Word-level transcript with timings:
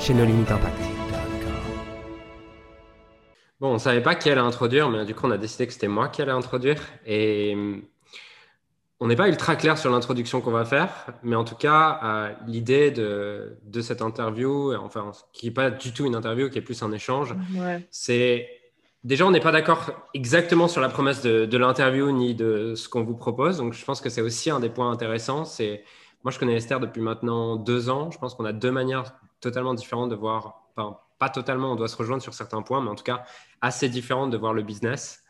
chez 0.00 0.14
nos 0.14 0.24
limites 0.24 0.50
impact. 0.50 0.80
Bon, 3.60 3.68
on 3.68 3.74
ne 3.74 3.78
savait 3.78 4.02
pas 4.02 4.14
qui 4.14 4.30
allait 4.30 4.40
introduire, 4.40 4.88
mais 4.88 5.04
du 5.04 5.14
coup, 5.14 5.26
on 5.26 5.30
a 5.30 5.36
décidé 5.36 5.66
que 5.66 5.74
c'était 5.74 5.88
moi 5.88 6.08
qui 6.08 6.22
allais 6.22 6.32
introduire. 6.32 6.80
Et 7.06 7.54
on 8.98 9.06
n'est 9.06 9.16
pas 9.16 9.28
ultra 9.28 9.56
clair 9.56 9.76
sur 9.76 9.90
l'introduction 9.90 10.40
qu'on 10.40 10.50
va 10.50 10.64
faire, 10.64 10.88
mais 11.22 11.36
en 11.36 11.44
tout 11.44 11.54
cas, 11.54 12.00
euh, 12.02 12.32
l'idée 12.46 12.90
de, 12.90 13.80
cette 13.82 14.00
interview, 14.00 14.74
enfin, 14.74 15.12
qui 15.34 15.46
n'est 15.46 15.52
pas 15.52 15.70
du 15.70 15.92
tout 15.92 16.06
une 16.06 16.14
interview, 16.14 16.48
qui 16.48 16.58
est 16.58 16.62
plus 16.62 16.82
un 16.82 16.92
échange, 16.92 17.34
c'est 17.90 18.48
déjà, 19.04 19.26
on 19.26 19.30
n'est 19.30 19.40
pas 19.40 19.52
d'accord 19.52 19.90
exactement 20.14 20.68
sur 20.68 20.80
la 20.80 20.88
promesse 20.88 21.20
de, 21.20 21.44
de 21.44 21.58
l'interview 21.58 22.10
ni 22.10 22.34
de 22.34 22.74
ce 22.74 22.88
qu'on 22.88 23.04
vous 23.04 23.16
propose. 23.16 23.58
Donc, 23.58 23.74
je 23.74 23.84
pense 23.84 24.00
que 24.00 24.08
c'est 24.08 24.22
aussi 24.22 24.50
un 24.50 24.60
des 24.60 24.70
points 24.70 24.90
intéressants. 24.90 25.44
C'est 25.44 25.84
moi, 26.24 26.30
je 26.30 26.38
connais 26.38 26.56
Esther 26.56 26.80
depuis 26.80 27.00
maintenant 27.00 27.56
deux 27.56 27.88
ans. 27.88 28.10
Je 28.10 28.18
pense 28.18 28.34
qu'on 28.34 28.44
a 28.44 28.52
deux 28.52 28.70
manières 28.70 29.14
totalement 29.40 29.74
différent 29.74 30.06
de 30.06 30.14
voir, 30.14 30.62
enfin, 30.76 30.98
pas 31.18 31.28
totalement, 31.28 31.72
on 31.72 31.76
doit 31.76 31.88
se 31.88 31.96
rejoindre 31.96 32.22
sur 32.22 32.34
certains 32.34 32.62
points, 32.62 32.80
mais 32.80 32.90
en 32.90 32.94
tout 32.94 33.04
cas 33.04 33.24
assez 33.60 33.88
différent 33.88 34.26
de 34.26 34.36
voir 34.36 34.54
le 34.54 34.62
business, 34.62 35.22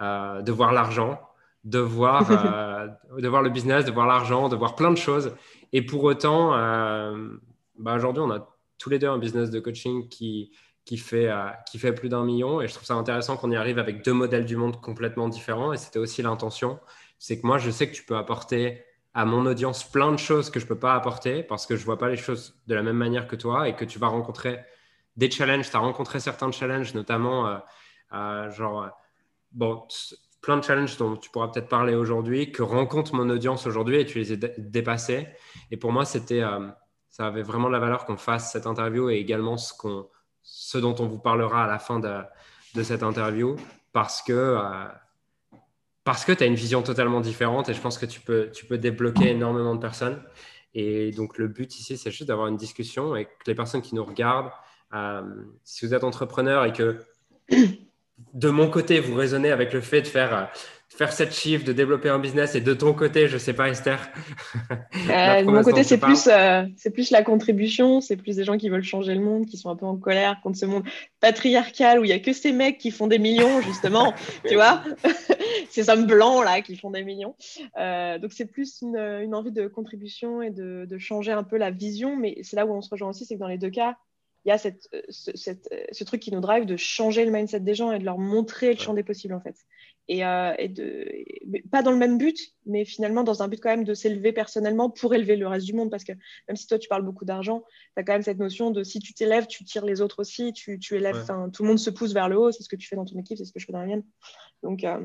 euh, 0.00 0.42
de 0.42 0.52
voir 0.52 0.72
l'argent, 0.72 1.20
de 1.64 1.78
voir, 1.78 2.26
euh, 2.30 2.86
de 3.18 3.28
voir 3.28 3.42
le 3.42 3.50
business, 3.50 3.84
de 3.84 3.90
voir 3.90 4.06
l'argent, 4.06 4.48
de 4.48 4.56
voir 4.56 4.74
plein 4.74 4.90
de 4.90 4.96
choses. 4.96 5.34
Et 5.72 5.82
pour 5.82 6.04
autant, 6.04 6.54
euh, 6.54 7.28
bah 7.78 7.94
aujourd'hui, 7.94 8.22
on 8.22 8.30
a 8.30 8.46
tous 8.78 8.90
les 8.90 8.98
deux 8.98 9.08
un 9.08 9.18
business 9.18 9.50
de 9.50 9.58
coaching 9.58 10.08
qui, 10.08 10.52
qui, 10.84 10.98
fait, 10.98 11.30
qui 11.68 11.78
fait 11.78 11.92
plus 11.92 12.08
d'un 12.08 12.24
million. 12.24 12.60
Et 12.60 12.68
je 12.68 12.74
trouve 12.74 12.86
ça 12.86 12.94
intéressant 12.94 13.36
qu'on 13.36 13.50
y 13.50 13.56
arrive 13.56 13.78
avec 13.78 14.04
deux 14.04 14.12
modèles 14.12 14.44
du 14.44 14.56
monde 14.56 14.80
complètement 14.80 15.28
différents. 15.28 15.72
Et 15.72 15.76
c'était 15.76 15.98
aussi 15.98 16.22
l'intention. 16.22 16.78
C'est 17.18 17.40
que 17.40 17.46
moi, 17.46 17.58
je 17.58 17.70
sais 17.70 17.90
que 17.90 17.94
tu 17.94 18.04
peux 18.04 18.16
apporter 18.16 18.84
à 19.18 19.24
mon 19.24 19.46
audience 19.46 19.82
plein 19.82 20.12
de 20.12 20.16
choses 20.16 20.48
que 20.48 20.60
je 20.60 20.64
ne 20.64 20.68
peux 20.68 20.78
pas 20.78 20.94
apporter 20.94 21.42
parce 21.42 21.66
que 21.66 21.74
je 21.74 21.80
ne 21.80 21.86
vois 21.86 21.98
pas 21.98 22.08
les 22.08 22.16
choses 22.16 22.54
de 22.68 22.74
la 22.76 22.84
même 22.84 22.96
manière 22.96 23.26
que 23.26 23.34
toi 23.34 23.68
et 23.68 23.74
que 23.74 23.84
tu 23.84 23.98
vas 23.98 24.06
rencontrer 24.06 24.60
des 25.16 25.28
challenges. 25.28 25.68
Tu 25.68 25.74
as 25.74 25.80
rencontré 25.80 26.20
certains 26.20 26.52
challenges, 26.52 26.94
notamment 26.94 27.48
euh, 27.48 27.58
euh, 28.12 28.48
genre, 28.52 28.84
euh, 28.84 28.88
bon, 29.50 29.82
plein 30.40 30.56
de 30.56 30.62
challenges 30.62 30.96
dont 30.98 31.16
tu 31.16 31.30
pourras 31.30 31.48
peut-être 31.48 31.66
parler 31.66 31.96
aujourd'hui, 31.96 32.52
que 32.52 32.62
rencontre 32.62 33.16
mon 33.16 33.28
audience 33.28 33.66
aujourd'hui 33.66 33.98
et 33.98 34.06
tu 34.06 34.20
les 34.20 34.30
as 34.34 34.50
dépassés. 34.56 35.26
Et 35.72 35.76
pour 35.76 35.90
moi, 35.90 36.04
c'était, 36.04 36.44
ça 37.10 37.26
avait 37.26 37.42
vraiment 37.42 37.68
la 37.68 37.80
valeur 37.80 38.04
qu'on 38.04 38.18
fasse 38.18 38.52
cette 38.52 38.68
interview 38.68 39.10
et 39.10 39.16
également 39.16 39.56
ce, 39.56 39.74
qu'on, 39.74 40.08
ce 40.42 40.78
dont 40.78 40.94
on 41.00 41.08
vous 41.08 41.18
parlera 41.18 41.64
à 41.64 41.66
la 41.66 41.80
fin 41.80 41.98
de, 41.98 42.20
de 42.76 42.82
cette 42.84 43.02
interview 43.02 43.56
parce 43.92 44.22
que 44.22 44.56
parce 46.08 46.24
que 46.24 46.32
tu 46.32 46.42
as 46.42 46.46
une 46.46 46.54
vision 46.54 46.80
totalement 46.80 47.20
différente 47.20 47.68
et 47.68 47.74
je 47.74 47.80
pense 47.82 47.98
que 47.98 48.06
tu 48.06 48.18
peux, 48.20 48.50
tu 48.50 48.64
peux 48.64 48.78
débloquer 48.78 49.28
énormément 49.32 49.74
de 49.74 49.80
personnes. 49.80 50.22
Et 50.72 51.10
donc, 51.10 51.36
le 51.36 51.48
but 51.48 51.78
ici, 51.78 51.98
c'est 51.98 52.10
juste 52.10 52.28
d'avoir 52.28 52.46
une 52.46 52.56
discussion 52.56 53.12
avec 53.12 53.28
les 53.46 53.54
personnes 53.54 53.82
qui 53.82 53.94
nous 53.94 54.06
regardent. 54.06 54.50
Euh, 54.94 55.20
si 55.64 55.84
vous 55.84 55.92
êtes 55.92 56.04
entrepreneur 56.04 56.64
et 56.64 56.72
que 56.72 57.04
de 58.32 58.48
mon 58.48 58.70
côté, 58.70 59.00
vous 59.00 59.14
raisonnez 59.14 59.50
avec 59.50 59.74
le 59.74 59.82
fait 59.82 60.00
de 60.00 60.06
faire 60.06 60.34
euh, 60.34 60.44
faire 60.98 61.12
cette 61.12 61.32
chiffre, 61.32 61.64
de 61.64 61.72
développer 61.72 62.08
un 62.08 62.18
business 62.18 62.56
et 62.56 62.60
de 62.60 62.74
ton 62.74 62.92
côté, 62.92 63.28
je 63.28 63.38
sais 63.38 63.52
pas 63.52 63.68
Esther. 63.68 64.10
Euh, 65.10 65.42
de 65.42 65.50
mon 65.50 65.62
côté, 65.62 65.84
c'est 65.84 65.98
plus, 65.98 66.26
euh, 66.26 66.64
c'est 66.76 66.90
plus 66.90 67.10
la 67.10 67.22
contribution, 67.22 68.00
c'est 68.00 68.16
plus 68.16 68.36
des 68.36 68.44
gens 68.44 68.58
qui 68.58 68.68
veulent 68.68 68.82
changer 68.82 69.14
le 69.14 69.20
monde, 69.20 69.46
qui 69.46 69.56
sont 69.56 69.70
un 69.70 69.76
peu 69.76 69.86
en 69.86 69.96
colère 69.96 70.40
contre 70.42 70.58
ce 70.58 70.66
monde 70.66 70.82
patriarcal 71.20 72.00
où 72.00 72.04
il 72.04 72.10
y 72.10 72.12
a 72.12 72.18
que 72.18 72.32
ces 72.32 72.52
mecs 72.52 72.78
qui 72.78 72.90
font 72.90 73.06
des 73.06 73.18
millions 73.18 73.60
justement, 73.62 74.12
tu 74.48 74.54
vois, 74.54 74.82
ces 75.70 75.88
hommes 75.88 76.06
blancs 76.06 76.44
là 76.44 76.60
qui 76.60 76.76
font 76.76 76.90
des 76.90 77.04
millions. 77.04 77.36
Euh, 77.78 78.18
donc 78.18 78.32
c'est 78.32 78.46
plus 78.46 78.82
une, 78.82 78.96
une, 78.96 79.34
envie 79.34 79.52
de 79.52 79.66
contribution 79.66 80.42
et 80.42 80.50
de, 80.50 80.86
de 80.88 80.98
changer 80.98 81.32
un 81.32 81.44
peu 81.44 81.56
la 81.56 81.70
vision, 81.70 82.16
mais 82.16 82.38
c'est 82.42 82.56
là 82.56 82.66
où 82.66 82.72
on 82.72 82.82
se 82.82 82.90
rejoint 82.90 83.08
aussi, 83.08 83.24
c'est 83.24 83.36
que 83.36 83.40
dans 83.40 83.48
les 83.48 83.58
deux 83.58 83.70
cas, 83.70 83.96
il 84.44 84.48
y 84.48 84.52
a 84.52 84.58
cette, 84.58 84.88
ce, 85.08 85.30
cette, 85.36 85.68
ce, 85.92 86.04
truc 86.04 86.20
qui 86.20 86.32
nous 86.32 86.40
drive 86.40 86.64
de 86.66 86.76
changer 86.76 87.24
le 87.24 87.30
mindset 87.30 87.60
des 87.60 87.74
gens 87.74 87.92
et 87.92 87.98
de 87.98 88.04
leur 88.04 88.18
montrer 88.18 88.74
le 88.74 88.78
champ 88.78 88.94
des 88.94 89.02
possibles 89.02 89.34
en 89.34 89.40
fait 89.40 89.56
et, 90.08 90.24
euh, 90.24 90.54
et 90.58 90.68
de, 90.68 91.06
pas 91.70 91.82
dans 91.82 91.90
le 91.90 91.98
même 91.98 92.18
but, 92.18 92.38
mais 92.66 92.84
finalement 92.84 93.22
dans 93.22 93.42
un 93.42 93.48
but 93.48 93.60
quand 93.60 93.68
même 93.68 93.84
de 93.84 93.94
s'élever 93.94 94.32
personnellement 94.32 94.88
pour 94.90 95.14
élever 95.14 95.36
le 95.36 95.46
reste 95.46 95.66
du 95.66 95.74
monde. 95.74 95.90
Parce 95.90 96.04
que 96.04 96.12
même 96.48 96.56
si 96.56 96.66
toi 96.66 96.78
tu 96.78 96.88
parles 96.88 97.04
beaucoup 97.04 97.24
d'argent, 97.24 97.62
tu 97.94 98.00
as 98.00 98.04
quand 98.04 98.14
même 98.14 98.22
cette 98.22 98.38
notion 98.38 98.70
de 98.70 98.82
si 98.82 99.00
tu 99.00 99.12
t'élèves, 99.12 99.46
tu 99.46 99.64
tires 99.64 99.84
les 99.84 100.00
autres 100.00 100.20
aussi, 100.20 100.52
tu, 100.52 100.78
tu 100.78 100.96
élèves, 100.96 101.26
tout 101.52 101.62
le 101.62 101.68
monde 101.68 101.78
se 101.78 101.90
pousse 101.90 102.14
vers 102.14 102.28
le 102.28 102.38
haut, 102.38 102.50
c'est 102.52 102.62
ce 102.62 102.68
que 102.68 102.76
tu 102.76 102.88
fais 102.88 102.96
dans 102.96 103.04
ton 103.04 103.18
équipe, 103.18 103.36
c'est 103.36 103.44
ce 103.44 103.52
que 103.52 103.60
je 103.60 103.66
fais 103.66 103.72
dans 103.72 103.80
la 103.80 103.86
mienne. 103.86 104.04
Donc 104.62 104.84
euh, 104.84 104.98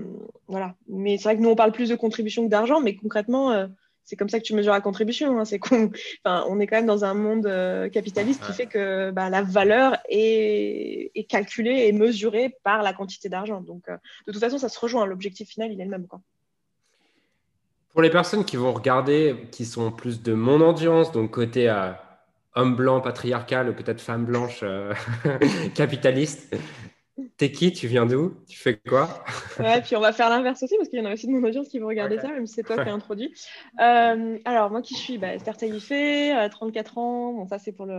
voilà. 0.48 0.76
Mais 0.88 1.18
c'est 1.18 1.24
vrai 1.26 1.38
que 1.38 1.42
nous 1.42 1.50
on 1.50 1.56
parle 1.56 1.74
plus 1.74 1.90
de 1.90 1.96
contribution 1.96 2.46
que 2.46 2.50
d'argent, 2.50 2.80
mais 2.80 2.96
concrètement, 2.96 3.52
euh, 3.52 3.68
c'est 4.04 4.16
comme 4.16 4.30
ça 4.30 4.40
que 4.40 4.44
tu 4.44 4.54
mesures 4.54 4.74
la 4.74 4.82
contribution. 4.82 5.40
Hein. 5.40 5.46
C'est 5.46 5.60
qu'on 5.60 5.92
enfin, 6.24 6.46
on 6.50 6.60
est 6.60 6.68
quand 6.68 6.76
même 6.76 6.86
dans 6.86 7.06
un 7.06 7.14
monde 7.14 7.46
euh, 7.46 7.90
capitaliste 7.90 8.44
qui 8.46 8.54
fait 8.54 8.66
que 8.66 9.12
bah, 9.12 9.30
la 9.30 9.42
valeur 9.42 9.98
est, 10.10 11.12
est, 11.16 11.24
calculée 11.24 11.88
et 11.88 11.92
mesurée 11.92 12.56
par 12.64 12.84
la 12.84 12.94
quantité 12.94 13.30
d'argent. 13.30 13.62
Donc, 13.62 13.88
euh, 13.90 13.98
de 14.28 14.32
toute 14.32 14.42
façon, 14.42 14.58
ça 14.58 14.70
se 14.70 14.80
rejoint. 14.80 15.06
L'objectif 15.06 15.50
final, 15.50 15.72
il 15.72 15.80
est 15.80 15.86
le 15.86 15.90
même. 15.90 16.08
Quoi. 16.08 16.22
Pour 17.92 18.02
les 18.02 18.10
personnes 18.10 18.44
qui 18.44 18.58
vont 18.58 18.74
regarder, 18.74 19.48
qui 19.52 19.66
sont 19.66 19.92
plus 19.92 20.22
de 20.22 20.34
mon 20.34 20.62
audience, 20.62 21.12
donc 21.12 21.32
côté 21.32 21.70
euh, 21.70 21.92
homme 22.56 22.76
blanc 22.76 23.02
patriarcal 23.02 23.70
ou 23.70 23.74
peut-être 23.74 24.02
femme 24.02 24.26
blanche 24.26 24.64
capitaliste, 25.76 26.56
T'es 27.38 27.52
qui? 27.52 27.72
Tu 27.72 27.88
viens 27.88 28.06
d'où? 28.06 28.34
Tu 28.48 28.58
fais 28.58 28.76
quoi? 28.76 29.24
Ouais, 29.60 29.82
puis 29.82 29.96
on 29.96 30.00
va 30.00 30.14
faire 30.14 30.30
l'inverse 30.30 30.64
aussi 30.64 30.76
parce 30.78 30.90
qu'il 30.90 30.98
y 30.98 31.02
en 31.02 31.06
a 31.06 31.14
aussi 31.14 31.28
de 31.28 31.32
mon 31.32 31.48
audience 31.48 31.68
qui 31.68 31.78
vont 31.78 31.88
regarder 31.88 32.18
ça, 32.20 32.30
même 32.30 32.48
si 32.48 32.56
c'est 32.56 32.64
toi 32.64 32.84
qui 32.84 32.90
as 32.90 32.94
introduit. 32.94 33.34
Euh, 33.80 34.40
alors, 34.46 34.72
moi 34.72 34.82
qui 34.82 34.96
suis 34.96 35.20
bah, 35.20 35.36
Esther 35.36 35.56
Taïfé, 35.56 36.48
34 36.50 36.98
ans, 36.98 37.34
bon, 37.34 37.48
ça 37.48 37.60
c'est 37.60 37.72
pour 37.72 37.86
le, 37.86 37.94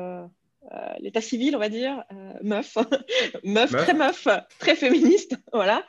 euh, 0.73 0.79
l'état 0.99 1.21
civil, 1.21 1.55
on 1.55 1.61
va 1.61 1.69
dire, 1.69 2.03
euh, 2.13 2.33
meuf. 2.43 2.77
meuf, 3.45 3.71
très 3.71 3.95
meuf, 3.95 4.27
très 4.59 4.75
féministe, 4.75 5.37
voilà. 5.53 5.87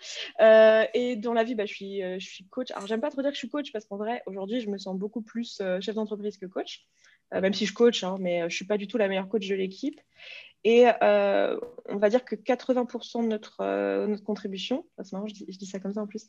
et 0.93 1.15
dans 1.15 1.33
la 1.33 1.43
vie, 1.43 1.55
bah, 1.55 1.65
je, 1.65 1.73
suis, 1.73 2.01
je 2.01 2.25
suis 2.25 2.45
coach. 2.45 2.69
Alors, 2.71 2.85
j'aime 2.85 3.01
pas 3.01 3.09
trop 3.09 3.23
dire 3.23 3.31
que 3.31 3.35
je 3.35 3.39
suis 3.39 3.49
coach 3.49 3.71
parce 3.71 3.85
qu'en 3.85 3.97
vrai, 3.97 4.21
aujourd'hui, 4.27 4.61
je 4.61 4.69
me 4.69 4.77
sens 4.77 4.95
beaucoup 4.95 5.21
plus 5.21 5.63
chef 5.81 5.95
d'entreprise 5.95 6.37
que 6.37 6.45
coach, 6.45 6.85
même 7.31 7.55
si 7.55 7.65
je 7.65 7.73
coach, 7.73 8.03
hein, 8.03 8.17
mais 8.19 8.47
je 8.51 8.55
suis 8.55 8.65
pas 8.65 8.77
du 8.77 8.87
tout 8.87 8.99
la 8.99 9.07
meilleure 9.07 9.29
coach 9.29 9.47
de 9.47 9.55
l'équipe. 9.55 9.99
Et 10.65 10.87
euh, 11.03 11.57
on 11.87 11.97
va 11.97 12.09
dire 12.09 12.25
que 12.25 12.35
80% 12.35 13.21
de 13.21 13.27
notre, 13.27 13.57
euh, 13.61 14.07
notre 14.07 14.23
contribution, 14.23 14.83
c'est 14.97 15.13
marrant, 15.13 15.27
je 15.27 15.35
dis, 15.35 15.45
je 15.47 15.59
dis, 15.59 15.67
ça 15.67 15.79
comme 15.79 15.93
ça 15.93 16.01
en 16.01 16.07
plus, 16.07 16.27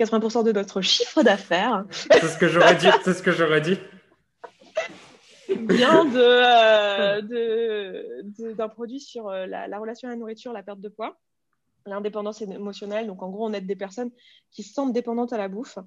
80% 0.00 0.42
de 0.42 0.50
notre 0.50 0.80
chiffre 0.82 1.22
d'affaires. 1.22 1.84
C'est 1.90 2.18
ce 2.26 2.36
que 2.36 2.48
j'aurais 2.48 2.74
dit. 2.74 2.88
C'est 3.04 3.14
ce 3.14 3.22
que 3.22 3.30
j'aurais 3.30 3.60
dit. 3.60 3.78
vient 5.48 6.04
de, 6.04 6.18
euh, 7.22 8.22
d'un 8.54 8.68
produit 8.68 8.98
sur 8.98 9.30
la, 9.30 9.68
la, 9.68 9.78
relation 9.78 10.08
à 10.08 10.10
la 10.10 10.16
nourriture, 10.16 10.52
la 10.52 10.64
perte 10.64 10.80
de 10.80 10.88
poids, 10.88 11.16
l'indépendance 11.86 12.42
émotionnelle. 12.42 13.06
Donc 13.06 13.22
en 13.22 13.30
gros, 13.30 13.46
on 13.46 13.52
aide 13.52 13.68
des 13.68 13.76
personnes 13.76 14.10
qui 14.50 14.64
se 14.64 14.74
sentent 14.74 14.94
dépendantes 14.94 15.32
à 15.32 15.38
la 15.38 15.46
bouffe 15.46 15.78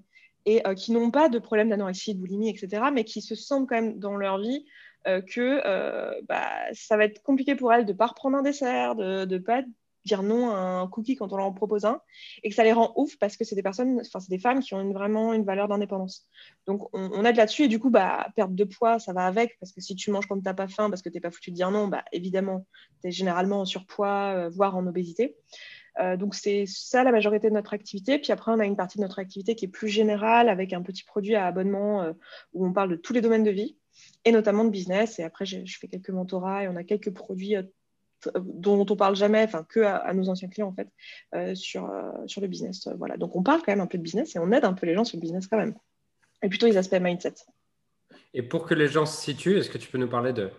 et 0.46 0.64
qui 0.78 0.94
n'ont 0.94 1.12
pas 1.12 1.28
de 1.28 1.38
problème 1.38 1.68
d'anorexie, 1.68 2.16
de 2.16 2.22
boulimie, 2.22 2.50
etc., 2.50 2.84
mais 2.94 3.04
qui 3.04 3.22
se 3.22 3.36
sentent 3.36 3.68
quand 3.68 3.76
même 3.76 4.00
dans 4.00 4.16
leur 4.16 4.40
vie 4.40 4.66
que 5.06 5.62
euh, 5.66 6.22
bah, 6.28 6.50
ça 6.74 6.98
va 6.98 7.06
être 7.06 7.22
compliqué 7.22 7.56
pour 7.56 7.74
elles 7.74 7.86
de 7.86 7.92
ne 7.92 7.98
pas 7.98 8.08
reprendre 8.08 8.38
un 8.38 8.42
dessert, 8.42 8.96
de 8.96 9.26
ne 9.26 9.38
pas 9.38 9.64
dire 10.06 10.24
non 10.24 10.50
à 10.52 10.58
un 10.58 10.88
cookie 10.88 11.16
quand 11.16 11.34
on 11.34 11.38
leur 11.38 11.46
en 11.46 11.54
propose 11.54 11.86
un, 11.86 12.02
et 12.44 12.50
que 12.50 12.56
ça 12.56 12.64
les 12.64 12.72
rend 12.72 12.94
ouf 12.96 13.18
parce 13.18 13.38
que 13.38 13.44
c'est 13.44 13.56
des 13.56 13.64
personnes, 13.64 14.00
enfin 14.02 14.20
c'est 14.20 14.30
des 14.30 14.40
femmes 14.40 14.62
qui 14.62 14.74
ont 14.74 14.92
vraiment 14.92 15.34
une 15.34 15.44
valeur 15.44 15.68
d'indépendance. 15.68 16.28
Donc 16.68 16.90
on, 16.94 17.26
aide 17.26 17.36
là-dessus 17.36 17.64
et 17.64 17.68
du 17.68 17.80
coup 17.80 17.90
bah 17.90 18.28
perte 18.36 18.56
de 18.56 18.64
poids 18.64 19.00
ça 19.00 19.14
va 19.14 19.26
avec 19.26 19.58
parce 19.60 19.72
que 19.72 19.82
si 19.82 19.96
tu 19.96 20.12
manges 20.12 20.28
quand 20.28 20.38
tu 20.38 20.44
n'as 20.44 20.54
pas 20.54 20.68
faim 20.68 20.90
parce 20.90 21.02
que 21.02 21.10
tu 21.10 21.16
n'es 21.16 21.22
pas 21.22 21.32
foutu 21.32 21.52
de 21.52 21.56
dire 21.56 21.72
non, 21.72 21.88
bah 21.88 22.04
évidemment 22.12 22.66
tu 23.02 23.10
es 23.10 23.12
généralement 23.12 23.62
en 23.62 23.66
surpoids 23.66 24.34
euh, 24.36 24.50
voire 24.50 24.76
en 24.76 24.88
obésité. 24.88 25.36
donc 26.18 26.34
c'est 26.34 26.64
ça 26.66 27.04
la 27.04 27.12
majorité 27.12 27.50
de 27.50 27.54
notre 27.54 27.74
activité. 27.74 28.20
Puis 28.20 28.32
après 28.32 28.52
on 28.52 28.60
a 28.60 28.66
une 28.66 28.78
partie 28.78 28.98
de 28.98 29.04
notre 29.04 29.20
activité 29.20 29.56
qui 29.56 29.66
est 29.66 29.70
plus 29.70 29.90
générale 29.90 30.48
avec 30.50 30.72
un 30.74 30.82
petit 30.82 31.04
produit 31.04 31.36
à 31.36 31.46
abonnement 31.46 32.14
où 32.54 32.66
on 32.66 32.72
parle 32.74 32.92
de 32.92 32.96
tous 32.96 33.14
les 33.14 33.22
domaines 33.22 33.44
de 33.44 33.52
vie 33.52 33.79
et 34.26 34.32
notamment 34.32 34.64
de 34.64 34.70
business. 34.70 35.20
Et 35.20 35.24
après, 35.24 35.46
je, 35.46 35.60
fais 35.80 35.88
quelques 35.88 36.10
mentorats 36.10 36.64
et 36.64 36.68
on 36.68 36.76
a 36.76 36.84
quelques 36.84 37.14
produits 37.14 37.56
euh, 37.56 37.64
dont 38.36 38.86
on 38.90 38.96
parle 38.96 39.16
jamais, 39.16 39.44
enfin 39.44 39.66
que 39.68 39.80
à, 39.80 40.14
nos 40.14 40.30
anciens 40.30 40.50
clients 40.50 40.68
en 40.68 40.74
fait, 40.74 40.90
euh, 41.36 41.56
sur, 41.56 41.90
euh, 41.90 42.12
sur 42.28 42.42
le 42.42 42.48
business. 42.48 42.88
voilà. 42.98 43.18
Donc 43.18 43.36
on 43.36 43.44
parle 43.44 43.62
quand 43.62 43.72
même 43.72 43.82
un 43.82 43.88
peu 43.88 43.98
de 43.98 44.04
business 44.04 44.36
et 44.36 44.40
on 44.40 44.52
aide 44.52 44.66
un 44.66 44.74
peu 44.74 44.86
les 44.86 44.94
gens 44.94 45.06
sur 45.06 45.18
le 45.18 45.22
business 45.22 45.48
quand 45.48 45.58
même. 45.58 45.76
Et 46.44 46.50
plutôt 46.50 46.68
les 46.68 46.78
aspects 46.78 47.00
mindset. 47.00 47.36
Et 48.34 48.42
pour 48.42 48.66
que 48.66 48.74
les 48.74 48.88
gens 48.88 49.06
se 49.06 49.22
situent, 49.22 49.58
est-ce 49.58 49.70
que 49.70 49.78
tu 49.78 49.90
peux 49.90 49.98
nous 49.98 50.10
parler 50.10 50.34
de 50.34 50.50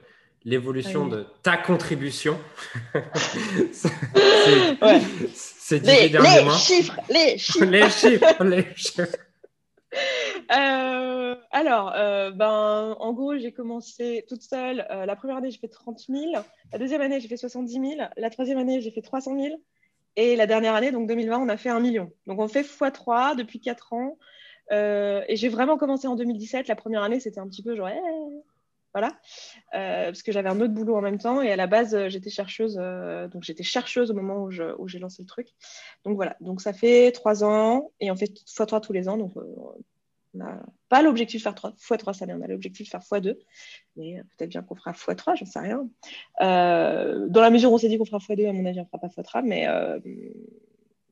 l'évolution 0.45 1.07
de 1.07 1.27
ta 1.43 1.57
contribution? 1.57 2.39
c'est 5.33 5.85
les, 5.85 6.09
les 6.09 6.51
chiffres, 6.59 6.97
les 7.09 7.39
chiffres. 7.39 7.65
les 7.65 7.91
chiffres, 7.91 8.45
les 8.45 8.67
chiffres. 8.75 9.17
Euh, 10.51 11.37
alors, 11.53 11.93
euh, 11.95 12.31
ben, 12.33 12.97
en 12.99 13.13
gros, 13.13 13.37
j'ai 13.39 13.53
commencé 13.53 14.25
toute 14.29 14.43
seule. 14.43 14.87
Euh, 14.91 15.07
la 15.07 15.15
première 15.15 15.37
année, 15.37 15.51
j'ai 15.51 15.59
fait 15.59 15.69
30 15.69 16.01
000. 16.09 16.33
La 16.73 16.79
deuxième 16.79 17.01
année, 17.01 17.21
j'ai 17.21 17.29
fait 17.29 17.37
70 17.37 17.73
000. 17.73 18.09
La 18.17 18.31
troisième 18.31 18.59
année, 18.59 18.81
j'ai 18.81 18.91
fait 18.91 19.03
300 19.03 19.37
000. 19.41 19.57
Et 20.17 20.35
la 20.35 20.47
dernière 20.47 20.75
année, 20.75 20.91
donc 20.91 21.09
2020, 21.09 21.39
on 21.39 21.49
a 21.49 21.57
fait 21.57 21.71
un 21.71 21.81
million. 21.81 22.11
Donc, 22.27 22.41
on 22.41 22.49
fait 22.49 22.63
x3 22.63 23.37
depuis 23.37 23.61
4 23.61 23.93
ans. 23.93 24.19
et 24.73 25.37
j'ai 25.37 25.49
vraiment 25.49 25.79
commencé 25.79 26.09
en 26.09 26.17
2017. 26.17 26.69
La 26.69 26.77
première 26.77 27.03
année, 27.03 27.21
c'était 27.21 27.41
un 27.41 27.49
petit 27.49 27.63
peu 27.63 27.77
genre, 27.77 27.89
eh, 27.89 28.43
voilà, 28.93 29.17
parce 29.73 30.23
que 30.23 30.33
j'avais 30.33 30.49
un 30.49 30.61
autre 30.61 30.75
boulot 30.75 30.97
en 30.97 31.01
même 31.01 31.19
temps. 31.19 31.43
Et 31.43 31.53
à 31.53 31.57
la 31.57 31.69
base, 31.69 32.09
j'étais 32.09 32.31
chercheuse. 32.31 32.75
donc, 33.33 33.45
j'étais 33.45 33.63
chercheuse 33.63 34.11
au 34.11 34.15
moment 34.15 34.43
où, 34.43 34.51
j'ai 34.51 34.99
lancé 34.99 35.23
le 35.23 35.29
truc. 35.29 35.49
Donc, 36.05 36.17
voilà. 36.17 36.37
Donc, 36.41 36.61
ça 36.61 36.73
fait 36.73 37.13
3 37.13 37.45
ans. 37.45 37.93
Et 38.01 38.11
on 38.11 38.17
fait 38.17 38.33
x3 38.33 38.81
tous 38.81 38.93
les 38.93 39.09
ans. 39.09 39.17
Donc, 39.17 39.33
on 40.35 40.39
n'a 40.39 40.63
pas 40.89 41.03
l'objectif 41.03 41.41
de 41.41 41.43
faire 41.43 41.55
3 41.55 41.75
fois 41.79 41.97
3 41.97 42.15
salles, 42.15 42.37
on 42.39 42.43
a 42.43 42.47
l'objectif 42.47 42.87
de 42.87 42.91
faire 42.91 43.01
x2. 43.01 43.37
Mais 43.97 44.19
euh, 44.19 44.23
peut-être 44.37 44.51
bien 44.51 44.63
qu'on 44.63 44.75
fera 44.75 44.93
x3, 44.93 45.37
j'en 45.37 45.47
sais 45.47 45.59
rien. 45.59 45.89
Euh, 46.41 47.27
dans 47.29 47.41
la 47.41 47.51
mesure 47.51 47.71
où 47.73 47.75
on 47.75 47.79
s'est 47.79 47.89
dit 47.89 47.99
qu'on 47.99 48.05
fera 48.05 48.19
x2, 48.19 48.49
à 48.49 48.53
mon 48.53 48.65
avis, 48.67 48.79
on 48.79 48.83
ne 48.83 48.87
fera 48.87 48.99
pas 48.99 49.09
x3. 49.09 49.43
Mais 49.45 49.67
euh, 49.69 49.99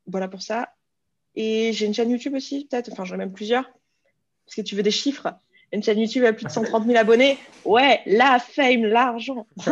voilà 0.06 0.28
pour 0.28 0.42
ça. 0.42 0.74
Et 1.34 1.72
j'ai 1.72 1.86
une 1.86 1.94
chaîne 1.94 2.10
YouTube 2.10 2.34
aussi, 2.34 2.66
peut-être. 2.66 2.90
Enfin, 2.92 3.04
j'en 3.04 3.16
ai 3.16 3.18
même 3.18 3.32
plusieurs. 3.32 3.64
Parce 4.46 4.56
que 4.56 4.62
tu 4.62 4.76
veux 4.76 4.82
des 4.82 4.90
chiffres. 4.90 5.28
Une 5.72 5.82
chaîne 5.82 5.98
YouTube 5.98 6.24
à 6.24 6.32
plus 6.32 6.46
de 6.46 6.50
130 6.50 6.86
000 6.86 6.96
abonnés. 6.96 7.38
Ouais, 7.64 8.00
la 8.06 8.38
fame, 8.38 8.84
l'argent. 8.84 9.46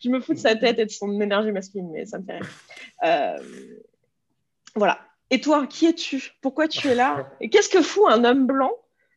je 0.00 0.08
me 0.10 0.20
fous 0.20 0.34
de 0.34 0.38
sa 0.38 0.56
tête 0.56 0.78
et 0.78 0.84
de 0.84 0.90
son 0.90 1.20
énergie 1.20 1.52
masculine, 1.52 1.90
mais 1.90 2.04
ça 2.04 2.18
me 2.18 2.24
fait 2.24 2.40
voilà. 4.74 5.00
Et 5.32 5.40
toi, 5.40 5.66
qui 5.66 5.86
es-tu? 5.86 6.34
Pourquoi 6.42 6.68
tu 6.68 6.86
es 6.88 6.94
là? 6.94 7.26
Et 7.40 7.48
qu'est-ce 7.48 7.70
que 7.70 7.80
fout 7.80 8.04
un 8.08 8.22
homme 8.24 8.46
blanc 8.46 8.72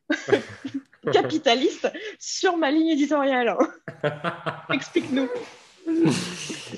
capitaliste 1.12 1.92
sur 2.18 2.56
ma 2.56 2.70
ligne 2.70 2.88
éditoriale? 2.88 3.54
Explique-nous. 4.72 5.28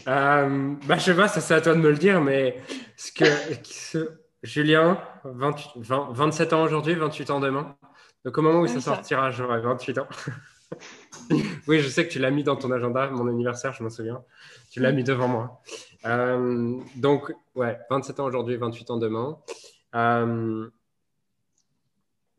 Euh, 0.08 0.74
bah, 0.86 0.98
je 0.98 1.00
sais 1.00 1.14
pas, 1.14 1.28
ça 1.28 1.40
c'est 1.40 1.54
à 1.54 1.60
toi 1.60 1.74
de 1.74 1.78
me 1.78 1.88
le 1.88 1.96
dire, 1.96 2.20
mais 2.20 2.60
ce 2.96 3.12
que 3.12 3.24
Julien, 4.42 5.00
27 5.24 6.52
ans 6.52 6.64
aujourd'hui, 6.64 6.94
28 6.94 7.30
ans 7.30 7.40
demain. 7.40 7.76
Donc 8.24 8.36
au 8.36 8.42
moment 8.42 8.58
où 8.58 8.66
ça, 8.66 8.80
sortira, 8.80 9.30
j'aurai 9.30 9.60
28 9.60 9.98
ans. 9.98 10.08
Oui, 11.68 11.80
je 11.80 11.88
sais 11.88 12.06
que 12.06 12.12
tu 12.12 12.18
l'as 12.18 12.30
mis 12.30 12.42
dans 12.42 12.56
ton 12.56 12.70
agenda, 12.70 13.10
mon 13.10 13.28
anniversaire, 13.28 13.74
je 13.74 13.82
m'en 13.82 13.90
souviens. 13.90 14.24
Tu 14.70 14.80
l'as 14.80 14.90
mis 14.90 15.04
devant 15.04 15.28
moi. 15.28 15.62
Euh, 16.06 16.80
donc, 16.96 17.30
ouais, 17.54 17.78
27 17.90 18.20
ans 18.20 18.24
aujourd'hui, 18.24 18.56
28 18.56 18.90
ans 18.90 18.96
demain. 18.96 19.38
Euh, 19.94 20.70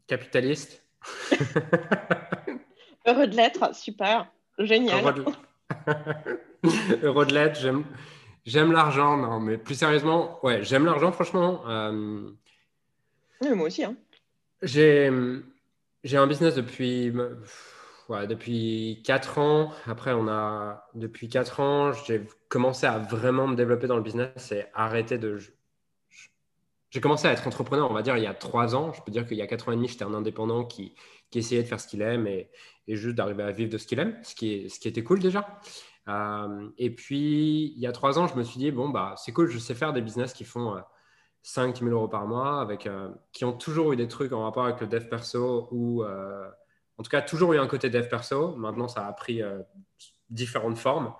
capitaliste. 0.07 0.83
Heureux 3.05 3.27
de 3.27 3.35
l'être, 3.35 3.75
super, 3.75 4.31
génial. 4.57 5.03
Heureux 7.03 7.25
de 7.27 7.33
l'être, 7.33 7.59
j'aime, 7.59 7.83
j'aime 8.45 8.71
l'argent, 8.71 9.15
non, 9.15 9.39
mais 9.39 9.59
plus 9.59 9.75
sérieusement, 9.75 10.43
ouais, 10.43 10.63
j'aime 10.63 10.85
l'argent, 10.85 11.11
franchement. 11.11 11.61
Euh, 11.67 12.31
oui, 13.41 13.49
moi 13.53 13.67
aussi. 13.67 13.83
Hein. 13.83 13.95
J'ai, 14.63 15.11
j'ai 16.03 16.17
un 16.17 16.25
business 16.25 16.55
depuis 16.55 17.13
depuis 18.09 19.01
4 19.05 19.37
ans. 19.37 19.71
Après, 19.85 20.13
on 20.13 20.27
a, 20.27 20.87
depuis 20.95 21.29
4 21.29 21.59
ans, 21.59 21.93
j'ai 21.93 22.25
commencé 22.49 22.85
à 22.85 22.99
vraiment 22.99 23.47
me 23.47 23.55
développer 23.55 23.87
dans 23.87 23.95
le 23.95 24.01
business 24.01 24.51
et 24.51 24.65
arrêter 24.73 25.17
de. 25.17 25.37
J'ai 26.89 27.01
commencé 27.01 27.27
à 27.27 27.31
être 27.31 27.45
entrepreneur, 27.45 27.89
on 27.89 27.93
va 27.93 28.01
dire, 28.01 28.17
il 28.17 28.23
y 28.23 28.27
a 28.27 28.33
3 28.33 28.75
ans. 28.75 28.93
Je 28.93 29.01
peux 29.03 29.11
dire 29.11 29.27
qu'il 29.27 29.37
y 29.37 29.41
a 29.41 29.47
4 29.47 29.69
ans 29.69 29.71
et 29.73 29.75
demi, 29.75 29.87
j'étais 29.87 30.05
un 30.05 30.13
indépendant 30.13 30.65
qui, 30.65 30.95
qui, 31.29 31.39
essayait 31.39 31.61
de 31.61 31.67
faire 31.67 31.79
ce 31.79 31.87
qu'il 31.87 32.01
aime 32.01 32.25
et, 32.25 32.49
et 32.87 32.95
juste 32.95 33.15
d'arriver 33.15 33.43
à 33.43 33.51
vivre 33.51 33.71
de 33.71 33.77
ce 33.77 33.85
qu'il 33.85 33.99
aime, 33.99 34.17
ce 34.23 34.33
qui, 34.33 34.53
est, 34.53 34.69
ce 34.69 34.79
qui 34.79 34.87
était 34.87 35.03
cool 35.03 35.19
déjà. 35.19 35.59
Euh, 36.07 36.69
et 36.79 36.89
puis, 36.89 37.73
il 37.75 37.79
y 37.79 37.85
a 37.85 37.91
3 37.91 38.17
ans, 38.17 38.27
je 38.27 38.35
me 38.35 38.43
suis 38.43 38.59
dit, 38.59 38.71
bon, 38.71 38.89
bah, 38.89 39.13
c'est 39.17 39.31
cool, 39.31 39.49
je 39.49 39.59
sais 39.59 39.75
faire 39.75 39.93
des 39.93 40.01
business 40.01 40.33
qui 40.33 40.45
font. 40.45 40.75
Euh, 40.75 40.81
5 41.41 41.79
000 41.79 41.91
euros 41.91 42.07
par 42.07 42.27
mois, 42.27 42.61
avec, 42.61 42.85
euh, 42.87 43.09
qui 43.31 43.45
ont 43.45 43.53
toujours 43.53 43.93
eu 43.93 43.95
des 43.95 44.07
trucs 44.07 44.33
en 44.33 44.43
rapport 44.43 44.65
avec 44.65 44.81
le 44.81 44.87
dev 44.87 45.07
perso 45.07 45.67
ou 45.71 46.03
euh, 46.03 46.49
en 46.99 47.03
tout 47.03 47.09
cas, 47.09 47.21
toujours 47.21 47.53
eu 47.53 47.59
un 47.59 47.67
côté 47.67 47.89
dev 47.89 48.09
perso. 48.09 48.55
Maintenant, 48.57 48.89
ça 48.89 49.07
a 49.07 49.13
pris 49.13 49.41
euh, 49.41 49.59
différentes 50.29 50.77
formes. 50.77 51.13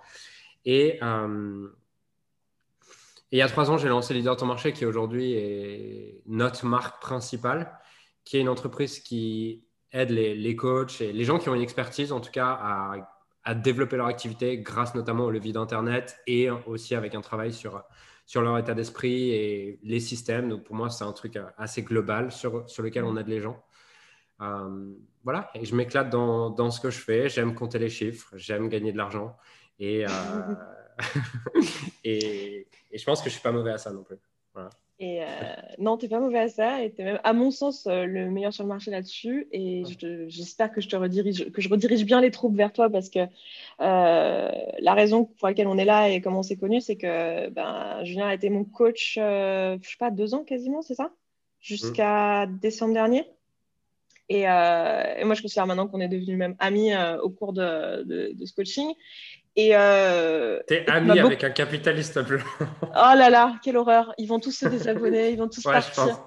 Et, 0.66 0.98
euh, 1.02 1.68
et, 3.32 3.36
il 3.36 3.38
y 3.38 3.42
a 3.42 3.48
trois 3.48 3.70
ans, 3.70 3.78
j'ai 3.78 3.88
lancé 3.88 4.12
Leader 4.12 4.36
Ton 4.36 4.44
Marché, 4.44 4.74
qui 4.74 4.84
aujourd'hui 4.84 5.32
est 5.32 6.20
notre 6.26 6.66
marque 6.66 7.00
principale, 7.00 7.72
qui 8.24 8.36
est 8.36 8.40
une 8.40 8.50
entreprise 8.50 9.00
qui 9.00 9.64
aide 9.92 10.10
les, 10.10 10.54
coachs 10.54 11.00
et 11.00 11.14
les 11.14 11.24
gens 11.24 11.38
qui 11.38 11.48
ont 11.48 11.54
une 11.54 11.62
expertise, 11.62 12.12
en 12.12 12.20
tout 12.20 12.30
cas, 12.30 13.06
à, 13.44 13.54
développer 13.54 13.96
leur 13.96 14.06
activité 14.06 14.58
grâce 14.58 14.94
notamment 14.94 15.24
au 15.24 15.30
levier 15.30 15.52
d'Internet 15.52 16.20
et 16.26 16.50
aussi 16.50 16.94
avec 16.94 17.14
un 17.14 17.22
travail 17.22 17.54
sur, 17.54 17.82
sur 18.26 18.42
leur 18.42 18.58
état 18.58 18.74
d'esprit 18.74 19.30
et 19.30 19.80
les 19.82 19.98
systèmes. 19.98 20.50
Donc, 20.50 20.62
pour 20.64 20.76
moi, 20.76 20.90
c'est 20.90 21.04
un 21.04 21.12
truc 21.12 21.38
assez 21.56 21.82
global 21.82 22.30
sur, 22.30 22.68
sur 22.68 22.82
lequel 22.82 23.04
on 23.04 23.16
aide 23.16 23.28
les 23.28 23.40
gens. 23.40 23.64
Euh, 24.42 24.94
voilà, 25.24 25.50
et 25.54 25.64
je 25.64 25.74
m'éclate 25.74 26.10
dans, 26.10 26.50
dans, 26.50 26.70
ce 26.70 26.80
que 26.80 26.90
je 26.90 26.98
fais. 26.98 27.28
J'aime 27.28 27.54
compter 27.54 27.78
les 27.78 27.90
chiffres, 27.90 28.32
j'aime 28.36 28.68
gagner 28.68 28.92
de 28.92 28.98
l'argent. 28.98 29.36
Et, 29.78 30.04
euh, 30.06 30.54
et, 32.04 32.66
et, 32.90 32.98
je 32.98 33.04
pense 33.04 33.20
que 33.22 33.28
je 33.28 33.34
suis 33.34 33.42
pas 33.42 33.52
mauvais 33.52 33.72
à 33.72 33.78
ça 33.78 33.92
non 33.92 34.02
plus. 34.02 34.18
Voilà. 34.54 34.70
Et 35.02 35.22
euh, 35.22 35.26
non, 35.78 35.96
tu 35.96 36.04
n'es 36.04 36.10
pas 36.10 36.20
mauvais 36.20 36.40
à 36.40 36.48
ça. 36.48 36.84
Et 36.84 36.92
tu 36.92 37.00
es 37.00 37.04
même, 37.04 37.20
à 37.24 37.32
mon 37.32 37.50
sens, 37.50 37.86
euh, 37.86 38.04
le 38.04 38.30
meilleur 38.30 38.52
sur 38.52 38.64
le 38.64 38.68
marché 38.68 38.90
là-dessus. 38.90 39.48
Et 39.50 39.82
j'espère 40.28 40.70
que 40.70 40.82
je 40.82 40.88
te 40.90 40.96
redirige, 40.96 41.50
que 41.50 41.62
je 41.62 41.70
redirige 41.70 42.04
bien 42.04 42.20
les 42.20 42.30
troupes 42.30 42.54
vers 42.54 42.70
toi 42.70 42.90
parce 42.90 43.08
que 43.08 43.20
euh, 43.80 44.50
la 44.78 44.94
raison 44.94 45.24
pour 45.24 45.48
laquelle 45.48 45.68
on 45.68 45.78
est 45.78 45.86
là 45.86 46.10
et 46.10 46.20
comment 46.20 46.40
on 46.40 46.42
s'est 46.42 46.58
connu, 46.58 46.82
c'est 46.82 46.96
que 46.96 47.48
ben, 47.48 48.04
Julien 48.04 48.28
a 48.28 48.34
été 48.34 48.50
mon 48.50 48.64
coach, 48.64 49.14
je 49.16 49.78
sais 49.82 49.96
pas, 49.98 50.10
deux 50.10 50.34
ans 50.34 50.44
quasiment, 50.44 50.82
c'est 50.82 50.94
ça? 50.94 51.10
Jusqu'à 51.60 52.46
décembre 52.46 52.92
dernier? 52.92 53.24
Euh, 54.30 55.14
et, 55.18 55.24
moi, 55.24 55.34
je 55.34 55.42
considère 55.42 55.66
maintenant 55.66 55.88
qu'on 55.88 56.00
est 56.00 56.08
devenus 56.08 56.38
même 56.38 56.54
amis 56.58 56.92
euh, 56.92 57.20
au 57.20 57.30
cours 57.30 57.52
de, 57.52 58.02
de, 58.04 58.44
ce 58.44 58.52
coaching. 58.52 58.92
Et 59.56 59.70
euh, 59.74 60.60
T'es 60.68 60.88
ami 60.88 61.18
avec 61.18 61.42
un 61.42 61.50
capitaliste 61.50 62.18
blanc. 62.20 62.44
oh 62.60 62.94
là 62.94 63.30
là, 63.30 63.58
quelle 63.62 63.76
horreur. 63.76 64.14
Ils 64.18 64.26
vont 64.26 64.38
tous 64.38 64.52
se 64.52 64.68
désabonner, 64.68 65.30
ils 65.30 65.38
vont 65.38 65.48
tous 65.48 65.62
partir. 65.64 66.24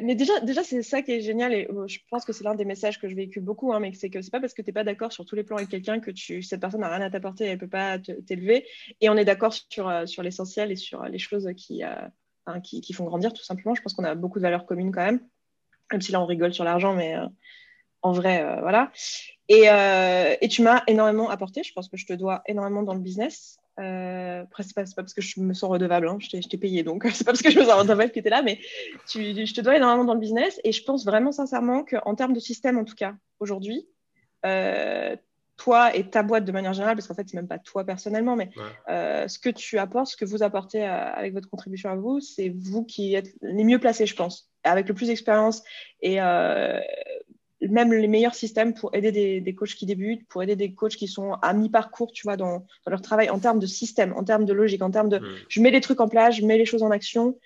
mais 0.00 0.16
déjà, 0.16 0.40
déjà 0.40 0.64
c'est 0.64 0.82
ça 0.82 1.02
qui 1.02 1.12
est 1.12 1.20
génial 1.20 1.54
et 1.54 1.68
je 1.86 1.98
pense 2.10 2.24
que 2.24 2.32
c'est 2.32 2.42
l'un 2.42 2.56
des 2.56 2.64
messages 2.64 3.00
que 3.00 3.08
je 3.08 3.14
véhicule 3.14 3.44
beaucoup, 3.44 3.72
hein, 3.72 3.78
mais 3.78 3.92
c'est 3.92 4.10
que 4.10 4.20
c'est 4.20 4.32
pas 4.32 4.40
parce 4.40 4.54
que 4.54 4.62
tu 4.62 4.70
n'es 4.70 4.72
pas 4.72 4.82
d'accord 4.82 5.12
sur 5.12 5.24
tous 5.24 5.36
les 5.36 5.44
plans 5.44 5.56
avec 5.56 5.68
quelqu'un 5.68 6.00
que 6.00 6.10
tu, 6.10 6.42
cette 6.42 6.60
personne 6.60 6.80
n'a 6.80 6.88
rien 6.88 7.06
à 7.06 7.10
t'apporter, 7.10 7.44
elle 7.44 7.58
peut 7.58 7.68
pas 7.68 8.00
t'élever. 8.26 8.66
Et 9.00 9.08
on 9.08 9.16
est 9.16 9.24
d'accord 9.24 9.54
sur, 9.54 10.08
sur 10.08 10.24
l'essentiel 10.24 10.72
et 10.72 10.76
sur 10.76 11.04
les 11.04 11.18
choses 11.18 11.48
qui, 11.56 11.82
qui, 12.64 12.80
qui, 12.80 12.92
font 12.92 13.04
grandir 13.04 13.32
tout 13.32 13.44
simplement. 13.44 13.76
Je 13.76 13.82
pense 13.82 13.94
qu'on 13.94 14.04
a 14.04 14.16
beaucoup 14.16 14.40
de 14.40 14.42
valeurs 14.42 14.66
communes 14.66 14.90
quand 14.90 15.04
même. 15.04 15.20
Même 15.92 16.00
si 16.00 16.12
là, 16.12 16.20
on 16.20 16.26
rigole 16.26 16.54
sur 16.54 16.64
l'argent, 16.64 16.94
mais 16.94 17.16
euh, 17.16 17.26
en 18.02 18.12
vrai, 18.12 18.42
euh, 18.42 18.60
voilà. 18.60 18.90
Et, 19.48 19.68
euh, 19.68 20.36
et 20.40 20.48
tu 20.48 20.62
m'as 20.62 20.82
énormément 20.86 21.28
apporté. 21.30 21.62
Je 21.62 21.72
pense 21.72 21.88
que 21.88 21.96
je 21.96 22.06
te 22.06 22.12
dois 22.12 22.42
énormément 22.46 22.82
dans 22.82 22.94
le 22.94 23.00
business. 23.00 23.58
après, 23.76 24.62
c'est 24.62 24.74
pas, 24.74 24.84
pas, 24.84 25.02
parce 25.02 25.14
que 25.14 25.22
je 25.22 25.40
me 25.40 25.54
sens 25.54 25.70
redevable, 25.70 26.08
hein. 26.08 26.18
je 26.20 26.28
t'ai 26.28 26.58
payé, 26.58 26.82
donc 26.82 27.04
c'est 27.12 27.24
pas 27.24 27.32
parce 27.32 27.42
que 27.42 27.50
je 27.50 27.58
me 27.58 27.64
sens 27.64 27.74
redevable 27.74 28.12
que 28.12 28.20
tu 28.20 28.26
es 28.26 28.30
là, 28.30 28.42
mais 28.42 28.60
tu, 29.08 29.46
je 29.46 29.54
te 29.54 29.60
dois 29.60 29.76
énormément 29.76 30.04
dans 30.04 30.14
le 30.14 30.20
business. 30.20 30.60
Et 30.64 30.72
je 30.72 30.84
pense 30.84 31.04
vraiment 31.04 31.32
sincèrement 31.32 31.84
qu'en 31.84 32.14
termes 32.14 32.32
de 32.32 32.40
système, 32.40 32.78
en 32.78 32.84
tout 32.84 32.94
cas, 32.94 33.14
aujourd'hui, 33.40 33.88
toi 35.56 35.94
et 35.94 36.08
ta 36.08 36.22
boîte 36.22 36.44
de 36.44 36.52
manière 36.52 36.72
générale, 36.72 36.96
parce 36.96 37.08
qu'en 37.08 37.14
fait, 37.14 37.28
c'est 37.28 37.36
même 37.36 37.48
pas 37.48 37.58
toi 37.58 37.84
personnellement, 37.84 38.36
mais 38.36 38.50
ce 38.86 39.38
que 39.38 39.50
tu 39.50 39.78
apportes, 39.78 40.06
ce 40.12 40.16
que 40.16 40.24
vous 40.24 40.44
apportez 40.44 40.84
avec 40.84 41.34
votre 41.34 41.50
contribution 41.50 41.90
à 41.90 41.96
vous, 41.96 42.20
c'est 42.20 42.50
vous 42.50 42.84
qui 42.84 43.14
êtes 43.14 43.34
les 43.42 43.64
mieux 43.64 43.80
placés, 43.80 44.06
je 44.06 44.14
pense 44.14 44.49
avec 44.64 44.88
le 44.88 44.94
plus 44.94 45.06
d'expérience 45.06 45.62
et 46.02 46.20
euh, 46.20 46.80
même 47.68 47.92
les 47.92 48.08
meilleurs 48.08 48.34
systèmes 48.34 48.72
pour 48.72 48.94
aider 48.94 49.12
des, 49.12 49.40
des, 49.40 49.54
coachs 49.54 49.74
qui 49.74 49.84
débutent, 49.84 50.26
pour 50.28 50.42
aider 50.42 50.56
des 50.56 50.72
coachs 50.72 50.96
qui 50.96 51.08
sont 51.08 51.32
à 51.42 51.52
mi-parcours, 51.52 52.10
tu 52.12 52.22
vois, 52.22 52.36
dans, 52.36 52.60
dans, 52.84 52.90
leur 52.90 53.02
travail 53.02 53.28
en 53.28 53.38
termes 53.38 53.58
de 53.58 53.66
système, 53.66 54.14
en 54.16 54.24
termes 54.24 54.46
de 54.46 54.52
logique, 54.52 54.82
en 54.82 54.90
termes 54.90 55.10
de 55.10 55.18
mm. 55.18 55.36
je 55.48 55.60
mets 55.60 55.70
les 55.70 55.80
trucs 55.80 56.00
en 56.00 56.08
place, 56.08 56.36
je 56.36 56.46
mets 56.46 56.56
les 56.56 56.64
choses 56.64 56.82
en 56.82 56.90
action. 56.90 57.38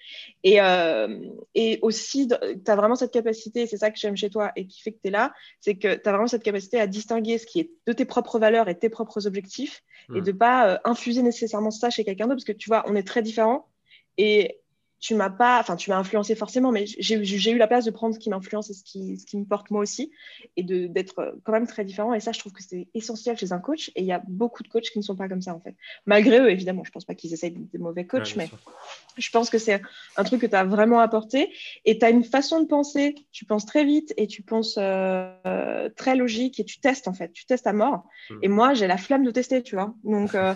Et, 0.45 0.61
euh, 0.61 1.19
et 1.55 1.81
aussi, 1.83 2.29
tu 2.29 2.71
as 2.71 2.77
vraiment 2.77 2.95
cette 2.95 3.13
capacité, 3.13 3.67
c'est 3.67 3.77
ça 3.77 3.91
que 3.91 3.99
j'aime 3.99 4.17
chez 4.17 4.31
toi 4.31 4.53
et 4.55 4.67
qui 4.67 4.83
fait 4.83 4.93
que 4.93 4.99
tu 5.03 5.09
es 5.09 5.11
là, 5.11 5.33
c'est 5.61 5.75
que 5.75 5.95
tu 5.97 6.09
as 6.09 6.13
vraiment 6.13 6.29
cette 6.29 6.45
capacité 6.45 6.81
à 6.81 6.87
distinguer 6.87 7.39
ce 7.39 7.47
qui 7.47 7.61
est 7.61 7.71
de 7.87 7.93
tes 7.93 8.05
propres 8.05 8.39
valeurs 8.39 8.69
et 8.69 8.79
tes 8.79 8.89
propres 8.89 9.27
objectifs 9.27 9.83
et 10.15 10.21
mm. 10.21 10.25
de 10.25 10.33
pas 10.33 10.69
euh, 10.69 10.79
infuser 10.85 11.23
nécessairement 11.23 11.73
ça 11.73 11.91
chez 11.91 12.05
quelqu'un 12.05 12.27
d'autre 12.27 12.37
parce 12.37 12.45
que 12.45 12.53
tu 12.53 12.69
vois, 12.69 12.85
on 12.87 12.95
est 12.95 13.07
très 13.07 13.23
différents. 13.23 13.69
Et 14.17 14.61
tu 15.05 15.15
m'as 15.15 15.29
pas, 15.29 15.61
enfin, 15.61 15.77
tu 15.77 15.91
m'as 15.91 15.99
influencé 15.99 16.35
forcément, 16.35 16.73
mais 16.73 16.87
j'ai 16.87 17.51
eu 17.51 17.59
la 17.59 17.67
place 17.67 17.85
de 17.85 17.91
prendre 17.91 18.15
ce 18.15 18.19
qui 18.19 18.31
m'influence 18.31 18.71
et 18.71 18.73
ce 18.73 18.83
qui, 18.83 19.19
ce 19.19 19.27
qui 19.27 19.37
me 19.37 19.45
porte 19.45 19.71
moi 19.71 19.83
aussi, 19.83 20.11
et 20.57 20.63
d'être 20.63 21.19
euh, 21.19 21.33
quand 21.45 21.53
même 21.53 21.67
très 21.67 21.85
différent. 21.85 22.15
Et 22.15 22.21
ça, 22.21 22.33
je 22.33 22.39
trouve 22.39 22.55
que 22.55 22.63
c'est 22.63 22.89
essentiel 22.95 23.37
chez 23.37 23.53
un 23.53 23.59
coach. 23.59 23.91
Et 23.97 24.01
il 24.01 24.07
y 24.07 24.13
a 24.13 24.23
beaucoup 24.27 24.63
de 24.63 24.69
coachs 24.69 24.89
qui 24.91 24.99
ne 24.99 25.05
sont 25.05 25.15
pas 25.15 25.29
comme 25.29 25.43
ça, 25.43 25.55
en 25.55 25.61
fait. 25.61 25.75
Malgré 26.07 26.41
eux, 26.41 26.51
évidemment, 26.51 26.85
je 26.85 26.91
pense 26.91 27.05
pas 27.05 27.15
qu'ils 27.15 27.35
essayent 27.35 27.51
des 27.51 27.79
mauvais 27.79 28.07
coachs, 28.07 28.35
mais 28.37 28.49
je 29.19 29.29
pense 29.29 29.51
que 29.51 29.59
c'est 29.59 29.83
un 30.17 30.25
truc 30.25 30.41
que 30.41 30.47
tu 30.47 30.57
as 30.57 30.65
vraiment 30.65 31.01
apporté. 31.01 31.53
Et 31.85 31.99
tu 31.99 32.07
as 32.07 32.09
une 32.09 32.25
façon 32.25 32.63
de 32.63 32.67
penser, 32.67 33.15
tu 33.31 33.45
penses 33.45 33.67
très 33.67 33.85
vite 33.85 34.15
et 34.17 34.27
tu 34.27 34.41
penses 34.41 34.77
euh, 34.79 35.91
très 35.97 36.17
logique 36.17 36.61
et 36.61 36.65
tu 36.65 36.81
testes, 36.81 37.09
en 37.09 37.13
fait. 37.13 37.31
Tu 37.35 37.45
testes 37.45 37.67
à 37.67 37.75
mort. 37.75 38.07
Hmm. 38.31 38.39
Et 38.41 38.49
moi, 38.49 38.73
j'ai 38.73 38.87
la 38.87 38.97
flamme 38.97 39.25
de 39.25 39.31
tester, 39.31 39.63
tu 39.63 39.75
vois. 39.75 39.95
Donc, 40.03 40.35
euh, 40.35 40.55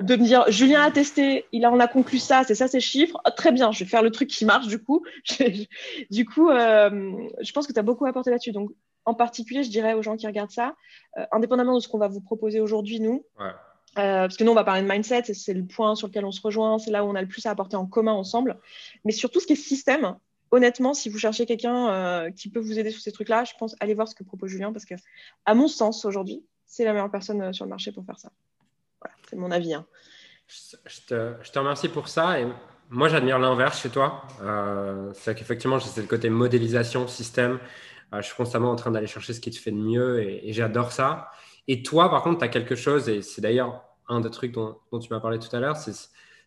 de 0.00 0.16
me 0.16 0.24
dire, 0.24 0.50
Julien 0.50 0.84
a 0.84 0.90
testé, 0.90 1.44
il 1.52 1.66
a, 1.66 1.70
on 1.70 1.80
a 1.80 1.86
conclu 1.86 2.18
ça, 2.18 2.44
c'est 2.44 2.54
ça 2.54 2.66
ses 2.66 2.80
chiffres, 2.80 3.20
oh, 3.26 3.30
très 3.36 3.52
bien, 3.52 3.72
je 3.72 3.84
vais 3.84 3.89
faire 3.90 4.02
le 4.02 4.10
truc 4.10 4.28
qui 4.28 4.44
marche 4.44 4.66
du 4.66 4.82
coup. 4.82 5.04
du 6.10 6.24
coup, 6.24 6.50
euh, 6.50 7.28
je 7.40 7.52
pense 7.52 7.66
que 7.66 7.72
tu 7.72 7.78
as 7.78 7.82
beaucoup 7.82 8.06
apporté 8.06 8.30
là-dessus. 8.30 8.52
Donc, 8.52 8.70
en 9.04 9.14
particulier, 9.14 9.62
je 9.62 9.70
dirais 9.70 9.94
aux 9.94 10.02
gens 10.02 10.16
qui 10.16 10.26
regardent 10.26 10.50
ça, 10.50 10.74
euh, 11.18 11.24
indépendamment 11.32 11.74
de 11.74 11.80
ce 11.80 11.88
qu'on 11.88 11.98
va 11.98 12.08
vous 12.08 12.20
proposer 12.20 12.60
aujourd'hui, 12.60 13.00
nous, 13.00 13.24
euh, 13.40 13.50
parce 13.94 14.36
que 14.36 14.44
nous, 14.44 14.52
on 14.52 14.54
va 14.54 14.64
parler 14.64 14.82
de 14.82 14.88
mindset, 14.88 15.34
c'est 15.34 15.54
le 15.54 15.66
point 15.66 15.94
sur 15.94 16.06
lequel 16.06 16.24
on 16.24 16.32
se 16.32 16.40
rejoint, 16.40 16.78
c'est 16.78 16.90
là 16.90 17.04
où 17.04 17.08
on 17.08 17.14
a 17.14 17.22
le 17.22 17.28
plus 17.28 17.44
à 17.46 17.50
apporter 17.50 17.76
en 17.76 17.86
commun 17.86 18.12
ensemble. 18.12 18.58
Mais 19.04 19.12
surtout, 19.12 19.40
ce 19.40 19.46
qui 19.46 19.54
est 19.54 19.56
système, 19.56 20.16
honnêtement, 20.50 20.94
si 20.94 21.08
vous 21.08 21.18
cherchez 21.18 21.46
quelqu'un 21.46 22.30
qui 22.36 22.50
peut 22.50 22.60
vous 22.60 22.78
aider 22.78 22.90
sur 22.90 23.00
ces 23.00 23.10
trucs-là, 23.10 23.44
je 23.44 23.52
pense 23.58 23.74
aller 23.80 23.94
voir 23.94 24.06
ce 24.06 24.14
que 24.14 24.22
propose 24.22 24.50
Julien, 24.50 24.72
parce 24.72 24.84
que, 24.84 24.94
à 25.44 25.54
mon 25.54 25.66
sens, 25.66 26.04
aujourd'hui, 26.04 26.44
c'est 26.66 26.84
la 26.84 26.92
meilleure 26.92 27.10
personne 27.10 27.52
sur 27.52 27.64
le 27.64 27.70
marché 27.70 27.90
pour 27.90 28.04
faire 28.04 28.18
ça. 28.18 28.30
Voilà, 29.00 29.16
c'est 29.28 29.36
mon 29.36 29.50
avis. 29.50 29.74
Hein. 29.74 29.86
Je, 30.46 31.00
te, 31.06 31.34
je, 31.42 31.50
te, 31.50 31.58
remercie 31.58 31.88
pour 31.88 32.08
ça. 32.08 32.40
Et 32.40 32.46
moi, 32.90 33.08
j'admire 33.08 33.38
l'inverse 33.38 33.80
chez 33.80 33.88
toi. 33.88 34.22
Euh, 34.42 35.12
c'est 35.14 35.36
qu'effectivement, 35.36 35.78
c'est 35.78 36.00
le 36.00 36.08
côté 36.08 36.28
modélisation, 36.28 37.06
système. 37.06 37.60
Euh, 38.12 38.20
je 38.20 38.26
suis 38.26 38.34
constamment 38.34 38.72
en 38.72 38.76
train 38.76 38.90
d'aller 38.90 39.06
chercher 39.06 39.32
ce 39.32 39.40
qui 39.40 39.50
te 39.52 39.58
fait 39.58 39.70
de 39.70 39.76
mieux 39.76 40.20
et, 40.22 40.52
j'adore 40.52 40.90
ça. 40.90 41.30
Et 41.68 41.82
toi, 41.84 42.10
par 42.10 42.22
contre, 42.22 42.38
tu 42.38 42.44
as 42.44 42.48
quelque 42.48 42.74
chose, 42.74 43.08
et 43.08 43.22
c'est 43.22 43.40
d'ailleurs 43.40 43.84
un 44.08 44.20
des 44.20 44.30
trucs 44.30 44.52
dont, 44.52 44.76
tu 45.00 45.12
m'as 45.12 45.20
parlé 45.20 45.38
tout 45.38 45.54
à 45.54 45.60
l'heure, 45.60 45.76
c'est 45.76 45.92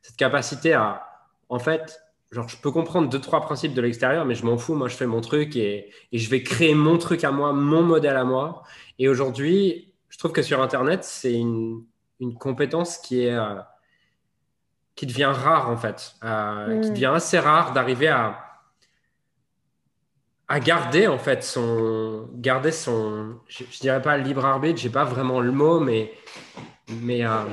cette 0.02 0.18
capacité 0.18 0.74
à, 0.74 1.08
en 1.48 1.60
fait, 1.60 2.02
genre, 2.32 2.50
je 2.50 2.58
peux 2.58 2.72
comprendre 2.72 3.08
deux, 3.08 3.22
trois 3.22 3.40
principes 3.40 3.74
de 3.74 3.82
l'extérieur, 3.82 4.26
mais 4.26 4.36
je 4.36 4.46
m'en 4.46 4.58
fous. 4.58 4.76
Moi, 4.76 4.90
je 4.90 4.96
fais 4.96 5.08
mon 5.08 5.22
truc 5.22 5.56
et, 5.56 5.92
je 6.12 6.30
vais 6.30 6.44
créer 6.44 6.76
mon 6.76 6.98
truc 6.98 7.24
à 7.24 7.32
moi, 7.32 7.54
mon 7.54 7.84
modèle 7.84 8.18
à 8.18 8.26
moi. 8.26 8.64
Et 9.00 9.08
aujourd'hui, 9.08 9.94
je 10.10 10.18
trouve 10.18 10.34
que 10.34 10.42
sur 10.42 10.62
Internet, 10.62 11.06
c'est 11.06 11.34
une, 11.34 11.86
une, 12.20 12.36
compétence 12.36 12.98
qui 12.98 13.24
est. 13.24 13.34
Euh, 13.34 13.56
qui 14.96 15.06
devient 15.06 15.32
rare 15.34 15.70
en 15.70 15.78
fait, 15.78 16.16
euh, 16.24 16.82
qui 16.82 16.90
mm. 16.90 16.94
devient 16.94 17.12
assez 17.16 17.40
rare 17.40 17.74
d'arriver 17.74 18.08
à, 18.08 18.62
à 20.48 20.60
garder 20.60 21.08
en 21.08 21.18
fait 21.18 21.44
son, 21.44 22.30
garder 22.36 22.72
son, 22.72 23.40
je, 23.48 23.64
ne 23.64 23.70
dirais 23.82 24.02
pas 24.02 24.18
libre 24.18 24.46
arbitre, 24.46 24.80
j'ai 24.80 24.90
pas 24.90 25.06
vraiment 25.06 25.40
le 25.40 25.52
mot, 25.52 25.80
mais, 25.80 26.14
mais 26.90 27.26
euh, 27.26 27.44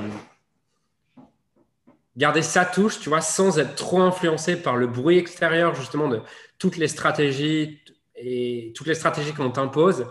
garder 2.15 2.41
sa 2.41 2.65
touche, 2.65 2.99
tu 2.99 3.09
vois, 3.09 3.21
sans 3.21 3.57
être 3.57 3.75
trop 3.75 4.01
influencé 4.01 4.61
par 4.61 4.75
le 4.75 4.87
bruit 4.87 5.17
extérieur 5.17 5.73
justement 5.73 6.07
de 6.07 6.21
toutes 6.59 6.77
les 6.77 6.87
stratégies 6.87 7.81
et 8.15 8.71
toutes 8.75 8.87
les 8.87 8.95
stratégies 8.95 9.33
qu'on 9.33 9.49
t'impose 9.49 10.05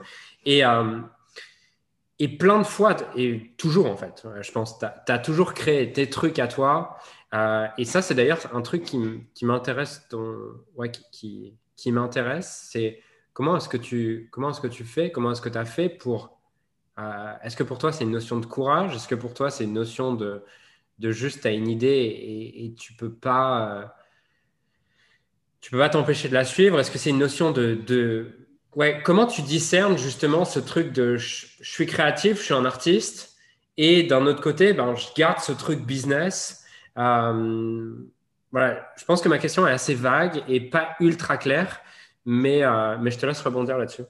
et 0.44 0.64
euh, 0.64 1.00
et 2.22 2.28
plein 2.28 2.58
de 2.58 2.64
fois, 2.64 2.96
et 3.16 3.54
toujours 3.56 3.86
en 3.86 3.96
fait, 3.96 4.26
je 4.42 4.52
pense, 4.52 4.78
tu 4.78 4.84
as, 4.84 5.18
toujours 5.18 5.54
créé 5.54 5.90
tes 5.90 6.10
trucs 6.10 6.38
à 6.38 6.48
toi, 6.48 6.98
euh, 7.34 7.66
et 7.78 7.84
ça, 7.84 8.02
c'est 8.02 8.14
d'ailleurs 8.14 8.40
un 8.54 8.62
truc 8.62 8.82
qui, 8.82 9.44
m'intéresse, 9.44 10.08
ouais, 10.74 10.90
qui, 11.12 11.56
m'intéresse, 11.86 12.68
c'est 12.70 13.00
comment 13.32 13.56
est-ce 13.56 13.68
que 13.68 13.76
tu 13.76 14.28
comment 14.32 14.50
est-ce 14.50 14.60
que 14.60 14.66
tu 14.66 14.84
fais, 14.84 15.12
comment 15.12 15.32
est-ce 15.32 15.40
que 15.40 15.48
tu 15.48 15.58
as 15.58 15.64
fait 15.64 15.88
pour 15.88 16.40
euh, 16.98 17.32
est-ce 17.42 17.56
que 17.56 17.62
pour 17.62 17.78
toi 17.78 17.92
c'est 17.92 18.04
une 18.04 18.10
notion 18.10 18.38
de 18.38 18.46
courage, 18.46 18.94
est-ce 18.94 19.08
que 19.08 19.14
pour 19.14 19.32
toi 19.34 19.50
c'est 19.50 19.64
une 19.64 19.72
notion 19.72 20.12
de, 20.14 20.44
de 20.98 21.10
juste 21.12 21.46
as 21.46 21.52
une 21.52 21.68
idée 21.68 22.52
et, 22.56 22.74
tu 22.74 22.92
peux 22.94 23.12
pas 23.12 23.70
euh, 23.70 23.86
tu 25.60 25.70
peux 25.70 25.78
pas 25.78 25.88
t'empêcher 25.88 26.28
de 26.28 26.34
la 26.34 26.44
suivre, 26.44 26.80
est-ce 26.80 26.90
que 26.90 26.98
c'est 26.98 27.10
une 27.10 27.18
notion 27.18 27.52
de, 27.52 27.74
de 27.74 28.48
ouais 28.74 29.00
comment 29.04 29.26
tu 29.26 29.42
discernes 29.42 29.96
justement 29.96 30.44
ce 30.44 30.58
truc 30.58 30.92
de 30.92 31.16
je, 31.16 31.46
je 31.60 31.70
suis 31.70 31.86
créatif, 31.86 32.38
je 32.38 32.42
suis 32.42 32.54
un 32.54 32.64
artiste 32.64 33.36
et 33.76 34.02
d'un 34.02 34.26
autre 34.26 34.42
côté 34.42 34.72
ben 34.72 34.94
je 34.96 35.06
garde 35.16 35.38
ce 35.38 35.52
truc 35.52 35.80
business 35.86 36.59
voilà, 36.96 38.92
je 38.96 39.04
pense 39.04 39.22
que 39.22 39.28
ma 39.28 39.38
question 39.38 39.66
est 39.66 39.72
assez 39.72 39.94
vague 39.94 40.42
et 40.48 40.60
pas 40.60 40.96
ultra 41.00 41.36
claire, 41.36 41.80
mais, 42.24 42.62
euh, 42.62 42.96
mais 43.00 43.10
je 43.10 43.18
te 43.18 43.26
laisse 43.26 43.40
rebondir 43.40 43.78
là-dessus. 43.78 44.02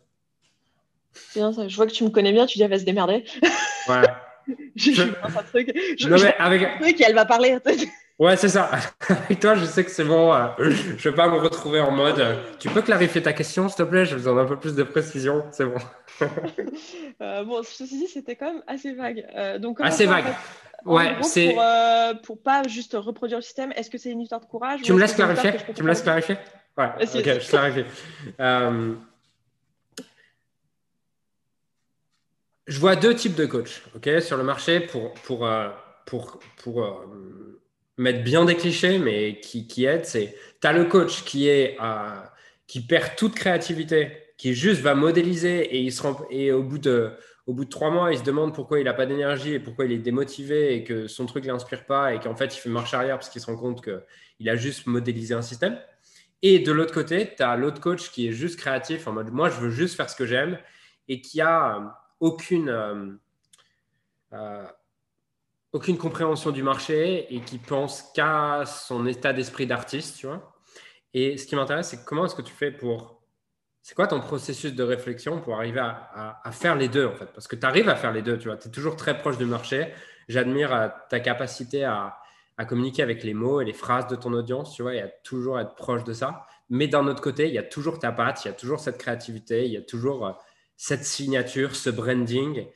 Bien, 1.34 1.52
je 1.52 1.76
vois 1.76 1.86
que 1.86 1.92
tu 1.92 2.04
me 2.04 2.10
connais 2.10 2.32
bien, 2.32 2.46
tu 2.46 2.56
dis 2.56 2.62
elle 2.62 2.70
va 2.70 2.78
se 2.78 2.84
démerder. 2.84 3.24
Ouais. 3.88 4.02
je, 4.76 4.92
je, 4.92 5.02
un 5.02 5.42
truc. 5.42 5.72
Je, 5.98 6.08
non, 6.08 6.16
mais 6.22 6.34
avec... 6.38 6.62
un 6.62 6.78
truc 6.78 7.00
et 7.00 7.04
elle 7.04 7.14
va 7.14 7.26
parler. 7.26 7.58
Ouais, 8.18 8.36
c'est 8.36 8.50
ça. 8.50 8.68
Avec 9.08 9.40
toi, 9.40 9.54
je 9.54 9.64
sais 9.64 9.82
que 9.82 9.90
c'est 9.90 10.04
bon. 10.04 10.30
Euh, 10.30 10.48
je 10.58 10.68
ne 10.68 10.96
vais 10.98 11.12
pas 11.12 11.26
me 11.30 11.38
retrouver 11.38 11.80
en 11.80 11.90
mode. 11.90 12.22
tu 12.58 12.68
peux 12.68 12.82
clarifier 12.82 13.22
ta 13.22 13.32
question, 13.32 13.66
s'il 13.70 13.78
te 13.78 13.82
plaît? 13.82 14.04
Je 14.04 14.14
besoin 14.14 14.34
d'un 14.34 14.44
peu 14.44 14.58
plus 14.58 14.74
de 14.74 14.82
précision. 14.82 15.42
C'est 15.52 15.64
bon. 15.64 15.78
bon, 17.18 17.62
ceci 17.62 17.98
dit, 17.98 18.08
c'était 18.08 18.36
quand 18.36 18.52
même 18.52 18.62
assez 18.66 18.92
vague. 18.92 19.26
donc, 19.58 19.80
assez 19.80 20.04
vague. 20.04 20.26
Ouais, 20.84 21.16
c'est. 21.22 21.50
Pour, 21.50 21.62
euh, 21.62 22.14
pour 22.14 22.42
pas 22.42 22.62
juste 22.66 22.96
reproduire 22.98 23.38
le 23.38 23.42
système, 23.42 23.72
est-ce 23.72 23.90
que 23.90 23.98
c'est 23.98 24.10
une 24.10 24.20
histoire 24.20 24.40
de 24.40 24.46
courage 24.46 24.82
Tu 24.82 24.92
me 24.92 25.00
laisses 25.00 25.14
clarifier 25.14 25.52
Tu 25.74 25.82
me 25.82 25.88
laisses 25.88 26.02
clarifier 26.02 26.36
Ouais, 26.76 26.86
ok, 27.00 27.08
je 27.40 27.48
clarifie. 27.48 27.84
Euh, 28.38 28.94
je 32.66 32.78
vois 32.78 32.96
deux 32.96 33.14
types 33.14 33.34
de 33.34 33.46
coachs 33.46 33.82
ok, 33.96 34.22
sur 34.22 34.36
le 34.36 34.44
marché 34.44 34.80
pour, 34.80 35.12
pour, 35.14 35.44
euh, 35.44 35.68
pour, 36.06 36.38
pour 36.62 37.04
mettre 37.98 38.22
bien 38.22 38.44
des 38.44 38.56
clichés, 38.56 38.98
mais 38.98 39.40
qui, 39.40 39.66
qui 39.66 39.84
aident. 39.84 40.06
C'est 40.06 40.34
tu 40.60 40.66
as 40.66 40.72
le 40.72 40.84
coach 40.84 41.24
qui, 41.24 41.48
est, 41.48 41.76
qui 42.66 42.80
perd 42.80 43.16
toute 43.16 43.34
créativité, 43.34 44.12
qui 44.38 44.54
juste 44.54 44.80
va 44.80 44.94
modéliser 44.94 45.60
et, 45.60 45.80
il 45.80 45.92
se 45.92 46.02
rend, 46.02 46.16
et 46.30 46.52
au 46.52 46.62
bout 46.62 46.78
de 46.78 47.12
au 47.50 47.52
bout 47.52 47.64
de 47.64 47.70
trois 47.70 47.90
mois, 47.90 48.12
il 48.12 48.18
se 48.20 48.22
demande 48.22 48.54
pourquoi 48.54 48.78
il 48.78 48.84
n'a 48.84 48.94
pas 48.94 49.06
d'énergie 49.06 49.54
et 49.54 49.58
pourquoi 49.58 49.84
il 49.84 49.90
est 49.90 49.98
démotivé 49.98 50.76
et 50.76 50.84
que 50.84 51.08
son 51.08 51.26
truc 51.26 51.44
ne 51.46 51.50
l'inspire 51.50 51.84
pas 51.84 52.14
et 52.14 52.20
qu'en 52.20 52.36
fait, 52.36 52.56
il 52.56 52.60
fait 52.60 52.68
marche 52.68 52.94
arrière 52.94 53.16
parce 53.16 53.28
qu'il 53.28 53.40
se 53.40 53.46
rend 53.46 53.56
compte 53.56 53.82
qu'il 53.82 54.48
a 54.48 54.54
juste 54.54 54.86
modélisé 54.86 55.34
un 55.34 55.42
système. 55.42 55.76
Et 56.42 56.60
de 56.60 56.70
l'autre 56.70 56.94
côté, 56.94 57.34
tu 57.36 57.42
as 57.42 57.56
l'autre 57.56 57.80
coach 57.80 58.12
qui 58.12 58.28
est 58.28 58.32
juste 58.32 58.56
créatif 58.56 59.08
en 59.08 59.12
mode 59.12 59.32
moi, 59.32 59.50
je 59.50 59.58
veux 59.58 59.70
juste 59.70 59.96
faire 59.96 60.08
ce 60.08 60.14
que 60.14 60.26
j'aime 60.26 60.60
et 61.08 61.20
qui 61.20 61.40
a 61.40 61.76
euh, 61.76 61.80
aucune, 62.20 62.68
euh, 62.68 63.06
euh, 64.32 64.66
aucune 65.72 65.98
compréhension 65.98 66.52
du 66.52 66.62
marché 66.62 67.34
et 67.34 67.40
qui 67.40 67.58
pense 67.58 68.12
qu'à 68.14 68.62
son 68.64 69.06
état 69.06 69.32
d'esprit 69.32 69.66
d'artiste. 69.66 70.24
Et 71.14 71.36
ce 71.36 71.46
qui 71.46 71.56
m'intéresse, 71.56 71.88
c'est 71.88 72.04
comment 72.04 72.26
est-ce 72.26 72.36
que 72.36 72.42
tu 72.42 72.54
fais 72.54 72.70
pour 72.70 73.19
c'est 73.82 73.94
quoi 73.94 74.06
ton 74.06 74.20
processus 74.20 74.74
de 74.74 74.82
réflexion 74.82 75.40
pour 75.40 75.54
arriver 75.56 75.80
à, 75.80 76.50
faire 76.52 76.76
les 76.76 76.88
deux 76.88 77.06
en 77.06 77.14
fait? 77.14 77.26
Parce 77.26 77.48
que 77.48 77.56
tu 77.56 77.66
arrives 77.66 77.88
à 77.88 77.96
faire 77.96 78.12
les 78.12 78.22
deux, 78.22 78.38
tu 78.38 78.48
vois, 78.48 78.56
tu 78.56 78.68
es 78.68 78.70
toujours 78.70 78.96
très 78.96 79.16
proche 79.16 79.38
du 79.38 79.46
marché. 79.46 79.88
J'admire 80.28 80.72
euh, 80.74 80.88
ta 81.08 81.20
capacité 81.20 81.84
à, 81.84 82.16
communiquer 82.68 83.02
avec 83.02 83.24
les 83.24 83.32
mots 83.32 83.62
et 83.62 83.64
les 83.64 83.72
phrases 83.72 84.06
de 84.08 84.16
ton 84.16 84.34
audience, 84.34 84.74
tu 84.74 84.82
vois, 84.82 84.94
et 84.94 85.00
à 85.00 85.08
toujours 85.08 85.58
être 85.58 85.74
proche 85.76 86.04
de 86.04 86.12
ça. 86.12 86.46
Mais 86.68 86.88
d'un 86.88 87.06
autre 87.06 87.22
côté, 87.22 87.48
il 87.48 87.54
y 87.54 87.58
a 87.58 87.62
toujours 87.62 87.98
ta 87.98 88.12
patte, 88.12 88.44
il 88.44 88.48
y 88.48 88.50
a 88.50 88.54
toujours 88.54 88.80
cette 88.80 88.98
créativité, 88.98 89.64
il 89.64 89.72
y 89.72 89.78
a 89.78 89.80
toujours 89.80 90.26
euh, 90.26 90.32
cette 90.76 91.04
signature, 91.04 91.74
ce 91.74 91.88
branding. 91.88 92.66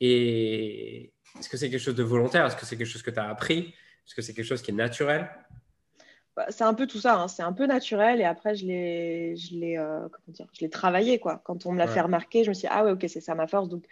Et 0.00 1.12
est-ce 1.40 1.48
que 1.48 1.56
c'est 1.56 1.70
quelque 1.70 1.80
chose 1.80 1.96
de 1.96 2.04
volontaire? 2.04 2.46
Est-ce 2.46 2.54
que 2.54 2.64
c'est 2.64 2.76
quelque 2.76 2.86
chose 2.86 3.02
que 3.02 3.10
tu 3.10 3.18
as 3.18 3.28
appris? 3.28 3.74
Est-ce 4.06 4.14
que 4.14 4.22
c'est 4.22 4.32
quelque 4.32 4.46
chose 4.46 4.62
qui 4.62 4.70
est 4.70 4.74
naturel? 4.74 5.28
C'est 6.48 6.64
un 6.64 6.74
peu 6.74 6.86
tout 6.86 6.98
ça, 6.98 7.20
hein. 7.20 7.28
c'est 7.28 7.42
un 7.42 7.52
peu 7.52 7.66
naturel 7.66 8.20
et 8.20 8.24
après 8.24 8.54
je 8.54 8.66
l'ai, 8.66 9.36
je 9.36 9.54
l'ai, 9.54 9.76
euh, 9.76 10.00
comment 10.00 10.28
dire, 10.28 10.46
je 10.52 10.60
l'ai 10.60 10.70
travaillé 10.70 11.18
quoi. 11.18 11.42
Quand 11.44 11.66
on 11.66 11.72
me 11.72 11.78
l'a 11.78 11.86
fait 11.86 12.00
remarquer, 12.00 12.44
je 12.44 12.48
me 12.48 12.54
suis 12.54 12.62
dit 12.62 12.72
ah 12.74 12.84
ouais 12.84 12.92
ok 12.92 13.04
c'est 13.08 13.20
ça 13.20 13.34
ma 13.34 13.46
force 13.46 13.68
donc 13.68 13.84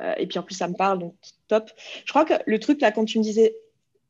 euh, 0.00 0.12
et 0.16 0.26
puis 0.26 0.38
en 0.38 0.42
plus 0.42 0.56
ça 0.56 0.66
me 0.66 0.74
parle 0.74 0.98
donc 0.98 1.14
top. 1.48 1.70
Je 2.04 2.10
crois 2.10 2.24
que 2.24 2.34
le 2.46 2.58
truc 2.58 2.80
là 2.80 2.90
quand 2.90 3.04
tu 3.04 3.18
me 3.18 3.22
disais 3.22 3.56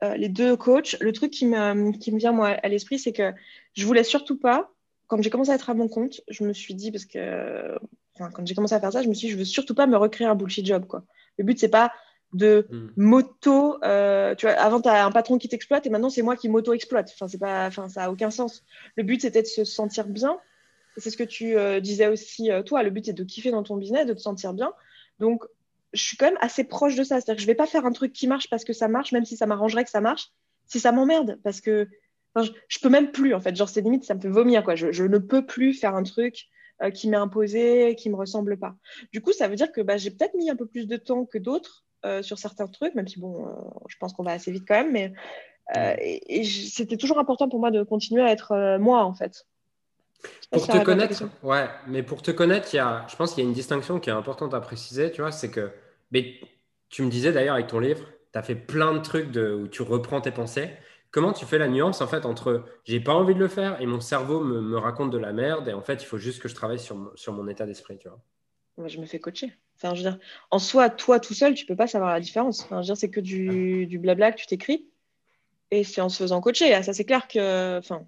euh, 0.02 0.16
les 0.16 0.28
deux 0.28 0.56
coachs, 0.56 0.96
le 1.00 1.12
truc 1.12 1.30
qui 1.30 1.46
me, 1.46 1.92
qui 1.98 2.10
me 2.12 2.18
vient 2.18 2.32
moi 2.32 2.48
à 2.48 2.68
l'esprit 2.68 2.98
c'est 2.98 3.12
que 3.12 3.32
je 3.74 3.86
voulais 3.86 4.04
surtout 4.04 4.38
pas 4.38 4.70
quand 5.06 5.22
j'ai 5.22 5.30
commencé 5.30 5.50
à 5.50 5.54
être 5.54 5.68
à 5.68 5.74
mon 5.74 5.88
compte, 5.88 6.22
je 6.28 6.44
me 6.44 6.54
suis 6.54 6.74
dit 6.74 6.90
parce 6.90 7.04
que 7.04 7.78
quand 8.16 8.46
j'ai 8.46 8.54
commencé 8.54 8.74
à 8.74 8.80
faire 8.80 8.92
ça, 8.92 9.02
je 9.02 9.08
me 9.08 9.14
suis 9.14 9.28
dit 9.28 9.32
je 9.32 9.38
veux 9.38 9.44
surtout 9.44 9.74
pas 9.74 9.86
me 9.86 9.96
recréer 9.96 10.26
un 10.26 10.34
bullshit 10.34 10.64
job 10.64 10.86
quoi. 10.86 11.04
Le 11.36 11.44
but 11.44 11.58
c'est 11.58 11.68
pas 11.68 11.92
de 12.34 12.66
hmm. 12.70 12.88
moto. 12.96 13.82
Euh, 13.84 14.34
tu 14.34 14.46
vois, 14.46 14.54
avant, 14.56 14.80
tu 14.80 14.88
as 14.88 15.06
un 15.06 15.10
patron 15.10 15.38
qui 15.38 15.48
t'exploite 15.48 15.86
et 15.86 15.90
maintenant, 15.90 16.10
c'est 16.10 16.22
moi 16.22 16.36
qui 16.36 16.48
m'auto-exploite. 16.48 17.10
Enfin, 17.14 17.28
c'est 17.28 17.38
pas, 17.38 17.66
enfin, 17.66 17.88
ça 17.88 18.02
n'a 18.02 18.10
aucun 18.10 18.30
sens. 18.30 18.64
Le 18.96 19.04
but, 19.04 19.22
c'était 19.22 19.42
de 19.42 19.46
se 19.46 19.64
sentir 19.64 20.06
bien. 20.06 20.38
C'est 20.98 21.10
ce 21.10 21.16
que 21.16 21.24
tu 21.24 21.56
euh, 21.56 21.80
disais 21.80 22.08
aussi, 22.08 22.50
euh, 22.50 22.62
toi. 22.62 22.82
Le 22.82 22.90
but, 22.90 23.06
c'est 23.06 23.12
de 23.12 23.24
kiffer 23.24 23.50
dans 23.50 23.62
ton 23.62 23.76
business, 23.76 24.06
de 24.06 24.12
te 24.12 24.20
sentir 24.20 24.52
bien. 24.52 24.72
Donc, 25.20 25.44
je 25.92 26.02
suis 26.02 26.16
quand 26.16 26.26
même 26.26 26.38
assez 26.40 26.64
proche 26.64 26.96
de 26.96 27.04
ça. 27.04 27.20
C'est-à-dire 27.20 27.36
que 27.36 27.42
je 27.42 27.46
vais 27.46 27.54
pas 27.54 27.66
faire 27.66 27.86
un 27.86 27.92
truc 27.92 28.12
qui 28.12 28.26
marche 28.26 28.50
parce 28.50 28.64
que 28.64 28.72
ça 28.72 28.88
marche, 28.88 29.12
même 29.12 29.24
si 29.24 29.36
ça 29.36 29.46
m'arrangerait 29.46 29.84
que 29.84 29.90
ça 29.90 30.00
marche, 30.00 30.30
si 30.66 30.80
ça 30.80 30.92
m'emmerde. 30.92 31.38
Parce 31.44 31.60
que 31.60 31.88
je, 32.36 32.50
je, 32.66 32.78
peux 32.80 32.88
même 32.88 33.12
plus, 33.12 33.32
en 33.32 33.40
fait. 33.40 33.54
Genre, 33.54 33.68
c'est 33.68 33.80
limite, 33.80 34.04
ça 34.04 34.14
me 34.14 34.20
fait 34.20 34.28
vomir, 34.28 34.64
quoi. 34.64 34.74
Je, 34.74 34.90
je 34.90 35.04
ne 35.04 35.18
peux 35.18 35.46
plus 35.46 35.72
faire 35.72 35.94
un 35.94 36.02
truc 36.02 36.48
qui 36.92 37.08
m'est 37.08 37.16
imposé, 37.16 37.94
qui 37.96 38.10
me 38.10 38.16
ressemble 38.16 38.58
pas. 38.58 38.74
Du 39.12 39.20
coup, 39.20 39.32
ça 39.32 39.46
veut 39.46 39.54
dire 39.54 39.70
que 39.70 39.80
bah, 39.80 39.96
j'ai 39.96 40.10
peut-être 40.10 40.34
mis 40.34 40.50
un 40.50 40.56
peu 40.56 40.66
plus 40.66 40.88
de 40.88 40.96
temps 40.96 41.24
que 41.24 41.38
d'autres 41.38 41.84
euh, 42.04 42.22
sur 42.22 42.38
certains 42.38 42.66
trucs, 42.66 42.94
même 42.94 43.08
si, 43.08 43.18
bon, 43.18 43.46
je 43.88 43.96
pense 43.98 44.12
qu'on 44.12 44.22
va 44.22 44.32
assez 44.32 44.50
vite 44.52 44.64
quand 44.66 44.74
même, 44.74 44.92
mais 44.92 45.12
et, 46.28 46.44
c'était 46.44 46.98
toujours 46.98 47.18
important 47.18 47.48
pour 47.48 47.58
moi 47.58 47.70
de 47.70 47.82
continuer 47.82 48.22
à 48.22 48.30
être 48.30 48.78
moi, 48.78 49.04
en 49.04 49.14
fait. 49.14 49.46
Pour 50.50 50.66
te 50.66 50.82
connaître, 50.82 51.24
ouais, 51.42 51.68
mais 51.86 52.02
pour 52.02 52.22
te 52.22 52.30
connaître, 52.30 52.68
il 52.72 52.76
y 52.76 52.80
a, 52.80 53.06
je 53.08 53.16
pense 53.16 53.34
qu'il 53.34 53.42
y 53.42 53.46
a 53.46 53.48
une 53.48 53.54
distinction 53.54 54.00
qui 54.00 54.10
est 54.10 54.12
importante 54.12 54.54
à 54.54 54.60
préciser, 54.60 55.10
tu 55.10 55.20
vois, 55.20 55.32
c'est 55.32 55.50
que, 55.50 55.70
mais 56.10 56.40
tu 56.88 57.02
me 57.02 57.10
disais 57.10 57.32
d'ailleurs 57.32 57.54
avec 57.54 57.66
ton 57.66 57.80
livre, 57.80 58.04
tu 58.32 58.38
as 58.38 58.42
fait 58.42 58.54
plein 58.54 58.92
de 58.92 59.00
trucs 59.00 59.30
de, 59.30 59.52
où 59.52 59.68
tu 59.68 59.82
reprends 59.82 60.20
tes 60.20 60.30
pensées. 60.30 60.70
Comment 61.10 61.32
tu 61.32 61.44
fais 61.44 61.58
la 61.58 61.68
nuance 61.68 62.00
en 62.00 62.06
fait 62.08 62.26
entre 62.26 62.64
j'ai 62.84 63.00
pas 63.00 63.14
envie 63.14 63.34
de 63.34 63.38
le 63.38 63.48
faire 63.48 63.80
et 63.80 63.86
mon 63.86 64.00
cerveau 64.00 64.40
me, 64.40 64.60
me, 64.60 64.76
raconte 64.76 65.10
de 65.10 65.18
la 65.18 65.32
merde 65.32 65.68
et 65.68 65.72
en 65.72 65.82
fait 65.82 66.02
il 66.02 66.06
faut 66.06 66.18
juste 66.18 66.42
que 66.42 66.48
je 66.48 66.54
travaille 66.54 66.78
sur, 66.78 67.12
sur 67.14 67.32
mon 67.32 67.46
état 67.46 67.66
d'esprit, 67.66 67.98
tu 67.98 68.08
vois? 68.08 68.20
Moi, 68.76 68.88
je 68.88 68.98
me 68.98 69.06
fais 69.06 69.20
coacher. 69.20 69.52
Enfin, 69.76 69.94
je 69.94 70.02
veux 70.02 70.10
dire, 70.10 70.18
en 70.50 70.58
soi, 70.58 70.90
toi 70.90 71.20
tout 71.20 71.34
seul, 71.34 71.54
tu 71.54 71.66
peux 71.66 71.76
pas 71.76 71.86
savoir 71.86 72.12
la 72.12 72.20
différence. 72.20 72.62
Enfin, 72.62 72.76
je 72.76 72.88
veux 72.88 72.94
dire, 72.94 72.96
c'est 72.96 73.10
que 73.10 73.20
du, 73.20 73.86
du 73.86 73.98
blabla 73.98 74.32
que 74.32 74.38
tu 74.38 74.46
t'écris 74.46 74.88
et 75.70 75.84
c'est 75.84 76.00
en 76.00 76.08
se 76.08 76.22
faisant 76.22 76.40
coacher. 76.40 76.74
Ah, 76.74 76.82
ça, 76.82 76.92
c'est 76.92 77.04
clair 77.04 77.28
que, 77.28 77.78
enfin, 77.78 78.06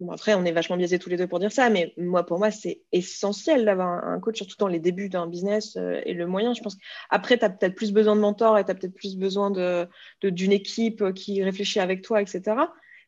Bon, 0.00 0.12
après, 0.12 0.34
on 0.34 0.44
est 0.44 0.52
vachement 0.52 0.76
biaisés 0.76 1.00
tous 1.00 1.08
les 1.08 1.16
deux 1.16 1.26
pour 1.26 1.40
dire 1.40 1.50
ça, 1.50 1.70
mais 1.70 1.92
moi, 1.96 2.24
pour 2.24 2.38
moi, 2.38 2.52
c'est 2.52 2.82
essentiel 2.92 3.64
d'avoir 3.64 3.88
un 3.88 4.20
coach, 4.20 4.36
surtout 4.36 4.54
dans 4.56 4.68
les 4.68 4.78
débuts 4.78 5.08
d'un 5.08 5.26
business 5.26 5.76
euh, 5.76 6.00
et 6.04 6.14
le 6.14 6.24
moyen. 6.26 6.54
Je 6.54 6.62
pense 6.62 6.76
après, 7.10 7.36
tu 7.36 7.44
as 7.44 7.50
peut-être 7.50 7.74
plus 7.74 7.92
besoin 7.92 8.14
de 8.14 8.20
mentors 8.20 8.58
et 8.58 8.64
tu 8.64 8.70
as 8.70 8.76
peut-être 8.76 8.94
plus 8.94 9.16
besoin 9.16 9.50
d'une 9.50 9.88
de, 10.22 10.30
d'une 10.30 10.52
équipe 10.52 11.12
qui 11.14 11.42
réfléchit 11.42 11.80
avec 11.80 12.02
toi, 12.02 12.22
etc. 12.22 12.42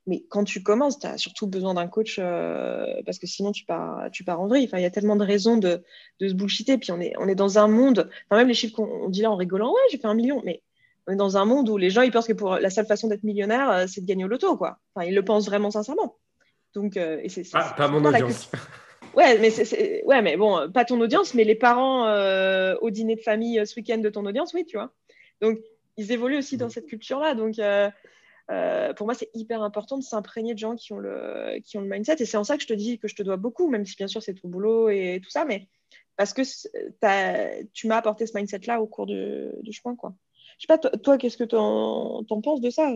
Mais 0.07 0.25
quand 0.29 0.45
tu 0.45 0.63
commences, 0.63 0.99
tu 0.99 1.07
as 1.07 1.19
surtout 1.19 1.47
besoin 1.47 1.75
d'un 1.75 1.87
coach 1.87 2.17
euh, 2.19 2.87
parce 3.05 3.19
que 3.19 3.27
sinon, 3.27 3.53
tu 3.53 3.65
pars, 3.65 4.11
tu 4.11 4.25
pars 4.25 4.41
en 4.41 4.47
vrille. 4.47 4.65
Enfin, 4.65 4.79
il 4.79 4.83
y 4.83 4.87
a 4.87 4.91
tellement 4.91 5.17
de 5.17 5.25
raisons 5.25 5.57
de, 5.57 5.83
de 6.21 6.29
se 6.29 6.35
bullshiter. 6.35 6.79
Puis, 6.79 6.91
on 6.91 7.01
est, 7.01 7.13
on 7.19 7.29
est 7.29 7.35
dans 7.35 7.59
un 7.59 7.69
monde, 7.69 8.09
enfin, 8.27 8.39
même 8.39 8.49
les 8.49 8.55
chiffres 8.55 8.75
qu'on 8.75 9.09
dit 9.09 9.23
là 9.23 9.31
en 9.31 9.37
rigolant, 9.37 9.73
ouais, 9.73 9.81
j'ai 9.91 9.99
fait 9.99 10.07
un 10.07 10.15
million, 10.15 10.43
mais 10.45 10.63
on 11.07 11.13
est 11.13 11.17
dans 11.17 11.37
un 11.37 11.45
monde 11.45 11.69
où 11.69 11.77
les 11.77 11.91
gens, 11.91 12.03
ils 12.03 12.11
pensent 12.11 12.27
que 12.27 12.33
pour 12.33 12.57
la 12.57 12.71
seule 12.71 12.87
façon 12.87 13.09
d'être 13.09 13.25
millionnaire, 13.25 13.71
euh, 13.71 13.85
c'est 13.87 14.01
de 14.01 14.07
gagner 14.07 14.25
au 14.25 14.29
loto, 14.29 14.57
quoi. 14.57 14.79
Enfin, 14.95 15.07
ils 15.07 15.15
le 15.15 15.25
pensent 15.25 15.47
vraiment 15.47 15.71
sincèrement. 15.71 16.17
Donc, 16.75 16.97
euh, 16.97 17.21
et 17.23 17.29
c'est, 17.29 17.43
ah, 17.53 17.75
pas 17.77 17.89
mon 17.89 18.05
audience. 18.05 18.51
Ouais, 19.15 19.39
mais 19.39 19.51
c'est, 19.51 20.05
ouais, 20.05 20.23
mais 20.23 20.37
bon, 20.37 20.71
pas 20.73 20.85
ton 20.85 21.01
audience, 21.01 21.35
mais 21.35 21.45
les 21.45 21.57
parents 21.57 22.05
au 22.81 22.91
dîner 22.91 23.17
de 23.17 23.21
famille 23.21 23.61
ce 23.67 23.75
week-end 23.77 23.99
de 23.99 24.09
ton 24.09 24.25
audience, 24.25 24.55
oui, 24.55 24.65
tu 24.65 24.77
vois. 24.77 24.93
Donc, 25.41 25.59
ils 25.97 26.13
évoluent 26.13 26.39
aussi 26.39 26.57
dans 26.57 26.69
cette 26.69 26.87
culture-là. 26.87 27.35
Donc, 27.35 27.57
pour 28.97 29.07
moi, 29.07 29.15
c'est 29.15 29.31
hyper 29.35 29.63
important 29.63 29.97
de 29.97 30.03
s'imprégner 30.03 30.55
de 30.55 30.59
gens 30.59 30.75
qui 30.75 30.93
ont 30.93 30.99
le, 30.99 31.61
qui 31.65 31.79
ont 31.79 31.83
le 31.83 31.89
mindset. 31.89 32.17
Et 32.21 32.27
c'est 32.27 32.37
en 32.37 32.45
ça 32.45 32.57
que 32.57 32.63
je 32.63 32.69
te 32.69 32.73
dis 32.73 32.99
que 32.99 33.09
je 33.09 33.15
te 33.15 33.23
dois 33.23 33.37
beaucoup, 33.37 33.71
même 33.71 33.87
si 33.87 33.97
bien 33.97 34.09
sûr 34.09 34.23
c'est 34.23 34.35
ton 34.35 34.49
boulot 34.49 34.89
et 34.89 35.21
tout 35.23 35.31
ça, 35.31 35.45
mais 35.45 35.69
parce 36.21 36.35
que 36.35 36.43
tu 37.73 37.87
m'as 37.87 37.97
apporté 37.97 38.27
ce 38.27 38.37
mindset-là 38.37 38.83
au 38.83 38.87
cours 38.87 39.07
du, 39.07 39.73
chemin, 39.73 39.97
quoi. 39.97 40.13
Je 40.59 40.67
sais 40.67 40.67
pas, 40.67 40.77
toi, 40.77 41.17
qu'est-ce 41.17 41.39
que 41.39 41.45
tu 41.45 41.57
en, 41.57 42.23
penses 42.43 42.61
de 42.61 42.69
ça? 42.69 42.93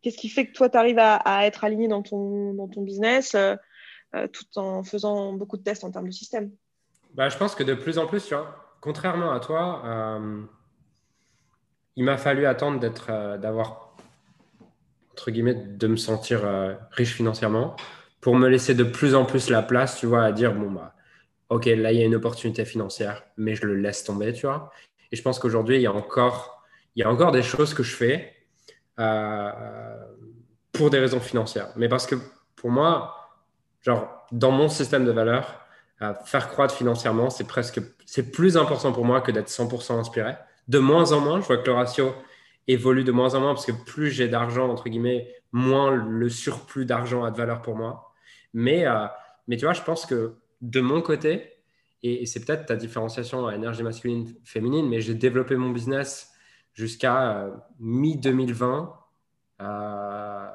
Qu'est-ce 0.00 0.16
qui 0.16 0.30
fait 0.30 0.46
que 0.46 0.52
toi, 0.52 0.70
tu 0.70 0.78
arrives 0.78 0.98
à, 0.98 1.46
être 1.46 1.64
aligné 1.64 1.86
dans 1.86 2.00
ton, 2.02 2.54
dans 2.54 2.66
ton 2.66 2.80
business 2.80 3.34
euh, 3.34 3.56
euh, 4.14 4.26
tout 4.26 4.46
en 4.56 4.82
faisant 4.82 5.34
beaucoup 5.34 5.58
de 5.58 5.62
tests 5.62 5.84
en 5.84 5.90
termes 5.90 6.06
de 6.06 6.12
système? 6.12 6.50
Bah, 7.12 7.28
Je 7.28 7.36
pense 7.36 7.54
que 7.54 7.62
de 7.62 7.74
plus 7.74 7.98
en 7.98 8.06
plus, 8.06 8.24
tu 8.24 8.34
vois, 8.34 8.56
contrairement 8.80 9.32
à 9.32 9.40
toi, 9.40 9.82
euh, 9.84 10.42
il 11.96 12.04
m'a 12.04 12.16
fallu 12.16 12.46
attendre 12.46 12.80
d'avoir, 13.36 13.89
entre 15.12 15.30
guillemets, 15.30 15.54
de 15.54 15.86
me 15.86 15.96
sentir 15.96 16.40
riche 16.92 17.14
financièrement 17.14 17.76
pour 18.20 18.36
me 18.36 18.48
laisser 18.48 18.74
de 18.74 18.84
plus 18.84 19.14
en 19.14 19.24
plus 19.24 19.50
la 19.50 19.62
place, 19.62 19.98
tu 19.98 20.06
vois, 20.06 20.24
à 20.24 20.32
dire, 20.32 20.54
bon, 20.54 20.70
bah, 20.70 20.94
OK, 21.48 21.66
là, 21.66 21.92
il 21.92 21.98
y 21.98 22.02
a 22.02 22.04
une 22.04 22.14
opportunité 22.14 22.64
financière, 22.64 23.24
mais 23.36 23.54
je 23.54 23.66
le 23.66 23.74
laisse 23.74 24.04
tomber, 24.04 24.32
tu 24.32 24.46
vois. 24.46 24.70
Et 25.10 25.16
je 25.16 25.22
pense 25.22 25.38
qu'aujourd'hui, 25.38 25.76
il 25.76 25.82
y 25.82 25.86
a 25.86 25.92
encore, 25.92 26.62
il 26.94 27.00
y 27.00 27.02
a 27.02 27.10
encore 27.10 27.32
des 27.32 27.42
choses 27.42 27.74
que 27.74 27.82
je 27.82 27.94
fais 27.94 28.32
euh, 29.00 29.50
pour 30.72 30.90
des 30.90 30.98
raisons 30.98 31.20
financières. 31.20 31.72
Mais 31.76 31.88
parce 31.88 32.06
que 32.06 32.14
pour 32.54 32.70
moi, 32.70 33.16
genre, 33.82 34.26
dans 34.30 34.52
mon 34.52 34.68
système 34.68 35.04
de 35.04 35.10
valeurs, 35.10 35.60
euh, 36.02 36.14
faire 36.24 36.48
croître 36.48 36.74
financièrement, 36.74 37.30
c'est 37.30 37.46
presque, 37.46 37.80
c'est 38.06 38.30
plus 38.30 38.56
important 38.56 38.92
pour 38.92 39.04
moi 39.04 39.20
que 39.20 39.32
d'être 39.32 39.48
100% 39.48 39.98
inspiré. 39.98 40.34
De 40.68 40.78
moins 40.78 41.10
en 41.12 41.20
moins, 41.20 41.40
je 41.40 41.46
vois 41.46 41.56
que 41.56 41.66
le 41.66 41.72
ratio 41.72 42.14
évolue 42.72 43.04
de 43.04 43.12
moins 43.12 43.34
en 43.34 43.40
moins 43.40 43.54
parce 43.54 43.66
que 43.66 43.72
plus 43.72 44.10
j'ai 44.10 44.28
d'argent, 44.28 44.68
entre 44.68 44.88
guillemets, 44.88 45.32
moins 45.52 45.90
le 45.90 46.28
surplus 46.28 46.84
d'argent 46.84 47.24
a 47.24 47.30
de 47.30 47.36
valeur 47.36 47.62
pour 47.62 47.76
moi. 47.76 48.12
Mais, 48.54 48.86
euh, 48.86 49.06
mais 49.48 49.56
tu 49.56 49.64
vois, 49.64 49.74
je 49.74 49.82
pense 49.82 50.06
que 50.06 50.36
de 50.60 50.80
mon 50.80 51.02
côté, 51.02 51.50
et, 52.02 52.26
c'est 52.26 52.44
peut-être 52.44 52.66
ta 52.66 52.76
différenciation 52.76 53.46
à 53.46 53.54
énergie 53.54 53.82
masculine, 53.82 54.34
féminine, 54.44 54.88
mais 54.88 55.00
j'ai 55.00 55.14
développé 55.14 55.56
mon 55.56 55.70
business 55.70 56.32
jusqu'à 56.74 57.38
euh, 57.38 57.50
mi-2020 57.80 58.92
euh, 59.60 60.48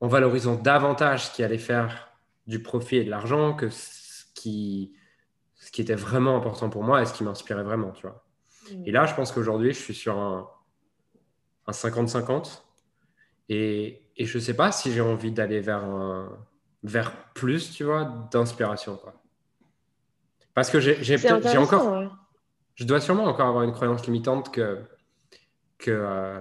en 0.00 0.08
valorisant 0.08 0.56
davantage 0.56 1.26
ce 1.26 1.34
qui 1.34 1.42
allait 1.44 1.58
faire 1.58 2.08
du 2.46 2.62
profit 2.62 2.96
et 2.96 3.04
de 3.04 3.10
l'argent 3.10 3.54
que 3.54 3.68
ce 3.70 4.24
qui, 4.34 4.92
ce 5.56 5.70
qui 5.70 5.80
était 5.80 5.94
vraiment 5.94 6.36
important 6.36 6.70
pour 6.70 6.82
moi 6.82 7.02
et 7.02 7.06
ce 7.06 7.12
qui 7.12 7.24
m'inspirait 7.24 7.62
vraiment, 7.62 7.92
tu 7.92 8.02
vois. 8.06 8.24
Et 8.86 8.92
là, 8.92 9.04
je 9.04 9.14
pense 9.14 9.30
qu'aujourd'hui, 9.30 9.74
je 9.74 9.78
suis 9.78 9.94
sur 9.94 10.18
un 10.18 10.48
50-50 11.72 12.62
et, 13.48 14.02
et, 14.16 14.24
je 14.24 14.38
ne 14.38 14.42
sais 14.42 14.54
pas 14.54 14.72
si 14.72 14.92
j'ai 14.92 15.00
envie 15.00 15.30
d'aller 15.30 15.60
vers, 15.60 15.84
un, 15.84 16.30
vers 16.82 17.12
plus, 17.34 17.72
tu 17.72 17.84
vois, 17.84 18.28
d'inspiration, 18.30 18.96
quoi. 18.96 19.14
Parce 20.54 20.70
que 20.70 20.78
j'ai 20.80 21.18
encore 21.58 22.16
je 22.74 22.84
dois 22.84 23.00
sûrement 23.00 23.24
encore 23.24 23.48
avoir 23.48 23.64
une 23.64 23.72
croyance 23.72 24.04
limitante 24.06 24.52
que, 24.52 24.80
que, 25.78 25.90
euh, 25.90 26.40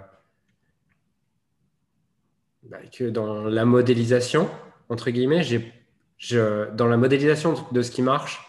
bah, 2.64 2.78
que 2.92 3.10
dans 3.10 3.44
la 3.44 3.66
modélisation, 3.66 4.50
entre 4.90 5.12
guillemets, 5.12 5.44
je, 6.18 6.70
dans 6.72 6.88
la 6.88 6.98
modélisation 6.98 7.56
de 7.72 7.82
ce 7.82 7.92
qui 7.92 8.02
marche, 8.02 8.42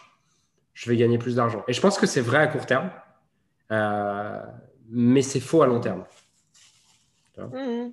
je 0.73 0.89
vais 0.89 0.97
gagner 0.97 1.17
plus 1.17 1.35
d'argent. 1.35 1.63
Et 1.67 1.73
je 1.73 1.81
pense 1.81 1.97
que 1.97 2.07
c'est 2.07 2.21
vrai 2.21 2.39
à 2.39 2.47
court 2.47 2.65
terme, 2.65 2.89
euh, 3.71 4.41
mais 4.89 5.21
c'est 5.21 5.39
faux 5.39 5.61
à 5.61 5.67
long 5.67 5.79
terme. 5.79 6.03
Mmh, 7.37 7.91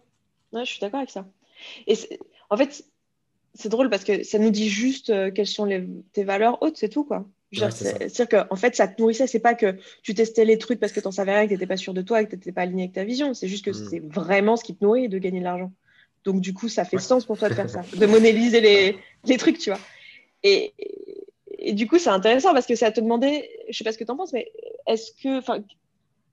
mmh. 0.53 0.61
je 0.61 0.65
suis 0.65 0.81
d'accord 0.81 0.99
avec 0.99 1.11
ça. 1.11 1.27
Et 1.87 1.97
en 2.51 2.57
fait, 2.57 2.85
c'est 3.55 3.69
drôle 3.69 3.91
parce 3.91 4.05
que 4.05 4.23
ça 4.23 4.39
nous 4.39 4.51
dit 4.51 4.69
juste 4.69 5.11
euh, 5.11 5.31
quelles 5.31 5.47
sont 5.47 5.65
les, 5.65 5.87
tes 6.13 6.25
valeurs 6.25 6.63
hautes, 6.63 6.77
c'est 6.77 6.89
tout, 6.89 7.05
quoi. 7.05 7.27
C'est-à-dire 7.53 8.29
qu'en 8.29 8.57
fait, 8.57 8.75
ça 8.75 8.89
te 8.89 9.01
nourrissait. 9.01 9.27
C'est 9.27 9.41
pas 9.41 9.55
que 9.55 9.77
tu 10.03 10.15
testais 10.15 10.45
les 10.45 10.57
trucs 10.57 10.81
parce 10.81 10.93
que 10.93 11.01
tu 11.01 11.07
n'en 11.07 11.13
savais 11.13 11.35
rien, 11.35 11.43
que 11.45 11.49
tu 11.49 11.55
n'étais 11.55 11.67
pas 11.67 11.77
sûr 11.77 11.93
de 11.93 12.01
toi, 12.01 12.25
que 12.25 12.31
tu 12.31 12.37
n'étais 12.37 12.53
pas 12.53 12.63
aligné 12.63 12.85
avec 12.85 12.95
ta 12.95 13.05
vision. 13.05 13.35
C'est 13.35 13.49
juste 13.49 13.65
que 13.65 13.71
mm. 13.71 13.89
c'est 13.91 14.01
vraiment 14.01 14.57
ce 14.57 14.65
qui 14.65 14.75
te 14.75 14.83
nourrit 14.83 15.09
de 15.09 15.19
gagner 15.19 15.41
de 15.41 15.45
l'argent. 15.45 15.71
Donc, 16.25 16.41
du 16.41 16.55
coup, 16.55 16.69
ça 16.69 16.85
fait 16.85 16.99
sens 16.99 17.27
pour 17.27 17.37
toi 17.37 17.49
de 17.49 17.55
faire 17.55 17.69
ça, 17.69 17.83
de 17.97 18.07
modéliser 18.07 18.61
les, 18.61 18.97
les 19.27 19.37
trucs, 19.37 19.59
tu 19.59 19.71
vois. 19.71 19.81
Et, 20.43 20.73
et, 21.59 21.73
du 21.75 21.87
coup, 21.87 21.99
c'est 21.99 22.11
intéressant 22.11 22.55
parce 22.55 22.67
que 22.67 22.75
c'est 22.75 22.87
à 22.87 22.93
te 22.93 23.01
demander, 23.01 23.51
je 23.69 23.77
sais 23.77 23.85
pas 23.85 23.93
ce 23.93 23.99
que 23.99 24.05
tu 24.05 24.11
en 24.11 24.17
penses, 24.17 24.33
mais 24.33 24.51
est-ce 24.87 25.13
que, 25.23 25.41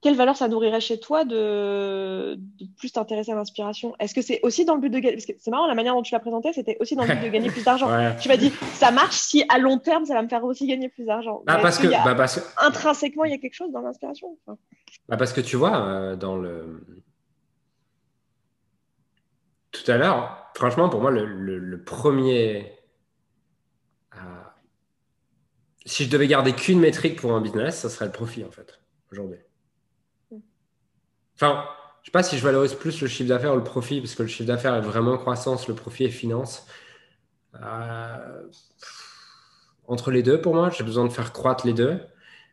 quelle 0.01 0.15
valeur 0.15 0.37
ça 0.37 0.47
nourrirait 0.47 0.79
chez 0.79 0.99
toi 0.99 1.25
de, 1.25 2.39
plus 2.77 2.91
t'intéresser 2.91 3.31
à 3.31 3.35
l'inspiration? 3.35 3.95
Est-ce 3.99 4.13
que 4.13 4.21
c'est 4.21 4.39
aussi 4.43 4.63
dans 4.63 4.75
le 4.75 4.81
but 4.81 4.89
de 4.89 4.99
gagner? 4.99 5.15
Parce 5.17 5.25
que 5.25 5.33
c'est 5.37 5.51
marrant, 5.51 5.67
la 5.67 5.75
manière 5.75 5.93
dont 5.93 6.01
tu 6.01 6.13
l'as 6.13 6.21
présenté, 6.21 6.53
c'était 6.53 6.77
aussi 6.79 6.95
dans 6.95 7.03
le 7.03 7.13
but 7.13 7.23
de 7.23 7.29
gagner 7.29 7.49
plus 7.49 7.65
d'argent. 7.65 7.89
Tu 8.21 8.29
m'as 8.29 8.37
dit, 8.37 8.51
ça 8.73 8.91
marche 8.91 9.15
si 9.15 9.43
à 9.49 9.57
long 9.59 9.77
terme, 9.77 10.05
ça 10.05 10.13
va 10.13 10.21
me 10.21 10.29
faire 10.29 10.43
aussi 10.45 10.67
gagner 10.67 10.87
plus 10.87 11.05
d'argent. 11.05 11.43
Ah, 11.47 11.57
parce, 11.61 11.79
que, 11.79 11.87
bah, 11.87 12.15
parce 12.15 12.41
intrinsèquement, 12.57 13.25
il 13.25 13.31
y 13.31 13.33
a 13.33 13.37
quelque 13.37 13.55
chose 13.55 13.71
dans 13.71 13.81
l'inspiration. 13.81 14.37
Bah 15.07 15.17
parce 15.17 15.33
que 15.33 15.41
tu 15.41 15.57
vois, 15.57 15.85
euh, 15.85 16.15
dans 16.15 16.37
le. 16.37 16.81
Tout 19.71 19.91
à 19.91 19.97
l'heure, 19.97 20.49
franchement, 20.55 20.87
pour 20.87 21.01
moi, 21.01 21.11
le, 21.11 21.83
premier. 21.83 22.71
Euh, 24.15 24.19
si 25.85 26.05
je 26.05 26.09
devais 26.09 26.27
garder 26.27 26.53
qu'une 26.53 26.79
métrique 26.79 27.19
pour 27.19 27.33
un 27.33 27.41
business, 27.41 27.79
ça 27.79 27.89
serait 27.89 28.05
le 28.05 28.11
profit, 28.11 28.45
en 28.45 28.51
fait, 28.51 28.79
aujourd'hui. 29.11 29.39
Enfin, 31.41 31.63
je 31.99 32.01
ne 32.01 32.05
sais 32.05 32.11
pas 32.11 32.23
si 32.23 32.37
je 32.37 32.43
valorise 32.43 32.73
plus 32.73 32.99
le 33.01 33.07
chiffre 33.07 33.29
d'affaires 33.29 33.53
ou 33.53 33.57
le 33.57 33.63
profit, 33.63 34.01
parce 34.01 34.13
que 34.13 34.23
le 34.23 34.27
chiffre 34.27 34.47
d'affaires 34.47 34.75
est 34.75 34.81
vraiment 34.81 35.17
croissance, 35.17 35.69
le 35.69 35.73
profit 35.73 36.03
est 36.03 36.09
finance. 36.09 36.67
Euh, 37.55 38.43
entre 39.87 40.11
les 40.11 40.21
deux, 40.21 40.41
pour 40.41 40.53
moi, 40.53 40.69
j'ai 40.69 40.83
besoin 40.83 41.05
de 41.05 41.09
faire 41.13 41.31
croître 41.31 41.65
les 41.65 41.71
deux. 41.71 41.97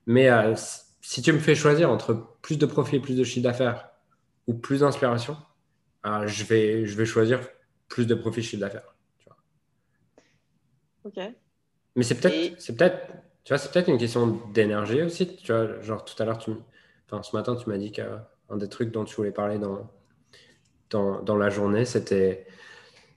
Mais 0.06 0.30
euh, 0.30 0.54
si 1.00 1.20
tu 1.20 1.32
me 1.32 1.40
fais 1.40 1.56
choisir 1.56 1.90
entre 1.90 2.14
plus 2.42 2.58
de 2.58 2.66
profit 2.66 2.96
et 2.96 3.00
plus 3.00 3.16
de 3.16 3.24
chiffre 3.24 3.42
d'affaires 3.42 3.88
ou 4.46 4.54
plus 4.54 4.80
d'inspiration, 4.80 5.36
euh, 6.06 6.28
je, 6.28 6.44
vais, 6.44 6.86
je 6.86 6.96
vais 6.96 7.06
choisir 7.06 7.40
plus 7.88 8.06
de 8.06 8.14
profit 8.14 8.44
chiffre 8.44 8.60
d'affaires. 8.60 8.94
Ok. 11.02 11.18
Mais 11.96 12.04
c'est 12.04 12.20
peut-être, 12.20 12.60
c'est 12.60 12.76
peut-être, 12.76 13.08
tu 13.42 13.52
vois, 13.52 13.58
c'est 13.58 13.72
peut-être 13.72 13.88
une 13.88 13.98
question 13.98 14.28
d'énergie 14.52 15.02
aussi. 15.02 15.36
Tu 15.38 15.50
vois, 15.50 15.80
genre 15.82 16.04
tout 16.04 16.20
à 16.22 16.24
l'heure, 16.24 16.38
tu, 16.38 16.52
enfin, 17.10 17.24
ce 17.24 17.34
matin, 17.34 17.56
tu 17.56 17.68
m'as 17.68 17.78
dit 17.78 17.90
que 17.90 18.02
un 18.50 18.56
des 18.56 18.68
trucs 18.68 18.90
dont 18.92 19.04
tu 19.04 19.14
voulais 19.16 19.32
parler 19.32 19.58
dans, 19.58 19.90
dans, 20.90 21.20
dans 21.22 21.36
la 21.36 21.50
journée, 21.50 21.84
c'était 21.84 22.46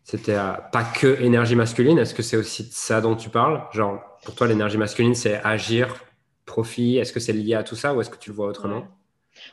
c'était 0.04 0.38
pas 0.72 0.84
que 0.84 1.22
énergie 1.22 1.56
masculine. 1.56 2.00
Est-ce 2.00 2.16
que 2.16 2.24
c'est 2.24 2.38
aussi 2.38 2.64
de 2.64 2.74
ça 2.74 3.00
dont 3.00 3.16
tu 3.16 3.30
parles? 3.30 3.62
Genre, 3.72 4.02
pour 4.24 4.34
toi, 4.34 4.48
l'énergie 4.48 4.78
masculine, 4.78 5.14
c'est 5.14 5.36
agir, 5.44 6.04
profit. 6.48 6.98
Est-ce 6.98 7.14
que 7.14 7.20
c'est 7.20 7.34
lié 7.34 7.54
à 7.54 7.64
tout 7.64 7.76
ça 7.76 7.94
ou 7.94 8.02
est-ce 8.02 8.10
que 8.10 8.18
tu 8.18 8.32
le 8.32 8.36
vois 8.36 8.48
autrement? 8.48 8.88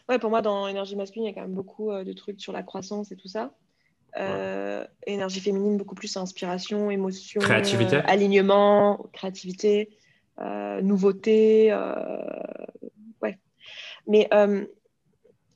Ouais. 0.09 0.19
pour 0.19 0.31
moi, 0.31 0.41
dans 0.41 0.67
énergie 0.67 0.97
masculine, 0.97 1.27
il 1.27 1.29
y 1.29 1.33
a 1.33 1.35
quand 1.35 1.43
même 1.43 1.55
beaucoup 1.55 1.93
de 1.93 2.13
trucs 2.15 2.41
sur 2.41 2.55
la 2.55 2.63
croissance 2.63 3.13
et 3.13 3.17
tout 3.17 3.29
ça. 3.29 3.53
Énergie 5.07 5.41
féminine, 5.41 5.77
beaucoup 5.77 5.95
plus 5.95 6.17
inspiration, 6.17 6.91
émotion, 6.91 7.43
créativité. 7.43 7.97
alignement, 7.97 9.11
créativité, 9.13 9.91
nouveauté. 10.81 11.75
ouais. 13.21 13.39
Mais 14.07 14.27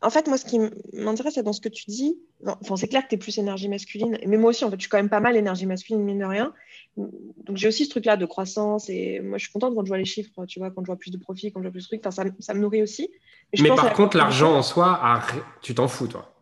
en 0.02 0.10
fait, 0.10 0.26
moi, 0.28 0.38
ce 0.38 0.44
qui 0.44 0.58
m'intéresse 0.92 1.36
dans 1.38 1.52
ce 1.52 1.60
que 1.60 1.68
tu 1.68 1.84
dis, 1.88 2.18
enfin, 2.46 2.76
c'est 2.76 2.88
clair 2.88 3.02
que 3.02 3.08
tu 3.08 3.16
es 3.16 3.18
plus 3.18 3.38
énergie 3.38 3.68
masculine, 3.68 4.18
mais 4.26 4.36
moi 4.36 4.50
aussi, 4.50 4.64
en 4.64 4.70
fait, 4.70 4.76
je 4.76 4.82
suis 4.82 4.88
quand 4.88 4.98
même 4.98 5.10
pas 5.10 5.20
mal 5.20 5.36
énergie 5.36 5.66
masculine, 5.66 6.02
mine 6.02 6.20
de 6.20 6.24
rien. 6.24 6.54
Donc, 6.96 7.56
j'ai 7.56 7.68
aussi 7.68 7.84
ce 7.84 7.90
truc-là 7.90 8.16
de 8.16 8.26
croissance, 8.26 8.88
et 8.88 9.20
moi, 9.20 9.38
je 9.38 9.44
suis 9.44 9.52
contente 9.52 9.74
quand 9.74 9.84
je 9.84 9.88
vois 9.88 9.98
les 9.98 10.04
chiffres, 10.04 10.46
tu 10.46 10.58
vois, 10.58 10.70
quand 10.70 10.82
je 10.82 10.86
vois 10.86 10.96
plus 10.96 11.10
de 11.10 11.18
profit, 11.18 11.52
quand 11.52 11.60
je 11.60 11.64
vois 11.64 11.72
plus 11.72 11.82
de 11.82 11.98
trucs, 11.98 12.02
ça, 12.02 12.24
ça 12.38 12.54
me 12.54 12.60
nourrit 12.60 12.82
aussi. 12.82 13.10
Mais, 13.58 13.68
par 13.68 13.92
contre, 13.92 14.16
l'argent 14.16 14.54
en 14.56 14.62
soi, 14.62 15.20
tu 15.60 15.74
t'en 15.74 15.88
fous, 15.88 16.06
toi? 16.06 16.32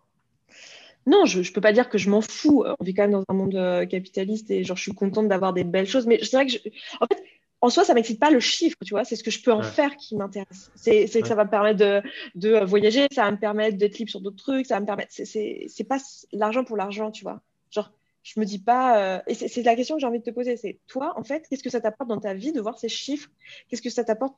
Non, 1.08 1.24
je 1.24 1.38
ne 1.38 1.52
peux 1.54 1.62
pas 1.62 1.72
dire 1.72 1.88
que 1.88 1.96
je 1.96 2.10
m'en 2.10 2.20
fous. 2.20 2.64
On 2.78 2.84
vit 2.84 2.92
quand 2.92 3.04
même 3.04 3.12
dans 3.12 3.24
un 3.28 3.34
monde 3.34 3.54
euh, 3.54 3.86
capitaliste 3.86 4.50
et 4.50 4.62
genre, 4.62 4.76
je 4.76 4.82
suis 4.82 4.94
contente 4.94 5.26
d'avoir 5.26 5.54
des 5.54 5.64
belles 5.64 5.86
choses. 5.86 6.06
Mais 6.06 6.18
c'est 6.22 6.36
vrai 6.36 6.44
que, 6.44 6.52
je... 6.52 6.58
en 7.00 7.06
fait, 7.06 7.22
en 7.60 7.70
soi, 7.70 7.84
ça 7.84 7.94
m'excite 7.94 8.20
pas 8.20 8.30
le 8.30 8.40
chiffre, 8.40 8.76
tu 8.84 8.90
vois. 8.90 9.04
C'est 9.04 9.16
ce 9.16 9.24
que 9.24 9.30
je 9.30 9.42
peux 9.42 9.52
en 9.52 9.62
faire 9.62 9.96
qui 9.96 10.16
m'intéresse. 10.16 10.70
C'est 10.74 11.08
que 11.08 11.26
ça 11.26 11.34
va 11.34 11.44
me 11.44 11.50
permettre 11.50 11.78
de, 11.78 12.02
de, 12.36 12.54
euh, 12.54 12.64
voyager, 12.64 13.06
ça 13.12 13.24
va 13.24 13.32
me 13.32 13.38
permettre 13.38 13.76
d'être 13.76 13.98
libre 13.98 14.10
sur 14.10 14.20
d'autres 14.20 14.36
trucs, 14.36 14.66
ça 14.66 14.74
va 14.74 14.80
me 14.80 14.86
permettre. 14.86 15.12
C'est 15.12 15.88
pas 15.88 15.98
l'argent 16.32 16.64
pour 16.64 16.76
l'argent, 16.76 17.10
tu 17.10 17.24
vois. 17.24 17.40
Genre, 17.70 17.90
je 18.22 18.38
me 18.38 18.44
dis 18.44 18.60
pas. 18.60 19.16
Euh, 19.16 19.20
et 19.26 19.34
c'est 19.34 19.62
la 19.62 19.74
question 19.74 19.96
que 19.96 20.00
j'ai 20.00 20.06
envie 20.06 20.20
de 20.20 20.24
te 20.24 20.30
poser. 20.30 20.56
C'est 20.56 20.78
toi, 20.86 21.14
en 21.16 21.24
fait, 21.24 21.46
qu'est-ce 21.48 21.64
que 21.64 21.70
ça 21.70 21.80
t'apporte 21.80 22.08
dans 22.08 22.20
ta 22.20 22.34
vie 22.34 22.52
de 22.52 22.60
voir 22.60 22.78
ces 22.78 22.88
chiffres? 22.88 23.28
Qu'est-ce 23.68 23.82
que 23.82 23.90
ça 23.90 24.04
t'apporte? 24.04 24.36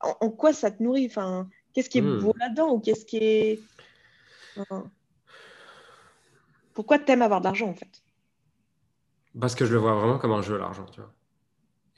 En, 0.00 0.30
quoi 0.30 0.52
ça 0.52 0.70
te 0.70 0.82
nourrit? 0.82 1.06
Enfin, 1.06 1.48
qu'est-ce 1.74 1.90
qui 1.90 1.98
est 1.98 2.02
hmm. 2.02 2.20
beau 2.20 2.34
là-dedans 2.38 2.72
ou 2.72 2.80
qu'est-ce 2.80 3.04
qui 3.04 3.18
est. 3.18 3.60
Pourquoi 6.74 6.98
t'aimes 6.98 7.22
avoir 7.22 7.40
de 7.40 7.44
l'argent, 7.44 7.68
en 7.68 7.74
fait? 7.74 8.02
Parce 9.40 9.54
que 9.54 9.64
je 9.64 9.72
le 9.72 9.78
vois 9.78 9.94
vraiment 9.94 10.18
comme 10.18 10.32
un 10.32 10.42
jeu, 10.42 10.58
l'argent, 10.58 10.86
tu 10.86 11.00
vois. 11.00 11.12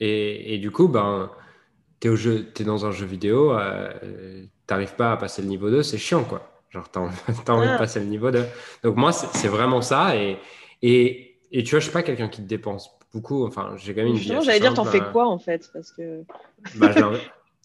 Et, 0.03 0.57
du 0.57 0.71
coup, 0.71 0.87
ben, 0.87 1.29
tu 1.99 2.09
es, 2.09 2.43
es, 2.59 2.63
dans 2.63 2.87
un 2.87 2.91
jeu 2.91 3.05
vidéo, 3.05 3.53
euh, 3.53 3.91
tu 4.01 4.49
n'arrives 4.73 4.95
pas 4.95 5.11
à 5.11 5.17
passer 5.17 5.43
le 5.43 5.47
niveau 5.47 5.69
2, 5.69 5.83
c'est 5.83 5.99
chiant, 5.99 6.23
quoi. 6.23 6.51
Genre, 6.71 6.89
tu 6.91 6.97
as, 6.97 7.01
envie 7.53 7.67
de 7.67 7.73
ah. 7.73 7.77
passer 7.77 7.99
le 7.99 8.07
niveau 8.07 8.31
2. 8.31 8.43
Donc, 8.83 8.95
moi, 8.95 9.11
c'est 9.11 9.47
vraiment 9.47 9.81
ça. 9.81 10.15
Et, 10.15 10.39
et, 10.81 11.37
et, 11.51 11.63
tu 11.63 11.71
vois, 11.71 11.79
je 11.79 11.85
suis 11.85 11.93
pas 11.93 12.01
quelqu'un 12.01 12.29
qui 12.29 12.41
te 12.41 12.47
dépense 12.47 12.89
beaucoup. 13.13 13.45
Enfin, 13.45 13.75
j'ai 13.77 13.93
quand 13.93 14.01
même 14.01 14.13
une 14.13 14.17
vie. 14.17 14.33
J'allais 14.41 14.59
dire, 14.59 14.73
t'en 14.73 14.85
fais 14.85 15.01
euh. 15.01 15.11
quoi, 15.11 15.27
en 15.27 15.37
fait 15.37 15.69
Parce 15.71 15.91
que. 15.91 16.23
Bah, 16.77 16.91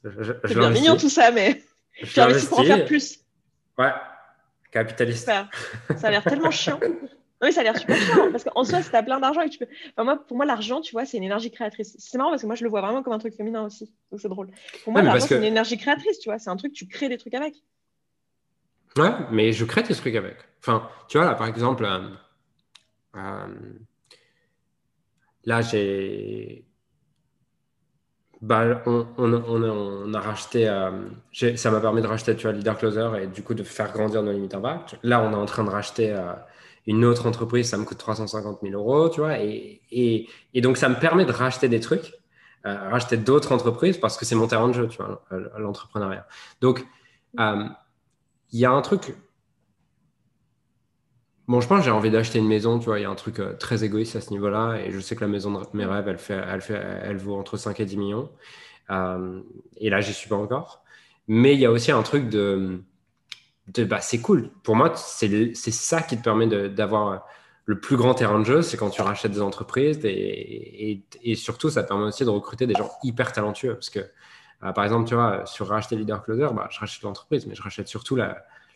c'est 0.45 0.55
bien 0.55 0.71
mignon 0.71 0.97
tout 0.97 1.09
ça, 1.09 1.31
mais 1.31 1.63
tu 2.03 2.21
investi 2.21 2.49
pour 2.49 2.61
en 2.61 2.65
faire 2.65 2.85
plus. 2.85 3.21
Ouais, 3.79 3.93
capitaliste. 4.71 5.27
Ça 5.27 5.49
a 6.03 6.11
l'air 6.11 6.23
tellement 6.23 6.51
chiant. 6.51 6.79
Oui, 7.43 7.53
ça 7.53 7.61
a 7.61 7.65
l'air 7.65 7.77
super 7.77 7.97
chiant 7.97 8.31
parce 8.31 8.45
qu'en 8.45 8.65
soi, 8.65 8.83
si 8.83 8.91
tu 8.91 8.97
as 8.97 9.03
plein 9.03 9.21
d'argent 9.21 9.43
et 9.43 9.47
que 9.47 9.53
tu 9.53 9.59
peux. 9.59 9.69
Enfin, 9.93 10.05
moi, 10.05 10.17
pour 10.17 10.37
moi, 10.37 10.47
l'argent, 10.47 10.81
tu 10.81 10.93
vois, 10.93 11.05
c'est 11.05 11.19
une 11.19 11.25
énergie 11.25 11.51
créatrice. 11.51 11.95
C'est 11.99 12.17
marrant 12.17 12.31
parce 12.31 12.43
que 12.43 12.47
moi, 12.47 12.57
je 12.57 12.65
le 12.65 12.71
vois 12.71 12.81
vraiment 12.81 13.03
comme 13.03 13.13
un 13.13 13.19
truc 13.19 13.35
féminin 13.35 13.65
aussi. 13.65 13.93
Donc, 14.11 14.21
c'est 14.21 14.29
drôle. 14.29 14.51
Pour 14.85 14.93
moi, 14.93 15.03
l'argent, 15.03 15.27
c'est 15.27 15.37
une 15.37 15.45
énergie 15.45 15.77
créatrice, 15.77 16.19
tu 16.19 16.31
vois. 16.31 16.39
C'est 16.39 16.51
un 16.51 16.57
truc, 16.57 16.73
tu 16.73 16.87
crées 16.87 17.09
des 17.09 17.19
trucs 17.19 17.35
avec. 17.35 17.55
Ouais, 18.97 19.11
mais 19.31 19.53
je 19.53 19.65
crée 19.65 19.83
des 19.83 19.95
trucs 19.95 20.15
avec. 20.15 20.37
Enfin, 20.61 20.89
tu 21.09 21.19
vois, 21.19 21.27
là, 21.27 21.35
par 21.35 21.47
exemple, 21.47 21.85
euh, 21.85 22.09
euh, 23.17 23.55
là, 25.45 25.61
j'ai. 25.63 26.66
Bah, 28.43 28.83
on, 28.87 30.15
a 30.15 30.21
racheté, 30.21 30.69
euh, 30.69 30.91
ça 31.57 31.71
m'a 31.71 31.81
permis 31.81 32.03
de 32.03 32.07
racheter 32.07 32.37
tu 32.37 32.43
vois, 32.43 32.53
Leader 32.53 32.77
Closer 32.77 33.09
et 33.23 33.27
du 33.27 33.43
coup 33.43 33.55
de 33.55 33.63
faire 33.63 33.93
grandir 33.93 34.23
nos 34.23 34.33
limites 34.33 34.55
en 34.55 34.61
bas. 34.61 34.85
Là, 35.03 35.23
on 35.23 35.33
est 35.33 35.37
en 35.37 35.47
train 35.47 35.65
de 35.65 35.71
racheter 35.71 36.15
une 36.87 37.05
autre 37.05 37.27
entreprise, 37.27 37.69
ça 37.69 37.77
me 37.77 37.85
coûte 37.85 37.99
350 37.99 38.61
000 38.63 38.75
euros, 38.75 39.09
tu 39.09 39.21
vois. 39.21 39.39
Et, 39.39 40.29
donc, 40.55 40.77
ça 40.77 40.89
me 40.89 40.95
permet 40.97 41.25
de 41.25 41.33
racheter 41.33 41.69
des 41.69 41.81
trucs, 41.81 42.15
euh, 42.65 42.89
racheter 42.91 43.17
d'autres 43.17 43.53
entreprises 43.53 43.99
parce 43.99 44.17
que 44.17 44.25
c'est 44.25 44.35
mon 44.35 44.47
terrain 44.47 44.69
de 44.69 44.73
jeu, 44.73 44.89
tu 44.89 44.99
vois, 44.99 45.25
l'entrepreneuriat. 45.59 46.27
Donc, 46.61 46.87
euh, 47.41 47.65
il 48.53 48.61
y 48.61 48.65
a 48.65 48.71
un 48.71 48.83
truc. 48.83 49.15
Bon, 51.49 51.61
je 51.61 51.69
pense 51.69 51.79
que 51.81 51.85
j'ai 51.85 51.91
envie 51.91 52.11
d'acheter 52.11 52.39
une 52.39 52.49
maison, 52.49 52.79
tu 52.79 52.87
vois, 52.87 52.99
il 52.99 53.03
y 53.03 53.05
a 53.05 53.11
un 53.11 53.15
truc 53.15 53.39
euh, 53.39 53.55
très 53.55 53.85
égoïste 53.85 54.17
à 54.17 54.21
ce 54.21 54.31
niveau-là. 54.31 54.79
Et 54.85 54.91
je 54.91 54.99
sais 55.01 55.15
que 55.15 55.21
la 55.21 55.29
maison 55.29 55.53
de 55.53 55.67
mes 55.75 55.85
rêves, 55.85 56.09
elle, 56.09 56.19
fait, 56.19 56.43
elle, 56.49 56.61
fait, 56.61 56.83
elle 57.03 57.19
vaut 57.19 57.37
entre 57.37 57.57
5 57.57 57.79
et 57.81 57.85
10 57.85 57.97
millions. 57.97 58.31
et 59.77 59.91
là, 59.91 60.01
j'y 60.01 60.13
suis 60.13 60.29
pas 60.29 60.37
encore. 60.37 60.83
Mais 61.29 61.55
il 61.55 61.61
y 61.61 61.67
a 61.67 61.71
aussi 61.73 61.93
un 61.93 62.03
truc 62.03 62.29
de 62.29 62.81
bah, 63.85 64.01
c'est 64.01 64.21
cool. 64.21 64.51
Pour 64.63 64.77
moi, 64.77 64.93
c'est 64.97 65.55
ça 65.55 66.03
qui 66.03 66.17
te 66.17 66.23
permet 66.23 66.47
d'avoir 66.69 67.27
le 67.65 67.81
plus 67.81 67.97
grand 67.97 68.15
terrain 68.15 68.39
de 68.39 68.45
jeu, 68.45 68.63
c'est 68.63 68.77
quand 68.77 68.91
tu 68.91 69.03
rachètes 69.03 69.33
des 69.33 69.43
entreprises 69.43 69.99
et, 70.05 71.03
et, 71.23 71.35
surtout, 71.35 71.69
ça 71.69 71.83
permet 71.83 72.05
aussi 72.05 72.25
de 72.25 72.31
recruter 72.31 72.67
des 72.67 72.75
gens 72.75 72.91
hyper 73.03 73.33
talentueux. 73.33 73.75
Parce 73.75 73.91
que, 73.91 73.99
euh, 73.99 74.73
par 74.73 74.85
exemple, 74.85 75.09
tu 75.09 75.15
vois, 75.15 75.45
sur 75.47 75.67
racheter 75.67 75.97
Leader 75.97 76.23
Closer, 76.23 76.49
bah, 76.55 76.69
je 76.71 76.79
rachète 76.79 77.03
l'entreprise, 77.03 77.47
mais 77.47 77.57
je 77.57 77.63
rachète 77.63 77.89
surtout 77.89 78.17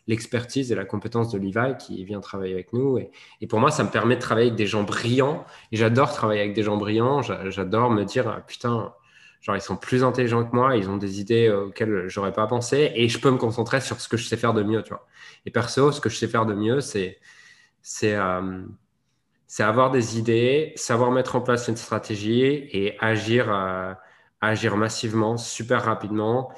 l'expertise 0.06 0.72
et 0.72 0.74
la 0.74 0.84
compétence 0.84 1.30
de 1.30 1.38
Levi 1.38 1.76
qui 1.78 2.04
vient 2.04 2.20
travailler 2.20 2.54
avec 2.54 2.72
nous. 2.72 2.98
Et, 2.98 3.46
pour 3.46 3.60
moi, 3.60 3.70
ça 3.70 3.84
me 3.84 3.90
permet 3.90 4.16
de 4.16 4.20
travailler 4.20 4.48
avec 4.48 4.58
des 4.58 4.66
gens 4.66 4.82
brillants. 4.82 5.44
Et 5.72 5.76
j'adore 5.76 6.12
travailler 6.12 6.40
avec 6.40 6.54
des 6.54 6.62
gens 6.62 6.76
brillants. 6.76 7.22
J'adore 7.22 7.90
me 7.90 8.04
dire, 8.04 8.28
ah, 8.28 8.40
putain, 8.40 8.92
Genre, 9.40 9.56
ils 9.56 9.62
sont 9.62 9.76
plus 9.76 10.04
intelligents 10.04 10.44
que 10.44 10.54
moi, 10.54 10.76
ils 10.76 10.90
ont 10.90 10.98
des 10.98 11.20
idées 11.20 11.48
euh, 11.48 11.66
auxquelles 11.66 12.08
j'aurais 12.08 12.32
pas 12.32 12.46
pensé 12.46 12.92
et 12.94 13.08
je 13.08 13.18
peux 13.18 13.30
me 13.30 13.38
concentrer 13.38 13.80
sur 13.80 14.00
ce 14.00 14.08
que 14.08 14.16
je 14.18 14.24
sais 14.24 14.36
faire 14.36 14.52
de 14.52 14.62
mieux, 14.62 14.82
tu 14.82 14.90
vois. 14.90 15.06
Et 15.46 15.50
perso, 15.50 15.92
ce 15.92 16.00
que 16.00 16.10
je 16.10 16.16
sais 16.16 16.28
faire 16.28 16.46
de 16.46 16.54
mieux, 16.54 16.80
c'est 16.80 17.18
c'est 17.82 18.14
euh, 18.14 18.62
avoir 19.58 19.90
des 19.90 20.18
idées, 20.18 20.72
savoir 20.76 21.10
mettre 21.10 21.36
en 21.36 21.40
place 21.40 21.68
une 21.68 21.76
stratégie 21.76 22.42
et 22.42 22.96
agir 23.00 23.46
euh, 23.50 23.94
agir 24.42 24.76
massivement, 24.76 25.36
super 25.36 25.84
rapidement, 25.84 26.52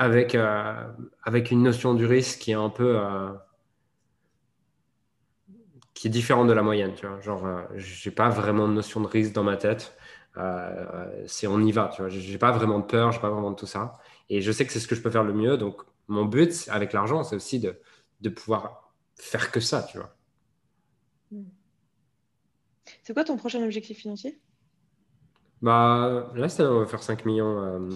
avec 0.00 0.36
avec 1.22 1.50
une 1.52 1.62
notion 1.62 1.94
du 1.94 2.06
risque 2.06 2.40
qui 2.40 2.50
est 2.50 2.54
un 2.54 2.70
peu 2.70 2.98
qui 5.94 6.06
est 6.08 6.10
différente 6.10 6.48
de 6.48 6.52
la 6.54 6.62
moyenne, 6.62 6.94
tu 6.94 7.06
vois. 7.06 7.20
Genre, 7.20 7.46
j'ai 7.76 8.10
pas 8.10 8.30
vraiment 8.30 8.66
de 8.66 8.72
notion 8.72 9.00
de 9.02 9.06
risque 9.06 9.32
dans 9.34 9.42
ma 9.44 9.56
tête. 9.56 9.94
Euh, 10.36 11.24
c'est 11.26 11.46
on 11.46 11.60
y 11.60 11.72
va. 11.72 11.90
Tu 11.94 12.02
vois, 12.02 12.08
j'ai 12.08 12.38
pas 12.38 12.52
vraiment 12.52 12.78
de 12.78 12.84
peur, 12.86 13.12
j'ai 13.12 13.20
pas 13.20 13.30
vraiment 13.30 13.50
de 13.50 13.56
tout 13.56 13.66
ça. 13.66 13.98
Et 14.28 14.40
je 14.40 14.50
sais 14.52 14.64
que 14.66 14.72
c'est 14.72 14.80
ce 14.80 14.88
que 14.88 14.94
je 14.94 15.02
peux 15.02 15.10
faire 15.10 15.24
le 15.24 15.34
mieux. 15.34 15.58
Donc, 15.58 15.82
mon 16.08 16.24
but 16.24 16.68
avec 16.70 16.92
l'argent, 16.92 17.22
c'est 17.22 17.36
aussi 17.36 17.60
de, 17.60 17.78
de 18.20 18.28
pouvoir 18.30 18.92
faire 19.16 19.50
que 19.50 19.60
ça, 19.60 19.82
tu 19.82 19.98
vois. 19.98 20.16
C'est 23.02 23.12
quoi 23.12 23.24
ton 23.24 23.36
prochain 23.36 23.62
objectif 23.62 23.98
financier? 23.98 24.40
Bah, 25.62 26.32
Là, 26.34 26.46
on 26.60 26.78
va 26.80 26.86
faire 26.86 27.02
5 27.02 27.26
millions. 27.26 27.90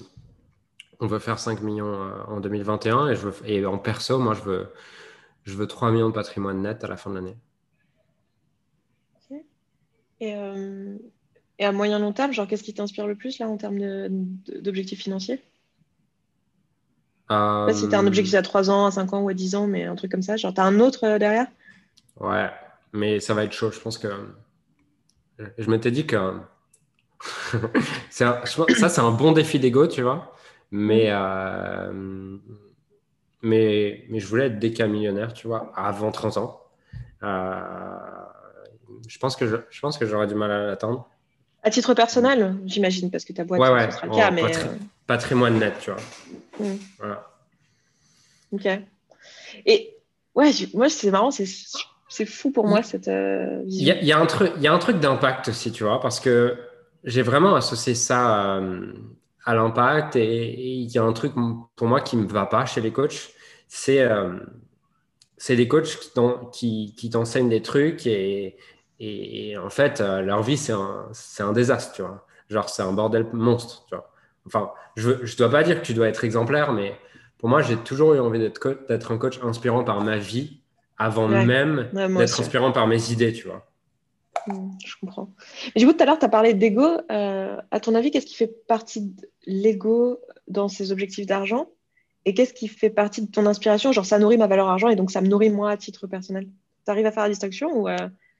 Euh, 1.04 1.06
on 1.06 1.08
veut 1.08 1.18
faire 1.18 1.38
5 1.38 1.62
millions 1.62 1.92
euh, 1.92 2.10
en 2.28 2.40
2021 2.40 3.08
et, 3.08 3.16
je 3.16 3.28
veux, 3.28 3.50
et 3.50 3.64
en 3.66 3.78
perso, 3.78 4.18
moi, 4.18 4.34
je 4.34 4.42
veux, 4.42 4.72
je 5.44 5.54
veux 5.54 5.66
3 5.66 5.90
millions 5.90 6.08
de 6.08 6.14
patrimoine 6.14 6.62
net 6.62 6.84
à 6.84 6.88
la 6.88 6.96
fin 6.96 7.10
de 7.10 7.16
l'année. 7.16 7.36
Et 10.20 10.34
et 11.58 11.64
à 11.64 11.72
moyen 11.72 11.98
long 11.98 12.12
terme, 12.12 12.32
genre, 12.32 12.48
qu'est-ce 12.48 12.64
qui 12.64 12.74
t'inspire 12.74 13.06
le 13.06 13.14
plus 13.14 13.38
là 13.38 13.48
en 13.48 13.56
termes 13.56 13.78
d'objectifs 14.60 15.02
financiers? 15.02 15.40
Euh... 17.30 17.72
Si 17.72 17.88
tu 17.88 17.94
as 17.94 17.98
un 17.98 18.06
objectif 18.06 18.34
à 18.34 18.42
3 18.42 18.70
ans, 18.70 18.86
à 18.86 18.90
5 18.90 19.12
ans 19.12 19.20
ou 19.22 19.28
à 19.28 19.34
10 19.34 19.54
ans, 19.54 19.66
mais 19.66 19.84
un 19.84 19.94
truc 19.94 20.10
comme 20.10 20.22
ça, 20.22 20.36
genre, 20.36 20.52
tu 20.52 20.60
as 20.60 20.64
un 20.64 20.80
autre 20.80 21.04
euh, 21.04 21.18
derrière? 21.18 21.46
Ouais, 22.18 22.50
mais 22.92 23.20
ça 23.20 23.34
va 23.34 23.44
être 23.44 23.52
chaud. 23.52 23.70
Je 23.70 23.78
pense 23.78 23.98
que. 23.98 24.08
Je 25.58 25.70
m'étais 25.70 25.90
dit 25.90 26.06
que. 26.06 26.38
ça, 28.10 28.42
c'est 28.44 29.00
un 29.00 29.10
bon 29.12 29.32
défi 29.32 29.58
d'ego, 29.58 29.86
tu 29.86 30.02
vois. 30.02 30.33
Mais, 30.76 31.06
euh... 31.06 31.92
mais, 33.42 34.04
mais 34.08 34.18
je 34.18 34.26
voulais 34.26 34.46
être 34.46 34.58
déca 34.58 34.88
millionnaire, 34.88 35.32
tu 35.32 35.46
vois, 35.46 35.72
avant 35.76 36.10
30 36.10 36.36
ans. 36.38 36.60
Euh... 37.22 37.60
Je 39.06 39.16
pense 39.18 39.36
que 39.36 39.46
je, 39.46 39.54
je 39.70 39.80
pense 39.80 39.98
que 39.98 40.04
j'aurais 40.04 40.26
du 40.26 40.34
mal 40.34 40.50
à 40.50 40.66
l'attendre. 40.66 41.08
À 41.62 41.70
titre 41.70 41.94
personnel, 41.94 42.56
j'imagine, 42.66 43.08
parce 43.08 43.24
que 43.24 43.32
ta 43.32 43.44
boîte, 43.44 43.60
ouais, 43.60 43.88
ce 43.88 43.98
sera 43.98 44.06
le 44.08 44.16
cas. 44.16 44.30
mais... 44.32 44.42
Patrimoine 45.06 45.60
net, 45.60 45.74
tu 45.80 45.92
vois. 45.92 46.00
Hmm. 46.58 46.76
Voilà. 46.98 47.30
Ok. 48.50 48.66
Et 49.66 49.96
ouais, 50.34 50.50
moi, 50.74 50.88
c'est 50.88 51.10
marrant, 51.12 51.30
c'est 51.30 52.26
fou 52.26 52.50
pour 52.50 52.66
moi 52.66 52.82
cette 52.82 53.06
euh, 53.06 53.62
vision. 53.64 53.94
Il 54.00 54.08
y, 54.08 54.12
a 54.12 54.18
un 54.18 54.26
truc, 54.26 54.52
il 54.56 54.62
y 54.62 54.66
a 54.66 54.72
un 54.72 54.78
truc 54.78 54.98
d'impact 54.98 55.50
aussi, 55.50 55.70
tu 55.70 55.84
vois, 55.84 56.00
parce 56.00 56.18
que 56.18 56.58
j'ai 57.04 57.22
vraiment 57.22 57.54
associé 57.54 57.94
ça 57.94 58.56
euh, 58.56 58.92
à 59.44 59.54
l'impact 59.54 60.16
et 60.16 60.54
il 60.54 60.90
y 60.90 60.98
a 60.98 61.02
un 61.02 61.12
truc 61.12 61.32
pour 61.76 61.86
moi 61.86 62.00
qui 62.00 62.16
ne 62.16 62.22
me 62.22 62.28
va 62.28 62.46
pas 62.46 62.66
chez 62.66 62.80
les 62.80 62.92
coachs, 62.92 63.30
c'est 63.68 64.06
c'est 65.36 65.56
des 65.56 65.68
coachs 65.68 65.98
qui, 66.52 67.10
t'enseignent 67.10 67.48
des 67.48 67.62
trucs 67.62 68.06
et 68.06 68.56
et, 69.00 69.56
en 69.58 69.70
fait, 69.70 70.00
euh, 70.00 70.20
leur 70.20 70.42
vie, 70.42 70.56
c'est 70.56 70.72
un, 70.72 71.10
un, 71.40 71.52
désastre, 71.52 71.92
tu 71.94 72.02
vois. 72.02 72.26
Genre, 72.48 72.68
c'est 72.68 72.82
un 72.82 72.92
bordel 72.92 73.26
monstre, 73.32 73.84
tu 73.88 73.94
vois. 73.94 74.10
Enfin, 74.46 74.70
je 74.96 75.10
ne 75.10 75.36
dois 75.36 75.50
pas 75.50 75.62
dire 75.62 75.80
que 75.80 75.86
tu 75.86 75.94
dois 75.94 76.08
être 76.08 76.24
exemplaire, 76.24 76.72
mais 76.72 76.96
pour 77.38 77.48
moi, 77.48 77.62
j'ai 77.62 77.76
toujours 77.76 78.14
eu 78.14 78.20
envie 78.20 78.38
d'être 78.38 79.12
un 79.12 79.18
coach 79.18 79.40
inspirant 79.42 79.84
par 79.84 80.00
ma 80.00 80.18
vie 80.18 80.60
avant 80.96 81.28
même 81.28 81.88
d'être 81.92 82.40
inspirant 82.40 82.72
par 82.72 82.86
mes 82.86 83.10
idées, 83.10 83.32
tu 83.32 83.48
vois. 83.48 83.66
Hmm, 84.46 84.70
je 84.84 84.94
comprends. 85.00 85.30
Mais 85.74 85.80
du 85.80 85.86
coup, 85.86 85.92
tout 85.92 86.02
à 86.02 86.06
l'heure, 86.06 86.18
tu 86.18 86.24
as 86.24 86.28
parlé 86.28 86.54
d'ego. 86.54 86.86
Euh, 87.10 87.56
à 87.70 87.80
ton 87.80 87.94
avis, 87.94 88.10
qu'est-ce 88.10 88.26
qui 88.26 88.34
fait 88.34 88.52
partie 88.66 89.02
de 89.02 89.28
l'ego 89.46 90.20
dans 90.48 90.68
ces 90.68 90.92
objectifs 90.92 91.26
d'argent? 91.26 91.68
Et 92.24 92.34
qu'est-ce 92.34 92.54
qui 92.54 92.68
fait 92.68 92.90
partie 92.90 93.22
de 93.22 93.30
ton 93.30 93.46
inspiration? 93.46 93.92
Genre, 93.92 94.06
ça 94.06 94.18
nourrit 94.18 94.38
ma 94.38 94.46
valeur 94.46 94.68
argent 94.68 94.88
et 94.88 94.96
donc 94.96 95.10
ça 95.10 95.20
me 95.20 95.28
nourrit 95.28 95.50
moi 95.50 95.70
à 95.70 95.76
titre 95.76 96.06
personnel. 96.06 96.48
Tu 96.84 96.90
arrives 96.90 97.06
à 97.06 97.12
faire 97.12 97.22
la 97.22 97.28
distinction 97.28 97.70
ou 97.72 97.88
euh, 97.88 97.96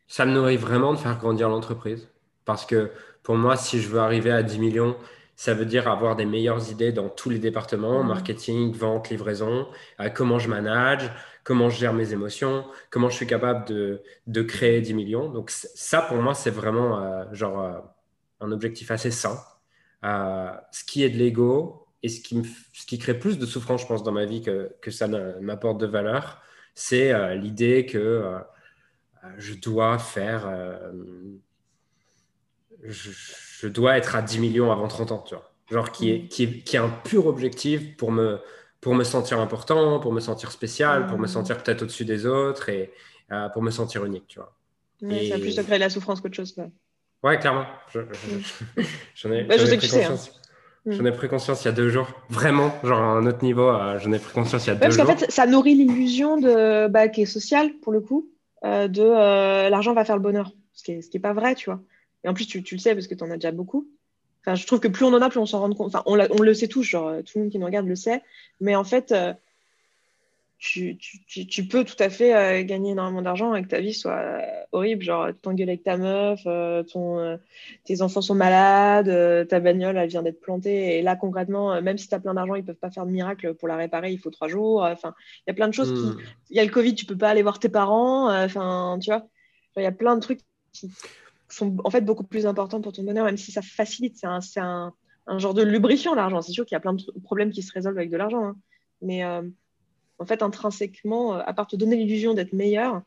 Ça 0.09 0.25
me 0.25 0.33
nourrit 0.33 0.57
vraiment 0.57 0.93
de 0.93 0.99
faire 0.99 1.19
grandir 1.19 1.49
l'entreprise. 1.49 2.09
Parce 2.45 2.65
que 2.67 2.91
pour 3.23 3.37
moi, 3.37 3.57
si 3.57 3.81
je 3.81 3.89
veux 3.89 4.01
arriver 4.01 4.31
à 4.31 4.43
10 4.43 4.59
millions, 4.59 4.97
ça 5.37 5.55
veut 5.55 5.65
dire 5.65 5.89
avoir 5.89 6.17
des 6.17 6.27
meilleures 6.27 6.71
idées 6.71 6.93
dans 6.93 7.09
tous 7.09 7.31
les 7.31 7.39
départements, 7.39 8.03
hmm. 8.03 8.09
marketing, 8.09 8.73
vente, 8.73 9.11
livraison, 9.11 9.67
euh, 10.01 10.09
comment 10.09 10.39
je 10.39 10.49
manage, 10.49 11.11
comment 11.45 11.69
je 11.69 11.79
gère 11.79 11.93
mes 11.93 12.13
émotions, 12.13 12.65
comment 12.91 13.11
je 13.11 13.17
suis 13.17 13.27
capable 13.27 13.69
de, 13.69 14.03
de 14.27 14.43
créer 14.43 14.81
10 14.81 14.95
millions. 14.95 15.29
Donc 15.29 15.51
ça, 15.51 16.01
pour 16.01 16.17
moi, 16.17 16.35
c'est 16.35 16.51
vraiment 16.51 17.01
euh, 17.01 17.25
genre 17.33 17.61
euh, 17.61 17.79
un 18.41 18.51
objectif 18.51 18.91
assez 18.91 19.11
sain. 19.11 19.39
Euh, 20.05 20.51
ce 20.73 20.85
qui 20.85 21.05
est 21.05 21.11
de 21.11 21.19
l'ego 21.19 21.87
et 22.03 22.09
ce 22.09 22.21
qui, 22.21 22.37
me, 22.37 22.45
ce 22.73 22.87
qui 22.87 22.99
crée 22.99 23.19
plus 23.19 23.39
de 23.39 23.47
souffrance, 23.47 23.83
je 23.83 23.87
pense, 23.87 24.03
dans 24.03 24.13
ma 24.13 24.25
vie 24.25 24.43
que, 24.43 24.73
que 24.81 24.91
ça 24.91 25.07
m'apporte 25.07 25.79
de 25.79 25.87
valeur, 25.87 26.43
c'est 26.75 27.37
l'idée 27.37 27.87
que 27.87 28.35
je 29.39 29.55
dois 29.55 29.99
faire... 29.99 30.53
Je, 32.83 33.11
je, 33.61 33.69
dois 33.69 33.97
être 33.97 34.15
à 34.15 34.21
10 34.21 34.41
millions 34.41 34.71
avant 34.71 34.89
30 34.89 35.13
ans, 35.13 35.25
tu 35.27 35.35
vois. 35.35 35.55
Genre 35.71 35.91
qui 35.93 36.11
est, 36.11 36.29
qui 36.29 36.43
est, 36.43 36.59
qui 36.59 36.77
est 36.77 36.81
un 36.81 36.91
pur 36.91 37.27
objectif 37.27 37.97
pour 37.97 38.13
me 38.13 38.39
pour 38.85 38.95
me 38.95 39.03
sentir 39.03 39.41
important, 39.41 39.99
pour 39.99 40.13
me 40.13 40.21
sentir 40.21 40.53
spécial, 40.53 41.07
pour 41.07 41.17
me 41.17 41.25
mmh. 41.25 41.29
sentir 41.29 41.57
peut-être 41.57 41.81
au-dessus 41.81 42.05
des 42.05 42.27
autres 42.27 42.69
et 42.69 42.93
euh, 43.33 43.49
pour 43.49 43.63
me 43.63 43.71
sentir 43.71 44.05
unique, 44.05 44.27
tu 44.29 44.39
vois. 44.39 44.55
Mais 45.01 45.31
Ça 45.31 45.37
a 45.37 45.39
plus 45.39 45.57
de 45.57 45.63
créer 45.63 45.79
la 45.79 45.89
souffrance 45.89 46.21
qu'autre 46.21 46.35
chose. 46.35 46.53
Quoi. 46.53 46.67
Ouais, 47.23 47.39
clairement. 47.39 47.65
J'en 49.15 49.33
ai, 49.33 49.45
bah, 49.45 49.57
pris 49.57 49.79
conscience. 49.79 50.39
Hein. 50.87 50.91
J'en 50.91 51.05
ai 51.07 51.13
pris 51.13 51.29
conscience 51.31 51.65
il 51.65 51.69
y 51.69 51.69
a 51.69 51.73
deux 51.73 51.89
jours. 51.89 52.09
Vraiment, 52.29 52.75
genre 52.85 53.01
à 53.01 53.05
un 53.05 53.25
autre 53.25 53.43
niveau, 53.43 53.71
euh, 53.71 53.99
j'en 54.01 54.13
ai 54.13 54.19
pris 54.19 54.35
conscience 54.35 54.67
il 54.67 54.69
y 54.69 54.73
a 54.73 54.75
deux 54.75 54.91
jours. 54.91 55.07
Parce 55.07 55.09
qu'en 55.09 55.19
fait, 55.19 55.31
ça 55.31 55.47
nourrit 55.47 55.77
l'illusion 55.77 56.37
de, 56.37 56.87
bah, 56.89 57.09
qui 57.09 57.23
est 57.23 57.27
sociale, 57.27 57.73
pour 57.81 57.91
le 57.91 58.03
coup, 58.03 58.29
euh, 58.67 58.87
de 58.87 59.71
l'argent 59.71 59.95
va 59.95 60.05
faire 60.05 60.17
le 60.17 60.23
bonheur. 60.23 60.53
Ce 60.75 60.85
qui 60.85 60.93
n'est 60.93 60.99
est 60.99 61.19
pas 61.21 61.33
vrai, 61.33 61.55
tu 61.55 61.71
vois. 61.71 61.81
Et 62.23 62.29
en 62.29 62.35
plus, 62.35 62.45
tu, 62.45 62.63
tu 62.63 62.75
le 62.75 62.81
sais 62.81 62.93
parce 62.95 63.07
que 63.07 63.15
tu 63.15 63.25
en 63.25 63.31
as 63.31 63.37
déjà 63.37 63.51
beaucoup 63.51 63.89
je 64.47 64.67
trouve 64.67 64.81
que 64.81 64.89
plus 64.89 65.05
on 65.05 65.13
en 65.15 65.23
a, 65.23 65.31
plus 65.31 65.39
on 65.39 65.47
s'en 65.47 65.61
rend 65.61 65.73
compte. 65.73 65.95
Enfin, 65.95 66.03
on, 66.07 66.19
on, 66.19 66.43
le 66.43 66.55
sait 66.55 66.69
tous, 66.69 66.83
genre, 66.83 67.13
tout 67.25 67.33
le 67.39 67.43
monde 67.43 67.51
qui 67.51 67.59
nous 67.59 67.67
regarde 67.67 67.87
le 67.87 67.97
sait. 67.97 68.23
Mais 68.61 68.77
en 68.77 68.85
fait, 68.85 69.13
euh, 69.13 69.33
tu, 70.59 70.97
tu, 70.99 71.47
tu, 71.47 71.67
peux 71.67 71.85
tout 71.85 71.97
à 71.99 72.11
fait 72.11 72.35
euh, 72.35 72.63
gagner 72.65 72.93
énormément 72.93 73.23
d'argent 73.23 73.55
et 73.55 73.63
que 73.63 73.69
ta 73.69 73.81
vie 73.81 73.95
soit 73.95 74.19
euh, 74.19 74.41
horrible. 74.73 75.03
Genre, 75.03 75.29
t'engueules 75.41 75.71
avec 75.71 75.83
ta 75.83 75.97
meuf, 75.97 76.45
ton, 76.93 77.39
tes 77.85 78.03
enfants 78.03 78.21
sont 78.21 78.35
malades, 78.35 79.49
ta 79.49 79.61
bagnole, 79.61 79.97
elle 79.97 80.09
vient 80.09 80.23
d'être 80.23 80.41
plantée. 80.41 80.99
Et 80.99 81.03
là, 81.03 81.17
concrètement, 81.17 81.81
même 81.81 81.97
si 81.97 82.09
tu 82.09 82.15
as 82.15 82.21
plein 82.21 82.35
d'argent, 82.35 82.55
ils 82.55 82.65
peuvent 82.65 82.75
pas 82.75 82.91
faire 82.91 83.07
de 83.07 83.13
miracle 83.13 83.55
pour 83.55 83.69
la 83.69 83.77
réparer, 83.77 84.13
il 84.13 84.19
faut 84.19 84.31
trois 84.31 84.49
jours. 84.49 84.83
Enfin, 84.83 85.15
il 85.47 85.51
y 85.51 85.53
a 85.53 85.55
plein 85.55 85.69
de 85.69 85.75
choses 85.75 85.93
qui. 85.93 86.07
Hmm. 86.07 86.19
Il 86.51 86.57
y 86.57 86.61
a 86.61 86.65
le 86.65 86.71
Covid, 86.71 86.95
tu 86.95 87.07
peux 87.07 87.17
pas 87.17 87.31
aller 87.31 87.43
voir 87.43 87.59
tes 87.59 87.71
parents. 87.71 88.31
Enfin, 88.31 88.99
tu 89.01 89.11
vois, 89.11 89.27
il 89.77 89.83
y 89.83 89.87
a 89.87 89.93
plein 89.93 90.17
de 90.17 90.21
trucs 90.21 90.41
qui 90.73 90.91
sont 91.55 91.77
en 91.85 91.91
fait 91.91 92.03
beaucoup 92.03 92.25
plus 92.25 92.47
importants 92.47 92.81
pour 92.81 92.93
ton 92.93 93.03
bonheur, 93.03 93.25
même 93.25 93.37
si 93.37 93.53
ça 93.53 93.63
facilite. 93.63 94.17
C'est 94.17 94.61
un, 94.61 94.93
un, 95.27 95.39
genre 95.39 95.55
de 95.55 95.63
lubrifiant, 95.63 96.15
l'argent. 96.15 96.43
C'est 96.43 96.53
sûr 96.53 96.65
qu'il 96.65 96.75
y 96.75 96.77
a 96.77 96.81
plein 96.81 96.95
de 96.95 97.03
problèmes 97.23 97.51
qui 97.51 97.63
se 97.63 97.73
résolvent 97.73 97.99
avec 97.99 98.11
de 98.11 98.17
l'argent. 98.17 98.45
Hein. 98.45 98.57
Mais 99.03 99.25
euh, 99.25 99.43
en 100.19 100.27
fait, 100.27 100.43
intrinsèquement, 100.43 101.37
euh, 101.37 101.43
à 101.45 101.53
part 101.53 101.67
te 101.67 101.77
donner 101.77 101.97
l'illusion 101.97 102.35
d'être 102.35 102.53
meilleur, 102.53 103.03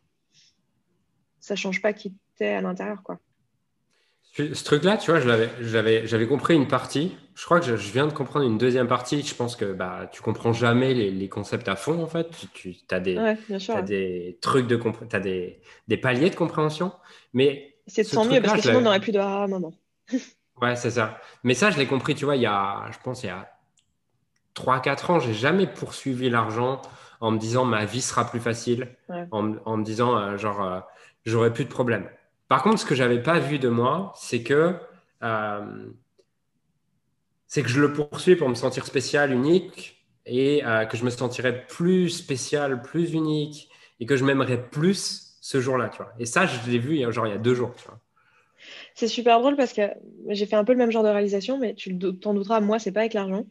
ça 1.39 1.55
change 1.55 1.81
pas 1.81 1.93
qui 1.93 2.13
t'es 2.35 2.49
à 2.49 2.61
l'intérieur. 2.61 3.03
quoi. 3.03 3.19
Ce 4.37 4.63
truc-là, 4.63 4.97
tu 4.97 5.09
vois, 5.09 5.19
j'avais 5.19 6.27
compris 6.27 6.55
une 6.55 6.67
partie. 6.67 7.15
Je 7.33 7.43
crois 7.45 7.59
que 7.59 7.65
je, 7.65 7.91
viens 7.91 8.05
de 8.05 8.13
comprendre 8.13 8.45
une 8.45 8.59
deuxième 8.59 8.87
partie. 8.87 9.23
Je 9.23 9.33
pense 9.33 9.55
que 9.55 9.73
bah, 9.73 10.09
tu 10.11 10.21
comprends 10.21 10.53
jamais 10.53 10.93
les, 10.93 11.09
les 11.09 11.27
concepts 11.29 11.67
à 11.67 11.75
fond, 11.75 12.03
en 12.03 12.07
fait. 12.07 12.29
Tu, 12.53 12.75
as, 12.91 12.99
des, 12.99 13.17
as 13.17 13.81
des 13.81 14.37
trucs 14.41 14.67
de 14.67 14.75
tu 14.75 15.15
as 15.15 15.19
des, 15.19 15.59
des, 15.87 15.97
paliers 15.97 16.29
de 16.29 16.35
compréhension. 16.35 16.91
Mais 17.33 17.76
c'est 17.87 18.03
de 18.03 18.29
mieux 18.29 18.41
parce 18.41 18.55
que 18.55 18.61
sinon 18.61 18.79
on 18.79 18.81
n'aurait 18.81 18.99
plus 18.99 19.11
de 19.11 19.19
ah, 19.19 19.47
maman. 19.47 19.73
ouais, 20.61 20.75
c'est 20.75 20.91
ça. 20.91 21.19
Mais 21.43 21.53
ça, 21.53 21.71
je 21.71 21.77
l'ai 21.77 21.87
compris, 21.87 22.15
tu 22.15 22.25
vois, 22.25 22.35
il 22.35 22.41
y 22.41 22.47
a, 22.47 22.85
je 22.91 22.97
pense, 23.03 23.23
il 23.23 23.27
y 23.27 23.29
a 23.29 23.49
3-4 24.55 25.11
ans, 25.11 25.19
j'ai 25.19 25.33
jamais 25.33 25.67
poursuivi 25.67 26.29
l'argent 26.29 26.81
en 27.19 27.31
me 27.31 27.37
disant 27.37 27.65
ma 27.65 27.85
vie 27.85 28.01
sera 28.01 28.29
plus 28.29 28.39
facile, 28.39 28.95
en, 29.31 29.55
en, 29.65 29.77
me 29.77 29.83
disant 29.83 30.17
euh, 30.17 30.37
genre 30.37 30.61
euh, 30.61 30.79
j'aurai 31.25 31.53
plus 31.53 31.65
de 31.65 31.69
problèmes. 31.69 32.07
Par 32.47 32.63
contre, 32.63 32.79
ce 32.79 32.85
que 32.85 32.95
j'avais 32.95 33.21
pas 33.21 33.39
vu 33.39 33.59
de 33.59 33.69
moi, 33.69 34.13
c'est 34.15 34.43
que 34.43 34.75
euh, 35.23 35.85
c'est 37.47 37.63
que 37.63 37.69
je 37.69 37.81
le 37.81 37.93
poursuis 37.93 38.35
pour 38.35 38.49
me 38.49 38.55
sentir 38.55 38.85
spécial, 38.85 39.31
unique, 39.31 40.05
et 40.25 40.61
que 40.89 40.97
je 40.97 41.05
me 41.05 41.09
sentirais 41.09 41.65
plus 41.65 42.09
spécial, 42.09 42.81
plus 42.81 43.13
unique, 43.13 43.69
et 44.01 44.05
que 44.05 44.17
je 44.17 44.25
m'aimerais 44.25 44.61
plus 44.61 45.26
ce 45.47 45.61
jour-là, 45.61 45.87
tu 45.87 46.03
vois. 46.03 46.11
Et 46.19 46.25
ça, 46.25 46.45
je 46.45 46.69
l'ai 46.69 46.77
vu 46.77 46.99
genre 47.09 47.25
il 47.25 47.29
y 47.29 47.33
a 47.33 47.37
deux 47.37 47.55
jours, 47.55 47.73
tu 47.77 47.85
vois. 47.85 48.01
C'est 48.95 49.07
super 49.07 49.39
drôle 49.39 49.55
parce 49.55 49.71
que 49.71 49.83
j'ai 50.27 50.45
fait 50.45 50.57
un 50.57 50.65
peu 50.65 50.73
le 50.73 50.77
même 50.77 50.91
genre 50.91 51.03
de 51.03 51.07
réalisation, 51.07 51.57
mais 51.57 51.73
tu 51.73 51.97
t'en 51.97 52.33
douteras, 52.33 52.59
moi, 52.59 52.79
c'est 52.79 52.91
pas 52.91 52.99
avec 53.01 53.13
l'argent. 53.13 53.45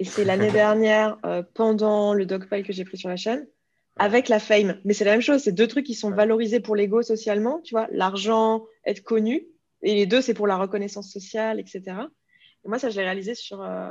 Et 0.00 0.04
c'est 0.04 0.24
l'année 0.24 0.50
dernière, 0.64 1.16
euh, 1.24 1.44
pendant 1.54 2.12
le 2.12 2.26
dogpile 2.26 2.64
que 2.64 2.72
j'ai 2.72 2.84
pris 2.84 2.98
sur 2.98 3.08
la 3.08 3.14
chaîne, 3.14 3.46
avec 3.94 4.28
la 4.28 4.40
fame. 4.40 4.80
Mais 4.84 4.94
c'est 4.94 5.04
la 5.04 5.12
même 5.12 5.20
chose, 5.20 5.40
c'est 5.40 5.52
deux 5.52 5.68
trucs 5.68 5.86
qui 5.86 5.94
sont 5.94 6.10
valorisés 6.10 6.58
pour 6.58 6.74
l'ego 6.74 7.02
socialement, 7.02 7.60
tu 7.60 7.72
vois, 7.72 7.86
l'argent, 7.92 8.64
être 8.84 9.04
connu, 9.04 9.46
et 9.82 9.94
les 9.94 10.06
deux, 10.06 10.20
c'est 10.20 10.34
pour 10.34 10.48
la 10.48 10.56
reconnaissance 10.56 11.12
sociale, 11.12 11.60
etc. 11.60 11.82
Et 12.64 12.68
moi, 12.68 12.80
ça, 12.80 12.90
je 12.90 12.96
l'ai 12.96 13.04
réalisé 13.04 13.36
sur, 13.36 13.62
euh, 13.62 13.90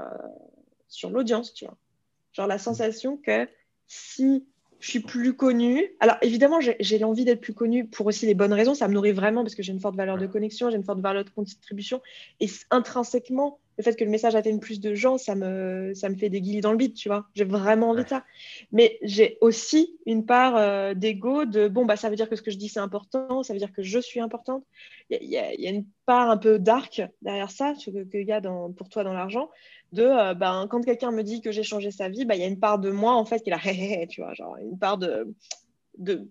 sur 0.90 1.12
l'audience, 1.12 1.54
tu 1.54 1.64
vois. 1.64 1.78
Genre 2.34 2.48
la 2.48 2.58
sensation 2.58 3.16
que 3.16 3.48
si 3.86 4.46
je 4.80 4.90
suis 4.90 5.00
plus 5.00 5.36
connue. 5.36 5.92
Alors 6.00 6.18
évidemment, 6.22 6.60
j'ai 6.62 7.00
l'envie 7.00 7.26
d'être 7.26 7.42
plus 7.42 7.54
connue 7.54 7.86
pour 7.88 8.06
aussi 8.06 8.26
les 8.26 8.36
bonnes 8.36 8.54
raisons. 8.54 8.76
Ça 8.76 8.88
me 8.88 8.94
nourrit 8.94 9.12
vraiment 9.12 9.44
parce 9.44 9.56
que 9.56 9.63
j'ai 9.63 9.74
une 9.74 9.80
forte 9.80 9.96
valeur 9.96 10.18
de 10.18 10.28
connexion, 10.28 10.70
j'ai 10.70 10.78
une 10.78 10.84
forte 10.84 11.00
valeur 11.00 11.24
de 11.24 11.30
contribution. 11.30 12.02
Et 12.40 12.48
intrinsèquement, 12.70 13.60
le 13.78 13.84
fait 13.84 13.96
que 13.96 14.04
le 14.04 14.10
message 14.10 14.36
atteigne 14.36 14.60
plus 14.60 14.80
de 14.80 14.96
gens, 14.96 15.18
ça 15.18 15.36
me, 15.36 15.94
ça 15.94 16.10
me 16.10 16.16
fait 16.16 16.30
des 16.30 16.42
guillis 16.42 16.62
dans 16.62 16.72
le 16.72 16.78
bide, 16.78 16.94
tu 16.94 17.10
vois. 17.10 17.28
J'ai 17.36 17.44
vraiment 17.44 17.92
envie 17.92 18.04
de 18.04 18.10
ça. 18.10 18.24
Mais 18.72 18.98
j'ai 19.04 19.38
aussi 19.42 19.98
une 20.06 20.26
part 20.26 20.56
euh, 20.56 20.94
d'ego 20.94 21.46
de 21.46 21.68
bon, 21.68 21.86
bah, 21.86 21.96
ça 21.96 22.10
veut 22.10 22.16
dire 22.16 22.30
que 22.30 22.36
ce 22.36 22.42
que 22.42 22.52
je 22.52 22.58
dis, 22.58 22.70
c'est 22.70 22.80
important, 22.80 23.44
ça 23.44 23.54
veut 23.54 23.60
dire 23.60 23.72
que 23.72 23.84
je 23.84 24.00
suis 24.00 24.20
importante. 24.20 24.63
Il 25.10 25.24
y, 25.24 25.36
y, 25.36 25.68
a 25.68 25.70
une 25.70 25.86
part 26.06 26.30
un 26.30 26.38
peu 26.38 26.60
dark 26.60 27.02
derrière 27.22 27.52
ça, 27.52 27.74
qu'il 27.76 28.28
y 28.28 28.32
a 28.32 28.42
dans, 28.42 28.72
pour 28.72 28.90
toi 28.90 29.04
dans 29.04 29.13
l'argent 29.13 29.50
de 29.94 30.04
euh, 30.04 30.34
ben, 30.34 30.68
quand 30.70 30.82
quelqu'un 30.82 31.12
me 31.12 31.24
dit 31.24 31.42
que 31.42 31.52
j'ai 31.52 31.63
changé 31.63 31.92
sa 31.92 32.10
vie, 32.10 32.26
ben, 32.26 32.36
il 32.36 32.42
y 32.42 32.44
a 32.44 32.48
une 32.48 32.60
part 32.60 32.80
de 32.80 32.92
moi 32.92 33.13
en 33.13 33.26
fait 33.26 33.40
qui 33.40 33.50
est 33.50 33.54
là, 33.54 34.06
tu 34.08 34.22
vois, 34.22 34.34
genre 34.34 34.58
une 34.58 34.78
part 34.78 34.98
de, 34.98 35.34
de 35.98 36.28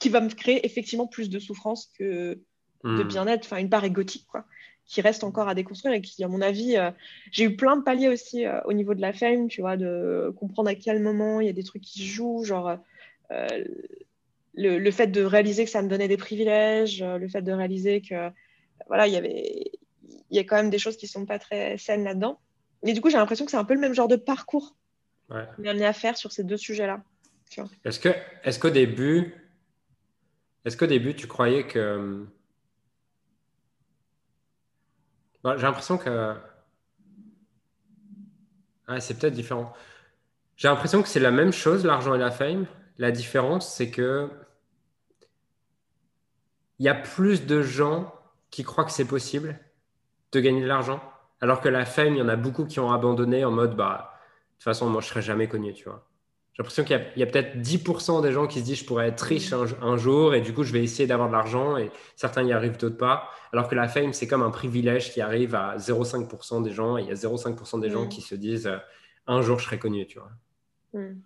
qui 0.00 0.08
va 0.08 0.20
me 0.20 0.28
créer 0.28 0.64
effectivement 0.66 1.06
plus 1.06 1.30
de 1.30 1.38
souffrance 1.38 1.90
que 1.98 2.40
de 2.84 3.02
hmm. 3.02 3.08
bien-être, 3.08 3.46
enfin 3.46 3.58
une 3.58 3.70
part 3.70 3.84
égotique 3.84 4.26
quoi, 4.30 4.44
qui 4.86 5.00
reste 5.00 5.24
encore 5.24 5.48
à 5.48 5.54
déconstruire 5.54 5.94
et 5.94 6.00
qui 6.00 6.22
à 6.22 6.28
mon 6.28 6.40
avis, 6.40 6.76
euh, 6.76 6.90
j'ai 7.32 7.44
eu 7.44 7.56
plein 7.56 7.76
de 7.76 7.82
paliers 7.82 8.08
aussi 8.08 8.46
euh, 8.46 8.60
au 8.64 8.72
niveau 8.72 8.94
de 8.94 9.00
la 9.00 9.12
fame, 9.12 9.48
tu 9.48 9.60
vois, 9.60 9.76
de 9.76 10.32
comprendre 10.38 10.70
à 10.70 10.74
quel 10.74 11.00
moment 11.00 11.40
il 11.40 11.46
y 11.46 11.50
a 11.50 11.52
des 11.52 11.64
trucs 11.64 11.82
qui 11.82 12.06
jouent, 12.06 12.44
genre 12.44 12.78
le, 13.30 14.78
le, 14.78 14.90
fait 14.90 15.08
de 15.08 15.22
réaliser 15.22 15.64
que 15.64 15.70
ça 15.70 15.82
me 15.82 15.88
donnait 15.88 16.08
des 16.08 16.16
privilèges, 16.16 17.02
le 17.02 17.28
fait 17.28 17.42
de 17.42 17.52
réaliser 17.52 18.00
que 18.00 18.30
voilà, 18.86 19.06
il 19.08 19.12
y 19.12 19.16
avait 19.16 19.72
il 20.30 20.36
y 20.36 20.40
a 20.40 20.44
quand 20.44 20.56
même 20.56 20.70
des 20.70 20.78
choses 20.78 20.96
qui 20.96 21.06
sont 21.06 21.26
pas 21.26 21.38
très 21.38 21.78
saines 21.78 22.04
là-dedans. 22.04 22.38
Mais 22.82 22.92
du 22.92 23.00
coup, 23.00 23.10
j'ai 23.10 23.16
l'impression 23.16 23.44
que 23.44 23.50
c'est 23.50 23.56
un 23.56 23.64
peu 23.64 23.74
le 23.74 23.80
même 23.80 23.94
genre 23.94 24.08
de 24.08 24.16
parcours 24.16 24.76
ouais. 25.30 25.44
qu'on 25.56 25.64
est 25.64 25.84
à 25.84 25.92
faire 25.92 26.16
sur 26.16 26.32
ces 26.32 26.44
deux 26.44 26.56
sujets-là. 26.56 27.02
Est-ce 27.84 28.00
que, 28.00 28.08
est-ce 28.42 28.58
qu'au 28.58 28.70
début, 28.70 29.34
est-ce 30.64 30.76
qu'au 30.76 30.86
début, 30.86 31.14
tu 31.14 31.26
croyais 31.26 31.66
que 31.66 32.26
j'ai 35.56 35.62
l'impression 35.62 35.98
que 35.98 36.34
c'est 38.98 39.18
peut-être 39.18 39.34
différent. 39.34 39.72
J'ai 40.56 40.68
l'impression 40.68 41.02
que 41.02 41.08
c'est 41.08 41.20
la 41.20 41.30
même 41.30 41.52
chose, 41.52 41.84
l'argent 41.84 42.14
et 42.14 42.18
la 42.18 42.30
fame. 42.30 42.66
La 42.98 43.10
différence, 43.10 43.72
c'est 43.74 43.90
que 43.90 44.30
il 46.78 46.86
y 46.86 46.88
a 46.88 46.94
plus 46.94 47.46
de 47.46 47.62
gens 47.62 48.12
qui 48.50 48.62
croient 48.62 48.84
que 48.84 48.90
c'est 48.90 49.06
possible 49.06 49.58
de 50.32 50.40
gagner 50.40 50.62
de 50.62 50.66
l'argent 50.66 51.00
alors 51.40 51.60
que 51.60 51.68
la 51.68 51.84
fame, 51.84 52.14
il 52.14 52.18
y 52.18 52.22
en 52.22 52.28
a 52.28 52.36
beaucoup 52.36 52.64
qui 52.64 52.80
ont 52.80 52.92
abandonné 52.92 53.44
en 53.44 53.50
mode, 53.50 53.76
bah, 53.76 54.12
de 54.12 54.54
toute 54.54 54.64
façon, 54.64 54.88
moi, 54.88 55.00
je 55.00 55.08
serai 55.08 55.22
jamais 55.22 55.48
connu, 55.48 55.74
tu 55.74 55.84
vois. 55.84 56.06
J'ai 56.56 56.62
l'impression 56.62 56.84
qu'il 56.84 56.98
y 57.16 57.22
a, 57.22 57.26
peut-être 57.26 57.58
10% 57.58 58.22
des 58.22 58.32
gens 58.32 58.46
qui 58.46 58.60
se 58.60 58.64
disent 58.64 58.78
je 58.78 58.86
pourrais 58.86 59.08
être 59.08 59.20
riche 59.20 59.52
un, 59.52 59.96
jour 59.98 60.34
et 60.34 60.40
du 60.40 60.54
coup 60.54 60.62
je 60.62 60.72
vais 60.72 60.82
essayer 60.82 61.06
d'avoir 61.06 61.28
de 61.28 61.34
l'argent 61.34 61.76
et 61.76 61.90
certains 62.16 62.44
y 62.44 62.52
arrivent, 62.54 62.78
d'autres 62.78 62.96
pas. 62.96 63.28
Alors 63.52 63.68
que 63.68 63.74
la 63.74 63.88
fame, 63.88 64.14
c'est 64.14 64.26
comme 64.26 64.42
un 64.42 64.50
privilège 64.50 65.12
qui 65.12 65.20
arrive 65.20 65.54
à 65.54 65.76
0,5% 65.76 66.62
des 66.62 66.70
gens 66.72 66.96
et 66.96 67.02
il 67.02 67.08
y 67.08 67.10
a 67.10 67.14
0,5% 67.14 67.78
des 67.82 67.90
gens 67.90 68.06
mm. 68.06 68.08
qui 68.08 68.22
se 68.22 68.34
disent 68.34 68.68
euh, 68.68 68.78
un 69.26 69.42
jour 69.42 69.58
je 69.58 69.66
serai 69.66 69.78
connu, 69.78 70.06
tu 70.06 70.18
vois. 70.18 70.30
Mm. 70.94 71.20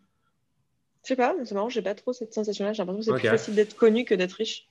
Je 1.05 1.09
sais 1.09 1.15
pas, 1.17 1.37
c'est 1.45 1.55
marrant, 1.55 1.69
j'ai 1.69 1.83
pas 1.83 1.95
trop 1.95 2.13
cette 2.13 2.35
sensation-là. 2.35 2.73
J'ai 2.73 2.85
l'impression 2.85 3.13
que 3.13 3.21
c'est 3.21 3.29
plus 3.29 3.39
facile 3.39 3.55
d'être 3.55 3.77
connu 3.77 4.05
que 4.05 4.17
d'être 4.17 4.33
riche. 4.33 4.69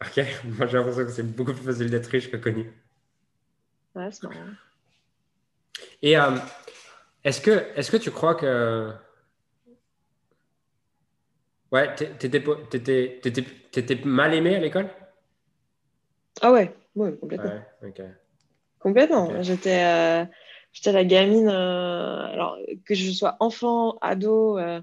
Ok, 0.00 0.24
moi 0.44 0.66
j'ai 0.66 0.78
l'impression 0.78 1.04
que 1.04 1.10
c'est 1.10 1.30
beaucoup 1.36 1.52
plus 1.52 1.64
facile 1.64 1.90
d'être 1.90 2.06
riche 2.06 2.30
que 2.30 2.38
connu. 2.38 2.72
Ouais, 3.94 4.08
c'est 4.12 4.22
marrant. 4.22 4.46
Et 6.00 6.18
euh, 6.18 6.30
est-ce 7.22 7.42
que, 7.42 7.50
est 7.50 7.90
que 7.90 7.98
tu 7.98 8.10
crois 8.10 8.34
que 8.34 8.94
Ouais, 11.70 11.94
t'étais 11.94 12.40
mal 14.04 14.34
aimé 14.34 14.56
à 14.56 14.60
l'école? 14.60 14.88
Ah 16.40 16.52
ouais, 16.52 16.74
ouais 16.96 17.16
complètement. 17.16 17.50
Complètement. 18.78 19.42
J'étais 19.42 19.84
euh, 19.84 20.24
j'étais 20.72 20.92
la 20.92 21.04
gamine, 21.04 21.48
euh, 21.48 22.32
alors 22.32 22.56
que 22.86 22.94
je 22.94 23.10
sois 23.10 23.36
enfant, 23.40 23.98
ado 24.00 24.58
euh, 24.58 24.80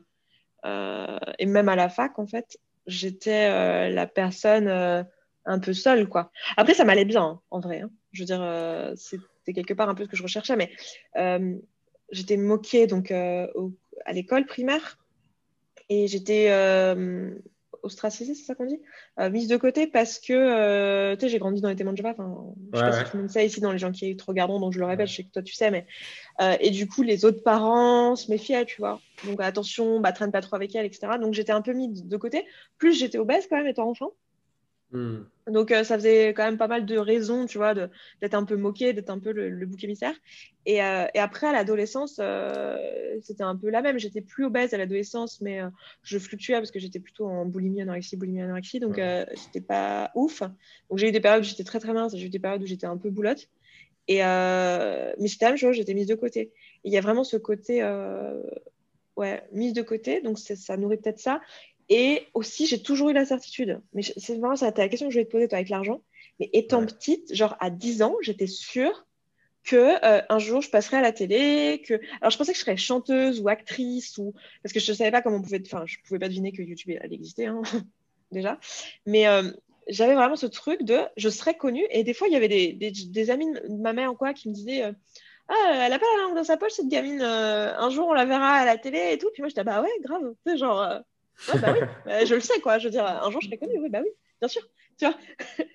et 1.40 1.46
même 1.46 1.70
à 1.70 1.76
la 1.76 1.90
fac 1.90 2.20
en 2.20 2.28
fait, 2.28 2.58
j'étais 2.88 3.90
la 3.90 4.08
personne 4.08 4.68
un 5.46 5.60
peu 5.60 5.74
seule 5.74 6.08
quoi. 6.08 6.32
Après 6.58 6.74
ça 6.74 6.86
m'allait 6.86 7.06
bien 7.06 7.24
hein, 7.24 7.42
en 7.52 7.60
vrai. 7.60 7.82
Hein. 7.82 7.90
Je 8.12 8.22
veux 8.22 8.26
dire, 8.26 8.94
c'était 8.96 9.54
quelque 9.54 9.74
part 9.74 9.90
un 9.90 9.96
peu 9.96 10.06
ce 10.06 10.10
que 10.10 10.18
je 10.18 10.24
recherchais, 10.24 10.56
mais 10.56 10.72
j'étais 12.12 12.38
moquée 12.38 12.86
donc 12.86 13.12
à 13.12 14.14
l'école 14.14 14.46
primaire 14.46 15.00
et 15.90 16.08
j'étais 16.08 16.48
euh, 16.50 17.32
ostracisée, 17.84 18.34
c'est 18.34 18.44
ça 18.44 18.56
qu'on 18.56 18.66
dit? 18.66 18.82
Euh, 19.20 19.30
Mise 19.30 19.48
de 19.48 19.58
côté 19.58 19.88
parce 19.88 20.20
que 20.20 20.34
euh, 20.34 21.16
tu 21.16 21.22
sais, 21.22 21.30
j'ai 21.30 21.40
grandi 21.40 21.62
dans 21.62 21.70
les 21.70 21.76
témoins 21.76 21.94
de 21.94 21.98
Jéhovah. 21.98 22.16
je 22.74 22.78
sais 22.78 22.84
pas 22.84 22.92
si 22.92 23.04
tout 23.04 23.18
le 23.18 23.24
monde 23.24 23.30
sait 23.30 23.46
ici, 23.46 23.62
dans 23.62 23.72
les 23.72 23.78
gens 23.78 23.92
qui 23.92 24.16
trop 24.18 24.32
regardant, 24.32 24.60
donc 24.60 24.74
je 24.74 24.80
le 24.80 24.86
répète, 24.86 25.08
je 25.08 25.16
sais 25.16 25.24
que 25.24 25.32
toi 25.32 25.42
tu 25.42 25.54
sais, 25.54 25.72
mais. 25.72 25.86
et 26.60 26.72
du 26.72 26.88
coup, 26.88 27.04
les 27.04 27.26
autres 27.26 27.44
parents 27.44 28.16
se 28.16 28.32
méfiaient, 28.32 28.66
tu 28.66 28.78
vois. 28.78 29.00
Donc 29.26 29.42
attention, 29.42 30.00
bah, 30.00 30.12
traîne 30.12 30.32
pas 30.32 30.42
trop 30.42 30.56
avec 30.56 30.76
elle, 30.76 30.86
etc. 30.86 31.18
Donc 31.20 31.34
j'étais 31.34 31.52
un 31.52 31.62
peu 31.62 31.74
mise 31.74 32.06
de 32.06 32.18
côté. 32.18 32.46
Plus 32.78 32.98
j'étais 32.98 33.18
obèse 33.18 33.48
quand 33.48 33.58
même 33.58 33.68
étant 33.68 33.90
enfant. 33.90 34.12
Hmm. 34.92 35.24
Donc, 35.48 35.72
euh, 35.72 35.84
ça 35.84 35.96
faisait 35.96 36.30
quand 36.30 36.44
même 36.44 36.58
pas 36.58 36.68
mal 36.68 36.86
de 36.86 36.98
raisons, 36.98 37.46
tu 37.46 37.58
vois, 37.58 37.74
d'être 37.74 38.34
un 38.34 38.46
peu 38.46 38.56
moqué, 38.56 38.94
d'être 38.94 39.10
un 39.10 39.20
peu 39.20 39.32
le, 39.32 39.66
bouc 39.66 39.84
émissaire. 39.84 40.14
Et, 40.66 40.84
euh, 40.84 41.06
et, 41.14 41.20
après, 41.20 41.48
à 41.48 41.52
l'adolescence, 41.52 42.18
euh, 42.20 42.78
c'était 43.22 43.44
un 43.44 43.56
peu 43.56 43.70
la 43.70 43.82
même. 43.82 44.00
J'étais 44.00 44.22
plus 44.22 44.46
obèse 44.46 44.74
à 44.74 44.78
l'adolescence, 44.78 45.42
mais 45.42 45.62
je 46.04 46.18
fluctuais 46.18 46.56
parce 46.56 46.72
que 46.72 46.80
j'étais 46.80 47.00
plutôt 47.00 47.28
en 47.28 47.46
boulimie, 47.46 47.82
anorexie, 47.82 48.16
boulimie, 48.16 48.42
anorexie. 48.42 48.80
Donc, 48.80 49.00
c'était 49.36 49.62
pas 49.62 50.12
ouf. 50.16 50.42
Donc, 50.90 50.98
j'ai 50.98 51.10
eu 51.10 51.12
des 51.12 51.20
périodes 51.20 51.44
où 51.44 51.48
j'étais 51.48 51.64
très, 51.64 51.80
très 51.80 51.94
mince. 51.94 52.16
J'ai 52.16 52.26
eu 52.26 52.30
des 52.30 52.40
périodes 52.40 52.64
où 52.64 52.68
j'étais 52.68 52.88
un 52.88 52.98
peu 52.98 53.10
boulotte. 53.10 53.48
Et, 54.08 54.20
mais 54.20 55.28
c'était 55.28 55.46
la 55.46 55.52
même 55.52 55.58
chose, 55.58 55.76
j'étais 55.76 55.94
mise 55.94 56.08
de 56.08 56.16
côté. 56.16 56.52
Il 56.84 56.94
y 56.94 56.98
a 56.98 57.02
vraiment 57.02 57.24
ce 57.24 57.38
côté, 57.38 57.84
ouais, 59.18 59.44
mise 59.52 59.74
de 59.74 59.82
côté. 59.84 60.22
Donc, 60.22 60.40
ça 60.40 60.78
nourrit 60.78 60.98
peut-être 60.98 61.20
ça. 61.20 61.42
Et 61.90 62.28
aussi, 62.34 62.66
j'ai 62.66 62.82
toujours 62.82 63.10
eu 63.10 63.14
la 63.14 63.26
certitude, 63.26 63.82
mais 63.94 64.02
c'est 64.02 64.38
vraiment 64.38 64.56
ça, 64.56 64.72
la 64.76 64.90
question 64.90 65.08
que 65.08 65.14
je 65.14 65.20
vais 65.20 65.26
te 65.26 65.32
poser 65.32 65.48
toi 65.48 65.58
avec 65.58 65.70
l'argent. 65.70 66.02
Mais 66.40 66.50
étant 66.54 66.86
petite, 66.86 67.34
genre 67.34 67.56
à 67.60 67.70
10 67.70 68.02
ans, 68.02 68.16
j'étais 68.22 68.48
sûre 68.48 69.06
que 69.66 69.76
euh, 70.06 70.22
un 70.30 70.40
jour 70.40 70.62
je 70.62 70.70
passerais 70.70 70.98
à 70.98 71.02
la 71.02 71.12
télé, 71.12 71.82
que 71.86 71.96
alors 72.22 72.30
je 72.30 72.38
pensais 72.38 72.52
que 72.52 72.58
je 72.58 72.64
serais 72.64 72.78
chanteuse 72.78 73.42
ou 73.42 73.50
actrice 73.50 74.18
ou 74.18 74.34
parce 74.64 74.72
que 74.72 74.80
je 74.80 74.92
ne 74.92 74.96
savais 74.96 75.12
pas 75.12 75.22
comment 75.22 75.38
on 75.38 75.42
pouvait, 75.42 75.62
enfin 75.66 75.84
je 75.88 75.98
pouvais 76.06 76.20
pas 76.20 76.28
deviner 76.28 76.52
que 76.52 76.62
YouTube 76.62 76.96
allait 77.02 77.16
exister 77.16 77.48
hein, 77.48 77.62
déjà, 78.32 78.60
mais 79.06 79.28
euh, 79.28 79.52
j'avais 79.88 80.14
vraiment 80.14 80.36
ce 80.36 80.46
truc 80.46 80.84
de 80.84 81.00
je 81.18 81.30
serais 81.30 81.56
connue. 81.56 81.86
Et 81.90 82.04
des 82.04 82.14
fois 82.14 82.28
il 82.28 82.34
y 82.34 82.38
avait 82.38 82.48
des, 82.48 82.74
des, 82.74 83.30
amis 83.32 83.52
de 83.52 83.82
ma 83.82 83.94
mère 83.94 84.12
en 84.12 84.16
quoi 84.16 84.34
qui 84.34 84.50
me 84.50 84.54
disaient 84.54 84.84
euh, 84.84 84.92
ah 85.48 85.86
elle 85.86 85.94
a 85.94 86.00
pas 86.00 86.06
la 86.16 86.24
langue 86.24 86.36
dans 86.36 86.44
sa 86.44 86.58
poche 86.58 86.74
cette 86.74 86.88
gamine, 86.88 87.22
un 87.22 87.90
jour 87.90 88.08
on 88.08 88.14
la 88.14 88.26
verra 88.26 88.54
à 88.54 88.66
la 88.66 88.78
télé 88.78 89.14
et 89.14 89.18
tout, 89.18 89.30
puis 89.34 89.42
moi 89.42 89.50
j'étais 89.50 89.64
bah 89.64 89.82
ouais 89.82 89.90
grave, 90.02 90.34
tu 90.46 90.58
genre 91.38 91.60
bah 91.60 91.74
oui, 91.74 91.80
bah, 92.06 92.26
je 92.26 92.36
le 92.36 92.42
sais, 92.42 92.60
quoi. 92.62 92.78
Je 92.78 92.86
veux 92.86 92.92
dire, 92.92 93.06
un 93.06 93.30
jour, 93.32 93.42
je 93.42 93.48
serai 93.48 93.58
connue, 93.58 93.80
oui, 93.80 93.90
bah 93.90 94.02
oui, 94.02 94.10
bien 94.42 94.48
sûr. 94.48 94.62
Tu 94.98 95.06
vois 95.06 95.16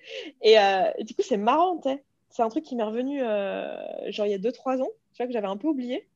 et, 0.41 0.59
euh, 0.59 0.91
du 1.01 1.13
coup, 1.15 1.21
c'est 1.21 1.37
marrant, 1.37 1.77
tu 1.77 1.89
sais. 1.89 2.03
C'est 2.29 2.43
un 2.43 2.49
truc 2.49 2.63
qui 2.63 2.75
m'est 2.75 2.83
revenu, 2.83 3.21
euh, 3.21 3.75
genre, 4.11 4.25
il 4.25 4.31
y 4.31 4.33
a 4.33 4.37
2-3 4.37 4.81
ans, 4.81 4.89
tu 5.13 5.17
vois, 5.17 5.27
que 5.27 5.33
j'avais 5.33 5.47
un 5.47 5.57
peu 5.57 5.67
oublié. 5.67 6.07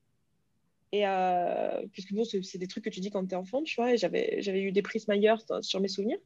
Et 0.93 1.05
euh, 1.05 1.85
puisque 1.91 2.13
bon, 2.13 2.23
c'est 2.23 2.57
des 2.57 2.67
trucs 2.67 2.85
que 2.85 2.89
tu 2.89 3.01
dis 3.01 3.11
quand 3.11 3.25
tu 3.25 3.33
es 3.33 3.37
enfant, 3.37 3.63
tu 3.63 3.75
vois, 3.75 3.93
et 3.93 3.97
j'avais 3.97 4.61
eu 4.61 4.71
des 4.71 4.81
prises 4.81 5.09
Mayer 5.09 5.35
sur 5.61 5.81
mes 5.81 5.89
souvenirs. 5.89 6.19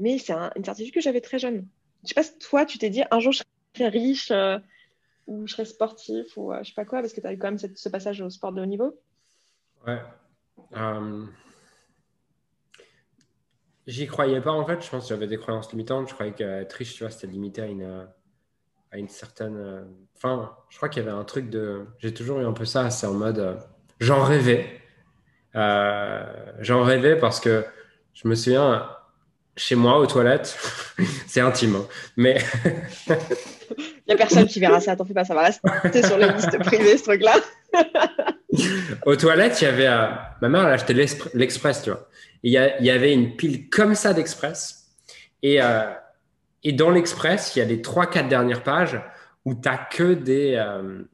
Mais 0.00 0.18
c'est 0.18 0.32
une 0.56 0.64
certitude 0.64 0.92
que 0.92 1.00
j'avais 1.00 1.20
très 1.20 1.38
jeune. 1.38 1.68
Je 2.02 2.08
sais 2.08 2.14
pas 2.14 2.24
si 2.24 2.36
toi, 2.38 2.66
tu 2.66 2.78
t'es 2.78 2.90
dit, 2.90 3.02
un 3.12 3.20
jour, 3.20 3.32
je 3.32 3.44
serai 3.76 3.88
riche 3.88 4.32
ou 5.28 5.46
je 5.46 5.52
serai 5.52 5.66
sportif 5.66 6.36
ou 6.36 6.52
je 6.62 6.68
sais 6.68 6.74
pas 6.74 6.84
quoi, 6.84 7.00
parce 7.00 7.12
que 7.12 7.20
tu 7.20 7.26
as 7.28 7.32
eu 7.32 7.38
quand 7.38 7.46
même 7.46 7.58
cette, 7.58 7.78
ce 7.78 7.88
passage 7.88 8.20
au 8.22 8.30
sport 8.30 8.52
de 8.52 8.60
haut 8.60 8.66
niveau. 8.66 8.98
Ouais. 9.86 10.00
J'y 13.86 14.06
croyais 14.06 14.40
pas 14.40 14.52
en 14.52 14.64
fait. 14.64 14.84
Je 14.84 14.90
pense 14.90 15.04
que 15.04 15.08
j'avais 15.08 15.26
des 15.26 15.38
croyances 15.38 15.70
limitantes. 15.72 16.08
Je 16.08 16.14
croyais 16.14 16.32
qu'être 16.32 16.72
riche, 16.72 16.94
tu 16.94 17.02
vois, 17.02 17.10
c'était 17.10 17.26
limité 17.26 17.62
à 17.62 17.66
une, 17.66 18.06
à 18.92 18.98
une 18.98 19.08
certaine. 19.08 19.86
Enfin, 20.16 20.52
je 20.68 20.76
crois 20.76 20.88
qu'il 20.88 21.02
y 21.02 21.06
avait 21.06 21.16
un 21.16 21.24
truc 21.24 21.50
de. 21.50 21.86
J'ai 21.98 22.14
toujours 22.14 22.38
eu 22.40 22.46
un 22.46 22.52
peu 22.52 22.64
ça. 22.64 22.90
C'est 22.90 23.06
en 23.06 23.14
mode. 23.14 23.38
Euh, 23.40 23.54
j'en 23.98 24.22
rêvais. 24.22 24.80
Euh, 25.56 26.24
j'en 26.60 26.82
rêvais 26.82 27.16
parce 27.16 27.40
que 27.40 27.64
je 28.14 28.28
me 28.28 28.34
souviens 28.34 28.88
chez 29.56 29.74
moi 29.74 29.98
aux 29.98 30.06
toilettes. 30.06 30.56
c'est 31.26 31.40
intime, 31.40 31.76
hein, 31.76 31.86
mais. 32.16 32.38
Il 33.78 34.08
n'y 34.08 34.14
a 34.14 34.16
personne 34.16 34.46
qui 34.46 34.60
verra 34.60 34.80
ça. 34.80 34.94
T'en 34.96 35.04
fais 35.04 35.14
pas, 35.14 35.24
ça 35.24 35.34
va 35.34 35.42
rester 35.42 36.02
sur 36.02 36.18
la 36.18 36.32
liste 36.32 36.58
privée 36.58 36.98
ce 36.98 37.04
truc-là. 37.04 37.34
aux 39.06 39.16
toilettes, 39.16 39.60
il 39.60 39.64
y 39.64 39.68
avait. 39.68 39.86
Euh, 39.86 40.08
ma 40.40 40.48
mère, 40.48 40.66
elle 40.66 40.74
acheté 40.74 40.92
l'Express, 41.34 41.82
tu 41.82 41.90
vois 41.90 42.08
il 42.42 42.52
y, 42.52 42.90
avait 42.90 43.12
une 43.12 43.36
pile 43.36 43.68
comme 43.68 43.94
ça 43.94 44.12
d'Express. 44.12 44.90
Et, 45.42 45.62
euh, 45.62 45.92
et 46.64 46.72
dans 46.72 46.90
l'Express, 46.90 47.54
il 47.54 47.60
y 47.60 47.62
a 47.62 47.64
les 47.64 47.82
trois, 47.82 48.06
quatre 48.06 48.28
dernières 48.28 48.64
pages 48.64 49.00
où 49.44 49.54
tu 49.54 49.60
n'as 49.68 49.76
que, 49.76 50.14
des, 50.14 50.54
euh, 50.56 51.04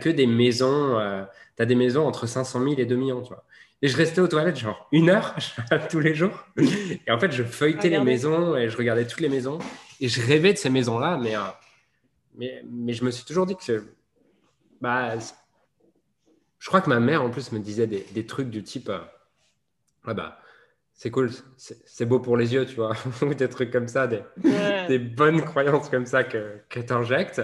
que 0.00 0.08
des 0.08 0.26
maisons. 0.26 0.98
Euh, 0.98 1.24
tu 1.56 1.62
as 1.62 1.66
des 1.66 1.74
maisons 1.74 2.06
entre 2.06 2.26
500 2.26 2.62
000 2.62 2.74
et 2.78 2.86
2 2.86 2.94
millions. 2.94 3.22
Tu 3.22 3.28
vois. 3.28 3.44
Et 3.82 3.88
je 3.88 3.96
restais 3.96 4.20
aux 4.20 4.28
toilettes 4.28 4.56
genre 4.56 4.88
une 4.92 5.10
heure 5.10 5.34
tous 5.90 5.98
les 5.98 6.14
jours. 6.14 6.46
Et 6.56 7.10
en 7.10 7.18
fait, 7.18 7.32
je 7.32 7.42
feuilletais 7.42 7.88
les 7.88 8.00
maisons 8.00 8.56
et 8.56 8.68
je 8.68 8.76
regardais 8.76 9.06
toutes 9.06 9.20
les 9.20 9.28
maisons. 9.28 9.58
Et 10.00 10.08
je 10.08 10.24
rêvais 10.24 10.52
de 10.52 10.58
ces 10.58 10.70
maisons-là. 10.70 11.18
Mais, 11.20 11.34
mais, 12.36 12.62
mais, 12.70 12.92
je 12.92 13.04
me 13.04 13.10
suis 13.10 13.24
toujours 13.24 13.46
dit 13.46 13.56
que. 13.56 13.84
Bah, 14.80 15.14
je 16.58 16.68
crois 16.68 16.80
que 16.80 16.88
ma 16.88 17.00
mère, 17.00 17.22
en 17.22 17.30
plus, 17.30 17.50
me 17.50 17.58
disait 17.58 17.88
des, 17.88 18.06
des 18.12 18.26
trucs 18.26 18.48
du 18.48 18.62
type. 18.62 18.90
Ouais, 20.06 20.14
bah, 20.14 20.38
c'est 21.02 21.10
cool, 21.10 21.30
c'est 21.56 22.06
beau 22.06 22.20
pour 22.20 22.36
les 22.36 22.54
yeux, 22.54 22.64
tu 22.64 22.76
vois, 22.76 22.92
ou 23.22 23.34
des 23.34 23.48
trucs 23.48 23.72
comme 23.72 23.88
ça, 23.88 24.06
des, 24.06 24.22
des, 24.86 25.00
bonnes 25.00 25.42
croyances 25.42 25.88
comme 25.88 26.06
ça 26.06 26.22
que, 26.22 26.60
que 26.68 26.78
tu 26.78 26.92
injectes. 26.92 27.42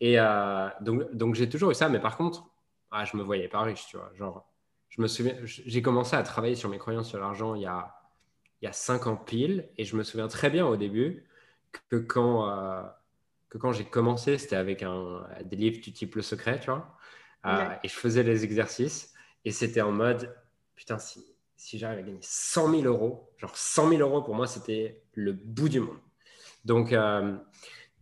Et 0.00 0.18
euh, 0.18 0.68
donc, 0.80 1.14
donc 1.14 1.36
j'ai 1.36 1.48
toujours 1.48 1.70
eu 1.70 1.74
ça, 1.74 1.88
mais 1.88 2.00
par 2.00 2.16
contre, 2.16 2.50
ah, 2.90 3.04
je 3.04 3.16
me 3.16 3.22
voyais 3.22 3.46
pas 3.46 3.62
riche, 3.62 3.86
tu 3.86 3.96
vois. 3.96 4.10
Genre, 4.16 4.44
je 4.88 5.00
me 5.00 5.06
souviens, 5.06 5.36
j'ai 5.44 5.82
commencé 5.82 6.16
à 6.16 6.24
travailler 6.24 6.56
sur 6.56 6.68
mes 6.68 6.78
croyances 6.78 7.08
sur 7.08 7.20
l'argent 7.20 7.54
il 7.54 7.62
y 7.62 7.66
a 7.66 7.94
il 8.60 8.64
y 8.64 8.68
a 8.68 8.72
cinq 8.72 9.06
ans 9.06 9.16
pile, 9.16 9.68
et 9.78 9.84
je 9.84 9.94
me 9.94 10.02
souviens 10.02 10.26
très 10.26 10.50
bien 10.50 10.66
au 10.66 10.76
début 10.76 11.24
que 11.90 11.94
quand 11.94 12.50
euh, 12.50 12.82
que 13.50 13.58
quand 13.58 13.70
j'ai 13.70 13.84
commencé, 13.84 14.36
c'était 14.36 14.56
avec 14.56 14.82
un, 14.82 15.24
des 15.44 15.54
livres 15.54 15.80
du 15.80 15.92
type 15.92 16.16
Le 16.16 16.22
Secret, 16.22 16.58
tu 16.58 16.72
vois, 16.72 16.96
euh, 17.46 17.68
et 17.84 17.88
je 17.88 17.94
faisais 17.94 18.24
les 18.24 18.42
exercices, 18.42 19.14
et 19.44 19.52
c'était 19.52 19.80
en 19.80 19.92
mode 19.92 20.36
putain 20.74 20.98
si 20.98 21.29
si 21.60 21.78
j'arrive 21.78 21.98
à 21.98 22.02
gagner 22.02 22.18
100 22.22 22.70
000 22.70 22.82
euros, 22.84 23.30
genre 23.36 23.54
100 23.54 23.90
000 23.90 24.00
euros 24.00 24.22
pour 24.22 24.34
moi, 24.34 24.46
c'était 24.46 25.02
le 25.12 25.32
bout 25.32 25.68
du 25.68 25.80
monde. 25.80 25.98
Donc, 26.64 26.92
euh, 26.92 27.36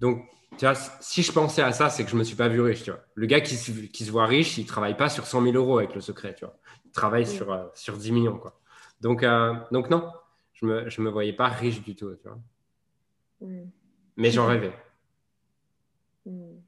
donc 0.01 0.25
tu 0.57 0.65
vois, 0.65 0.77
si 0.77 1.25
je 1.25 1.33
pensais 1.33 1.63
à 1.63 1.73
ça, 1.73 1.91
c'est 1.91 2.05
que 2.05 2.11
je 2.11 2.15
ne 2.15 2.21
me 2.21 2.25
suis 2.25 2.37
pas 2.37 2.47
vu 2.47 2.61
riche. 2.61 2.85
Tu 2.85 2.93
vois. 2.93 3.01
Le 3.15 3.27
gars 3.27 3.41
qui 3.41 3.57
se, 3.57 3.73
qui 3.73 4.05
se 4.05 4.13
voit 4.13 4.27
riche, 4.27 4.59
il 4.59 4.63
ne 4.63 4.69
travaille 4.69 4.97
pas 4.97 5.09
sur 5.09 5.27
100 5.27 5.43
000 5.43 5.57
euros 5.57 5.79
avec 5.79 5.95
le 5.97 6.01
secret. 6.01 6.37
Tu 6.37 6.45
vois. 6.45 6.57
Il 6.85 6.93
travaille 6.93 7.27
sur, 7.27 7.53
euh, 7.53 7.67
sur 7.75 7.97
10 7.97 8.13
millions. 8.13 8.39
Quoi. 8.39 8.61
Donc, 9.01 9.25
euh, 9.25 9.55
donc 9.73 9.91
non, 9.91 10.09
je 10.53 10.65
ne 10.65 10.71
me, 10.71 10.89
je 10.89 11.03
me 11.03 11.11
voyais 11.11 11.33
pas 11.33 11.49
riche 11.49 11.83
du 11.83 11.97
tout. 11.97 12.15
Tu 12.15 12.29
vois. 12.29 12.39
Mm. 13.41 13.71
Mais 14.17 14.31
j'en 14.31 14.47
rêvais. 14.47 14.73
Mm. 16.27 16.59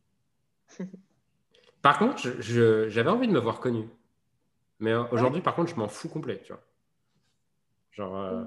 Par 1.83 1.99
contre, 1.99 2.21
j'avais 2.41 3.11
envie 3.11 3.29
de 3.29 3.33
me 3.33 3.41
voir 3.41 3.61
connu. 3.61 3.89
Mais 4.81 4.95
aujourd'hui, 4.95 5.41
par 5.41 5.55
contre, 5.55 5.71
je 5.71 5.77
m'en 5.77 5.89
fous 5.89 6.09
complet. 6.09 6.43
Tu 6.45 6.53
vois. 6.53 6.63
Genre, 7.93 8.17
euh, 8.17 8.45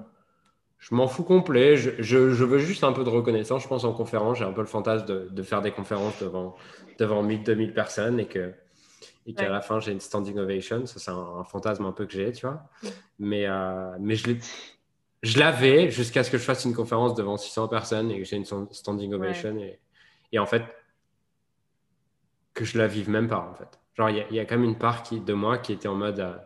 je 0.78 0.94
m'en 0.94 1.06
fous 1.06 1.24
complet. 1.24 1.76
Je, 1.76 1.90
je, 2.00 2.44
veux 2.44 2.58
juste 2.58 2.84
un 2.84 2.92
peu 2.92 3.04
de 3.04 3.08
reconnaissance. 3.08 3.62
Je 3.62 3.68
pense 3.68 3.84
en 3.84 3.92
conférence, 3.92 4.38
j'ai 4.38 4.44
un 4.44 4.52
peu 4.52 4.60
le 4.60 4.66
fantasme 4.66 5.06
de, 5.06 5.28
de 5.30 5.42
faire 5.42 5.62
des 5.62 5.70
conférences 5.70 6.20
devant, 6.20 6.56
devant 6.98 7.22
1000, 7.22 7.42
2000 7.42 7.72
personnes 7.72 8.20
et 8.20 8.26
que, 8.26 8.52
et 9.26 9.34
qu'à 9.34 9.48
la 9.48 9.60
fin 9.60 9.80
j'ai 9.80 9.92
une 9.92 10.00
standing 10.00 10.38
ovation. 10.38 10.84
Ça, 10.86 10.98
c'est 10.98 11.10
un, 11.10 11.44
fantasme 11.44 11.86
un 11.86 11.92
peu 11.92 12.06
que 12.06 12.12
j'ai, 12.12 12.32
tu 12.32 12.46
vois. 12.46 12.62
Mais, 13.18 13.46
euh, 13.46 13.96
mais 13.98 14.14
je, 14.14 14.32
je 15.22 15.38
l'avais 15.38 15.90
jusqu'à 15.90 16.22
ce 16.22 16.30
que 16.30 16.36
je 16.36 16.44
fasse 16.44 16.64
une 16.64 16.74
conférence 16.74 17.14
devant 17.14 17.36
600 17.36 17.68
personnes 17.68 18.10
et 18.10 18.18
que 18.18 18.24
j'ai 18.24 18.36
une 18.36 18.44
standing 18.44 19.14
ovation. 19.14 19.56
Et, 19.58 19.80
et, 20.32 20.38
en 20.38 20.46
fait, 20.46 20.64
que 22.52 22.64
je 22.64 22.76
la 22.76 22.86
vive 22.86 23.08
même 23.08 23.28
pas, 23.28 23.48
en 23.50 23.54
fait. 23.54 23.80
Genre, 23.94 24.10
il 24.10 24.36
y, 24.36 24.40
a 24.40 24.44
quand 24.44 24.56
même 24.56 24.68
une 24.68 24.78
part 24.78 25.02
qui, 25.02 25.20
de 25.20 25.32
moi 25.32 25.56
qui 25.58 25.72
était 25.72 25.88
en 25.88 25.94
mode. 25.94 26.20
Euh, 26.20 26.36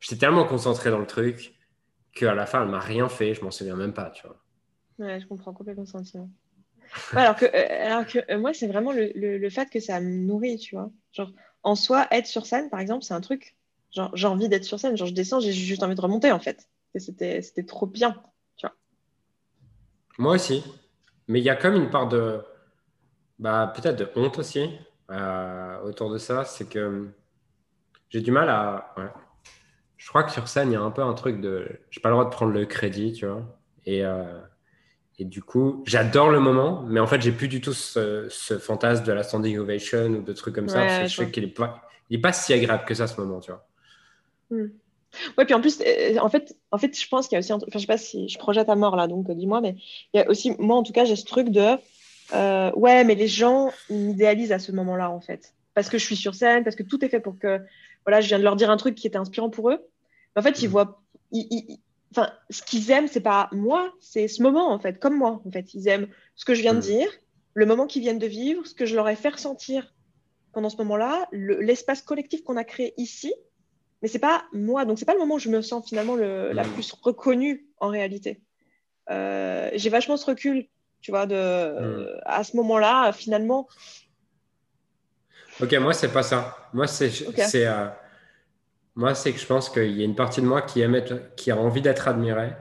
j'étais 0.00 0.16
tellement 0.16 0.44
concentré 0.44 0.90
dans 0.90 0.98
le 0.98 1.06
truc 1.06 1.54
qu'à 2.14 2.34
la 2.34 2.46
fin, 2.46 2.62
elle 2.62 2.68
m'a 2.68 2.80
rien 2.80 3.08
fait. 3.08 3.34
Je 3.34 3.42
m'en 3.42 3.50
souviens 3.50 3.76
même 3.76 3.92
pas, 3.92 4.10
tu 4.10 4.26
vois. 4.26 4.36
Ouais, 4.98 5.20
je 5.20 5.26
comprends 5.26 5.52
complètement 5.52 5.84
le 5.84 5.88
sentiment. 5.88 6.28
alors 7.12 7.36
que, 7.36 7.46
euh, 7.46 7.86
alors 7.86 8.06
que 8.06 8.18
euh, 8.30 8.38
moi, 8.38 8.52
c'est 8.52 8.66
vraiment 8.66 8.92
le, 8.92 9.12
le, 9.14 9.50
fait 9.50 9.70
que 9.70 9.80
ça 9.80 10.00
me 10.00 10.26
nourrit, 10.26 10.58
tu 10.58 10.74
vois. 10.74 10.90
Genre, 11.12 11.30
en 11.62 11.74
soi, 11.74 12.06
être 12.10 12.26
sur 12.26 12.46
scène, 12.46 12.68
par 12.68 12.80
exemple, 12.80 13.04
c'est 13.04 13.14
un 13.14 13.20
truc. 13.20 13.56
Genre, 13.92 14.10
j'ai 14.14 14.26
envie 14.26 14.48
d'être 14.48 14.64
sur 14.64 14.78
scène. 14.78 14.96
Genre, 14.96 15.08
je 15.08 15.14
descends, 15.14 15.40
j'ai 15.40 15.52
juste 15.52 15.82
envie 15.82 15.94
de 15.94 16.00
remonter, 16.00 16.32
en 16.32 16.40
fait. 16.40 16.68
C'était, 16.96 17.40
c'était 17.42 17.64
trop 17.64 17.86
bien, 17.86 18.20
tu 18.56 18.66
vois. 18.66 18.74
Moi 20.18 20.34
aussi. 20.34 20.64
Mais 21.28 21.38
il 21.38 21.44
y 21.44 21.50
a 21.50 21.56
comme 21.56 21.76
une 21.76 21.90
part 21.90 22.08
de. 22.08 22.42
Bah, 23.38 23.72
peut-être 23.74 23.96
de 23.96 24.10
honte 24.16 24.38
aussi 24.38 24.68
euh, 25.10 25.80
autour 25.82 26.10
de 26.10 26.18
ça. 26.18 26.44
C'est 26.44 26.68
que 26.68 27.08
j'ai 28.08 28.20
du 28.20 28.32
mal 28.32 28.48
à. 28.48 28.94
Je 30.00 30.08
crois 30.08 30.22
que 30.24 30.32
sur 30.32 30.48
scène, 30.48 30.70
il 30.70 30.74
y 30.74 30.76
a 30.76 30.80
un 30.80 30.90
peu 30.90 31.02
un 31.02 31.12
truc 31.12 31.40
de. 31.40 31.68
J'ai 31.90 32.00
pas 32.00 32.08
le 32.08 32.14
droit 32.14 32.24
de 32.24 32.30
prendre 32.30 32.52
le 32.52 32.64
crédit, 32.64 33.12
tu 33.12 33.26
vois. 33.26 33.42
Et. 33.86 34.02
Et 35.18 35.24
du 35.26 35.42
coup, 35.42 35.84
j'adore 35.86 36.30
le 36.30 36.40
moment, 36.40 36.82
mais 36.88 36.98
en 36.98 37.06
fait, 37.06 37.20
j'ai 37.20 37.30
plus 37.30 37.48
du 37.48 37.60
tout 37.60 37.74
ce, 37.74 38.26
fantasme 38.58 39.04
de 39.04 39.12
la 39.12 39.22
standing 39.22 39.58
ovation 39.58 40.06
ou 40.06 40.22
de 40.22 40.32
trucs 40.32 40.54
comme 40.54 40.70
ça. 40.70 40.80
Parce 40.80 41.02
que 41.02 41.08
je 41.08 41.16
sais 41.16 41.30
qu'il 41.30 41.44
n'est 41.44 41.50
pas, 41.50 41.82
il 42.08 42.22
pas 42.22 42.32
si 42.32 42.54
agréable 42.54 42.86
que 42.86 42.94
ça, 42.94 43.06
ce 43.06 43.20
moment, 43.20 43.38
tu 43.40 43.50
vois. 43.50 43.66
Hmm. 44.48 44.68
Ouais, 45.36 45.44
puis 45.44 45.54
en 45.54 45.60
plus, 45.60 45.80
euh, 45.80 46.18
en 46.18 46.28
fait, 46.28 46.56
en 46.70 46.78
fait, 46.78 46.98
je 46.98 47.08
pense 47.08 47.28
qu'il 47.28 47.36
y 47.36 47.38
a 47.38 47.40
aussi, 47.40 47.52
enfin, 47.52 47.66
je 47.72 47.78
sais 47.78 47.86
pas 47.86 47.98
si 47.98 48.28
je 48.28 48.38
projette 48.38 48.68
à 48.68 48.76
mort 48.76 48.96
là, 48.96 49.08
donc 49.08 49.28
euh, 49.28 49.34
dis-moi, 49.34 49.60
mais 49.60 49.76
il 50.14 50.18
y 50.18 50.20
a 50.20 50.28
aussi, 50.28 50.52
moi 50.58 50.76
en 50.76 50.82
tout 50.82 50.92
cas, 50.92 51.04
j'ai 51.04 51.16
ce 51.16 51.24
truc 51.24 51.50
de, 51.50 51.76
euh, 52.32 52.70
ouais, 52.76 53.04
mais 53.04 53.14
les 53.14 53.26
gens 53.26 53.72
m'idéalisent 53.88 54.52
à 54.52 54.58
ce 54.58 54.72
moment-là, 54.72 55.10
en 55.10 55.20
fait, 55.20 55.52
parce 55.74 55.88
que 55.88 55.98
je 55.98 56.04
suis 56.04 56.16
sur 56.16 56.34
scène, 56.34 56.62
parce 56.62 56.76
que 56.76 56.84
tout 56.84 57.04
est 57.04 57.08
fait 57.08 57.20
pour 57.20 57.38
que, 57.38 57.60
voilà, 58.04 58.20
je 58.20 58.28
viens 58.28 58.38
de 58.38 58.44
leur 58.44 58.56
dire 58.56 58.70
un 58.70 58.76
truc 58.76 58.94
qui 58.94 59.06
était 59.06 59.18
inspirant 59.18 59.50
pour 59.50 59.70
eux. 59.70 59.78
en 60.36 60.42
fait, 60.42 60.62
ils 60.62 60.68
hmm. 60.68 60.72
voient, 60.72 61.02
ils, 61.32 61.78
enfin, 62.12 62.30
ce 62.50 62.62
qu'ils 62.62 62.90
aiment, 62.90 63.08
c'est 63.08 63.20
pas 63.20 63.48
moi, 63.52 63.92
c'est 64.00 64.28
ce 64.28 64.42
moment 64.42 64.72
en 64.72 64.78
fait, 64.78 64.98
comme 64.98 65.16
moi 65.16 65.40
en 65.44 65.50
fait. 65.50 65.74
Ils 65.74 65.88
aiment 65.88 66.08
ce 66.34 66.44
que 66.44 66.54
je 66.54 66.62
viens 66.62 66.74
de 66.74 66.78
mm. 66.78 66.82
dire, 66.82 67.10
le 67.54 67.66
moment 67.66 67.86
qu'ils 67.86 68.02
viennent 68.02 68.18
de 68.18 68.26
vivre, 68.26 68.66
ce 68.66 68.74
que 68.74 68.86
je 68.86 68.94
leur 68.94 69.08
ai 69.08 69.16
fait 69.16 69.30
ressentir 69.30 69.94
pendant 70.52 70.68
ce 70.68 70.76
moment-là, 70.78 71.28
l'espace 71.32 72.02
collectif 72.02 72.42
qu'on 72.42 72.56
a 72.56 72.64
créé 72.64 72.94
ici. 72.96 73.32
Mais 74.02 74.08
c'est 74.08 74.18
pas 74.18 74.44
moi, 74.52 74.84
donc 74.84 74.98
c'est 74.98 75.04
pas 75.04 75.12
le 75.12 75.20
moment 75.20 75.36
où 75.36 75.38
je 75.38 75.50
me 75.50 75.62
sens 75.62 75.86
finalement 75.88 76.16
le, 76.16 76.52
la 76.52 76.64
mm. 76.64 76.72
plus 76.72 76.92
reconnue 76.92 77.66
en 77.78 77.88
réalité. 77.88 78.40
Euh, 79.10 79.70
j'ai 79.74 79.90
vachement 79.90 80.16
ce 80.16 80.26
recul, 80.26 80.66
tu 81.00 81.10
vois, 81.10 81.26
de 81.26 81.36
mm. 81.36 82.20
à 82.24 82.42
ce 82.44 82.56
moment-là, 82.56 83.12
finalement. 83.12 83.68
Ok, 85.62 85.72
moi 85.74 85.92
c'est 85.92 86.12
pas 86.12 86.22
ça. 86.22 86.56
Moi 86.72 86.86
c'est 86.86 87.10
c'est 87.10 87.66
euh, 87.66 87.86
moi, 88.96 89.14
c'est 89.14 89.32
que 89.32 89.38
je 89.38 89.46
pense 89.46 89.70
qu'il 89.70 89.96
y 89.96 90.02
a 90.02 90.04
une 90.04 90.14
partie 90.14 90.40
de 90.40 90.46
moi 90.46 90.62
qui, 90.62 90.80
aime 90.80 91.02
qui 91.36 91.50
a 91.50 91.56
envie 91.56 91.80
d'être 91.80 92.08
admiré, 92.08 92.52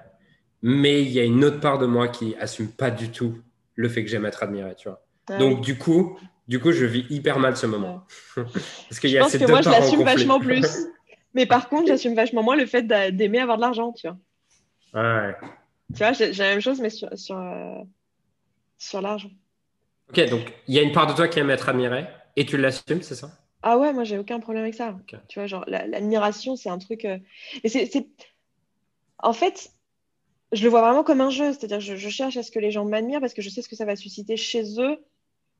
mais 0.61 1.01
il 1.01 1.09
y 1.09 1.19
a 1.19 1.23
une 1.23 1.43
autre 1.43 1.59
part 1.59 1.79
de 1.79 1.85
moi 1.85 2.07
qui 2.07 2.35
assume 2.39 2.69
pas 2.69 2.91
du 2.91 3.11
tout 3.11 3.37
le 3.75 3.89
fait 3.89 4.03
que 4.03 4.09
j'aime 4.09 4.25
être 4.25 4.43
admiré, 4.43 4.75
tu 4.75 4.89
vois. 4.89 5.03
Ah 5.29 5.37
Donc, 5.37 5.61
du 5.61 5.77
coup, 5.77 6.17
du 6.47 6.59
coup, 6.59 6.71
je 6.71 6.85
vis 6.85 7.05
hyper 7.09 7.39
mal 7.39 7.57
ce 7.57 7.65
moment. 7.65 8.05
Parce 8.35 8.99
qu'il 8.99 9.09
y 9.09 9.17
a 9.17 9.21
pense 9.21 9.37
que 9.37 9.45
moi, 9.49 9.61
je 9.61 9.69
l'assume 9.69 10.03
vachement 10.03 10.39
plus. 10.39 10.65
Mais 11.33 11.45
par 11.45 11.69
contre, 11.69 11.87
j'assume 11.87 12.15
vachement 12.15 12.41
moins 12.41 12.55
le 12.55 12.65
fait 12.65 12.83
d'aimer 12.83 13.39
avoir 13.39 13.57
de 13.57 13.61
l'argent, 13.61 13.91
tu 13.91 14.07
vois. 14.07 14.17
Ouais. 14.93 15.35
Tu 15.93 15.99
vois, 15.99 16.13
j'ai 16.13 16.31
la 16.31 16.49
même 16.49 16.61
chose, 16.61 16.79
mais 16.81 16.89
sur, 16.89 17.09
sur, 17.17 17.37
euh, 17.37 17.83
sur 18.77 19.01
l'argent. 19.01 19.29
Ok, 20.09 20.27
donc 20.29 20.53
il 20.67 20.73
y 20.73 20.79
a 20.79 20.81
une 20.81 20.91
part 20.91 21.05
de 21.05 21.13
toi 21.13 21.27
qui 21.27 21.39
aime 21.39 21.51
être 21.51 21.69
admiré 21.69 22.07
et 22.39 22.45
tu 22.45 22.55
l'assumes, 22.55 23.01
c'est 23.01 23.15
ça? 23.15 23.31
Ah 23.61 23.77
ouais, 23.77 23.91
moi 23.91 24.05
j'ai 24.05 24.17
aucun 24.17 24.39
problème 24.39 24.63
avec 24.63 24.73
ça. 24.73 24.97
Tu 25.27 25.39
vois, 25.39 25.45
genre 25.45 25.65
l'admiration, 25.67 26.55
c'est 26.55 26.69
un 26.69 26.77
truc. 26.77 27.03
Euh, 27.03 27.17
et 27.65 27.67
c'est, 27.67 28.07
En 29.21 29.33
fait, 29.33 29.71
je 30.53 30.63
le 30.63 30.69
vois 30.69 30.79
vraiment 30.79 31.03
comme 31.03 31.19
un 31.19 31.31
jeu. 31.31 31.51
C'est-à-dire, 31.51 31.81
je, 31.81 31.97
je 31.97 32.09
cherche 32.09 32.37
à 32.37 32.43
ce 32.43 32.49
que 32.51 32.59
les 32.59 32.71
gens 32.71 32.85
m'admirent 32.85 33.19
parce 33.19 33.33
que 33.33 33.41
je 33.41 33.49
sais 33.49 33.61
ce 33.61 33.67
que 33.67 33.75
ça 33.75 33.83
va 33.83 33.97
susciter 33.97 34.37
chez 34.37 34.63
eux. 34.79 35.03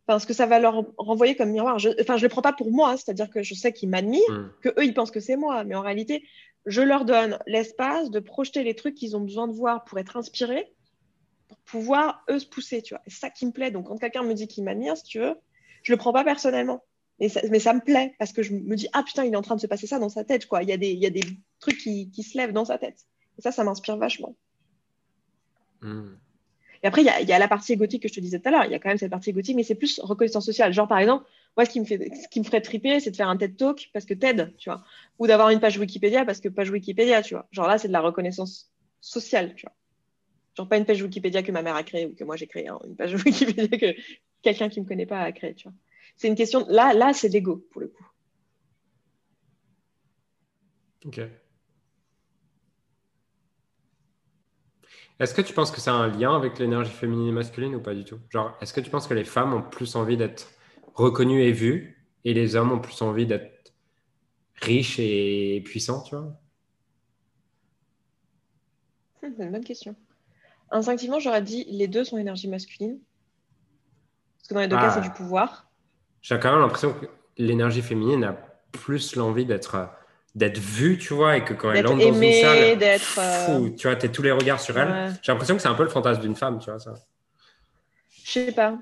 Enfin, 0.07 0.19
ce 0.19 0.25
que 0.25 0.33
ça 0.33 0.45
va 0.45 0.59
leur 0.59 0.85
renvoyer 0.97 1.35
comme 1.35 1.49
miroir. 1.49 1.79
Je... 1.79 1.89
Enfin, 1.99 2.15
je 2.15 2.23
le 2.23 2.29
prends 2.29 2.41
pas 2.41 2.53
pour 2.53 2.71
moi. 2.71 2.91
Hein. 2.91 2.97
C'est-à-dire 2.97 3.29
que 3.29 3.43
je 3.43 3.53
sais 3.55 3.73
qu'ils 3.73 3.89
m'admirent, 3.89 4.31
hmm. 4.31 4.53
que 4.61 4.69
eux 4.69 4.85
ils 4.85 4.93
pensent 4.93 5.11
que 5.11 5.19
c'est 5.19 5.35
moi. 5.35 5.65
Mais 5.65 5.75
en 5.75 5.81
réalité, 5.81 6.23
je 6.65 6.81
leur 6.81 7.03
donne 7.03 7.39
l'espace 7.45 8.09
de 8.09 8.21
projeter 8.21 8.63
les 8.63 8.73
trucs 8.73 8.95
qu'ils 8.95 9.17
ont 9.17 9.21
besoin 9.21 9.49
de 9.49 9.53
voir 9.53 9.83
pour 9.83 9.99
être 9.99 10.15
inspirés, 10.15 10.71
pour 11.49 11.57
pouvoir 11.57 12.23
eux 12.29 12.39
se 12.39 12.47
pousser. 12.47 12.81
Tu 12.81 12.93
vois. 12.93 13.03
C'est 13.07 13.19
ça 13.19 13.29
qui 13.29 13.45
me 13.45 13.51
plaît. 13.51 13.69
Donc, 13.69 13.87
quand 13.87 13.97
quelqu'un 13.97 14.23
me 14.23 14.33
dit 14.33 14.47
qu'il 14.47 14.63
m'admire, 14.63 14.95
si 14.95 15.03
tu 15.03 15.19
veux, 15.19 15.35
je 15.89 15.93
le 15.95 15.97
prends 15.97 16.13
pas 16.13 16.23
personnellement. 16.23 16.83
Mais 17.19 17.29
ça, 17.29 17.41
mais 17.49 17.59
ça, 17.59 17.73
me 17.73 17.81
plaît 17.81 18.13
parce 18.19 18.31
que 18.31 18.43
je 18.43 18.53
me 18.53 18.75
dis, 18.75 18.87
ah 18.93 19.01
putain, 19.01 19.25
il 19.25 19.33
est 19.33 19.35
en 19.35 19.41
train 19.41 19.55
de 19.55 19.59
se 19.59 19.65
passer 19.65 19.87
ça 19.87 19.97
dans 19.97 20.07
sa 20.07 20.23
tête. 20.23 20.45
Quoi. 20.45 20.61
Il, 20.61 20.69
y 20.69 20.71
a 20.71 20.77
des, 20.77 20.91
il 20.91 20.99
y 20.99 21.07
a 21.07 21.09
des 21.09 21.23
trucs 21.59 21.79
qui, 21.79 22.11
qui 22.11 22.21
se 22.21 22.37
lèvent 22.37 22.53
dans 22.53 22.65
sa 22.65 22.77
tête. 22.77 23.07
Et 23.39 23.41
ça, 23.41 23.51
ça 23.51 23.63
m'inspire 23.63 23.97
vachement. 23.97 24.35
Hmm. 25.81 26.11
Et 26.83 26.87
après, 26.87 27.01
il 27.01 27.05
y, 27.05 27.09
a, 27.09 27.19
il 27.21 27.27
y, 27.27 27.33
a, 27.33 27.39
la 27.39 27.47
partie 27.47 27.73
égotique 27.73 28.03
que 28.03 28.07
je 28.07 28.13
te 28.13 28.19
disais 28.19 28.39
tout 28.39 28.47
à 28.49 28.51
l'heure. 28.51 28.65
Il 28.65 28.71
y 28.71 28.75
a 28.75 28.79
quand 28.79 28.89
même 28.89 28.99
cette 28.99 29.09
partie 29.09 29.31
égotique, 29.31 29.55
mais 29.55 29.63
c'est 29.63 29.75
plus 29.75 29.99
reconnaissance 29.99 30.45
sociale. 30.45 30.71
Genre, 30.73 30.87
par 30.87 30.99
exemple, 30.99 31.25
moi, 31.57 31.65
ce 31.65 31.71
qui 31.71 31.79
me, 31.79 31.85
fait, 31.85 31.97
ce 31.97 32.27
qui 32.29 32.39
me 32.39 32.45
ferait 32.45 32.61
triper, 32.61 32.99
c'est 32.99 33.09
de 33.09 33.15
faire 33.15 33.29
un 33.29 33.35
TED 33.35 33.57
Talk 33.57 33.89
parce 33.91 34.05
que 34.05 34.13
TED, 34.13 34.53
tu 34.59 34.69
vois. 34.69 34.83
Ou 35.17 35.25
d'avoir 35.25 35.49
une 35.49 35.59
page 35.59 35.79
Wikipédia 35.79 36.23
parce 36.23 36.39
que 36.39 36.49
page 36.49 36.69
Wikipédia, 36.69 37.23
tu 37.23 37.33
vois. 37.33 37.47
Genre 37.51 37.67
là, 37.67 37.79
c'est 37.79 37.87
de 37.87 37.93
la 37.93 38.01
reconnaissance 38.01 38.71
sociale, 39.01 39.55
tu 39.55 39.65
vois. 39.65 39.73
Genre 40.55 40.69
pas 40.69 40.77
une 40.77 40.85
page 40.85 41.01
Wikipédia 41.01 41.41
que 41.41 41.51
ma 41.51 41.63
mère 41.63 41.75
a 41.75 41.83
créée 41.83 42.05
ou 42.05 42.13
que 42.13 42.23
moi 42.23 42.35
j'ai 42.35 42.45
créée, 42.45 42.67
hein. 42.67 42.79
une 42.85 42.95
page 42.95 43.13
Wikipédia 43.25 43.77
que 43.77 43.95
quelqu'un 44.41 44.69
qui 44.69 44.81
me 44.81 44.85
connaît 44.85 45.05
pas 45.05 45.21
a 45.21 45.31
créée, 45.31 45.55
tu 45.55 45.67
vois 45.67 45.77
c'est 46.19 46.27
une 46.27 46.35
question. 46.35 46.65
Là, 46.67 46.93
là 46.93 47.13
c'est 47.13 47.29
l'ego 47.29 47.65
pour 47.71 47.79
le 47.79 47.87
coup. 47.87 48.05
Ok. 51.05 51.21
Est-ce 55.17 55.33
que 55.33 55.41
tu 55.41 55.53
penses 55.53 55.71
que 55.71 55.79
ça 55.79 55.93
a 55.93 55.95
un 55.95 56.09
lien 56.09 56.35
avec 56.35 56.59
l'énergie 56.59 56.91
féminine 56.91 57.27
et 57.27 57.31
masculine 57.31 57.73
ou 57.75 57.79
pas 57.79 57.95
du 57.95 58.03
tout? 58.03 58.19
Genre, 58.29 58.57
est-ce 58.61 58.73
que 58.73 58.81
tu 58.81 58.89
penses 58.89 59.07
que 59.07 59.13
les 59.13 59.23
femmes 59.23 59.53
ont 59.53 59.61
plus 59.61 59.95
envie 59.95 60.17
d'être 60.17 60.49
reconnues 60.93 61.41
et 61.41 61.53
vues 61.53 62.05
et 62.25 62.33
les 62.33 62.57
hommes 62.57 62.73
ont 62.73 62.79
plus 62.79 63.01
envie 63.01 63.25
d'être 63.25 63.73
riches 64.55 64.99
et 64.99 65.61
puissants, 65.63 66.03
tu 66.03 66.15
vois? 66.15 66.37
C'est 69.21 69.27
une 69.27 69.51
bonne 69.51 69.63
question. 69.63 69.95
Instinctivement, 70.69 71.19
j'aurais 71.19 71.41
dit 71.41 71.65
les 71.69 71.87
deux 71.87 72.03
sont 72.03 72.17
énergie 72.17 72.49
masculine. 72.49 72.99
Parce 74.39 74.47
que 74.49 74.53
dans 74.55 74.61
les 74.61 74.67
deux 74.67 74.75
cas, 74.75 74.91
c'est 74.91 74.99
ah. 74.99 75.01
du 75.01 75.11
pouvoir 75.11 75.69
j'ai 76.21 76.39
quand 76.39 76.51
même 76.51 76.61
l'impression 76.61 76.93
que 76.93 77.05
l'énergie 77.37 77.81
féminine 77.81 78.23
a 78.23 78.35
plus 78.71 79.15
l'envie 79.15 79.45
d'être 79.45 79.89
d'être 80.35 80.59
vue, 80.59 80.97
tu 80.97 81.15
vois, 81.15 81.37
et 81.37 81.43
que 81.43 81.53
quand 81.53 81.71
elle 81.71 81.87
entre 81.87 81.97
dans 81.97 82.21
une 82.21 82.33
salle, 82.33 82.77
d'être 82.77 83.19
euh, 83.19 83.69
tu 83.75 83.87
vois, 83.87 83.95
t'es 83.95 84.09
tous 84.09 84.21
les 84.21 84.31
regards 84.31 84.59
sur 84.59 84.77
elle. 84.77 85.11
J'ai 85.23 85.31
l'impression 85.31 85.55
que 85.55 85.61
c'est 85.61 85.67
un 85.67 85.73
peu 85.73 85.83
le 85.83 85.89
fantasme 85.89 86.21
d'une 86.21 86.35
femme, 86.35 86.59
tu 86.59 86.69
vois, 86.69 86.79
ça. 86.79 86.93
Je 88.23 88.31
sais 88.31 88.51
pas. 88.51 88.77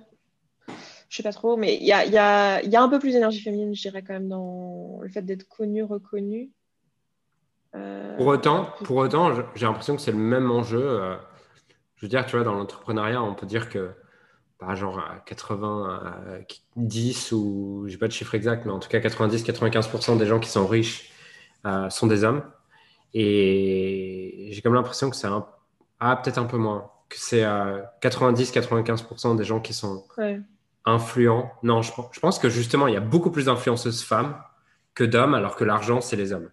Je 1.10 1.16
sais 1.16 1.24
pas 1.24 1.32
trop, 1.32 1.55
mais 1.55 1.78
il 1.78 1.86
y 1.86 1.93
a, 1.93 2.05
y, 2.05 2.18
a, 2.18 2.62
y 2.64 2.76
a, 2.76 2.82
un 2.82 2.89
peu 2.89 2.99
plus 2.99 3.14
d'énergie 3.14 3.39
féminine, 3.39 3.74
je 3.74 3.82
dirais, 3.82 4.03
quand 4.05 4.14
même, 4.14 4.28
dans 4.28 4.99
le 5.01 5.08
fait 5.08 5.22
d'être 5.22 5.47
connu, 5.47 5.84
reconnu. 5.84 6.49
Euh, 7.76 8.18
pour 8.18 8.28
autant, 8.28 8.70
pour 8.84 8.97
autant 8.97 9.34
j'ai 9.55 9.66
l'impression 9.66 9.95
que 9.95 10.01
c'est 10.01 10.12
le 10.12 10.18
même 10.18 10.51
enjeu. 10.51 10.82
Euh, 10.82 11.16
je 11.95 12.05
veux 12.05 12.10
dire, 12.10 12.26
tu 12.26 12.36
vois, 12.36 12.43
dans 12.43 12.53
l'entrepreneuriat, 12.53 13.24
on 13.24 13.34
peut 13.34 13.45
dire 13.45 13.70
que 13.70 13.91
pas 14.58 14.76
genre 14.76 14.99
à 14.99 15.24
90 15.26 17.32
ou 17.32 17.86
j'ai 17.88 17.97
pas 17.97 18.08
de 18.08 18.12
chiffre 18.12 18.36
exact, 18.36 18.66
mais 18.66 18.72
en 18.72 18.80
tout 18.80 18.89
cas 18.89 18.99
90-95% 18.99 20.18
des 20.18 20.26
gens 20.26 20.39
qui 20.39 20.49
sont 20.49 20.66
riches 20.66 21.12
euh, 21.66 21.89
sont 21.89 22.08
des 22.08 22.24
hommes. 22.24 22.43
Et 23.14 24.49
j'ai 24.51 24.62
comme 24.62 24.74
l'impression 24.74 25.10
que 25.10 25.16
c'est 25.16 25.28
un... 25.28 25.45
ah, 25.99 26.16
peut-être 26.16 26.38
un 26.38 26.45
peu 26.45 26.58
moins, 26.58 26.89
que 27.10 27.18
c'est 27.18 27.43
90-95% 28.01 29.38
des 29.38 29.43
gens 29.43 29.60
qui 29.60 29.74
sont 29.74 30.05
influents. 30.86 31.51
Non, 31.64 31.82
je, 31.82 31.91
je, 32.12 32.20
pense 32.20 32.39
que 32.39 32.49
justement, 32.49 32.88
il 32.88 32.93
y 32.93 32.97
a 32.97 33.01
beaucoup 33.01 33.32
plus 33.32 33.45
d'influenceuses 33.45 34.03
femmes 34.03 34.36
que 34.93 35.03
d'hommes, 35.03 35.36
alors 35.36 35.55
que 35.55 35.64
l'argent, 35.64 36.01
c'est 36.01 36.16
les 36.16 36.34
hommes. 36.34 36.49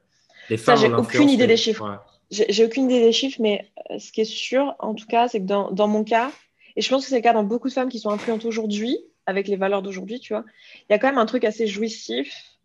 Les 0.51 0.57
femmes 0.57 0.77
j'ai 0.77 0.93
aucune 0.93 1.31
idée 1.31 1.47
des 1.47 1.57
chiffres. 1.57 2.01
J'ai 2.31 2.65
aucune 2.65 2.91
idée 2.91 3.01
des 3.01 3.13
chiffres, 3.13 3.39
mais 3.41 3.71
euh, 3.91 3.99
ce 3.99 4.11
qui 4.11 4.23
est 4.23 4.25
sûr, 4.25 4.75
en 4.79 4.95
tout 4.95 5.07
cas, 5.07 5.29
c'est 5.29 5.41
que 5.41 5.47
dans, 5.47 5.71
dans 5.71 5.87
mon 5.87 6.05
cas, 6.05 6.31
et 6.77 6.81
je 6.81 6.89
pense 6.89 7.05
que 7.05 7.11
c'est 7.11 7.17
le 7.17 7.23
cas 7.23 7.33
dans 7.33 7.45
beaucoup 7.45 7.69
de 7.69 7.73
femmes 7.73 7.89
qui 7.89 7.99
sont 7.99 8.11
influentes 8.11 8.45
aujourd'hui, 8.45 8.99
avec 9.27 9.49
les 9.49 9.57
valeurs 9.57 9.83
d'aujourd'hui, 9.83 10.21
tu 10.21 10.33
vois. 10.33 10.45
Il 10.89 10.93
y 10.93 10.95
a 10.95 10.99
quand 10.99 11.09
même 11.09 11.19
un 11.19 11.27
truc 11.27 11.45
assez 11.45 11.67
jouissif 11.67 12.59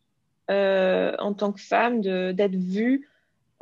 euh, 0.50 1.16
en 1.20 1.34
tant 1.34 1.52
que 1.52 1.62
femme 1.62 2.02
d'être 2.02 2.56
vue, 2.56 3.08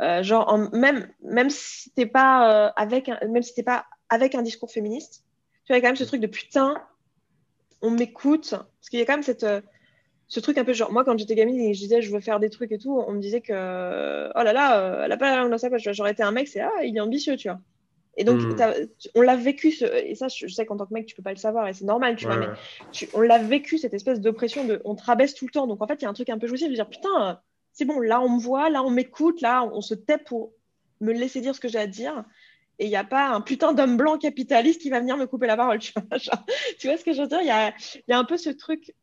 euh, 0.02 0.24
genre 0.24 0.48
en, 0.48 0.70
même 0.70 1.08
même 1.22 1.50
si 1.50 1.92
t'es 1.92 2.06
pas 2.06 2.72
euh, 2.78 3.42
si 3.42 3.64
pas 3.64 3.86
avec 4.10 4.36
un 4.36 4.42
discours 4.42 4.72
féministe, 4.72 5.26
tu 5.66 5.74
vois, 5.74 5.78
il 5.78 5.82
y 5.82 5.82
a 5.82 5.82
quand 5.82 5.90
même 5.90 5.96
ce 5.98 6.06
truc 6.06 6.22
de 6.22 6.28
putain, 6.28 6.82
on 7.82 7.92
m'écoute, 7.92 8.52
parce 8.52 8.90
qu'il 8.90 9.00
y 9.00 9.02
a 9.02 9.06
quand 9.06 9.14
même 9.14 9.24
cette 9.24 9.46
ce 10.30 10.40
truc 10.42 10.58
un 10.58 10.66
peu 10.66 10.74
genre, 10.74 10.92
moi 10.92 11.04
quand 11.04 11.18
j'étais 11.18 11.36
gamine 11.36 11.60
et 11.60 11.74
je 11.74 11.80
disais 11.80 12.02
je 12.02 12.12
veux 12.12 12.20
faire 12.20 12.40
des 12.40 12.50
trucs 12.50 12.72
et 12.72 12.78
tout, 12.78 12.98
on 13.06 13.12
me 13.12 13.20
disait 13.20 13.42
que 13.42 13.52
oh 13.54 14.44
là 14.44 14.54
là, 14.54 15.04
elle 15.04 15.12
a 15.12 15.18
pas 15.18 15.30
la 15.30 15.42
langue 15.42 15.52
dans 15.52 15.58
sa 15.58 15.70
poche. 15.70 15.84
J'aurais 15.92 16.12
été 16.12 16.24
un 16.24 16.32
mec, 16.32 16.48
c'est 16.48 16.62
ah, 16.62 16.84
il 16.84 16.96
est 16.96 17.02
ambitieux, 17.02 17.36
tu 17.36 17.50
vois. 17.50 17.60
Et 18.18 18.24
donc, 18.24 18.42
hmm. 18.42 18.56
on 19.16 19.22
l'a 19.22 19.36
vécu, 19.36 19.74
et 20.04 20.16
ça, 20.16 20.28
je 20.28 20.48
sais 20.48 20.66
qu'en 20.66 20.76
tant 20.76 20.86
que 20.86 20.94
mec, 20.94 21.06
tu 21.06 21.16
peux 21.16 21.22
pas 21.22 21.32
le 21.32 21.38
savoir, 21.38 21.68
et 21.68 21.74
c'est 21.74 21.86
normal, 21.86 22.16
tu 22.16 22.26
vois, 22.26 22.38
mais 22.38 22.48
on 23.14 23.22
l'a 23.22 23.38
vécu, 23.38 23.78
cette 23.78 23.94
espèce 23.94 24.20
d'oppression 24.20 24.66
de 24.66 24.82
on 24.86 24.96
te 24.96 25.04
rabaisse 25.04 25.36
tout 25.36 25.46
le 25.46 25.52
temps. 25.52 25.68
Donc, 25.68 25.82
en 25.82 25.88
fait, 25.88 26.02
il 26.02 26.04
y 26.04 26.06
a 26.06 26.10
un 26.10 26.14
truc 26.14 26.30
un 26.30 26.40
peu 26.40 26.48
jouissif 26.48 26.70
de 26.70 26.74
dire 26.74 26.90
putain, 26.90 27.40
c'est 27.74 27.86
bon, 27.86 28.00
là, 28.00 28.20
on 28.22 28.30
me 28.30 28.40
voit, 28.40 28.70
là, 28.70 28.84
on 28.84 28.90
m'écoute, 28.90 29.42
là, 29.42 29.64
on 29.64 29.82
se 29.82 29.94
tait 29.94 30.18
pour 30.18 30.52
me 31.00 31.14
laisser 31.14 31.42
dire 31.42 31.54
ce 31.54 31.60
que 31.60 31.68
j'ai 31.68 31.80
à 31.80 31.88
dire. 31.88 32.26
Et 32.80 32.86
il 32.86 32.90
n'y 32.90 32.96
a 32.96 33.04
pas 33.04 33.30
un 33.30 33.42
putain 33.42 33.74
d'homme 33.74 33.98
blanc 33.98 34.18
capitaliste 34.18 34.82
qui 34.82 34.90
va 34.90 35.00
venir 35.00 35.18
me 35.18 35.26
couper 35.26 35.48
la 35.48 35.58
parole. 35.58 35.80
Tu 35.82 35.92
vois, 35.94 36.18
tu 36.80 36.88
vois 36.88 36.98
ce 36.98 37.04
que 37.04 37.14
je 37.14 37.22
veux 37.22 37.28
dire? 37.28 37.42
Il 37.42 37.48
y 37.48 37.52
a, 37.52 37.74
y 38.08 38.14
a, 38.14 38.20
un 38.20 38.24
peu 38.24 38.38
ce 38.38 38.50
truc 38.50 38.94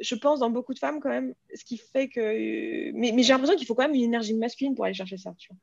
je 0.00 0.14
pense, 0.14 0.40
dans 0.40 0.50
beaucoup 0.50 0.74
de 0.74 0.78
femmes 0.78 1.00
quand 1.00 1.08
même, 1.08 1.34
ce 1.54 1.64
qui 1.64 1.78
fait 1.78 2.08
que. 2.08 2.92
Mais, 2.92 3.14
j'ai 3.22 3.32
l'impression 3.32 3.56
qu'il 3.56 3.66
faut 3.66 3.74
quand 3.74 3.84
même 3.84 3.94
une 3.94 4.02
énergie 4.02 4.34
masculine 4.34 4.74
pour 4.74 4.84
aller 4.84 4.94
chercher 4.94 5.16
ça, 5.16 5.34
tu 5.38 5.48
vois. 5.50 5.58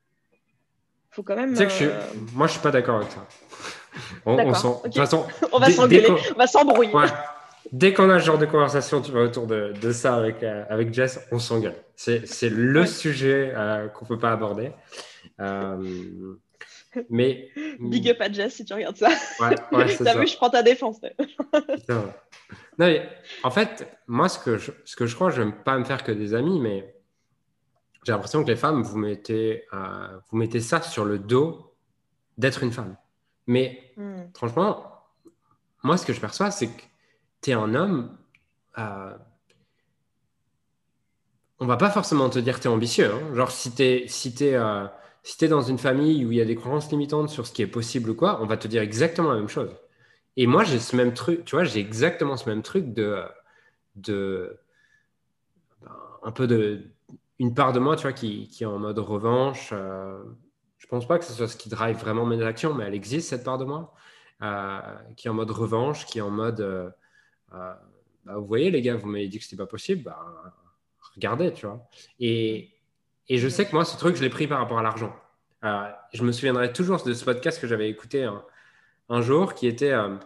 Faut 1.16 1.22
quand 1.22 1.34
même. 1.34 1.54
Que 1.54 1.66
je 1.66 1.84
euh, 1.86 1.98
Moi, 2.34 2.46
je 2.46 2.52
suis 2.52 2.60
pas 2.60 2.70
d'accord 2.70 2.96
avec 2.96 3.10
ça. 3.10 3.26
On, 4.26 4.34
on, 4.34 4.52
façon, 4.52 4.82
on 5.52 5.58
va 5.58 5.70
s'engueuler, 5.70 6.10
on 6.10 6.38
va 6.38 6.46
s'embrouiller. 6.46 6.92
Dès 7.72 7.94
qu'on 7.94 8.10
a 8.10 8.20
ce 8.20 8.26
genre 8.26 8.36
de 8.36 8.44
conversation 8.44 9.00
tu 9.00 9.12
vois, 9.12 9.22
autour 9.22 9.46
de, 9.46 9.72
de 9.80 9.92
ça 9.92 10.14
avec, 10.14 10.42
euh, 10.42 10.64
avec 10.68 10.92
Jess, 10.92 11.26
on 11.32 11.38
s'engueule. 11.38 11.74
C'est 11.94 12.20
le 12.50 12.84
sujet 12.84 13.50
euh, 13.56 13.88
qu'on 13.88 14.04
ne 14.04 14.08
peut 14.10 14.18
pas 14.18 14.30
aborder. 14.30 14.72
mais... 17.08 17.48
Big 17.80 18.10
up 18.10 18.20
à 18.20 18.30
Jess 18.30 18.56
si 18.56 18.66
tu 18.66 18.74
regardes 18.74 18.98
ça. 18.98 19.08
Ouais, 19.40 19.56
ouais, 19.72 19.96
T'as 20.04 20.18
vu, 20.18 20.26
je 20.26 20.36
prends 20.36 20.50
ta 20.50 20.62
défense. 20.62 21.00
Non, 22.78 22.92
en 23.42 23.50
fait, 23.50 23.88
moi, 24.06 24.28
ce 24.28 24.38
que 24.38 24.58
je, 24.58 24.70
ce 24.84 24.96
que 24.96 25.06
je 25.06 25.14
crois, 25.14 25.30
je 25.30 25.40
n'aime 25.40 25.54
pas 25.64 25.78
me 25.78 25.84
faire 25.84 26.04
que 26.04 26.12
des 26.12 26.34
amis, 26.34 26.60
mais 26.60 26.95
j'ai 28.06 28.12
l'impression 28.12 28.44
que 28.44 28.48
les 28.48 28.56
femmes, 28.56 28.82
vous 28.82 28.98
mettez, 28.98 29.64
euh, 29.74 30.18
vous 30.30 30.36
mettez 30.36 30.60
ça 30.60 30.80
sur 30.80 31.04
le 31.04 31.18
dos 31.18 31.74
d'être 32.38 32.62
une 32.62 32.70
femme. 32.70 32.96
Mais 33.48 33.92
hmm. 33.96 34.26
franchement, 34.32 35.02
moi, 35.82 35.96
ce 35.96 36.06
que 36.06 36.12
je 36.12 36.20
perçois, 36.20 36.52
c'est 36.52 36.68
que 36.68 36.82
tu 37.42 37.50
es 37.50 37.54
un 37.54 37.74
homme. 37.74 38.16
Euh, 38.78 39.12
on 41.58 41.66
va 41.66 41.76
pas 41.76 41.90
forcément 41.90 42.30
te 42.30 42.38
dire 42.38 42.58
que 42.58 42.62
tu 42.62 42.68
es 42.68 42.70
ambitieux. 42.70 43.10
Hein. 43.12 43.34
Genre, 43.34 43.50
si 43.50 43.74
tu 43.74 43.82
es, 43.82 44.06
si 44.06 44.32
euh, 44.42 44.86
si 45.24 45.44
es 45.44 45.48
dans 45.48 45.62
une 45.62 45.78
famille 45.78 46.24
où 46.24 46.30
il 46.30 46.38
y 46.38 46.40
a 46.40 46.44
des 46.44 46.54
croyances 46.54 46.88
limitantes 46.92 47.28
sur 47.28 47.44
ce 47.44 47.52
qui 47.52 47.62
est 47.62 47.66
possible 47.66 48.10
ou 48.10 48.14
quoi, 48.14 48.40
on 48.40 48.46
va 48.46 48.56
te 48.56 48.68
dire 48.68 48.82
exactement 48.82 49.30
la 49.30 49.40
même 49.40 49.48
chose. 49.48 49.74
Et 50.36 50.46
moi, 50.46 50.62
j'ai 50.62 50.78
ce 50.78 50.94
même 50.94 51.12
truc, 51.12 51.44
tu 51.44 51.56
vois, 51.56 51.64
j'ai 51.64 51.80
exactement 51.80 52.36
ce 52.36 52.48
même 52.48 52.62
truc 52.62 52.94
de, 52.94 53.24
de 53.96 54.60
un 56.22 56.30
peu 56.30 56.46
de 56.46 56.95
une 57.38 57.54
part 57.54 57.72
de 57.72 57.78
moi, 57.78 57.96
tu 57.96 58.02
vois, 58.02 58.12
qui, 58.12 58.48
qui 58.48 58.64
est 58.64 58.66
en 58.66 58.78
mode 58.78 58.98
revanche. 58.98 59.70
Euh, 59.72 60.22
je 60.78 60.86
pense 60.86 61.06
pas 61.06 61.18
que 61.18 61.24
ce 61.24 61.32
soit 61.32 61.48
ce 61.48 61.56
qui 61.56 61.68
drive 61.68 61.96
vraiment 61.96 62.26
mes 62.26 62.42
actions, 62.42 62.74
mais 62.74 62.84
elle 62.84 62.94
existe 62.94 63.28
cette 63.28 63.44
part 63.44 63.58
de 63.58 63.64
moi 63.64 63.94
euh, 64.42 64.80
qui 65.16 65.28
est 65.28 65.30
en 65.30 65.34
mode 65.34 65.50
revanche, 65.50 66.06
qui 66.06 66.18
est 66.18 66.22
en 66.22 66.30
mode, 66.30 66.60
euh, 66.60 66.90
bah, 67.50 67.80
vous 68.36 68.46
voyez 68.46 68.70
les 68.70 68.82
gars, 68.82 68.96
vous 68.96 69.08
m'avez 69.08 69.28
dit 69.28 69.38
que 69.38 69.44
c'était 69.44 69.56
pas 69.56 69.66
possible, 69.66 70.02
bah, 70.02 70.18
regardez, 71.14 71.52
tu 71.52 71.66
vois. 71.66 71.88
Et, 72.20 72.70
et 73.28 73.38
je 73.38 73.48
sais 73.48 73.66
que 73.66 73.72
moi, 73.72 73.84
ce 73.84 73.96
truc, 73.96 74.16
je 74.16 74.22
l'ai 74.22 74.30
pris 74.30 74.46
par 74.46 74.58
rapport 74.58 74.78
à 74.78 74.82
l'argent. 74.82 75.14
je 76.12 76.22
me 76.22 76.32
souviendrai 76.32 76.72
toujours 76.72 77.02
de 77.02 77.12
ce 77.14 77.24
podcast 77.24 77.60
que 77.60 77.66
j'avais 77.66 77.88
écouté. 77.88 78.28
Un 79.08 79.20
jour 79.22 79.54
qui 79.54 79.66
était. 79.66 79.92
Euh, 79.92 80.16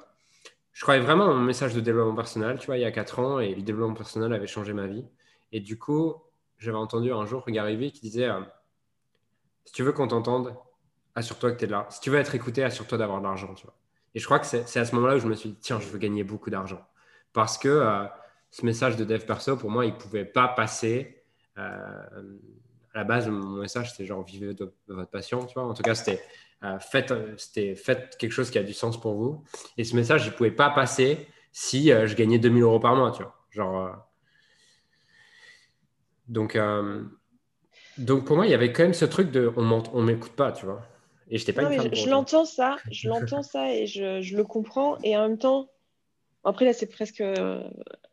je 0.72 0.82
croyais 0.82 1.00
vraiment 1.00 1.24
à 1.24 1.34
mon 1.34 1.40
message 1.40 1.74
de 1.74 1.80
développement 1.80 2.14
personnel, 2.14 2.58
tu 2.58 2.66
vois, 2.66 2.78
il 2.78 2.80
y 2.80 2.84
a 2.84 2.92
4 2.92 3.18
ans, 3.18 3.40
et 3.40 3.54
le 3.54 3.62
développement 3.62 3.94
personnel 3.94 4.32
avait 4.32 4.46
changé 4.46 4.72
ma 4.72 4.86
vie. 4.86 5.04
Et 5.52 5.60
du 5.60 5.78
coup, 5.78 6.14
j'avais 6.60 6.76
entendu 6.76 7.12
un 7.12 7.26
jour 7.26 7.44
Gary 7.48 7.92
qui 7.92 8.00
disait 8.00 8.28
euh, 8.28 8.40
Si 9.64 9.72
tu 9.72 9.82
veux 9.82 9.92
qu'on 9.92 10.08
t'entende, 10.08 10.54
assure-toi 11.14 11.52
que 11.52 11.58
tu 11.58 11.64
es 11.64 11.68
là. 11.68 11.86
Si 11.90 12.00
tu 12.00 12.10
veux 12.10 12.18
être 12.18 12.34
écouté, 12.34 12.62
assure-toi 12.62 12.98
d'avoir 12.98 13.18
de 13.18 13.24
l'argent. 13.24 13.54
Et 14.14 14.20
je 14.20 14.24
crois 14.24 14.38
que 14.38 14.46
c'est 14.46 14.78
à 14.78 14.84
ce 14.84 14.94
moment-là 14.94 15.16
où 15.16 15.18
je 15.18 15.26
me 15.26 15.34
suis 15.34 15.50
dit 15.50 15.58
Tiens, 15.60 15.80
je 15.80 15.88
veux 15.88 15.98
gagner 15.98 16.24
beaucoup 16.24 16.50
d'argent. 16.50 16.86
Parce 17.32 17.58
que 17.58 17.68
euh, 17.68 18.04
ce 18.50 18.64
message 18.64 18.96
de 18.96 19.04
dev 19.04 19.24
perso, 19.24 19.56
pour 19.56 19.70
moi, 19.70 19.86
il 19.86 19.92
ne 19.92 19.98
pouvait 19.98 20.24
pas 20.24 20.48
passer. 20.48 21.24
à 21.56 22.08
la 22.94 23.04
base, 23.04 23.28
mon 23.28 23.60
message, 23.60 23.90
c'était 23.90 24.06
genre 24.06 24.22
vivez 24.22 24.54
de 24.54 24.72
votre 24.88 25.10
passion, 25.10 25.44
tu 25.46 25.54
vois. 25.54 25.64
En 25.64 25.74
tout 25.74 25.82
cas, 25.82 25.94
c'était 25.94 26.20
euh, 26.62 26.78
faites, 26.78 27.10
euh, 27.10 27.36
faites 27.74 28.16
quelque 28.18 28.32
chose 28.32 28.50
qui 28.50 28.58
a 28.58 28.62
du 28.62 28.74
sens 28.74 29.00
pour 29.00 29.14
vous. 29.14 29.42
Et 29.78 29.84
ce 29.84 29.96
message, 29.96 30.24
je 30.24 30.30
ne 30.30 30.34
pouvais 30.34 30.50
pas 30.50 30.68
passer 30.68 31.26
si 31.52 31.90
euh, 31.90 32.06
je 32.06 32.14
gagnais 32.14 32.38
2000 32.38 32.62
euros 32.62 32.80
par 32.80 32.94
mois, 32.96 33.12
tu 33.12 33.22
vois. 33.22 34.09
Donc, 36.30 36.58
donc 37.98 38.24
pour 38.24 38.36
moi, 38.36 38.46
il 38.46 38.50
y 38.50 38.54
avait 38.54 38.72
quand 38.72 38.82
même 38.82 38.94
ce 38.94 39.04
truc 39.04 39.30
de 39.30 39.52
on 39.56 39.62
ne 39.62 40.02
m'écoute 40.02 40.32
pas, 40.32 40.52
tu 40.52 40.64
vois. 40.64 40.82
Et 41.28 41.38
je 41.38 41.52
pas 41.52 41.62
une 41.62 41.94
Je, 41.94 42.08
l'entends 42.08 42.44
ça, 42.44 42.76
je 42.90 43.08
l'entends 43.08 43.42
ça 43.42 43.72
et 43.72 43.86
je, 43.86 44.20
je, 44.20 44.36
le 44.36 44.44
comprends. 44.44 44.98
Et 45.04 45.16
en 45.16 45.28
même 45.28 45.38
temps, 45.38 45.68
après 46.42 46.64
là, 46.64 46.72
c'est 46.72 46.86
presque 46.86 47.22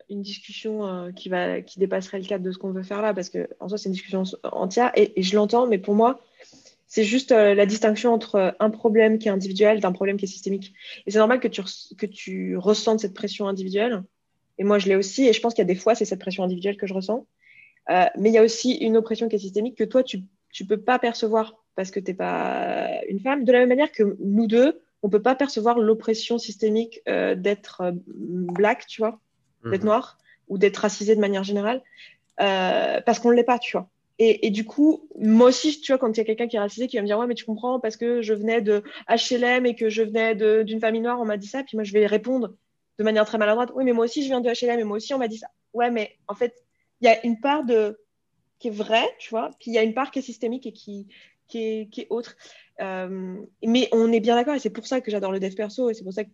une 0.09 0.21
discussion 0.21 1.11
qui, 1.15 1.29
va, 1.29 1.61
qui 1.61 1.79
dépasserait 1.79 2.19
le 2.19 2.25
cadre 2.25 2.43
de 2.43 2.51
ce 2.51 2.57
qu'on 2.57 2.71
veut 2.71 2.83
faire 2.83 3.01
là, 3.01 3.13
parce 3.13 3.29
que 3.29 3.47
en 3.59 3.69
soi, 3.69 3.77
c'est 3.77 3.89
une 3.89 3.93
discussion 3.93 4.23
entière. 4.43 4.91
Et, 4.95 5.19
et 5.19 5.23
je 5.23 5.35
l'entends, 5.35 5.65
mais 5.65 5.77
pour 5.77 5.95
moi, 5.95 6.19
c'est 6.87 7.03
juste 7.03 7.33
euh, 7.33 7.53
la 7.53 7.65
distinction 7.65 8.13
entre 8.13 8.35
euh, 8.35 8.51
un 8.59 8.69
problème 8.69 9.19
qui 9.19 9.27
est 9.27 9.31
individuel 9.31 9.81
d'un 9.81 9.91
problème 9.91 10.17
qui 10.17 10.25
est 10.25 10.29
systémique. 10.29 10.73
Et 11.05 11.11
c'est 11.11 11.19
normal 11.19 11.39
que 11.39 11.49
tu, 11.49 11.61
que 11.97 12.05
tu 12.05 12.57
ressentes 12.57 13.01
cette 13.01 13.13
pression 13.13 13.47
individuelle. 13.47 14.03
Et 14.57 14.63
moi, 14.63 14.79
je 14.79 14.87
l'ai 14.87 14.95
aussi. 14.95 15.27
Et 15.27 15.33
je 15.33 15.41
pense 15.41 15.53
qu'il 15.53 15.61
y 15.61 15.67
a 15.69 15.73
des 15.73 15.75
fois, 15.75 15.95
c'est 15.95 16.05
cette 16.05 16.19
pression 16.19 16.43
individuelle 16.43 16.77
que 16.77 16.87
je 16.87 16.93
ressens. 16.93 17.27
Euh, 17.89 18.05
mais 18.17 18.29
il 18.29 18.33
y 18.33 18.37
a 18.37 18.43
aussi 18.43 18.73
une 18.73 18.97
oppression 18.97 19.29
qui 19.29 19.35
est 19.35 19.39
systémique 19.39 19.77
que 19.77 19.83
toi, 19.83 20.03
tu 20.03 20.23
ne 20.59 20.67
peux 20.67 20.79
pas 20.79 20.99
percevoir 20.99 21.55
parce 21.75 21.91
que 21.91 21.99
tu 21.99 22.11
n'es 22.11 22.17
pas 22.17 22.89
une 23.07 23.19
femme. 23.19 23.43
De 23.43 23.51
la 23.51 23.59
même 23.59 23.69
manière 23.69 23.91
que 23.91 24.17
nous 24.19 24.47
deux, 24.47 24.81
on 25.03 25.07
ne 25.07 25.11
peut 25.11 25.21
pas 25.21 25.35
percevoir 25.35 25.79
l'oppression 25.79 26.37
systémique 26.37 27.01
d'être 27.05 27.93
black, 27.93 28.87
tu 28.87 29.01
vois, 29.01 29.19
d'être 29.63 29.81
mhm. 29.81 29.87
noir 29.87 30.17
ou 30.47 30.57
d'être 30.57 30.77
racisé 30.77 31.15
de 31.15 31.21
manière 31.21 31.43
générale, 31.43 31.83
parce 32.37 33.19
qu'on 33.19 33.29
ne 33.29 33.35
l'est 33.35 33.43
pas, 33.43 33.59
tu 33.59 33.77
vois. 33.77 33.89
Et, 34.19 34.49
du 34.49 34.65
coup, 34.65 35.07
moi 35.19 35.49
aussi, 35.49 35.79
tu 35.79 35.91
vois, 35.91 35.99
quand 35.99 36.11
il 36.11 36.17
y 36.17 36.21
a 36.21 36.23
quelqu'un 36.23 36.47
qui 36.47 36.55
est 36.55 36.59
racisé, 36.59 36.87
qui 36.87 36.95
va 36.95 37.03
me 37.03 37.07
dire, 37.07 37.19
ouais, 37.19 37.27
mais 37.27 37.35
tu 37.35 37.45
comprends, 37.45 37.79
parce 37.79 37.97
que 37.97 38.23
je 38.23 38.33
venais 38.33 38.61
de 38.61 38.81
HLM 39.07 39.67
et 39.67 39.75
que 39.75 39.89
je 39.89 40.01
venais 40.01 40.33
d'une 40.63 40.79
famille 40.79 41.01
noire, 41.01 41.19
on 41.21 41.25
m'a 41.25 41.37
dit 41.37 41.47
ça. 41.47 41.63
Puis 41.63 41.77
moi, 41.77 41.83
je 41.83 41.93
vais 41.93 42.07
répondre 42.07 42.55
de 42.97 43.03
manière 43.03 43.25
très 43.25 43.37
maladroite, 43.37 43.71
oui, 43.75 43.83
mais 43.83 43.93
moi 43.93 44.05
aussi, 44.05 44.23
je 44.23 44.27
viens 44.27 44.41
de 44.41 44.49
HLM 44.49 44.79
et 44.79 44.83
moi 44.83 44.97
aussi, 44.97 45.13
on 45.13 45.19
m'a 45.19 45.27
dit 45.27 45.37
ça. 45.37 45.49
Ouais, 45.73 45.91
mais 45.91 46.17
en 46.27 46.33
fait, 46.33 46.55
il 47.01 47.05
y 47.05 47.07
a 47.07 47.25
une 47.25 47.39
part 47.39 47.63
de 47.63 47.99
qui 48.59 48.69
est 48.69 48.71
vraie, 48.71 49.07
tu 49.19 49.29
vois, 49.29 49.51
puis 49.59 49.71
il 49.71 49.73
y 49.73 49.77
a 49.77 49.83
une 49.83 49.93
part 49.93 50.11
qui 50.11 50.19
est 50.19 50.23
systémique 50.23 50.65
et 50.65 50.73
qui, 50.73 51.07
qui, 51.47 51.59
est, 51.59 51.89
qui 51.91 52.01
est 52.01 52.07
autre. 52.09 52.35
Euh, 52.81 53.35
mais 53.63 53.87
on 53.91 54.11
est 54.11 54.19
bien 54.19 54.35
d'accord, 54.35 54.55
et 54.55 54.59
c'est 54.59 54.71
pour 54.71 54.87
ça 54.87 55.01
que 55.01 55.11
j'adore 55.11 55.31
le 55.31 55.39
dev 55.39 55.53
perso, 55.53 55.89
et 55.89 55.93
c'est 55.93 56.03
pour 56.03 56.13
ça 56.13 56.23
que 56.23 56.29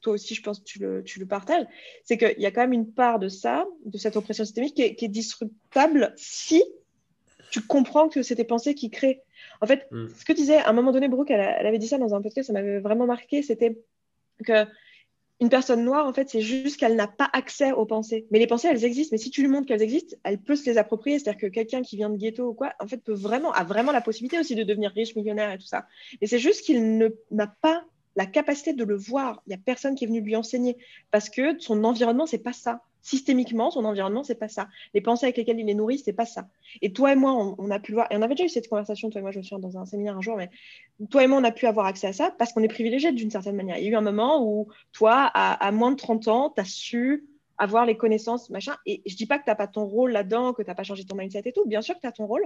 toi 0.00 0.14
aussi, 0.14 0.34
je 0.34 0.42
pense 0.42 0.60
que 0.60 0.64
tu 0.64 0.78
le, 0.78 1.02
tu 1.04 1.20
le 1.20 1.26
partages, 1.26 1.64
c'est 2.04 2.18
qu'il 2.18 2.40
y 2.40 2.46
a 2.46 2.50
quand 2.50 2.60
même 2.60 2.72
une 2.72 2.92
part 2.92 3.18
de 3.18 3.28
ça, 3.28 3.66
de 3.84 3.98
cette 3.98 4.16
oppression 4.16 4.44
systémique, 4.44 4.74
qui 4.74 4.82
est, 4.82 4.94
qui 4.94 5.04
est 5.04 5.08
disruptable 5.08 6.12
si 6.16 6.62
tu 7.50 7.60
comprends 7.62 8.08
que 8.08 8.22
c'est 8.22 8.36
tes 8.36 8.44
pensées 8.44 8.74
qui 8.74 8.90
créent. 8.90 9.22
En 9.60 9.66
fait, 9.66 9.86
mm. 9.90 10.08
ce 10.08 10.24
que 10.24 10.32
disait 10.32 10.58
à 10.58 10.70
un 10.70 10.72
moment 10.72 10.92
donné, 10.92 11.08
Brooke, 11.08 11.30
elle, 11.30 11.66
avait 11.66 11.78
dit 11.78 11.88
ça 11.88 11.98
dans 11.98 12.14
un 12.14 12.22
podcast, 12.22 12.48
ça 12.48 12.52
m'avait 12.52 12.80
vraiment 12.80 13.06
marqué, 13.06 13.42
c'était 13.42 13.78
que 14.44 14.66
une 15.40 15.50
personne 15.50 15.84
noire, 15.84 16.06
en 16.06 16.14
fait, 16.14 16.30
c'est 16.30 16.40
juste 16.40 16.78
qu'elle 16.78 16.96
n'a 16.96 17.08
pas 17.08 17.28
accès 17.32 17.72
aux 17.72 17.84
pensées. 17.84 18.26
Mais 18.30 18.38
les 18.38 18.46
pensées, 18.46 18.68
elles 18.68 18.84
existent. 18.84 19.12
Mais 19.12 19.18
si 19.18 19.30
tu 19.30 19.42
lui 19.42 19.48
montres 19.48 19.66
qu'elles 19.66 19.82
existent, 19.82 20.16
elle 20.24 20.38
peut 20.38 20.56
se 20.56 20.64
les 20.64 20.78
approprier. 20.78 21.18
C'est-à-dire 21.18 21.40
que 21.40 21.46
quelqu'un 21.48 21.82
qui 21.82 21.96
vient 21.96 22.08
de 22.08 22.16
ghetto 22.16 22.48
ou 22.48 22.54
quoi, 22.54 22.72
en 22.80 22.86
fait, 22.86 22.96
peut 22.98 23.12
vraiment, 23.12 23.52
a 23.52 23.62
vraiment 23.62 23.92
la 23.92 24.00
possibilité 24.00 24.38
aussi 24.38 24.54
de 24.54 24.62
devenir 24.62 24.92
riche, 24.92 25.14
millionnaire 25.14 25.52
et 25.52 25.58
tout 25.58 25.66
ça. 25.66 25.86
Et 26.22 26.26
c'est 26.26 26.38
juste 26.38 26.62
qu'il 26.64 27.12
n'a 27.30 27.46
pas 27.46 27.84
la 28.16 28.24
capacité 28.24 28.72
de 28.72 28.82
le 28.82 28.96
voir. 28.96 29.42
Il 29.46 29.50
n'y 29.50 29.54
a 29.54 29.60
personne 29.62 29.94
qui 29.94 30.04
est 30.04 30.06
venu 30.06 30.22
lui 30.22 30.36
enseigner 30.36 30.78
parce 31.10 31.28
que 31.28 31.58
son 31.58 31.84
environnement, 31.84 32.26
c'est 32.26 32.38
pas 32.38 32.54
ça 32.54 32.82
systémiquement, 33.06 33.70
son 33.70 33.84
environnement, 33.84 34.24
c'est 34.24 34.34
pas 34.34 34.48
ça. 34.48 34.68
Les 34.92 35.00
pensées 35.00 35.26
avec 35.26 35.36
lesquelles 35.36 35.60
il 35.60 35.70
est 35.70 35.74
nourri, 35.74 35.98
c'est 35.98 36.12
pas 36.12 36.26
ça. 36.26 36.48
Et 36.82 36.92
toi 36.92 37.12
et 37.12 37.14
moi, 37.14 37.54
on, 37.56 37.70
a 37.70 37.78
pu 37.78 37.92
voir, 37.92 38.08
et 38.10 38.16
on 38.16 38.22
avait 38.22 38.34
déjà 38.34 38.46
eu 38.46 38.48
cette 38.48 38.68
conversation, 38.68 39.10
toi 39.10 39.20
et 39.20 39.22
moi, 39.22 39.30
je 39.30 39.38
me 39.38 39.44
souviens 39.44 39.60
dans 39.60 39.78
un 39.78 39.86
séminaire 39.86 40.18
un 40.18 40.20
jour, 40.20 40.36
mais 40.36 40.50
toi 41.08 41.22
et 41.22 41.28
moi, 41.28 41.38
on 41.38 41.44
a 41.44 41.52
pu 41.52 41.66
avoir 41.66 41.86
accès 41.86 42.08
à 42.08 42.12
ça 42.12 42.34
parce 42.36 42.52
qu'on 42.52 42.64
est 42.64 42.68
privilégié 42.68 43.12
d'une 43.12 43.30
certaine 43.30 43.54
manière. 43.54 43.78
Il 43.78 43.84
y 43.84 43.86
a 43.86 43.90
eu 43.90 43.94
un 43.94 44.00
moment 44.00 44.44
où 44.44 44.66
toi, 44.92 45.30
à, 45.34 45.70
moins 45.70 45.92
de 45.92 45.96
30 45.96 46.26
ans, 46.26 46.52
tu 46.52 46.60
as 46.60 46.64
su 46.64 47.26
avoir 47.58 47.86
les 47.86 47.96
connaissances, 47.96 48.50
machin. 48.50 48.74
Et 48.86 49.02
je 49.06 49.14
dis 49.14 49.26
pas 49.26 49.38
que 49.38 49.44
tu 49.44 49.50
n'as 49.50 49.54
pas 49.54 49.68
ton 49.68 49.84
rôle 49.84 50.10
là-dedans, 50.10 50.52
que 50.52 50.62
tu 50.62 50.68
n'as 50.68 50.74
pas 50.74 50.82
changé 50.82 51.04
ton 51.04 51.16
mindset 51.16 51.42
et 51.44 51.52
tout. 51.52 51.64
Bien 51.64 51.82
sûr 51.82 51.94
que 51.94 52.00
tu 52.00 52.06
as 52.08 52.12
ton 52.12 52.26
rôle. 52.26 52.44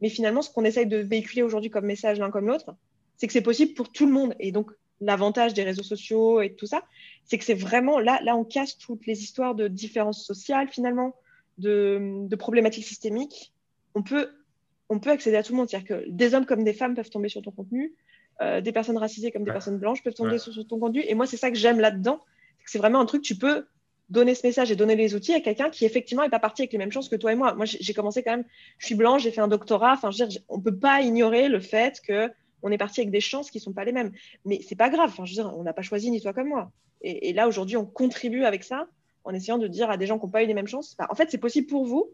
Mais 0.00 0.08
finalement, 0.08 0.40
ce 0.40 0.50
qu'on 0.50 0.64
essaye 0.64 0.86
de 0.86 0.98
véhiculer 0.98 1.42
aujourd'hui 1.42 1.68
comme 1.68 1.84
message 1.84 2.20
l'un 2.20 2.30
comme 2.30 2.46
l'autre, 2.46 2.76
c'est 3.16 3.26
que 3.26 3.32
c'est 3.32 3.42
possible 3.42 3.74
pour 3.74 3.90
tout 3.90 4.06
le 4.06 4.12
monde. 4.12 4.34
Et 4.38 4.52
donc, 4.52 4.70
l'avantage 5.00 5.54
des 5.54 5.62
réseaux 5.62 5.82
sociaux 5.82 6.40
et 6.40 6.54
tout 6.54 6.66
ça, 6.66 6.82
c'est 7.24 7.38
que 7.38 7.44
c'est 7.44 7.54
vraiment 7.54 7.98
là, 7.98 8.20
là, 8.22 8.36
on 8.36 8.44
casse 8.44 8.78
toutes 8.78 9.06
les 9.06 9.22
histoires 9.22 9.54
de 9.54 9.68
différences 9.68 10.24
sociales 10.24 10.68
finalement, 10.68 11.14
de, 11.58 12.34
problématiques 12.36 12.84
systémiques. 12.84 13.52
On 13.94 14.02
peut, 14.02 14.30
on 14.88 14.98
peut 15.00 15.10
accéder 15.10 15.36
à 15.36 15.42
tout 15.42 15.52
le 15.52 15.58
monde, 15.58 15.68
c'est-à-dire 15.68 15.88
que 15.88 16.04
des 16.08 16.34
hommes 16.34 16.46
comme 16.46 16.64
des 16.64 16.72
femmes 16.72 16.94
peuvent 16.94 17.10
tomber 17.10 17.28
sur 17.28 17.42
ton 17.42 17.50
contenu, 17.50 17.94
euh, 18.42 18.60
des 18.60 18.72
personnes 18.72 18.98
racisées 18.98 19.30
comme 19.30 19.44
des 19.44 19.52
personnes 19.52 19.78
blanches 19.78 20.02
peuvent 20.02 20.14
tomber 20.14 20.38
sur, 20.38 20.52
ton 20.66 20.78
contenu. 20.78 21.02
Et 21.06 21.14
moi, 21.14 21.26
c'est 21.26 21.36
ça 21.36 21.50
que 21.50 21.56
j'aime 21.56 21.80
là-dedans, 21.80 22.20
c'est 22.64 22.78
vraiment 22.78 23.00
un 23.00 23.06
truc, 23.06 23.22
tu 23.22 23.36
peux 23.36 23.66
donner 24.08 24.34
ce 24.36 24.46
message 24.46 24.70
et 24.70 24.76
donner 24.76 24.94
les 24.94 25.16
outils 25.16 25.34
à 25.34 25.40
quelqu'un 25.40 25.68
qui 25.68 25.84
effectivement 25.84 26.22
n'est 26.22 26.30
pas 26.30 26.38
parti 26.38 26.62
avec 26.62 26.72
les 26.72 26.78
mêmes 26.78 26.92
chances 26.92 27.08
que 27.08 27.16
toi 27.16 27.32
et 27.32 27.34
moi. 27.34 27.54
Moi, 27.54 27.64
j'ai 27.66 27.92
commencé 27.92 28.22
quand 28.22 28.30
même, 28.30 28.44
je 28.78 28.86
suis 28.86 28.94
blanche, 28.94 29.22
j'ai 29.22 29.32
fait 29.32 29.40
un 29.40 29.48
doctorat. 29.48 29.94
Enfin, 29.94 30.10
je 30.10 30.22
veux 30.22 30.28
dire, 30.28 30.40
on 30.48 30.60
peut 30.60 30.76
pas 30.76 31.00
ignorer 31.00 31.48
le 31.48 31.58
fait 31.58 32.00
que 32.06 32.30
on 32.62 32.70
est 32.70 32.78
parti 32.78 33.00
avec 33.00 33.10
des 33.10 33.20
chances 33.20 33.50
qui 33.50 33.60
sont 33.60 33.72
pas 33.72 33.84
les 33.84 33.92
mêmes. 33.92 34.12
Mais 34.44 34.60
c'est 34.66 34.76
pas 34.76 34.90
grave. 34.90 35.10
Enfin, 35.10 35.24
je 35.24 35.32
veux 35.32 35.42
dire, 35.42 35.56
on 35.56 35.62
n'a 35.62 35.72
pas 35.72 35.82
choisi 35.82 36.10
ni 36.10 36.20
toi 36.20 36.32
comme 36.32 36.48
moi. 36.48 36.70
Et, 37.02 37.32
là, 37.32 37.46
aujourd'hui, 37.46 37.76
on 37.76 37.84
contribue 37.84 38.44
avec 38.44 38.64
ça 38.64 38.88
en 39.24 39.34
essayant 39.34 39.58
de 39.58 39.68
dire 39.68 39.90
à 39.90 39.96
des 39.96 40.06
gens 40.06 40.18
qui 40.18 40.24
n'ont 40.24 40.32
pas 40.32 40.42
eu 40.42 40.46
les 40.46 40.54
mêmes 40.54 40.66
chances. 40.66 40.96
en 41.08 41.14
fait, 41.14 41.30
c'est 41.30 41.38
possible 41.38 41.66
pour 41.66 41.84
vous 41.84 42.10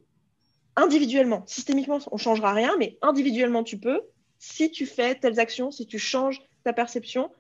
individuellement. 0.77 1.45
Systémiquement, 1.47 1.99
on 2.11 2.17
changera 2.17 2.53
rien, 2.53 2.75
mais 2.79 2.99
individuellement, 3.01 3.63
tu 3.63 3.79
peux. 3.79 4.03
Si 4.39 4.71
tu 4.71 4.87
fais 4.87 5.15
telles 5.15 5.39
actions, 5.39 5.71
si 5.71 5.87
tu 5.87 5.99
changes 5.99 6.43
ta 6.65 6.73
perception, 6.73 7.31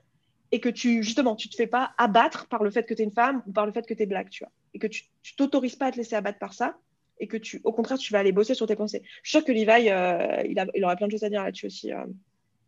et 0.52 0.60
que 0.60 0.68
tu, 0.68 1.02
justement, 1.02 1.34
tu 1.34 1.48
te 1.48 1.56
fais 1.56 1.66
pas 1.66 1.92
abattre 1.96 2.46
par 2.46 2.62
le 2.62 2.70
fait 2.70 2.84
que 2.84 2.94
tu 2.94 3.02
es 3.02 3.04
une 3.04 3.12
femme 3.12 3.42
ou 3.46 3.52
par 3.52 3.66
le 3.66 3.72
fait 3.72 3.86
que 3.86 3.94
tu 3.94 4.02
es 4.02 4.06
black, 4.06 4.28
tu 4.30 4.44
vois. 4.44 4.52
Et 4.74 4.78
que 4.78 4.86
tu 4.86 5.04
t'autorises 5.36 5.76
pas 5.76 5.86
à 5.86 5.92
te 5.92 5.96
laisser 5.96 6.14
abattre 6.14 6.38
par 6.38 6.52
ça 6.52 6.76
et 7.18 7.26
que 7.26 7.36
tu, 7.36 7.60
au 7.64 7.72
contraire, 7.72 7.98
tu 7.98 8.12
vas 8.12 8.18
aller 8.18 8.32
bosser 8.32 8.54
sur 8.54 8.66
tes 8.66 8.76
pensées. 8.76 9.02
Je 9.22 9.30
suis 9.30 9.38
sûre 9.38 9.46
que 9.46 9.52
Levi, 9.52 9.88
euh, 9.88 10.42
il, 10.44 10.58
a, 10.58 10.66
aurait 10.84 10.96
plein 10.96 11.06
de 11.06 11.12
choses 11.12 11.24
à 11.24 11.30
dire 11.30 11.42
là-dessus 11.42 11.66
aussi. 11.66 11.92
Euh, 11.92 12.04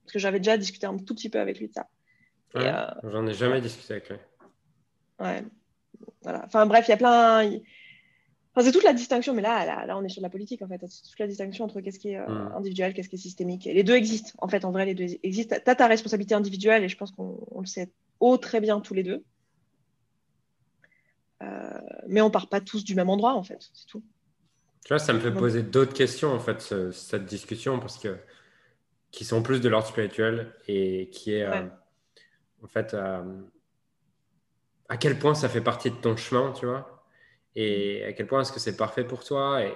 parce 0.05 0.13
que 0.13 0.19
j'avais 0.19 0.39
déjà 0.39 0.57
discuté 0.57 0.87
un 0.87 0.97
tout 0.99 1.15
petit 1.15 1.29
peu 1.29 1.41
avec 1.41 1.59
lui 1.59 1.69
de 1.69 1.73
ça. 1.73 1.89
Euh, 2.57 3.11
j'en 3.11 3.27
ai 3.27 3.35
jamais 3.35 3.61
discuté 3.61 3.95
avec 3.95 4.09
lui. 4.11 4.17
Ouais. 5.19 5.45
Voilà. 6.23 6.43
Enfin 6.45 6.67
bref, 6.67 6.87
il 6.87 6.91
y 6.91 6.95
a 6.95 6.97
plein 6.97 7.51
c'est 8.63 8.71
toute 8.71 8.85
la 8.85 8.93
distinction, 8.93 9.35
mais 9.35 9.43
là, 9.43 9.85
là, 9.87 9.99
on 9.99 10.05
est 10.05 10.09
sur 10.09 10.23
la 10.23 10.31
politique, 10.31 10.63
en 10.63 10.69
fait. 10.69 10.81
C'est 10.89 11.03
toute 11.03 11.19
la 11.19 11.27
distinction 11.27 11.65
entre 11.65 11.81
qu'est-ce 11.81 11.99
qui 11.99 12.11
est 12.11 12.19
euh, 12.19 12.27
hmm. 12.27 12.53
individuel, 12.57 12.95
qu'est-ce 12.95 13.09
qui 13.09 13.17
est 13.17 13.19
systémique. 13.19 13.67
Et 13.67 13.75
les 13.75 13.83
deux 13.83 13.95
existent, 13.95 14.31
en 14.39 14.49
fait. 14.49 14.65
En 14.65 14.71
vrai, 14.71 14.87
les 14.87 14.95
deux 14.95 15.17
existent. 15.25 15.57
Tu 15.63 15.71
as 15.71 15.75
ta 15.75 15.89
responsabilité 15.89 16.37
individuelle, 16.37 16.85
et 16.85 16.89
je 16.89 16.97
pense 16.97 17.11
qu'on 17.11 17.61
le 17.61 17.67
sait 17.67 17.91
haut 18.21 18.37
très 18.37 18.61
bien 18.61 18.81
tous 18.81 18.95
les 18.95 19.03
deux. 19.03 19.25
Euh, 21.43 21.81
mais 22.07 22.21
on 22.21 22.31
part 22.31 22.49
pas 22.49 22.61
tous 22.61 22.85
du 22.85 22.95
même 22.95 23.11
endroit, 23.11 23.35
en 23.35 23.43
fait. 23.43 23.59
C'est 23.73 23.87
tout. 23.87 24.05
Tu 24.85 24.89
vois, 24.91 25.01
ça 25.01 25.13
me 25.13 25.19
fait 25.19 25.33
poser 25.33 25.63
d'autres 25.63 25.95
questions, 25.95 26.33
en 26.33 26.39
fait, 26.39 26.61
cette 26.93 27.25
discussion, 27.25 27.81
parce 27.81 27.99
que 27.99 28.19
qui 29.15 29.25
sont 29.25 29.43
plus 29.43 29.61
de 29.61 29.69
l'ordre 29.69 29.87
spirituel 29.87 30.53
et 30.67 31.09
qui 31.11 31.35
est, 31.35 31.45
euh, 31.45 31.63
en 32.63 32.67
fait, 32.67 32.95
à 34.89 34.97
quel 34.97 35.19
point 35.19 35.35
ça 35.35 35.49
fait 35.49 35.61
partie 35.61 35.91
de 35.91 35.97
ton 35.97 36.17
chemin, 36.17 36.53
tu 36.53 36.67
vois? 36.67 37.05
Et 37.57 38.05
à 38.05 38.13
quel 38.13 38.27
point 38.27 38.41
est-ce 38.41 38.53
que 38.53 38.61
c'est 38.61 38.77
parfait 38.77 39.05
pour 39.05 39.25
toi 39.25 39.63
et 39.63 39.73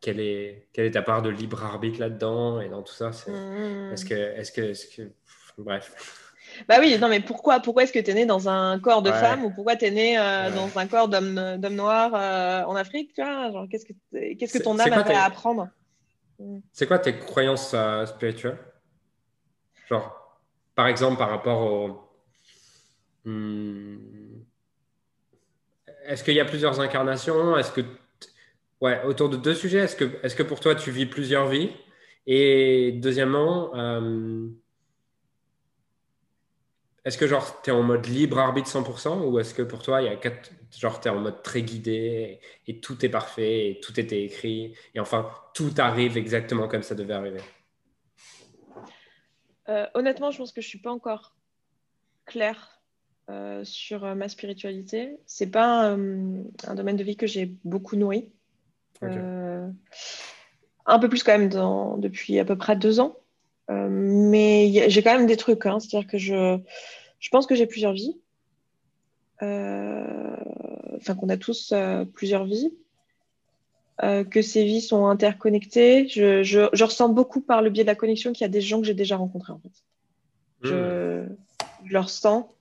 quelle 0.00 0.20
est, 0.20 0.68
quelle 0.72 0.84
est 0.84 0.90
ta 0.90 1.02
part 1.02 1.22
de 1.22 1.30
libre 1.30 1.64
arbitre 1.64 1.98
là-dedans 2.00 2.60
et 2.60 2.68
dans 2.68 2.82
tout 2.82 2.92
ça? 2.92 3.10
Mmh. 3.26 3.92
Est-ce 3.92 4.04
que, 4.04 4.14
est-ce 4.14 4.52
que, 4.52 4.60
est 4.60 4.96
que, 4.96 5.02
bref. 5.58 6.20
Bah 6.68 6.76
oui, 6.78 6.96
non, 7.00 7.08
mais 7.08 7.20
pourquoi, 7.20 7.58
pourquoi 7.58 7.82
est-ce 7.82 7.92
que 7.92 7.98
tu 7.98 8.10
es 8.10 8.14
né 8.14 8.26
dans 8.26 8.48
un 8.50 8.78
corps 8.78 9.02
de 9.02 9.10
femme 9.10 9.44
ou 9.44 9.50
pourquoi 9.50 9.74
tu 9.76 9.86
es 9.86 9.90
né 9.90 10.18
euh, 10.18 10.50
dans 10.50 10.78
un 10.78 10.86
corps 10.86 11.08
d'homme, 11.08 11.56
noir 11.70 12.12
euh, 12.14 12.62
en 12.64 12.76
Afrique 12.76 13.12
tu 13.14 13.22
vois? 13.22 13.66
Qu'est-ce, 13.68 13.86
que, 13.86 14.34
qu'est-ce 14.34 14.58
que 14.58 14.62
ton 14.62 14.78
âme 14.78 14.92
a 14.92 15.00
à 15.00 15.24
apprendre? 15.24 15.64
mmh. 15.64 15.83
C'est 16.72 16.86
quoi 16.86 16.98
tes 16.98 17.18
croyances 17.18 17.72
euh, 17.74 18.06
spirituelles? 18.06 18.58
Genre, 19.88 20.40
par 20.74 20.86
exemple, 20.88 21.18
par 21.18 21.30
rapport 21.30 21.60
au. 21.60 22.00
Hmm, 23.24 23.96
est-ce 26.06 26.22
qu'il 26.24 26.34
y 26.34 26.40
a 26.40 26.44
plusieurs 26.44 26.80
incarnations? 26.80 27.56
Est-ce 27.56 27.72
que 27.72 27.82
autour 29.06 29.28
de 29.28 29.36
deux 29.36 29.54
sujets, 29.54 29.78
est-ce 29.78 29.96
que, 29.96 30.04
est 30.22 30.36
que 30.36 30.42
pour 30.42 30.60
toi 30.60 30.74
tu 30.74 30.90
vis 30.90 31.06
plusieurs 31.06 31.48
vies? 31.48 31.70
Et 32.26 32.92
deuxièmement, 32.92 33.74
euh, 33.76 34.48
est-ce 37.04 37.18
que 37.18 37.26
genre 37.26 37.60
tu 37.62 37.70
es 37.70 37.72
en 37.72 37.82
mode 37.82 38.06
libre 38.06 38.38
arbitre 38.38 38.68
100% 38.68 39.26
ou 39.26 39.38
est-ce 39.38 39.54
que 39.54 39.62
pour 39.62 39.82
toi 39.82 40.02
il 40.02 40.06
y 40.06 40.08
a 40.08 40.16
quatre, 40.16 40.50
genre 40.78 41.00
tu 41.00 41.08
es 41.08 41.10
en 41.10 41.20
mode 41.20 41.42
très 41.42 41.62
guidé 41.62 42.40
et, 42.66 42.80
tout 42.80 43.04
est 43.04 43.08
parfait 43.08 43.70
et 43.70 43.80
tout 43.80 43.98
était 43.98 44.22
écrit 44.22 44.74
et 44.94 45.00
enfin 45.00 45.30
tout 45.54 45.72
arrive 45.78 46.16
exactement 46.16 46.68
comme 46.68 46.82
ça 46.82 46.94
devait 46.94 47.14
arriver 47.14 47.40
euh, 49.68 49.86
Honnêtement, 49.94 50.30
je 50.30 50.38
pense 50.38 50.52
que 50.52 50.60
je 50.60 50.68
suis 50.68 50.80
pas 50.80 50.90
encore 50.90 51.34
claire 52.26 52.74
euh, 53.30 53.64
sur 53.64 54.04
euh, 54.04 54.14
ma 54.14 54.28
spiritualité. 54.28 55.16
C'est 55.24 55.50
pas 55.50 55.90
euh, 55.90 56.42
un 56.66 56.74
domaine 56.74 56.96
de 56.96 57.04
vie 57.04 57.16
que 57.16 57.26
j'ai 57.26 57.54
beaucoup 57.64 57.96
nourri. 57.96 58.30
un 59.00 60.98
peu 60.98 61.08
plus 61.08 61.22
quand 61.22 61.38
même 61.38 61.48
dans, 61.48 61.96
depuis 61.96 62.38
à 62.38 62.44
peu 62.44 62.58
près 62.58 62.76
deux 62.76 63.00
ans. 63.00 63.16
mais 63.70 64.90
j'ai 64.90 65.02
quand 65.02 65.16
même 65.16 65.26
des 65.26 65.38
trucs. 65.38 65.64
Hein. 65.64 65.80
C'est-à-dire 65.80 66.06
que 66.06 66.18
je, 66.18 66.58
je 67.18 67.30
pense 67.30 67.46
que 67.46 67.54
j'ai 67.54 67.66
plusieurs 67.66 67.94
vies. 67.94 68.20
Enfin, 70.96 71.14
qu'on 71.14 71.28
a 71.28 71.36
tous 71.36 71.74
plusieurs 72.14 72.44
vies. 72.44 72.72
que 74.00 74.42
ces 74.42 74.64
vies 74.64 74.80
sont 74.80 75.06
interconnectées. 75.06 76.08
Je, 76.08 76.42
je, 76.42 76.68
je, 76.72 76.84
ressens 76.84 77.08
beaucoup 77.08 77.40
par 77.40 77.62
le 77.62 77.70
biais 77.70 77.84
de 77.84 77.88
la 77.88 77.94
connexion 77.94 78.32
qu'il 78.32 78.42
y 78.42 78.44
a 78.44 78.48
des 78.48 78.60
gens 78.60 78.80
que 78.80 78.86
j'ai 78.86 78.94
déjà 78.94 79.16
rencontrés 79.16 79.52
en 79.52 79.58
fait. 79.58 79.82
Je, 80.62 80.74
hmm. 80.74 81.36
je 81.84 81.92
le 81.92 82.00
ressens. 82.00 82.54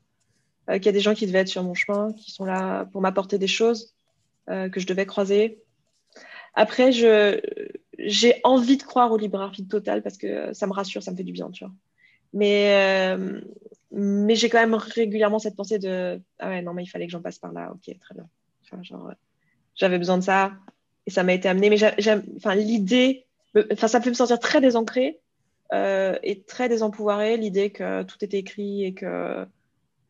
Euh, 0.69 0.75
qu'il 0.75 0.85
y 0.85 0.89
a 0.89 0.93
des 0.93 1.01
gens 1.01 1.13
qui 1.13 1.27
devaient 1.27 1.39
être 1.39 1.49
sur 1.49 1.63
mon 1.63 1.73
chemin, 1.73 2.13
qui 2.13 2.31
sont 2.31 2.45
là 2.45 2.85
pour 2.85 3.01
m'apporter 3.01 3.37
des 3.37 3.47
choses 3.47 3.93
euh, 4.49 4.69
que 4.69 4.79
je 4.79 4.87
devais 4.87 5.05
croiser. 5.05 5.61
Après, 6.53 6.91
je, 6.91 7.41
j'ai 7.99 8.39
envie 8.43 8.77
de 8.77 8.83
croire 8.83 9.11
au 9.11 9.17
libre 9.17 9.41
arbitre 9.41 9.69
total 9.69 10.01
parce 10.01 10.17
que 10.17 10.53
ça 10.53 10.67
me 10.67 10.73
rassure, 10.73 11.03
ça 11.03 11.11
me 11.11 11.17
fait 11.17 11.23
du 11.23 11.33
bien, 11.33 11.49
tu 11.51 11.65
vois. 11.65 11.73
Mais, 12.31 13.15
euh, 13.17 13.41
mais 13.93 14.35
j'ai 14.35 14.49
quand 14.49 14.59
même 14.59 14.73
régulièrement 14.73 15.39
cette 15.39 15.55
pensée 15.55 15.79
de 15.79 16.19
Ah 16.39 16.49
ouais, 16.49 16.61
non, 16.61 16.73
mais 16.73 16.83
il 16.83 16.87
fallait 16.87 17.05
que 17.05 17.11
j'en 17.11 17.21
passe 17.21 17.39
par 17.39 17.53
là. 17.53 17.71
Ok, 17.71 17.95
très 17.99 18.15
bien. 18.15 18.27
genre, 18.81 19.13
j'avais 19.75 19.97
besoin 19.97 20.17
de 20.17 20.23
ça 20.23 20.53
et 21.05 21.11
ça 21.11 21.23
m'a 21.23 21.33
été 21.33 21.47
amené. 21.47 21.69
Mais 21.69 21.77
j'aime, 21.77 22.23
enfin, 22.37 22.55
l'idée, 22.55 23.25
enfin, 23.71 23.87
ça 23.87 23.99
peut 23.99 24.09
me 24.09 24.15
sentir 24.15 24.39
très 24.39 24.61
désancré 24.61 25.19
et 25.71 26.43
très 26.47 26.69
désempouvoiré, 26.69 27.37
l'idée 27.37 27.71
que 27.71 28.03
tout 28.03 28.23
était 28.23 28.37
écrit 28.37 28.83
et 28.83 28.93
que 28.93 29.47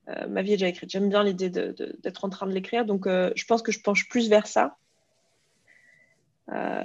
euh, 0.10 0.28
ma 0.28 0.42
vie 0.42 0.54
est 0.54 0.56
déjà 0.56 0.68
écrite. 0.68 0.90
J'aime 0.90 1.10
bien 1.10 1.24
l'idée 1.24 1.50
d'être 1.50 2.26
en 2.26 2.30
train 2.30 2.46
de 2.46 2.52
l'écrire, 2.52 2.86
donc 2.86 3.08
euh, 3.08 3.32
je 3.36 3.46
pense 3.46 3.62
que 3.62 3.72
je 3.72 3.82
penche 3.82 4.10
plus 4.10 4.30
vers 4.30 4.48
ça. 4.48 4.76
Euh, 6.52 6.84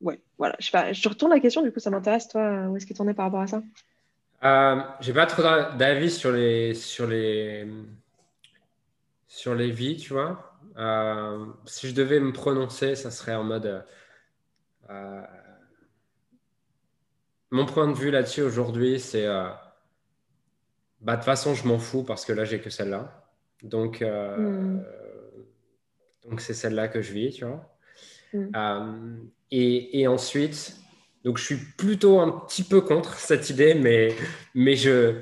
ouais, 0.00 0.20
voilà. 0.38 0.56
Je, 0.58 0.70
je 0.92 1.08
retourne 1.08 1.32
la 1.32 1.40
question, 1.40 1.62
du 1.62 1.72
coup, 1.72 1.80
ça 1.80 1.90
m'intéresse, 1.90 2.28
toi, 2.28 2.66
où 2.68 2.76
est-ce 2.76 2.86
que 2.86 2.94
tu 2.94 3.00
en 3.00 3.08
es 3.08 3.14
par 3.14 3.26
rapport 3.26 3.40
à 3.40 3.46
ça? 3.46 3.62
Euh, 4.44 4.80
J'ai 5.00 5.12
pas 5.12 5.26
trop 5.26 5.42
d'avis 5.76 6.10
sur 6.10 6.32
les, 6.32 6.74
sur, 6.74 7.06
les, 7.06 7.66
sur 9.28 9.54
les 9.54 9.70
vies, 9.70 9.96
tu 9.96 10.12
vois. 10.12 10.56
si 11.66 11.88
je 11.88 11.94
devais 11.94 12.20
me 12.20 12.32
prononcer, 12.32 12.94
ça 12.94 13.10
serait 13.10 13.34
en 13.34 13.44
mode. 13.44 13.84
mon 17.50 17.66
point 17.66 17.88
de 17.88 17.94
vue 17.94 18.10
là-dessus 18.10 18.42
aujourd'hui, 18.42 19.00
c'est 19.00 19.26
bah, 21.04 21.12
de 21.12 21.16
toute 21.18 21.26
façon, 21.26 21.54
je 21.54 21.68
m'en 21.68 21.78
fous 21.78 22.02
parce 22.02 22.24
que 22.24 22.32
là, 22.32 22.44
j'ai 22.44 22.60
que 22.60 22.70
celle-là. 22.70 23.28
Donc, 23.62 24.00
euh, 24.00 24.36
hmm. 24.38 24.84
donc 26.24 26.40
c'est 26.40 26.54
celle-là 26.54 26.88
que 26.88 27.02
je 27.02 27.12
vis, 27.12 27.32
tu 27.32 27.44
vois. 27.44 27.76
Hmm. 28.32 28.50
Euh, 28.56 29.16
et, 29.50 30.00
et, 30.00 30.08
ensuite, 30.08 30.76
donc 31.24 31.38
je 31.38 31.44
suis 31.44 31.56
plutôt 31.56 32.20
un 32.20 32.30
petit 32.30 32.62
peu 32.62 32.82
contre 32.82 33.18
cette 33.18 33.48
idée, 33.50 33.74
mais, 33.74 34.14
mais 34.54 34.76
je. 34.76 35.14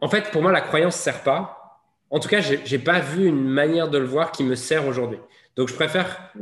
En 0.00 0.08
fait, 0.08 0.30
pour 0.30 0.42
moi, 0.42 0.52
la 0.52 0.60
croyance 0.60 0.96
ne 0.96 1.02
sert 1.02 1.22
pas. 1.22 1.80
En 2.10 2.20
tout 2.20 2.28
cas, 2.28 2.40
je 2.40 2.54
n'ai 2.54 2.78
pas 2.78 3.00
vu 3.00 3.26
une 3.26 3.48
manière 3.48 3.88
de 3.88 3.96
le 3.96 4.04
voir 4.04 4.30
qui 4.30 4.44
me 4.44 4.54
sert 4.54 4.86
aujourd'hui. 4.86 5.18
Donc, 5.56 5.68
je 5.68 5.74
préfère, 5.74 6.32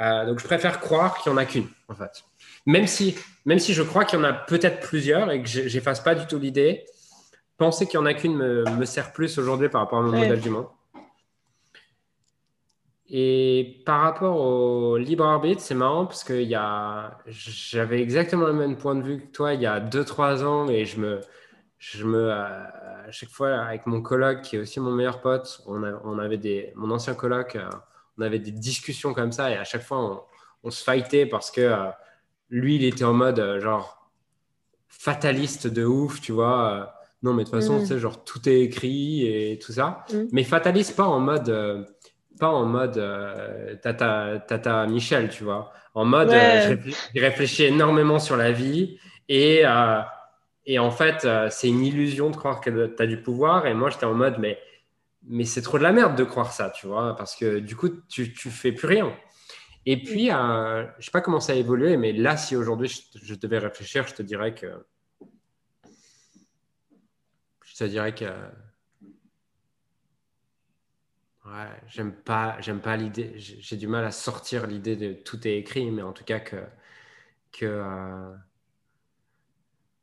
euh, 0.00 0.26
donc, 0.26 0.38
je 0.38 0.44
préfère 0.44 0.78
croire 0.78 1.18
qu'il 1.18 1.32
n'y 1.32 1.38
en 1.38 1.40
a 1.40 1.44
qu'une, 1.44 1.66
en 1.88 1.94
fait. 1.94 2.24
Même 2.66 2.86
si, 2.86 3.16
même 3.44 3.58
si 3.58 3.74
je 3.74 3.82
crois 3.82 4.04
qu'il 4.04 4.18
y 4.18 4.22
en 4.22 4.24
a 4.24 4.32
peut-être 4.32 4.80
plusieurs 4.80 5.30
et 5.32 5.42
que 5.42 5.48
je 5.48 5.62
n'efface 5.62 6.00
pas 6.00 6.14
du 6.14 6.26
tout 6.26 6.38
l'idée, 6.38 6.84
penser 7.56 7.86
qu'il 7.86 7.98
n'y 7.98 8.06
en 8.06 8.06
a 8.06 8.14
qu'une 8.14 8.36
me, 8.36 8.84
sert 8.84 9.12
plus 9.12 9.38
aujourd'hui 9.38 9.68
par 9.68 9.80
rapport 9.82 9.98
à 9.98 10.02
mon 10.02 10.12
modèle 10.12 10.40
du 10.40 10.50
monde. 10.50 10.66
Et 13.10 13.82
par 13.86 14.02
rapport 14.02 14.38
au 14.38 14.98
libre 14.98 15.24
arbitre, 15.24 15.62
c'est 15.62 15.74
marrant 15.74 16.04
parce 16.04 16.24
que 16.24 16.46
j'avais 17.26 18.02
exactement 18.02 18.46
le 18.46 18.52
même 18.52 18.76
point 18.76 18.94
de 18.94 19.02
vue 19.02 19.20
que 19.20 19.32
toi 19.32 19.54
il 19.54 19.62
y 19.62 19.66
a 19.66 19.80
2-3 19.80 20.44
ans 20.44 20.68
et 20.68 20.84
je 20.84 21.00
me, 21.00 21.20
je 21.78 22.04
me, 22.04 22.30
à 22.30 23.10
chaque 23.10 23.30
fois 23.30 23.56
avec 23.60 23.86
mon 23.86 24.02
coloc 24.02 24.42
qui 24.42 24.56
est 24.56 24.58
aussi 24.58 24.78
mon 24.78 24.90
meilleur 24.90 25.22
pote, 25.22 25.62
on, 25.66 25.82
on 25.82 26.18
avait 26.18 26.36
des, 26.36 26.70
mon 26.76 26.90
ancien 26.90 27.14
coloc, 27.14 27.56
euh, 27.56 27.70
on 28.18 28.22
avait 28.22 28.40
des 28.40 28.50
discussions 28.50 29.14
comme 29.14 29.32
ça 29.32 29.50
et 29.50 29.56
à 29.56 29.64
chaque 29.64 29.84
fois 29.84 30.26
on, 30.62 30.70
se 30.70 30.84
fightait 30.84 31.24
parce 31.24 31.50
que 31.50 31.62
euh, 31.62 31.86
lui 32.50 32.76
il 32.76 32.84
était 32.84 33.04
en 33.04 33.14
mode 33.14 33.38
euh, 33.38 33.58
genre 33.58 34.10
fataliste 34.88 35.66
de 35.66 35.82
ouf, 35.86 36.20
tu 36.20 36.32
vois 36.32 36.94
non, 37.22 37.34
mais 37.34 37.42
de 37.44 37.50
toute 37.50 37.60
façon, 37.60 37.80
mm. 37.80 37.98
genre, 37.98 38.22
tout 38.22 38.48
est 38.48 38.60
écrit 38.60 39.26
et 39.26 39.58
tout 39.58 39.72
ça. 39.72 40.04
Mm. 40.12 40.16
Mais 40.32 40.44
fatalise 40.44 40.92
pas 40.92 41.06
en 41.06 41.18
mode, 41.18 41.48
euh, 41.48 41.84
pas 42.38 42.48
en 42.48 42.64
mode 42.64 42.98
euh, 42.98 43.74
tata, 43.76 44.38
tata 44.46 44.86
Michel, 44.86 45.28
tu 45.28 45.44
vois. 45.44 45.72
En 45.94 46.04
mode, 46.04 46.30
euh, 46.30 46.76
je, 47.14 47.20
réfléchis, 47.20 47.64
énormément 47.64 48.18
sur 48.18 48.36
la 48.36 48.52
vie 48.52 48.98
et, 49.28 49.62
et 50.66 50.78
en 50.78 50.90
fait, 50.90 51.26
c'est 51.50 51.68
une 51.68 51.84
illusion 51.84 52.30
de 52.30 52.36
croire 52.36 52.60
que 52.60 52.86
tu 52.86 53.02
as 53.02 53.06
du 53.06 53.20
pouvoir. 53.20 53.66
Et 53.66 53.74
moi, 53.74 53.90
j'étais 53.90 54.06
en 54.06 54.14
mode, 54.14 54.36
mais 54.38 54.58
mais 55.26 55.44
c'est 55.44 55.62
trop 55.62 55.78
de 55.78 55.82
la 55.82 55.92
merde 55.92 56.16
de 56.16 56.24
croire 56.24 56.52
ça, 56.52 56.70
tu 56.70 56.86
vois, 56.86 57.14
parce 57.16 57.36
que 57.36 57.58
du 57.58 57.76
coup, 57.76 57.88
tu, 58.08 58.32
tu 58.32 58.50
fais 58.50 58.72
plus 58.72 58.86
rien. 58.86 59.12
Et 59.90 60.02
puis, 60.02 60.30
euh, 60.30 60.86
je 60.98 61.06
sais 61.06 61.10
pas 61.10 61.20
comment 61.20 61.40
ça 61.40 61.52
a 61.52 61.56
évolué, 61.56 61.96
mais 61.96 62.12
là, 62.12 62.36
si 62.36 62.56
aujourd'hui 62.56 62.88
je, 63.22 63.34
devais 63.34 63.58
réfléchir, 63.58 64.06
je 64.06 64.14
te 64.14 64.22
dirais 64.22 64.54
que. 64.54 64.66
Je 67.64 67.74
te 67.74 67.84
dirais 67.84 68.14
que. 68.14 68.26
Ouais, 71.48 71.70
j'aime 71.88 72.12
pas, 72.12 72.56
j'aime 72.60 72.80
pas 72.80 72.96
l'idée. 72.96 73.32
J'ai 73.36 73.76
du 73.76 73.86
mal 73.86 74.04
à 74.04 74.10
sortir 74.10 74.66
l'idée 74.66 74.96
de 74.96 75.12
tout 75.14 75.46
est 75.46 75.56
écrit, 75.56 75.90
mais 75.90 76.02
en 76.02 76.12
tout 76.12 76.24
cas 76.24 76.40
que 76.40 76.56
que 77.52 77.66
euh, 77.66 78.34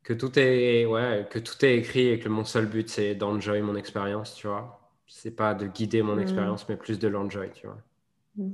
que 0.03 0.13
tout 0.13 0.37
est 0.39 0.85
ouais, 0.85 1.27
que 1.29 1.39
tout 1.39 1.63
est 1.63 1.77
écrit 1.77 2.07
et 2.09 2.19
que 2.19 2.29
mon 2.29 2.45
seul 2.45 2.65
but 2.65 2.89
c'est 2.89 3.15
d'enjoy 3.15 3.61
mon 3.61 3.75
expérience, 3.75 4.35
tu 4.35 4.47
vois 4.47 4.85
c'est 5.07 5.35
pas 5.35 5.53
de 5.53 5.67
guider 5.67 6.01
mon 6.01 6.15
mm. 6.15 6.21
expérience, 6.21 6.67
mais 6.69 6.75
plus 6.75 6.99
de 6.99 7.07
l'enjoy, 7.07 7.49
tu 7.51 7.67
vois. 7.67 7.77
Mm. 8.35 8.51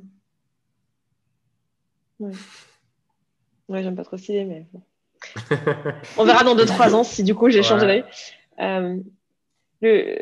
Ouais. 3.70 3.84
j'aime 3.84 3.96
pas 3.96 4.04
trop 4.04 4.18
stylé, 4.18 4.46
mais 4.46 4.68
On 6.18 6.26
verra 6.26 6.44
dans 6.44 6.56
2-3 6.56 6.94
ans 6.94 7.04
si 7.04 7.24
du 7.24 7.36
coup 7.36 7.50
j'ai 7.50 7.64
changé 7.64 8.04
euh, 8.60 9.00
le... 9.82 10.20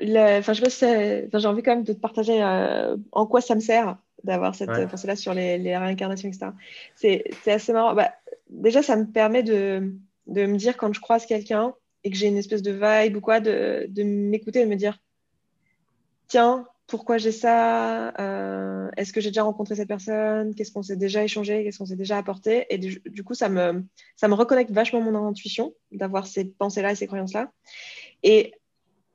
Je 0.00 0.68
sais 0.70 1.28
j'ai 1.32 1.46
envie 1.46 1.62
quand 1.62 1.74
même 1.74 1.84
de 1.84 1.92
te 1.92 1.98
partager 1.98 2.42
euh, 2.42 2.96
en 3.12 3.26
quoi 3.26 3.40
ça 3.40 3.54
me 3.54 3.60
sert 3.60 3.96
d'avoir 4.24 4.54
cette 4.54 4.88
pensée-là 4.90 5.14
sur 5.14 5.34
les, 5.34 5.58
les, 5.58 5.76
réincarnations, 5.76 6.28
etc. 6.28 6.50
C'est 6.96 7.24
assez 7.46 7.72
marrant. 7.72 7.94
Bah, 7.94 8.12
déjà, 8.50 8.82
ça 8.82 8.96
me 8.96 9.06
permet 9.06 9.42
de, 9.42 9.94
de 10.26 10.46
me 10.46 10.56
dire 10.56 10.76
quand 10.76 10.92
je 10.92 11.00
croise 11.00 11.26
quelqu'un, 11.26 11.74
et 12.02 12.10
que 12.10 12.16
j'ai 12.16 12.28
une 12.28 12.36
espèce 12.36 12.62
de 12.62 12.72
vibe 12.72 13.16
ou 13.16 13.20
quoi, 13.20 13.40
de, 13.40 13.86
de 13.88 14.02
m'écouter 14.02 14.60
et 14.60 14.64
de 14.64 14.70
me 14.70 14.76
dire 14.76 14.98
tiens, 16.28 16.66
pourquoi 16.86 17.18
j'ai 17.18 17.32
ça 17.32 18.10
euh, 18.20 18.88
Est-ce 18.96 19.12
que 19.12 19.20
j'ai 19.20 19.30
déjà 19.30 19.42
rencontré 19.42 19.74
cette 19.74 19.88
personne 19.88 20.54
Qu'est-ce 20.54 20.70
qu'on 20.70 20.84
s'est 20.84 20.96
déjà 20.96 21.24
échangé 21.24 21.64
Qu'est-ce 21.64 21.78
qu'on 21.78 21.86
s'est 21.86 21.96
déjà 21.96 22.16
apporté? 22.16 22.66
Et 22.70 22.78
du, 22.78 23.24
coup, 23.24 23.34
ça 23.34 23.48
me, 23.48 23.84
ça 24.14 24.28
me 24.28 24.34
reconnecte 24.34 24.70
vachement 24.70 25.00
mon 25.00 25.26
intuition 25.26 25.74
d'avoir 25.90 26.26
ces 26.26 26.44
pensées-là 26.44 26.92
et 26.92 26.94
ces 26.94 27.08
croyances-là. 27.08 27.50
Et 28.22 28.54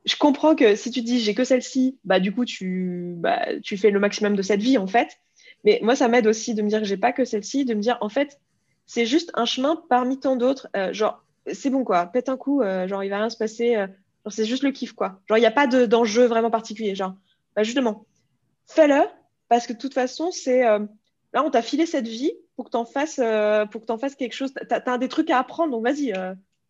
je 0.05 0.15
comprends 0.15 0.55
que 0.55 0.75
si 0.75 0.91
tu 0.91 1.01
dis 1.01 1.19
j'ai 1.19 1.35
que 1.35 1.43
celle-ci, 1.43 1.97
bah, 2.03 2.19
du 2.19 2.33
coup, 2.33 2.45
tu, 2.45 3.13
bah, 3.17 3.59
tu 3.63 3.77
fais 3.77 3.91
le 3.91 3.99
maximum 3.99 4.35
de 4.35 4.41
cette 4.41 4.61
vie, 4.61 4.77
en 4.77 4.87
fait. 4.87 5.19
Mais 5.63 5.79
moi, 5.83 5.95
ça 5.95 6.07
m'aide 6.07 6.27
aussi 6.27 6.53
de 6.53 6.61
me 6.61 6.69
dire 6.69 6.79
que 6.79 6.85
j'ai 6.85 6.97
pas 6.97 7.11
que 7.11 7.25
celle-ci, 7.25 7.65
de 7.65 7.73
me 7.73 7.81
dire 7.81 7.97
en 8.01 8.09
fait, 8.09 8.39
c'est 8.85 9.05
juste 9.05 9.31
un 9.35 9.45
chemin 9.45 9.81
parmi 9.89 10.19
tant 10.19 10.35
d'autres. 10.35 10.67
Euh, 10.75 10.91
genre, 10.93 11.23
c'est 11.51 11.69
bon 11.69 11.83
quoi, 11.83 12.05
pète 12.07 12.29
un 12.29 12.37
coup, 12.37 12.61
euh, 12.61 12.87
genre 12.87 13.03
il 13.03 13.09
va 13.09 13.17
rien 13.17 13.29
se 13.29 13.37
passer, 13.37 13.75
euh, 13.75 13.87
genre 14.25 14.33
c'est 14.33 14.45
juste 14.45 14.63
le 14.63 14.71
kiff 14.71 14.93
quoi. 14.93 15.21
Genre 15.27 15.37
il 15.37 15.41
n'y 15.41 15.47
a 15.47 15.51
pas 15.51 15.67
d'enjeu 15.67 16.25
vraiment 16.25 16.51
particulier, 16.51 16.93
genre 16.93 17.15
bah, 17.55 17.63
justement, 17.63 18.05
fais-le 18.67 19.01
parce 19.49 19.67
que 19.67 19.73
de 19.73 19.77
toute 19.77 19.93
façon 19.93 20.31
c'est 20.31 20.61
là 20.61 21.43
on 21.43 21.49
t'a 21.49 21.61
filé 21.61 21.85
cette 21.85 22.07
vie 22.07 22.31
pour 22.55 22.65
que 22.65 22.71
t'en 22.71 22.85
fasses 22.85 23.19
pour 23.71 23.81
que 23.81 23.85
t'en 23.85 23.97
fasses 23.97 24.15
quelque 24.15 24.33
chose. 24.33 24.53
T'as 24.69 24.81
as 24.85 24.97
des 24.97 25.09
trucs 25.09 25.29
à 25.29 25.39
apprendre 25.39 25.71
donc 25.71 25.83
vas-y. 25.83 26.13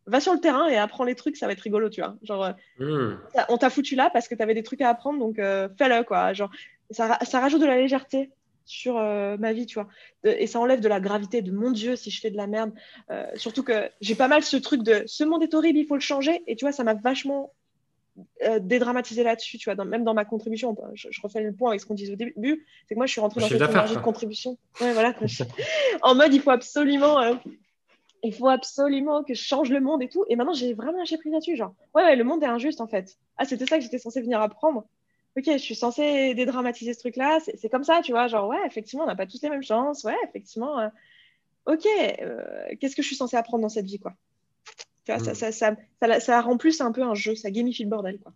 Va 0.07 0.19
sur 0.19 0.33
le 0.33 0.39
terrain 0.39 0.67
et 0.67 0.77
apprends 0.77 1.03
les 1.03 1.15
trucs, 1.15 1.37
ça 1.37 1.45
va 1.45 1.53
être 1.53 1.61
rigolo, 1.61 1.89
tu 1.89 2.01
vois. 2.01 2.15
Genre, 2.23 2.53
hmm. 2.79 3.17
on 3.49 3.57
t'a 3.57 3.69
foutu 3.69 3.95
là 3.95 4.09
parce 4.11 4.27
que 4.27 4.35
tu 4.35 4.41
avais 4.41 4.55
des 4.55 4.63
trucs 4.63 4.81
à 4.81 4.89
apprendre, 4.89 5.19
donc 5.19 5.35
fais-le, 5.35 6.03
quoi. 6.03 6.33
Genre, 6.33 6.49
ça, 6.89 7.19
ça 7.21 7.39
rajoute 7.39 7.61
de 7.61 7.67
la 7.67 7.77
légèreté 7.77 8.31
sur 8.65 8.97
euh, 8.97 9.37
ma 9.37 9.53
vie, 9.53 9.65
tu 9.65 9.75
vois. 9.75 9.87
et 10.23 10.47
ça 10.47 10.59
enlève 10.59 10.79
de 10.79 10.87
la 10.87 10.99
gravité 10.99 11.41
de 11.41 11.51
mon 11.51 11.71
Dieu 11.71 11.95
si 11.95 12.09
je 12.09 12.21
fais 12.21 12.31
de 12.31 12.37
la 12.37 12.47
merde. 12.47 12.71
Euh, 13.09 13.25
surtout 13.35 13.63
que 13.63 13.89
j'ai 13.99 14.15
pas 14.15 14.27
mal 14.27 14.43
ce 14.43 14.57
truc 14.57 14.83
de 14.83 15.03
ce 15.07 15.23
monde 15.23 15.43
est 15.43 15.53
horrible, 15.53 15.79
il 15.79 15.85
faut 15.85 15.95
le 15.95 16.01
changer. 16.01 16.41
Et 16.47 16.55
tu 16.55 16.65
vois, 16.65 16.71
ça 16.71 16.83
m'a 16.83 16.93
vachement 16.93 17.51
euh, 18.45 18.59
dédramatisé 18.59 19.23
là-dessus, 19.23 19.57
tu 19.57 19.71
vois. 19.71 19.83
même 19.83 20.03
dans 20.03 20.13
ma 20.13 20.25
contribution, 20.25 20.77
je, 20.93 21.09
refais 21.21 21.41
le 21.41 21.53
point 21.53 21.69
avec 21.69 21.81
ce 21.81 21.85
qu'on 21.85 21.95
disait 21.95 22.13
au 22.13 22.17
début, 22.17 22.65
c'est 22.87 22.95
que 22.95 22.99
moi 22.99 23.07
je 23.07 23.11
suis 23.11 23.21
rentrée 23.21 23.41
dans 23.41 23.47
cette 23.47 23.61
énergie 23.61 23.95
de 23.95 24.01
contribution. 24.01 24.57
Ouais, 24.79 24.93
voilà. 24.93 25.13
en 26.01 26.15
mode, 26.15 26.33
il 26.33 26.41
faut 26.41 26.51
absolument. 26.51 27.19
Il 28.23 28.33
faut 28.33 28.47
absolument 28.47 29.23
que 29.23 29.33
je 29.33 29.41
change 29.41 29.69
le 29.69 29.79
monde 29.79 30.03
et 30.03 30.09
tout. 30.09 30.25
Et 30.29 30.35
maintenant, 30.35 30.53
j'ai 30.53 30.73
vraiment 30.73 30.99
lâché 30.99 31.17
prise 31.17 31.33
là-dessus. 31.33 31.55
Genre, 31.55 31.73
ouais, 31.95 32.03
ouais, 32.03 32.15
le 32.15 32.23
monde 32.23 32.43
est 32.43 32.47
injuste 32.47 32.81
en 32.81 32.87
fait. 32.87 33.17
Ah, 33.37 33.45
c'était 33.45 33.65
ça 33.65 33.77
que 33.77 33.83
j'étais 33.83 33.97
censée 33.97 34.21
venir 34.21 34.41
apprendre 34.41 34.85
ok, 35.37 35.45
je 35.45 35.57
suis 35.57 35.75
censée 35.75 36.33
dédramatiser 36.33 36.93
ce 36.93 36.99
truc-là, 36.99 37.39
c'est 37.39 37.69
comme 37.69 37.83
ça, 37.83 38.01
tu 38.03 38.11
vois, 38.11 38.27
genre, 38.27 38.47
ouais, 38.49 38.59
effectivement, 38.65 39.03
on 39.05 39.07
n'a 39.07 39.15
pas 39.15 39.25
tous 39.25 39.41
les 39.41 39.49
mêmes 39.49 39.63
chances, 39.63 40.03
ouais, 40.03 40.17
effectivement, 40.27 40.79
euh, 40.79 40.87
ok, 41.67 41.85
euh, 42.21 42.75
qu'est-ce 42.79 42.95
que 42.95 43.01
je 43.01 43.07
suis 43.07 43.15
censée 43.15 43.37
apprendre 43.37 43.61
dans 43.61 43.69
cette 43.69 43.85
vie, 43.85 43.99
quoi? 43.99 44.13
Tu 45.05 45.11
vois, 45.11 45.19
ça, 45.19 45.31
hmm. 45.31 45.51
ça, 45.51 45.75
ça, 46.01 46.19
ça, 46.19 46.41
rend 46.41 46.57
plus 46.57 46.81
un 46.81 46.91
peu 46.91 47.03
un 47.03 47.15
jeu, 47.15 47.35
ça 47.35 47.49
gamifie 47.49 47.83
le 47.83 47.89
bordel, 47.89 48.19
quoi. 48.19 48.33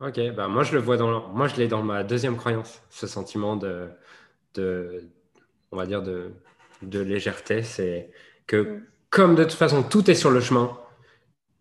Ok, 0.00 0.20
bah 0.36 0.46
moi 0.46 0.62
je 0.62 0.74
le 0.74 0.78
vois 0.78 0.96
dans, 0.96 1.26
moi 1.30 1.48
je 1.48 1.56
l'ai 1.56 1.66
dans 1.66 1.82
ma 1.82 2.04
deuxième 2.04 2.36
croyance, 2.36 2.82
ce 2.88 3.08
sentiment 3.08 3.56
de, 3.56 3.88
de 4.54 5.08
on 5.72 5.76
va 5.76 5.86
dire 5.86 6.04
de, 6.04 6.34
de 6.82 7.00
légèreté, 7.00 7.64
c'est 7.64 8.08
que 8.46 8.56
hmm. 8.56 8.86
Comme 9.10 9.34
de 9.34 9.44
toute 9.44 9.54
façon 9.54 9.82
tout 9.82 10.10
est 10.10 10.14
sur 10.14 10.30
le 10.30 10.40
chemin, 10.40 10.76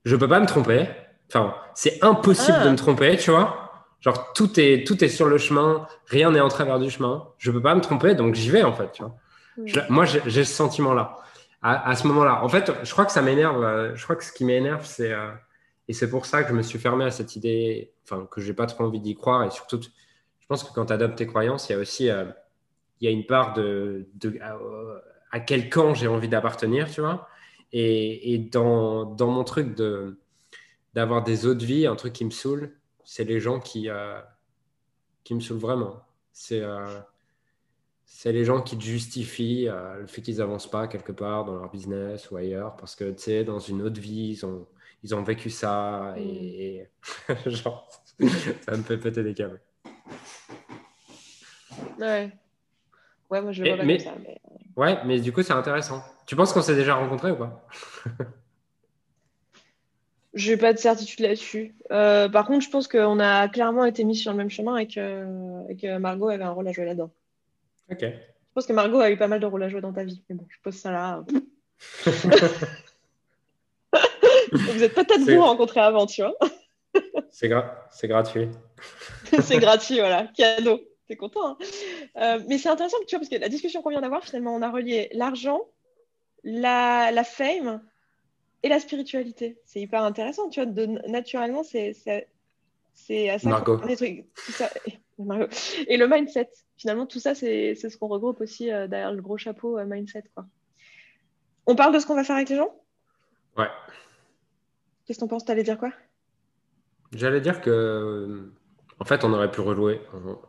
je 0.06 0.16
peux 0.16 0.28
pas 0.28 0.39
me 0.39 0.45
tromper. 0.45 0.88
Enfin, 1.30 1.56
c'est 1.76 2.04
impossible 2.04 2.60
de 2.60 2.68
ah. 2.68 2.72
me 2.72 2.78
tromper, 2.78 3.18
tu 3.18 3.32
vois. 3.32 3.68
Genre, 4.00 4.32
tout 4.34 4.60
est, 4.60 4.86
tout 4.86 5.04
est 5.04 5.10
sur 5.10 5.28
le 5.28 5.38
chemin, 5.38 5.88
rien 6.06 6.32
n'est 6.32 6.39
en 6.39 6.50
travers 6.50 6.80
du 6.80 6.89
chemin. 6.89 7.28
Je 7.38 7.52
peux 7.52 7.62
pas 7.62 7.76
me 7.76 7.82
tromper, 7.82 8.16
donc 8.16 8.36
j'y 8.36 8.50
vais, 8.50 8.64
en 8.64 8.74
fait. 8.74 8.91
Tu 8.91 9.04
vois. 9.04 9.84
moi, 9.89 10.06
j'ai 10.06 10.43
ce 10.43 10.54
sentiment-là. 10.54 11.18
À, 11.64 11.95
ce 11.95 12.08
moment-là. 12.08 12.43
En 12.43 12.50
fait, 12.50 12.72
je 12.84 12.91
crois 12.91 13.06
que 13.06 13.12
ça 13.12 13.22
m'énerve. 13.22 13.62
Euh, 13.62 13.93
je 13.95 14.04
crois 14.04 14.16
que 14.16 14.24
ce 14.24 14.32
qui 14.32 14.45
m'énerve, 14.45 14.86
c'est. 14.86 15.12
Euh, 15.12 15.32
et 15.89 15.93
c'est 15.93 16.10
pour 16.10 16.26
ça 16.26 16.43
que 16.43 16.50
je 16.50 16.54
me 16.54 16.62
suis 16.62 16.80
fermé 16.80 17.04
à 17.04 17.12
cette 17.12 17.36
idée, 17.36 17.91
enfin, 18.04 18.26
que 18.30 18.39
j'ai 18.39 18.54
pas 18.54 18.68
trop 18.68 18.86
envie 18.86 19.02
d'y 19.02 19.16
croire. 19.16 19.43
Et 19.43 19.50
surtout, 19.50 19.82
je 19.82 20.48
pense 20.48 20.64
que 20.64 20.74
quand 20.74 20.86
tu 20.86 20.93
adoptes 20.93 21.18
tes 21.18 21.28
croyances, 21.28 21.68
il 21.68 21.74
y 21.74 21.76
a 21.76 21.80
aussi. 21.80 22.10
Euh, 22.10 22.26
il 23.02 23.06
y 23.06 23.08
a 23.10 23.12
une 23.12 23.26
part 23.26 23.54
de. 23.54 24.08
de 24.14 24.39
à, 25.32 25.39
quel 25.41 25.70
camp 25.70 25.93
j'ai 25.93 26.08
envie 26.08 26.30
d'appartenir, 26.30 26.89
tu 26.89 27.02
vois. 27.02 27.28
Et, 27.74 28.34
et 28.34 28.38
dans, 28.38 29.05
dans, 29.05 29.30
mon 29.30 29.43
truc 29.43 29.76
de 29.76 30.18
d'avoir 30.93 31.24
des 31.24 31.45
autres 31.45 31.65
vies, 31.65 31.86
un 31.86 31.95
truc 31.95 32.13
qui 32.13 32.26
me 32.26 32.32
saoule, 32.32 32.76
c'est 33.03 33.24
les 33.24 33.39
gens 33.39 33.59
qui, 33.59 33.89
euh, 33.89 34.20
qui 35.24 35.36
me 35.36 35.39
saoulent 35.39 35.59
vraiment. 35.59 36.01
C'est 36.32 36.61
euh, 36.61 36.99
c'est 38.09 38.32
les 38.32 38.45
gens 38.45 38.61
qui 38.61 38.80
justifient 38.80 39.68
euh, 39.68 39.99
le 39.99 40.07
fait 40.07 40.22
qu'ils 40.22 40.38
n'avancent 40.38 40.72
pas 40.72 40.88
quelque 40.88 41.11
part 41.11 41.45
dans 41.45 41.55
leur 41.55 41.70
business 41.70 42.32
ou 42.32 42.38
ailleurs 42.38 42.76
parce 42.78 42.95
que, 42.95 43.11
tu 43.11 43.22
sais, 43.22 43.43
dans 43.43 43.59
une 43.59 43.82
autre 43.82 43.99
vie, 43.99 44.30
ils 44.30 44.45
ont, 44.45 44.65
ils 45.03 45.13
ont 45.13 45.22
vécu 45.22 45.49
ça 45.49 46.15
et, 46.18 46.88
mm. 47.30 47.34
genre, 47.49 47.88
ça 48.65 48.78
me 48.78 48.84
fait 48.84 48.97
péter 48.97 49.24
des 49.24 49.34
câbles. 49.34 49.61
Ouais. 51.99 52.32
Ouais, 53.30 53.41
moi 53.41 53.51
je 53.51 53.63
le 53.63 53.75
vois 53.75 53.84
mais, 53.84 53.97
comme 53.97 54.05
ça. 54.05 54.13
Mais... 54.23 54.38
Ouais, 54.75 54.97
mais 55.05 55.19
du 55.19 55.32
coup, 55.32 55.41
c'est 55.41 55.53
intéressant. 55.53 56.03
Tu 56.25 56.36
penses 56.36 56.53
qu'on 56.53 56.61
s'est 56.61 56.75
déjà 56.75 56.95
rencontrés 56.95 57.32
ou 57.32 57.36
pas? 57.36 57.65
Je 60.34 60.51
n'ai 60.51 60.57
pas 60.57 60.71
de 60.71 60.78
certitude 60.78 61.21
là-dessus. 61.21 61.73
Euh, 61.91 62.30
par 62.30 62.45
contre, 62.45 62.63
je 62.63 62.69
pense 62.69 62.88
qu'on 62.88 63.19
a 63.19 63.47
clairement 63.47 63.86
été 63.86 64.03
mis 64.03 64.15
sur 64.15 64.32
le 64.32 64.38
même 64.38 64.51
chemin 64.51 64.78
et 64.78 64.86
que, 64.86 65.97
Margot 65.97 66.30
avait 66.30 66.43
un 66.43 66.51
rôle 66.51 66.67
à 66.67 66.71
jouer 66.71 66.86
là-dedans. 66.86 67.09
Ok. 67.89 68.01
Je 68.01 68.53
pense 68.53 68.67
que 68.67 68.73
Margot 68.73 68.99
a 68.99 69.09
eu 69.09 69.17
pas 69.17 69.28
mal 69.28 69.39
de 69.39 69.47
rôles 69.47 69.63
à 69.63 69.69
jouer 69.69 69.82
dans 69.82 69.93
ta 69.93 70.03
vie. 70.03 70.21
Mais 70.30 70.36
bon, 70.36 70.45
je 70.47 70.57
pose 70.61 70.75
ça 70.75 70.91
là. 70.91 71.23
vous 74.51 74.84
êtes 74.84 74.93
peut-être 74.93 75.21
vous 75.21 75.41
rencontrés 75.41 75.80
avant, 75.80 76.05
tu 76.05 76.21
vois. 76.21 76.36
c'est 77.32 77.47
gratuit. 77.47 78.49
c'est 79.41 79.57
gratuit, 79.57 79.97
voilà. 79.97 80.28
Cadeau. 80.36 80.82
T'es 81.07 81.15
content. 81.15 81.51
Hein? 81.51 81.57
Euh, 82.18 82.39
mais 82.47 82.57
c'est 82.57 82.70
intéressant, 82.70 82.97
tu 83.07 83.15
vois, 83.15 83.20
parce 83.20 83.30
que 83.30 83.36
la 83.36 83.49
discussion 83.49 83.82
qu'on 83.82 83.89
vient 83.89 84.01
d'avoir, 84.01 84.24
finalement, 84.24 84.55
on 84.55 84.61
a 84.61 84.70
relié 84.70 85.09
l'argent, 85.13 85.61
la, 86.43 87.11
la 87.11 87.24
fame 87.24 87.82
et 88.63 88.70
la 88.70 88.80
spiritualité. 88.80 89.59
C'est 89.65 89.80
hyper 89.82 90.03
intéressant, 90.03 90.49
tu 90.49 90.61
vois. 90.61 90.72
De, 90.72 90.86
naturellement, 91.07 91.63
c'est 91.63 91.95
à 93.30 93.39
ça 93.39 93.49
Margot. 93.49 93.78
trucs. 93.78 94.26
Et 95.88 95.97
le 95.97 96.07
mindset. 96.07 96.49
Finalement, 96.78 97.07
tout 97.07 97.20
ça, 97.20 97.34
c'est 97.34 97.76
ce 97.76 97.97
qu'on 97.97 98.07
regroupe 98.07 98.39
aussi 98.41 98.72
euh, 98.72 98.88
derrière 98.88 99.11
le 99.11 99.22
gros 99.22 99.38
chapeau 99.38 99.80
euh, 99.80 99.86
mindset. 99.86 100.24
Quoi. 100.36 100.45
On 101.65 101.76
parle 101.76 101.93
de 101.93 101.99
ce 101.99 102.05
qu'on 102.05 102.15
va 102.15 102.24
faire 102.24 102.36
avec 102.36 102.49
les 102.49 102.55
gens? 102.55 102.74
Ouais. 103.57 103.68
Qu'est-ce 105.05 105.18
que 105.18 105.22
t'en 105.22 105.28
penses? 105.28 105.45
T'allais 105.45 105.63
dire 105.63 105.80
quoi? 105.80 105.91
J'allais 107.13 107.41
dire 107.41 107.61
que, 107.61 108.51
en 109.00 109.06
fait, 109.06 109.24
on 109.24 109.34
aurait 109.34 109.52
pu 109.52 109.62
rejouer. 109.62 110.02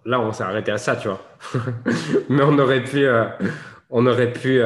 Là, 0.05 0.21
on 0.21 0.33
s'est 0.33 0.43
arrêté 0.43 0.71
à 0.71 0.79
ça, 0.79 0.97
tu 0.97 1.09
vois. 1.09 1.23
Mais 2.29 2.43
on 2.43 2.59
aurait 2.59 2.83
pu, 2.83 3.05
euh, 3.05 3.27
on 3.91 4.07
aurait 4.07 4.33
pu 4.33 4.63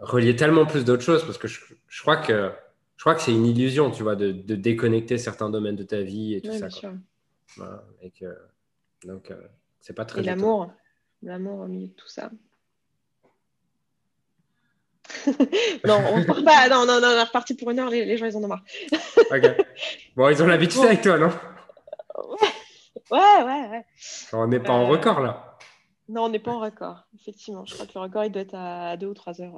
relier 0.00 0.36
tellement 0.36 0.66
plus 0.66 0.84
d'autres 0.84 1.02
choses 1.02 1.24
parce 1.24 1.38
que 1.38 1.48
je, 1.48 1.60
crois 2.02 2.16
que 2.16 2.50
je 2.96 3.02
crois 3.02 3.14
que 3.14 3.20
c'est 3.20 3.32
une 3.32 3.46
illusion, 3.46 3.90
tu 3.90 4.02
vois, 4.02 4.16
de, 4.16 4.30
déconnecter 4.30 5.18
certains 5.18 5.50
domaines 5.50 5.76
de 5.76 5.84
ta 5.84 6.02
vie 6.02 6.34
et 6.34 6.40
tout 6.40 6.52
ça. 6.52 6.68
et 8.02 8.10
que, 8.10 8.36
donc, 9.04 9.30
euh, 9.30 9.36
c'est 9.80 9.94
pas 9.94 10.04
très. 10.04 10.20
Et 10.20 10.24
l'amour, 10.24 10.72
l'amour 11.22 11.60
au 11.60 11.66
milieu 11.66 11.88
de 11.88 11.92
tout 11.92 12.08
ça. 12.08 12.30
non, 15.86 16.02
on 16.10 16.20
repart 16.20 16.44
pas. 16.44 16.68
Non, 16.68 16.84
non, 16.84 17.00
non, 17.00 17.08
on 17.08 17.18
est 17.18 17.22
reparti 17.22 17.54
pour 17.54 17.70
une 17.70 17.78
heure. 17.78 17.90
Les, 17.90 18.16
gens, 18.16 18.26
ils 18.26 18.36
en 18.36 18.42
ont 18.42 18.48
marre. 18.48 18.64
Bon, 20.16 20.28
ils 20.28 20.42
ont 20.42 20.46
l'habitude 20.46 20.82
avec 20.82 21.02
toi, 21.02 21.18
non? 21.18 21.30
Ouais, 23.10 23.42
ouais, 23.44 23.68
ouais. 23.68 23.84
on 24.32 24.46
n'est 24.48 24.60
pas 24.60 24.72
en 24.72 24.86
record 24.86 25.20
là. 25.20 25.58
Non, 26.08 26.24
on 26.24 26.28
n'est 26.28 26.38
pas 26.38 26.52
en 26.52 26.60
record, 26.60 27.04
effectivement. 27.14 27.64
Je 27.64 27.74
crois 27.74 27.86
que 27.86 27.92
le 27.94 28.00
record, 28.00 28.24
il 28.24 28.32
doit 28.32 28.42
être 28.42 28.54
à 28.54 28.96
2 28.96 29.06
ou 29.06 29.14
3 29.14 29.40
heures. 29.40 29.54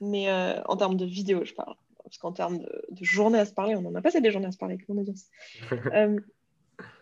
Mais 0.00 0.30
en 0.66 0.76
termes 0.76 0.96
de 0.96 1.04
vidéo, 1.04 1.44
je 1.44 1.54
parle. 1.54 1.74
Parce 2.02 2.18
qu'en 2.18 2.32
termes 2.32 2.58
de, 2.58 2.84
de 2.90 3.04
journée 3.04 3.38
à 3.38 3.44
se 3.44 3.52
parler, 3.52 3.76
on 3.76 3.82
n'en 3.82 3.94
a 3.94 4.02
pas 4.02 4.08
assez 4.08 4.20
des 4.20 4.32
journées 4.32 4.48
à 4.48 4.52
se 4.52 4.58
parler 4.58 4.74
avec 4.74 4.88
mon 4.88 5.00
audience. 5.00 5.26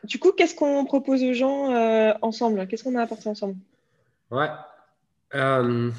Du 0.05 0.19
coup, 0.19 0.33
qu'est-ce 0.33 0.55
qu'on 0.55 0.85
propose 0.85 1.23
aux 1.23 1.33
gens 1.33 1.73
euh, 1.75 2.13
ensemble? 2.23 2.67
Qu'est-ce 2.67 2.85
qu'on 2.85 2.97
a 2.97 3.03
apporté 3.03 3.29
ensemble? 3.29 3.57
Ouais. 4.31 4.49
Euh... 5.35 5.91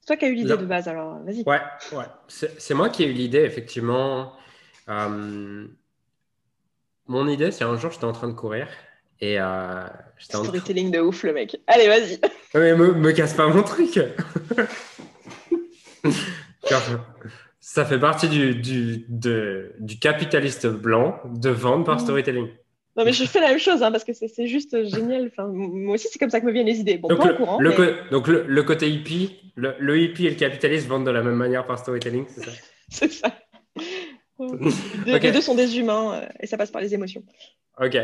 C'est 0.00 0.06
toi 0.06 0.16
qui 0.16 0.24
as 0.26 0.28
eu 0.28 0.34
l'idée 0.34 0.56
de 0.56 0.66
base, 0.66 0.88
alors 0.88 1.18
vas-y. 1.20 1.42
Ouais, 1.46 1.60
ouais. 1.92 2.04
C'est 2.28 2.74
moi 2.74 2.90
qui 2.90 3.04
ai 3.04 3.06
eu 3.06 3.12
l'idée, 3.12 3.40
effectivement. 3.40 4.32
Mon 7.06 7.28
idée, 7.28 7.50
c'est 7.50 7.64
un 7.64 7.76
jour, 7.76 7.90
j'étais 7.90 8.04
en 8.04 8.12
train 8.12 8.28
de 8.28 8.32
courir 8.32 8.66
et 9.20 9.40
euh, 9.40 9.84
Storytelling 10.18 10.90
de 10.90 11.00
ouf, 11.00 11.22
le 11.22 11.32
mec. 11.32 11.56
Allez, 11.66 11.88
vas-y. 11.88 12.20
Mais 12.54 12.74
me, 12.74 12.92
me 12.92 13.12
casse 13.12 13.32
pas 13.34 13.46
mon 13.48 13.62
truc. 13.62 13.98
Ça 17.60 17.84
fait 17.84 17.98
partie 17.98 18.28
du, 18.28 18.54
du, 18.54 19.06
du 19.08 19.98
capitaliste 19.98 20.66
blanc 20.66 21.18
de 21.24 21.50
vendre 21.50 21.84
par 21.84 21.96
mmh. 21.96 22.00
storytelling. 22.00 22.48
Non, 22.96 23.04
mais 23.04 23.12
je 23.12 23.24
fais 23.24 23.40
la 23.40 23.48
même 23.48 23.58
chose 23.58 23.82
hein, 23.82 23.90
parce 23.90 24.04
que 24.04 24.12
c'est 24.12 24.46
juste 24.46 24.84
génial. 24.84 25.30
Enfin, 25.32 25.48
moi 25.48 25.94
aussi, 25.94 26.08
c'est 26.10 26.18
comme 26.18 26.30
ça 26.30 26.40
que 26.40 26.46
me 26.46 26.52
viennent 26.52 26.66
les 26.66 26.78
idées. 26.78 26.98
Bon, 26.98 27.08
donc, 27.08 27.18
pas 27.18 27.28
le, 27.28 27.34
au 27.34 27.36
courant. 27.36 27.58
Le 27.58 28.10
donc, 28.10 28.28
le, 28.28 28.62
côté 28.62 28.88
hippie, 28.88 29.52
le, 29.56 29.98
hippie 29.98 30.26
et 30.26 30.30
le 30.30 30.36
capitaliste 30.36 30.86
vendent 30.86 31.06
de 31.06 31.10
la 31.10 31.22
même 31.22 31.34
manière 31.34 31.66
par 31.66 31.78
storytelling, 31.78 32.26
c'est 32.28 32.44
ça? 32.44 32.50
C'est 32.90 33.10
ça. 33.10 33.32
Les 35.06 35.32
deux 35.32 35.40
sont 35.40 35.54
des 35.54 35.78
humains 35.78 36.14
euh, 36.14 36.26
et 36.40 36.46
ça 36.46 36.56
passe 36.56 36.70
par 36.70 36.80
les 36.80 36.94
émotions. 36.94 37.22
Ok. 37.80 37.96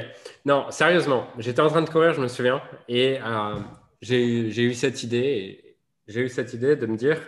Non, 0.44 0.70
sérieusement, 0.70 1.26
j'étais 1.38 1.60
en 1.60 1.68
train 1.68 1.82
de 1.82 1.90
courir, 1.90 2.14
je 2.14 2.20
me 2.20 2.28
souviens, 2.28 2.62
et 2.88 3.18
euh, 3.24 3.56
j'ai 4.00 4.62
eu 4.62 4.74
cette 4.74 5.02
idée. 5.02 5.76
J'ai 6.06 6.22
eu 6.22 6.28
cette 6.28 6.52
idée 6.54 6.76
de 6.76 6.86
me 6.86 6.96
dire 6.96 7.20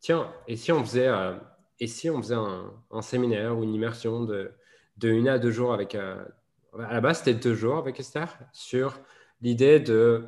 tiens, 0.00 0.32
et 0.46 0.56
si 0.56 0.72
on 0.72 0.84
faisait. 0.84 1.08
Euh, 1.08 1.34
et 1.80 1.88
si 1.88 2.08
on 2.08 2.22
faisait 2.22 2.36
un, 2.36 3.02
séminaire 3.02 3.58
ou 3.58 3.64
une 3.64 3.74
immersion 3.74 4.22
de, 4.22 4.52
de 4.98 5.08
une 5.08 5.28
à 5.28 5.38
deux 5.38 5.50
jours 5.50 5.72
avec. 5.72 5.96
À 5.96 6.92
la 6.92 7.00
base, 7.00 7.18
c'était 7.18 7.34
deux 7.34 7.54
jours 7.54 7.76
avec 7.76 7.98
Esther 7.98 8.38
sur 8.52 9.00
l'idée 9.40 9.80
de 9.80 10.24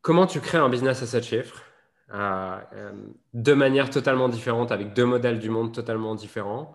comment 0.00 0.26
tu 0.26 0.40
crées 0.40 0.58
un 0.58 0.68
business 0.68 1.02
à 1.02 1.06
7 1.06 1.24
chiffres 1.24 1.62
euh, 2.12 2.58
euh, 2.74 2.92
de 3.32 3.52
manière 3.54 3.90
totalement 3.90 4.28
différente, 4.28 4.72
avec 4.72 4.92
deux 4.92 5.06
modèles 5.06 5.38
du 5.38 5.50
monde 5.50 5.72
totalement 5.72 6.14
différents. 6.14 6.74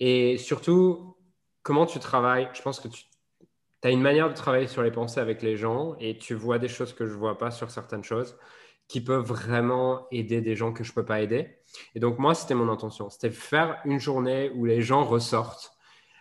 Et 0.00 0.36
surtout, 0.38 1.16
comment 1.62 1.86
tu 1.86 1.98
travailles. 1.98 2.48
Je 2.52 2.62
pense 2.62 2.80
que 2.80 2.88
tu 2.88 3.06
as 3.82 3.90
une 3.90 4.02
manière 4.02 4.28
de 4.28 4.34
travailler 4.34 4.66
sur 4.66 4.82
les 4.82 4.90
pensées 4.90 5.20
avec 5.20 5.42
les 5.42 5.56
gens 5.56 5.96
et 5.98 6.18
tu 6.18 6.34
vois 6.34 6.58
des 6.58 6.68
choses 6.68 6.92
que 6.92 7.06
je 7.06 7.12
ne 7.12 7.18
vois 7.18 7.38
pas 7.38 7.50
sur 7.50 7.70
certaines 7.70 8.04
choses 8.04 8.36
qui 8.88 9.00
peuvent 9.00 9.26
vraiment 9.26 10.06
aider 10.12 10.40
des 10.40 10.54
gens 10.54 10.72
que 10.72 10.84
je 10.84 10.90
ne 10.90 10.94
peux 10.94 11.04
pas 11.04 11.20
aider. 11.20 11.58
Et 11.94 12.00
donc, 12.00 12.18
moi, 12.18 12.34
c'était 12.34 12.54
mon 12.54 12.68
intention. 12.68 13.10
C'était 13.10 13.30
faire 13.30 13.80
une 13.84 13.98
journée 13.98 14.50
où 14.54 14.64
les 14.64 14.80
gens 14.80 15.04
ressortent 15.04 15.72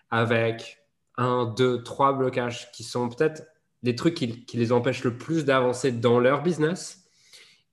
avec 0.10 0.80
un, 1.18 1.46
deux, 1.46 1.84
trois 1.84 2.14
blocages 2.14 2.72
qui 2.72 2.84
sont 2.84 3.10
peut-être 3.10 3.44
des 3.84 3.96
trucs 3.96 4.16
qui, 4.16 4.46
les 4.54 4.72
empêchent 4.72 5.04
le 5.04 5.18
plus 5.18 5.46
d'avancer 5.46 5.92
dans 5.92 6.20
leur 6.20 6.42
business. 6.42 7.08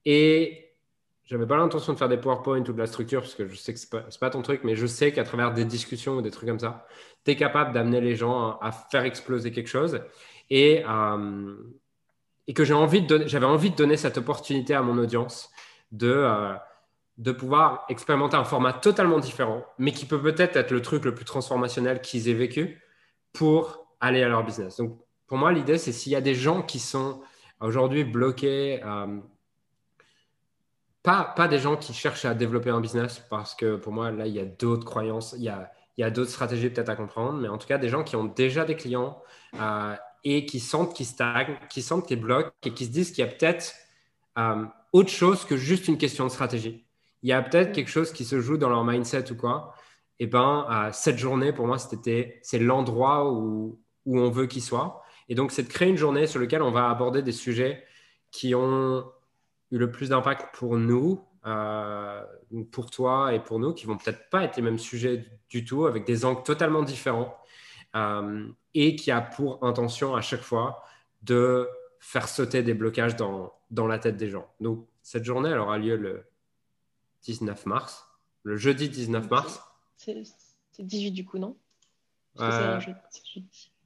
Et 0.04 0.71
je 1.24 1.36
n'avais 1.36 1.46
pas 1.46 1.56
l'intention 1.56 1.92
de 1.92 1.98
faire 1.98 2.08
des 2.08 2.16
PowerPoint 2.16 2.60
ou 2.60 2.72
de 2.72 2.78
la 2.78 2.86
structure 2.86 3.20
parce 3.20 3.34
que 3.34 3.46
je 3.46 3.54
sais 3.54 3.72
que 3.72 3.78
ce 3.78 3.86
n'est 3.86 4.02
pas, 4.02 4.08
pas, 4.20 4.30
ton 4.30 4.42
truc, 4.42 4.62
mais 4.64 4.76
je 4.76 4.86
sais 4.86 5.12
qu'à 5.12 5.24
travers 5.24 5.52
des 5.52 5.64
discussions 5.64 6.16
ou 6.16 6.22
des 6.22 6.30
trucs 6.30 6.48
comme 6.48 6.58
ça, 6.58 6.86
tu 7.24 7.30
es 7.30 7.36
capable 7.36 7.72
d'amener 7.72 8.00
les 8.00 8.16
gens 8.16 8.58
à, 8.60 8.72
faire 8.72 9.04
exploser 9.04 9.52
quelque 9.52 9.68
chose. 9.68 10.00
Et, 10.50 10.84
euh, 10.86 11.54
et 12.48 12.54
que 12.54 12.64
j'ai 12.64 12.74
envie 12.74 13.02
de 13.02 13.26
j'avais 13.26 13.46
envie 13.46 13.70
de 13.70 13.76
donner 13.76 13.96
cette 13.96 14.18
opportunité 14.18 14.74
à 14.74 14.82
mon 14.82 14.98
audience 14.98 15.50
de, 15.92 16.12
euh, 16.12 16.54
de 17.18 17.32
pouvoir 17.32 17.84
expérimenter 17.88 18.36
un 18.36 18.44
format 18.44 18.72
totalement 18.72 19.20
différent, 19.20 19.64
mais 19.78 19.92
qui 19.92 20.06
peut 20.06 20.20
peut-être 20.20 20.56
être 20.56 20.70
le 20.70 20.82
truc 20.82 21.04
le 21.04 21.14
plus 21.14 21.24
transformationnel 21.24 22.00
qu'ils 22.00 22.28
aient 22.28 22.34
vécu 22.34 22.82
pour 23.32 23.86
aller 24.00 24.22
à 24.22 24.28
leur 24.28 24.44
business. 24.44 24.78
Donc, 24.78 24.98
pour 25.26 25.38
moi, 25.38 25.52
l'idée, 25.52 25.78
c'est 25.78 25.92
s'il 25.92 26.12
y 26.12 26.16
a 26.16 26.20
des 26.20 26.34
gens 26.34 26.62
qui 26.62 26.78
sont 26.78 27.22
aujourd'hui 27.60 28.04
bloqués, 28.04 28.82
euh, 28.84 29.18
pas, 31.02 31.32
pas 31.36 31.48
des 31.48 31.58
gens 31.58 31.76
qui 31.76 31.92
cherchent 31.92 32.24
à 32.24 32.34
développer 32.34 32.70
un 32.70 32.80
business, 32.80 33.22
parce 33.28 33.54
que 33.54 33.76
pour 33.76 33.92
moi, 33.92 34.10
là, 34.10 34.26
il 34.26 34.34
y 34.34 34.40
a 34.40 34.44
d'autres 34.44 34.84
croyances, 34.84 35.34
il 35.36 35.44
y 35.44 35.48
a, 35.48 35.72
il 35.96 36.02
y 36.02 36.04
a 36.04 36.10
d'autres 36.10 36.30
stratégies 36.30 36.70
peut-être 36.70 36.88
à 36.88 36.96
comprendre, 36.96 37.38
mais 37.38 37.48
en 37.48 37.58
tout 37.58 37.66
cas, 37.66 37.78
des 37.78 37.88
gens 37.88 38.04
qui 38.04 38.16
ont 38.16 38.24
déjà 38.24 38.64
des 38.64 38.76
clients 38.76 39.22
euh, 39.60 39.94
et 40.24 40.46
qui 40.46 40.60
sentent 40.60 40.94
qu'ils 40.94 41.06
stagnent, 41.06 41.58
qui 41.68 41.82
sentent 41.82 42.06
qu'ils 42.06 42.20
bloquent 42.20 42.52
et 42.64 42.72
qui 42.72 42.86
se 42.86 42.90
disent 42.90 43.10
qu'il 43.10 43.24
y 43.24 43.28
a 43.28 43.30
peut-être 43.30 43.74
euh, 44.38 44.64
autre 44.92 45.10
chose 45.10 45.44
que 45.44 45.56
juste 45.56 45.88
une 45.88 45.98
question 45.98 46.24
de 46.24 46.30
stratégie. 46.30 46.86
Il 47.22 47.28
y 47.28 47.32
a 47.32 47.42
peut-être 47.42 47.72
quelque 47.72 47.90
chose 47.90 48.12
qui 48.12 48.24
se 48.24 48.40
joue 48.40 48.56
dans 48.56 48.68
leur 48.68 48.84
mindset 48.84 49.30
ou 49.32 49.36
quoi. 49.36 49.74
Et 50.18 50.24
eh 50.24 50.26
ben, 50.28 50.66
euh, 50.70 50.90
cette 50.92 51.18
journée, 51.18 51.52
pour 51.52 51.66
moi, 51.66 51.78
c'était, 51.78 52.38
c'est 52.42 52.58
l'endroit 52.58 53.30
où, 53.30 53.80
où 54.06 54.20
on 54.20 54.30
veut 54.30 54.46
qu'il 54.46 54.62
soit. 54.62 55.02
Et 55.28 55.34
donc, 55.34 55.50
c'est 55.50 55.64
de 55.64 55.68
créer 55.68 55.88
une 55.88 55.96
journée 55.96 56.26
sur 56.26 56.40
laquelle 56.40 56.62
on 56.62 56.70
va 56.70 56.88
aborder 56.90 57.22
des 57.22 57.32
sujets 57.32 57.84
qui 58.30 58.54
ont 58.54 59.04
eu 59.72 59.78
le 59.78 59.90
plus 59.90 60.10
d'impact 60.10 60.54
pour 60.54 60.76
nous, 60.76 61.24
euh, 61.46 62.22
pour 62.70 62.90
toi 62.90 63.34
et 63.34 63.40
pour 63.40 63.58
nous, 63.58 63.72
qui 63.72 63.86
vont 63.86 63.96
peut-être 63.96 64.30
pas 64.30 64.44
être 64.44 64.56
les 64.56 64.62
mêmes 64.62 64.78
sujets 64.78 65.24
du 65.48 65.64
tout, 65.64 65.86
avec 65.86 66.04
des 66.04 66.24
angles 66.24 66.42
totalement 66.44 66.82
différents. 66.82 67.36
Euh, 67.94 68.48
et 68.74 68.96
qui 68.96 69.10
a 69.10 69.20
pour 69.20 69.62
intention 69.64 70.14
à 70.14 70.22
chaque 70.22 70.40
fois 70.40 70.82
de 71.22 71.68
faire 71.98 72.26
sauter 72.26 72.62
des 72.62 72.72
blocages 72.72 73.16
dans, 73.16 73.52
dans 73.70 73.86
la 73.86 73.98
tête 73.98 74.16
des 74.16 74.30
gens. 74.30 74.50
Donc, 74.60 74.86
cette 75.02 75.24
journée, 75.24 75.50
elle 75.50 75.58
aura 75.58 75.76
lieu 75.76 75.96
le 75.96 76.24
19 77.24 77.66
mars, 77.66 78.08
le 78.44 78.56
jeudi 78.56 78.88
19 78.88 79.30
mars. 79.30 79.60
C'est 79.96 80.22
18 80.78 81.10
du 81.10 81.24
coup, 81.24 81.38
non? 81.38 81.56
Euh, 82.40 82.80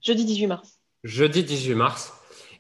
jeudi, 0.03 0.25
18 0.25 0.47
mars. 0.47 0.81
Jeudi 1.03 1.43
18 1.43 1.75
mars. 1.75 2.13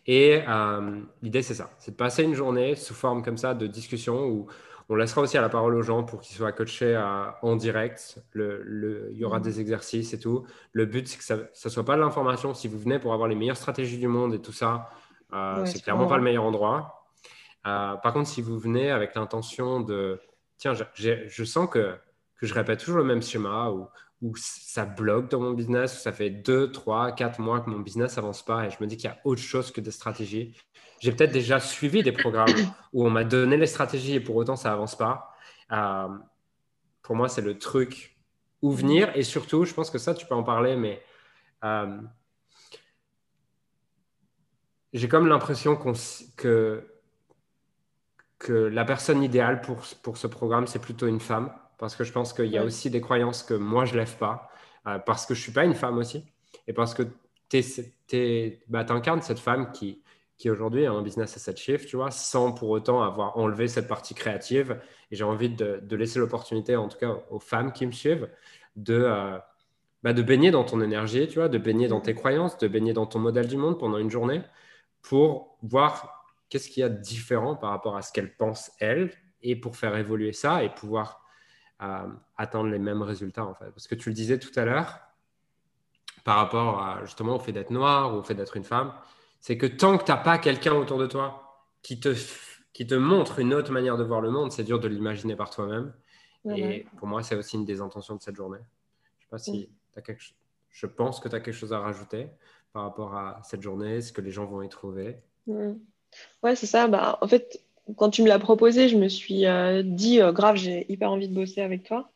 Et 0.06 0.42
euh, 0.46 1.00
l'idée, 1.22 1.42
c'est 1.42 1.54
ça, 1.54 1.70
c'est 1.78 1.92
de 1.92 1.96
passer 1.96 2.22
une 2.22 2.34
journée 2.34 2.76
sous 2.76 2.94
forme 2.94 3.22
comme 3.22 3.36
ça 3.36 3.54
de 3.54 3.66
discussion 3.66 4.26
où 4.26 4.46
on 4.88 4.94
laissera 4.94 5.20
aussi 5.20 5.36
à 5.36 5.40
la 5.40 5.48
parole 5.48 5.74
aux 5.74 5.82
gens 5.82 6.04
pour 6.04 6.20
qu'ils 6.20 6.36
soient 6.36 6.52
coachés 6.52 6.96
en 7.42 7.56
direct. 7.56 8.22
Le, 8.32 9.08
il 9.10 9.18
y 9.18 9.24
aura 9.24 9.40
mmh. 9.40 9.42
des 9.42 9.60
exercices 9.60 10.14
et 10.14 10.20
tout. 10.20 10.46
Le 10.72 10.86
but, 10.86 11.08
c'est 11.08 11.18
que 11.18 11.24
ça 11.24 11.36
ne 11.36 11.70
soit 11.70 11.84
pas 11.84 11.96
de 11.96 12.00
l'information. 12.00 12.54
Si 12.54 12.68
vous 12.68 12.78
venez 12.78 13.00
pour 13.00 13.12
avoir 13.12 13.28
les 13.28 13.34
meilleures 13.34 13.56
stratégies 13.56 13.98
du 13.98 14.06
monde 14.06 14.32
et 14.34 14.40
tout 14.40 14.52
ça, 14.52 14.90
euh, 15.32 15.64
c'est 15.64 15.82
clairement 15.82 16.06
pas 16.06 16.16
le 16.16 16.22
meilleur 16.22 16.44
endroit. 16.44 17.08
Euh, 17.66 17.96
par 17.96 18.12
contre, 18.12 18.28
si 18.28 18.42
vous 18.42 18.58
venez 18.60 18.92
avec 18.92 19.16
l'intention 19.16 19.80
de, 19.80 20.20
tiens, 20.56 20.74
je 20.94 21.44
sens 21.44 21.68
que, 21.68 21.96
que 22.40 22.46
je 22.46 22.54
répète 22.54 22.78
toujours 22.78 22.98
le 22.98 23.04
même 23.04 23.22
schéma 23.22 23.70
ou, 23.70 23.88
ou 24.22 24.32
ça 24.36 24.84
bloque 24.84 25.30
dans 25.30 25.40
mon 25.40 25.52
business, 25.52 26.02
ça 26.02 26.12
fait 26.12 26.30
2, 26.30 26.72
3, 26.72 27.12
4 27.12 27.40
mois 27.40 27.60
que 27.60 27.70
mon 27.70 27.80
business 27.80 28.16
avance 28.18 28.44
pas 28.44 28.66
et 28.66 28.70
je 28.70 28.76
me 28.80 28.86
dis 28.86 28.96
qu'il 28.96 29.10
y 29.10 29.12
a 29.12 29.18
autre 29.24 29.42
chose 29.42 29.70
que 29.70 29.80
des 29.80 29.90
stratégies 29.90 30.54
j'ai 31.00 31.12
peut-être 31.12 31.32
déjà 31.32 31.60
suivi 31.60 32.02
des 32.02 32.12
programmes 32.12 32.54
où 32.92 33.06
on 33.06 33.10
m'a 33.10 33.24
donné 33.24 33.56
les 33.56 33.66
stratégies 33.66 34.14
et 34.14 34.20
pour 34.20 34.36
autant 34.36 34.56
ça 34.56 34.72
avance 34.72 34.96
pas. 34.96 35.32
Euh, 35.72 36.08
pour 37.02 37.16
moi, 37.16 37.28
c'est 37.28 37.42
le 37.42 37.58
truc 37.58 38.16
où 38.62 38.72
venir 38.72 39.10
et 39.14 39.22
surtout, 39.22 39.64
je 39.64 39.74
pense 39.74 39.90
que 39.90 39.98
ça, 39.98 40.14
tu 40.14 40.26
peux 40.26 40.34
en 40.34 40.42
parler, 40.42 40.76
mais 40.76 41.02
euh, 41.64 42.00
j'ai 44.92 45.08
comme 45.08 45.26
l'impression 45.26 45.76
que, 46.36 46.86
que 48.38 48.52
la 48.52 48.84
personne 48.84 49.22
idéale 49.22 49.60
pour, 49.60 49.82
pour 50.02 50.16
ce 50.16 50.26
programme, 50.26 50.66
c'est 50.66 50.78
plutôt 50.78 51.06
une 51.06 51.20
femme 51.20 51.52
parce 51.78 51.96
que 51.96 52.04
je 52.04 52.12
pense 52.12 52.32
qu'il 52.32 52.46
y 52.46 52.58
a 52.58 52.64
aussi 52.64 52.90
des 52.90 53.00
croyances 53.00 53.42
que 53.42 53.54
moi, 53.54 53.84
je 53.84 53.96
lève 53.96 54.16
pas 54.16 54.50
euh, 54.86 54.98
parce 54.98 55.26
que 55.26 55.34
je 55.34 55.40
suis 55.40 55.52
pas 55.52 55.64
une 55.64 55.74
femme 55.74 55.98
aussi 55.98 56.24
et 56.66 56.72
parce 56.72 56.94
que 56.94 57.02
tu 57.48 58.58
bah, 58.68 58.84
incarnes 58.88 59.22
cette 59.22 59.38
femme 59.38 59.72
qui, 59.72 60.02
qui 60.36 60.50
aujourd'hui 60.50 60.86
a 60.86 60.92
un 60.92 61.02
business 61.02 61.36
à 61.36 61.40
7 61.40 61.56
chiffres, 61.58 61.86
tu 61.86 61.96
vois, 61.96 62.10
sans 62.10 62.52
pour 62.52 62.70
autant 62.70 63.02
avoir 63.02 63.38
enlevé 63.38 63.68
cette 63.68 63.88
partie 63.88 64.14
créative. 64.14 64.80
Et 65.10 65.16
j'ai 65.16 65.24
envie 65.24 65.50
de, 65.50 65.96
laisser 65.96 66.18
l'opportunité, 66.18 66.76
en 66.76 66.88
tout 66.88 66.98
cas 66.98 67.14
aux 67.30 67.38
femmes 67.38 67.72
qui 67.72 67.86
me 67.86 67.92
suivent, 67.92 68.28
de, 68.74 68.94
euh, 68.94 69.38
bah, 70.02 70.12
de 70.12 70.22
baigner 70.22 70.50
dans 70.50 70.64
ton 70.64 70.80
énergie, 70.80 71.28
tu 71.28 71.38
vois, 71.38 71.48
de 71.48 71.58
baigner 71.58 71.88
dans 71.88 72.00
tes 72.00 72.14
croyances, 72.14 72.58
de 72.58 72.68
baigner 72.68 72.92
dans 72.92 73.06
ton 73.06 73.18
modèle 73.18 73.48
du 73.48 73.56
monde 73.56 73.78
pendant 73.78 73.98
une 73.98 74.10
journée 74.10 74.42
pour 75.02 75.56
voir 75.62 76.24
qu'est-ce 76.48 76.68
qu'il 76.68 76.80
y 76.80 76.84
a 76.84 76.88
de 76.88 77.00
différent 77.00 77.56
par 77.56 77.70
rapport 77.70 77.96
à 77.96 78.02
ce 78.02 78.12
qu'elle 78.12 78.36
pense, 78.36 78.72
elle, 78.80 79.12
et 79.42 79.56
pour 79.56 79.76
faire 79.76 79.96
évoluer 79.96 80.32
ça 80.32 80.64
et 80.64 80.68
pouvoir 80.68 81.25
euh, 81.82 82.06
atteindre 82.36 82.68
les 82.68 82.78
mêmes 82.78 83.02
résultats, 83.02 83.44
en 83.44 83.54
fait. 83.54 83.70
Parce 83.70 83.86
que 83.86 83.94
tu 83.94 84.08
le 84.10 84.14
disais 84.14 84.38
tout 84.38 84.52
à 84.58 84.64
l'heure, 84.64 85.00
par 86.24 86.36
rapport 86.36 86.82
à, 86.82 87.04
justement 87.04 87.36
au 87.36 87.38
fait 87.38 87.52
d'être 87.52 87.70
noir 87.70 88.14
ou 88.14 88.18
au 88.18 88.22
fait 88.22 88.34
d'être 88.34 88.56
une 88.56 88.64
femme, 88.64 88.92
c'est 89.40 89.56
que 89.56 89.66
tant 89.66 89.96
que 89.98 90.04
tu 90.04 90.10
n'as 90.10 90.16
pas 90.16 90.38
quelqu'un 90.38 90.74
autour 90.74 90.98
de 90.98 91.06
toi 91.06 91.62
qui 91.82 92.00
te, 92.00 92.14
qui 92.72 92.86
te 92.86 92.94
montre 92.94 93.38
une 93.38 93.54
autre 93.54 93.70
manière 93.70 93.96
de 93.96 94.04
voir 94.04 94.20
le 94.20 94.30
monde, 94.30 94.50
c'est 94.50 94.64
dur 94.64 94.80
de 94.80 94.88
l'imaginer 94.88 95.36
par 95.36 95.50
toi-même. 95.50 95.92
Et 96.48 96.86
pour 96.96 97.08
moi, 97.08 97.24
c'est 97.24 97.34
aussi 97.34 97.56
une 97.56 97.64
des 97.64 97.80
intentions 97.80 98.14
de 98.14 98.22
cette 98.22 98.36
journée. 98.36 98.60
Je 99.18 99.24
sais 99.24 99.30
pas 99.30 99.38
si 99.38 99.68
tu 99.92 99.98
as 99.98 100.02
quelque 100.02 100.22
je 100.76 100.86
pense 100.86 101.20
que 101.20 101.28
tu 101.28 101.34
as 101.34 101.40
quelque 101.40 101.54
chose 101.54 101.72
à 101.72 101.80
rajouter 101.80 102.28
par 102.74 102.82
rapport 102.82 103.14
à 103.14 103.40
cette 103.44 103.62
journée, 103.62 104.02
ce 104.02 104.12
que 104.12 104.20
les 104.20 104.30
gens 104.30 104.44
vont 104.44 104.60
y 104.60 104.68
trouver. 104.68 105.16
Ouais, 105.46 106.54
c'est 106.54 106.66
ça. 106.66 106.86
Bah, 106.86 107.18
en 107.22 107.26
fait, 107.26 107.64
quand 107.94 108.10
tu 108.10 108.22
me 108.22 108.28
l'as 108.28 108.38
proposé, 108.38 108.88
je 108.88 108.96
me 108.96 109.08
suis 109.08 109.46
euh, 109.46 109.82
dit, 109.84 110.20
euh, 110.20 110.32
grave, 110.32 110.56
j'ai 110.56 110.90
hyper 110.90 111.10
envie 111.10 111.28
de 111.28 111.34
bosser 111.34 111.60
avec 111.60 111.84
toi. 111.84 112.10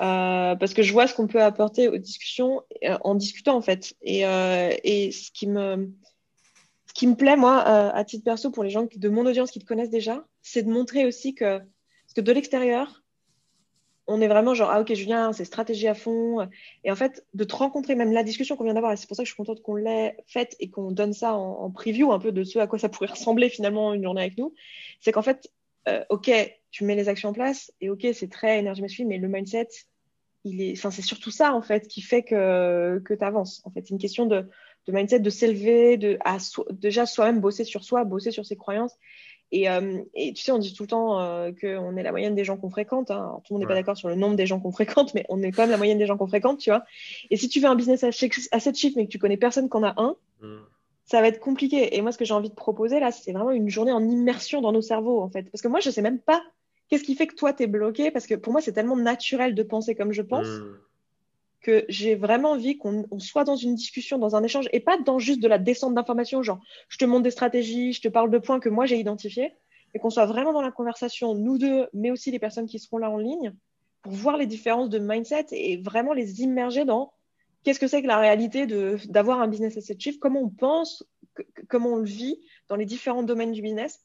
Euh, 0.00 0.54
parce 0.54 0.74
que 0.74 0.82
je 0.82 0.92
vois 0.92 1.06
ce 1.06 1.14
qu'on 1.14 1.26
peut 1.26 1.42
apporter 1.42 1.88
aux 1.88 1.96
discussions 1.96 2.62
en 3.02 3.14
discutant, 3.14 3.56
en 3.56 3.62
fait. 3.62 3.94
Et, 4.02 4.20
et 4.20 5.12
ce, 5.12 5.30
qui 5.30 5.46
me, 5.46 5.90
ce 6.86 6.92
qui 6.94 7.06
me 7.06 7.14
plaît, 7.14 7.36
moi, 7.36 7.60
à 7.62 8.04
titre 8.04 8.24
perso, 8.24 8.50
pour 8.50 8.64
les 8.64 8.70
gens 8.70 8.86
de 8.94 9.08
mon 9.08 9.24
audience 9.24 9.50
qui 9.50 9.60
te 9.60 9.64
connaissent 9.64 9.90
déjà, 9.90 10.24
c'est 10.42 10.62
de 10.62 10.70
montrer 10.70 11.06
aussi 11.06 11.34
que, 11.34 11.60
que 12.14 12.20
de 12.20 12.32
l'extérieur, 12.32 13.02
on 14.08 14.22
est 14.22 14.28
vraiment 14.28 14.54
genre, 14.54 14.70
ah 14.70 14.80
ok, 14.80 14.94
Julien, 14.94 15.34
c'est 15.34 15.44
stratégie 15.44 15.86
à 15.86 15.94
fond. 15.94 16.48
Et 16.82 16.90
en 16.90 16.96
fait, 16.96 17.24
de 17.34 17.44
te 17.44 17.54
rencontrer, 17.54 17.94
même 17.94 18.10
la 18.10 18.24
discussion 18.24 18.56
qu'on 18.56 18.64
vient 18.64 18.74
d'avoir, 18.74 18.92
et 18.92 18.96
c'est 18.96 19.06
pour 19.06 19.16
ça 19.16 19.22
que 19.22 19.28
je 19.28 19.34
suis 19.34 19.36
contente 19.36 19.62
qu'on 19.62 19.76
l'ait 19.76 20.16
faite 20.26 20.56
et 20.60 20.70
qu'on 20.70 20.90
donne 20.90 21.12
ça 21.12 21.34
en, 21.34 21.70
preview 21.70 22.10
un 22.10 22.18
peu 22.18 22.32
de 22.32 22.42
ce 22.42 22.58
à 22.58 22.66
quoi 22.66 22.78
ça 22.78 22.88
pourrait 22.88 23.10
ressembler 23.10 23.50
finalement 23.50 23.92
une 23.92 24.02
journée 24.02 24.22
avec 24.22 24.38
nous, 24.38 24.54
c'est 25.00 25.12
qu'en 25.12 25.22
fait, 25.22 25.52
euh, 25.88 26.02
ok, 26.08 26.30
tu 26.70 26.84
mets 26.84 26.96
les 26.96 27.10
actions 27.10 27.28
en 27.28 27.32
place 27.34 27.70
et 27.82 27.90
ok, 27.90 28.06
c'est 28.14 28.30
très 28.30 28.58
énergie 28.58 28.80
masculine, 28.80 29.08
mais 29.08 29.18
le 29.18 29.28
mindset, 29.28 29.68
il 30.44 30.62
est, 30.62 30.74
c'est 30.74 31.02
surtout 31.02 31.30
ça 31.30 31.54
en 31.54 31.60
fait 31.60 31.86
qui 31.86 32.00
fait 32.00 32.22
que, 32.22 33.00
que 33.04 33.12
tu 33.12 33.24
avances. 33.24 33.60
En 33.64 33.70
fait, 33.70 33.82
c'est 33.82 33.90
une 33.90 34.00
question 34.00 34.24
de, 34.24 34.48
de 34.86 34.92
mindset, 34.92 35.20
de 35.20 35.30
s'élever, 35.30 35.98
de 35.98 36.16
à 36.24 36.38
déjà 36.70 37.04
soi-même 37.04 37.40
bosser 37.40 37.64
sur 37.64 37.84
soi, 37.84 38.04
bosser 38.04 38.30
sur 38.30 38.46
ses 38.46 38.56
croyances 38.56 38.96
euh, 39.54 40.02
et, 40.14 40.32
tu 40.34 40.42
sais, 40.42 40.52
on 40.52 40.58
dit 40.58 40.74
tout 40.74 40.82
le 40.82 40.88
temps 40.88 41.20
euh, 41.20 41.52
qu'on 41.52 41.96
est 41.96 42.02
la 42.02 42.10
moyenne 42.10 42.34
des 42.34 42.44
gens 42.44 42.56
qu'on 42.56 42.70
fréquente. 42.70 43.10
Hein. 43.10 43.40
tout 43.44 43.54
le 43.54 43.54
monde 43.54 43.62
n'est 43.62 43.68
pas 43.68 43.74
d'accord 43.74 43.96
sur 43.96 44.08
le 44.08 44.14
nombre 44.14 44.36
des 44.36 44.46
gens 44.46 44.60
qu'on 44.60 44.72
fréquente, 44.72 45.14
mais 45.14 45.24
on 45.28 45.42
est 45.42 45.52
quand 45.52 45.62
même 45.62 45.70
la 45.70 45.76
moyenne 45.76 45.98
des 45.98 46.06
gens 46.06 46.16
qu'on 46.16 46.26
fréquente, 46.26 46.58
tu 46.58 46.70
vois. 46.70 46.84
Et 47.30 47.36
si 47.36 47.48
tu 47.48 47.60
veux 47.60 47.66
un 47.66 47.74
business 47.74 48.04
à, 48.04 48.12
7 48.12 48.76
chiffres, 48.76 48.94
mais 48.96 49.06
que 49.06 49.10
tu 49.10 49.18
connais 49.18 49.36
personne 49.36 49.68
qu'en 49.68 49.82
a 49.82 49.94
un, 49.96 50.16
mm. 50.42 50.58
ça 51.04 51.20
va 51.20 51.28
être 51.28 51.40
compliqué. 51.40 51.96
Et 51.96 52.02
moi, 52.02 52.12
ce 52.12 52.18
que 52.18 52.24
j'ai 52.24 52.34
envie 52.34 52.50
de 52.50 52.54
proposer 52.54 53.00
là, 53.00 53.10
c'est 53.10 53.32
vraiment 53.32 53.52
une 53.52 53.68
journée 53.68 53.92
en 53.92 54.06
immersion 54.06 54.60
dans 54.60 54.72
nos 54.72 54.82
cerveaux, 54.82 55.20
en 55.20 55.30
fait. 55.30 55.44
Parce 55.50 55.62
que 55.62 55.68
moi, 55.68 55.80
je 55.80 55.90
sais 55.90 56.02
même 56.02 56.20
pas 56.20 56.42
qu'est-ce 56.88 57.04
qui 57.04 57.14
fait 57.14 57.26
que 57.26 57.34
toi, 57.34 57.52
tu 57.52 57.62
es 57.62 57.66
bloqué. 57.66 58.10
Parce 58.10 58.26
que 58.26 58.34
pour 58.34 58.52
moi, 58.52 58.60
c'est 58.60 58.72
tellement 58.72 58.96
naturel 58.96 59.54
de 59.54 59.62
penser 59.62 59.94
comme 59.94 60.12
je 60.12 60.22
pense. 60.22 60.48
Mm 60.48 60.76
que 61.68 61.84
j'ai 61.90 62.14
vraiment 62.14 62.52
envie 62.52 62.78
qu'on 62.78 63.06
soit 63.18 63.44
dans 63.44 63.56
une 63.56 63.74
discussion, 63.74 64.16
dans 64.16 64.34
un 64.34 64.42
échange, 64.42 64.70
et 64.72 64.80
pas 64.80 64.96
dans 64.96 65.18
juste 65.18 65.42
de 65.42 65.48
la 65.48 65.58
descente 65.58 65.94
d'informations, 65.94 66.42
genre 66.42 66.60
je 66.88 66.96
te 66.96 67.04
montre 67.04 67.24
des 67.24 67.30
stratégies, 67.30 67.92
je 67.92 68.00
te 68.00 68.08
parle 68.08 68.30
de 68.30 68.38
points 68.38 68.58
que 68.58 68.70
moi 68.70 68.86
j'ai 68.86 68.98
identifiés, 68.98 69.52
et 69.94 69.98
qu'on 69.98 70.08
soit 70.08 70.24
vraiment 70.24 70.54
dans 70.54 70.62
la 70.62 70.70
conversation, 70.70 71.34
nous 71.34 71.58
deux, 71.58 71.86
mais 71.92 72.10
aussi 72.10 72.30
les 72.30 72.38
personnes 72.38 72.64
qui 72.64 72.78
seront 72.78 72.96
là 72.96 73.10
en 73.10 73.18
ligne, 73.18 73.52
pour 74.00 74.12
voir 74.12 74.38
les 74.38 74.46
différences 74.46 74.88
de 74.88 74.98
mindset 74.98 75.48
et 75.50 75.76
vraiment 75.76 76.14
les 76.14 76.40
immerger 76.40 76.86
dans 76.86 77.12
qu'est-ce 77.64 77.78
que 77.78 77.86
c'est 77.86 78.00
que 78.00 78.06
la 78.06 78.18
réalité 78.18 78.66
d'avoir 79.06 79.42
un 79.42 79.48
business 79.48 79.76
asset 79.76 79.96
chief, 79.98 80.18
comment 80.18 80.40
on 80.40 80.48
pense, 80.48 81.04
comment 81.68 81.90
on 81.90 81.96
le 81.96 82.08
vit 82.08 82.40
dans 82.68 82.76
les 82.76 82.86
différents 82.86 83.22
domaines 83.22 83.52
du 83.52 83.60
business. 83.60 84.00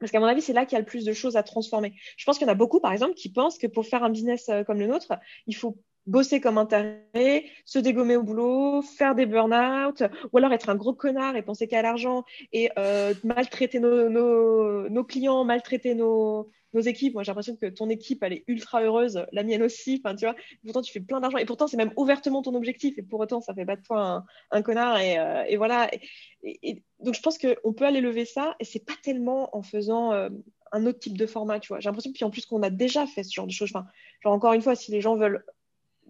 Parce 0.00 0.10
qu'à 0.10 0.18
mon 0.18 0.26
avis, 0.26 0.42
c'est 0.42 0.52
là 0.52 0.66
qu'il 0.66 0.74
y 0.74 0.76
a 0.76 0.80
le 0.80 0.86
plus 0.86 1.04
de 1.04 1.12
choses 1.12 1.36
à 1.36 1.44
transformer. 1.44 1.94
Je 2.16 2.24
pense 2.24 2.36
qu'il 2.36 2.46
y 2.46 2.50
en 2.50 2.52
a 2.52 2.56
beaucoup, 2.56 2.80
par 2.80 2.92
exemple, 2.92 3.14
qui 3.14 3.30
pensent 3.30 3.58
que 3.58 3.68
pour 3.68 3.86
faire 3.86 4.02
un 4.02 4.10
business 4.10 4.48
euh, 4.48 4.64
comme 4.64 4.80
le 4.80 4.88
nôtre, 4.88 5.12
il 5.46 5.54
faut 5.54 5.78
bosser 6.06 6.40
comme 6.40 6.58
un 6.58 6.66
taré, 6.66 7.50
se 7.64 7.78
dégommer 7.78 8.16
au 8.16 8.22
boulot, 8.22 8.82
faire 8.82 9.14
des 9.14 9.26
burn-out, 9.26 10.02
ou 10.32 10.38
alors 10.38 10.52
être 10.52 10.68
un 10.68 10.76
gros 10.76 10.94
connard 10.94 11.36
et 11.36 11.42
penser 11.42 11.66
qu'à 11.68 11.82
l'argent 11.82 12.24
et 12.52 12.70
euh, 12.78 13.14
maltraiter 13.24 13.80
nos, 13.80 14.08
nos, 14.08 14.88
nos, 14.88 15.04
clients, 15.04 15.44
maltraiter 15.44 15.94
nos, 15.94 16.50
nos 16.74 16.80
équipes. 16.80 17.14
Moi, 17.14 17.22
j'ai 17.24 17.30
l'impression 17.30 17.56
que 17.56 17.66
ton 17.66 17.88
équipe, 17.88 18.22
elle 18.22 18.34
est 18.34 18.44
ultra 18.46 18.82
heureuse, 18.82 19.26
la 19.32 19.42
mienne 19.42 19.62
aussi. 19.62 20.00
Enfin, 20.04 20.14
tu 20.14 20.26
vois, 20.26 20.36
pourtant, 20.64 20.82
tu 20.82 20.92
fais 20.92 21.00
plein 21.00 21.20
d'argent 21.20 21.38
et 21.38 21.44
pourtant, 21.44 21.66
c'est 21.66 21.76
même 21.76 21.92
ouvertement 21.96 22.42
ton 22.42 22.54
objectif 22.54 22.96
et 22.98 23.02
pour 23.02 23.20
autant, 23.20 23.40
ça 23.40 23.54
fait 23.54 23.66
pas 23.66 23.76
de 23.76 23.82
toi 23.82 24.24
un, 24.50 24.62
connard 24.62 25.00
et, 25.00 25.18
euh, 25.18 25.44
et 25.48 25.56
voilà. 25.56 25.90
Donc, 27.00 27.14
je 27.14 27.20
pense 27.20 27.38
qu'on 27.38 27.72
peut 27.72 27.84
aller 27.84 28.00
lever 28.00 28.24
ça 28.24 28.54
et 28.60 28.64
c'est 28.64 28.84
pas 28.84 28.94
tellement 29.02 29.56
en 29.56 29.62
faisant 29.62 30.12
euh, 30.12 30.28
un 30.72 30.86
autre 30.86 30.98
type 30.98 31.18
de 31.18 31.26
format, 31.26 31.58
tu 31.58 31.68
vois. 31.68 31.80
J'ai 31.80 31.88
l'impression, 31.88 32.12
puis 32.12 32.24
en 32.24 32.30
plus, 32.30 32.46
qu'on 32.46 32.62
a 32.62 32.70
déjà 32.70 33.06
fait 33.06 33.24
ce 33.24 33.32
genre 33.32 33.46
de 33.46 33.52
choses. 33.52 33.70
Enfin, 33.74 33.86
genre, 34.22 34.32
encore 34.32 34.52
une 34.52 34.62
fois, 34.62 34.74
si 34.74 34.90
les 34.92 35.00
gens 35.00 35.16
veulent 35.16 35.44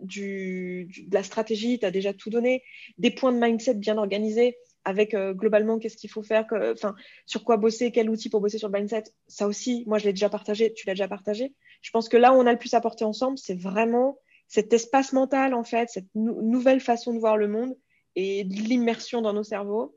du, 0.02 0.88
de 1.08 1.14
la 1.14 1.22
stratégie, 1.22 1.78
tu 1.78 1.86
as 1.86 1.90
déjà 1.90 2.12
tout 2.12 2.30
donné, 2.30 2.62
des 2.98 3.10
points 3.10 3.32
de 3.32 3.38
mindset 3.38 3.74
bien 3.74 3.98
organisés 3.98 4.56
avec 4.84 5.14
euh, 5.14 5.34
globalement 5.34 5.78
qu'est-ce 5.78 5.96
qu'il 5.96 6.10
faut 6.10 6.22
faire, 6.22 6.46
enfin 6.72 6.94
sur 7.26 7.44
quoi 7.44 7.56
bosser, 7.56 7.90
quel 7.90 8.08
outil 8.08 8.30
pour 8.30 8.40
bosser 8.40 8.58
sur 8.58 8.68
le 8.68 8.78
mindset. 8.78 9.04
Ça 9.26 9.46
aussi, 9.48 9.82
moi 9.86 9.98
je 9.98 10.04
l'ai 10.04 10.12
déjà 10.12 10.28
partagé, 10.28 10.72
tu 10.72 10.86
l'as 10.86 10.94
déjà 10.94 11.08
partagé. 11.08 11.54
Je 11.82 11.90
pense 11.90 12.08
que 12.08 12.16
là 12.16 12.32
où 12.32 12.36
on 12.36 12.46
a 12.46 12.52
le 12.52 12.58
plus 12.58 12.72
à 12.74 12.80
porter 12.80 13.04
ensemble, 13.04 13.36
c'est 13.36 13.60
vraiment 13.60 14.18
cet 14.46 14.72
espace 14.72 15.12
mental 15.12 15.54
en 15.54 15.64
fait, 15.64 15.88
cette 15.90 16.06
nouvelle 16.14 16.80
façon 16.80 17.12
de 17.12 17.18
voir 17.18 17.36
le 17.36 17.48
monde 17.48 17.76
et 18.14 18.44
l'immersion 18.44 19.22
dans 19.22 19.32
nos 19.32 19.42
cerveaux. 19.44 19.96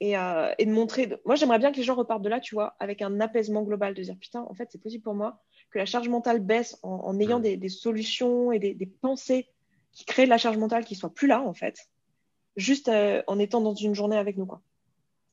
Et, 0.00 0.18
euh, 0.18 0.52
et 0.58 0.66
de 0.66 0.72
montrer. 0.72 1.14
Moi, 1.24 1.36
j'aimerais 1.36 1.60
bien 1.60 1.70
que 1.70 1.76
les 1.76 1.84
gens 1.84 1.94
repartent 1.94 2.24
de 2.24 2.28
là, 2.28 2.40
tu 2.40 2.56
vois, 2.56 2.74
avec 2.80 3.02
un 3.02 3.20
apaisement 3.20 3.62
global, 3.62 3.94
de 3.94 4.02
dire 4.02 4.16
putain, 4.20 4.44
en 4.50 4.52
fait, 4.52 4.68
c'est 4.72 4.82
possible 4.82 5.04
pour 5.04 5.14
moi 5.14 5.40
que 5.72 5.78
la 5.78 5.86
charge 5.86 6.08
mentale 6.08 6.40
baisse 6.40 6.78
en, 6.82 7.18
ayant 7.18 7.40
mm. 7.40 7.56
des, 7.56 7.68
solutions 7.68 8.52
et 8.52 8.58
des, 8.58 8.86
pensées 8.86 9.48
qui 9.92 10.04
créent 10.04 10.24
de 10.24 10.30
la 10.30 10.38
charge 10.38 10.58
mentale 10.58 10.84
qui 10.84 10.94
soit 10.94 11.12
plus 11.12 11.26
là, 11.26 11.42
en 11.42 11.54
fait, 11.54 11.88
juste 12.56 12.88
euh, 12.88 13.22
en 13.26 13.38
étant 13.38 13.60
dans 13.60 13.74
une 13.74 13.94
journée 13.94 14.16
avec 14.16 14.36
nous. 14.36 14.46
Quoi. 14.46 14.62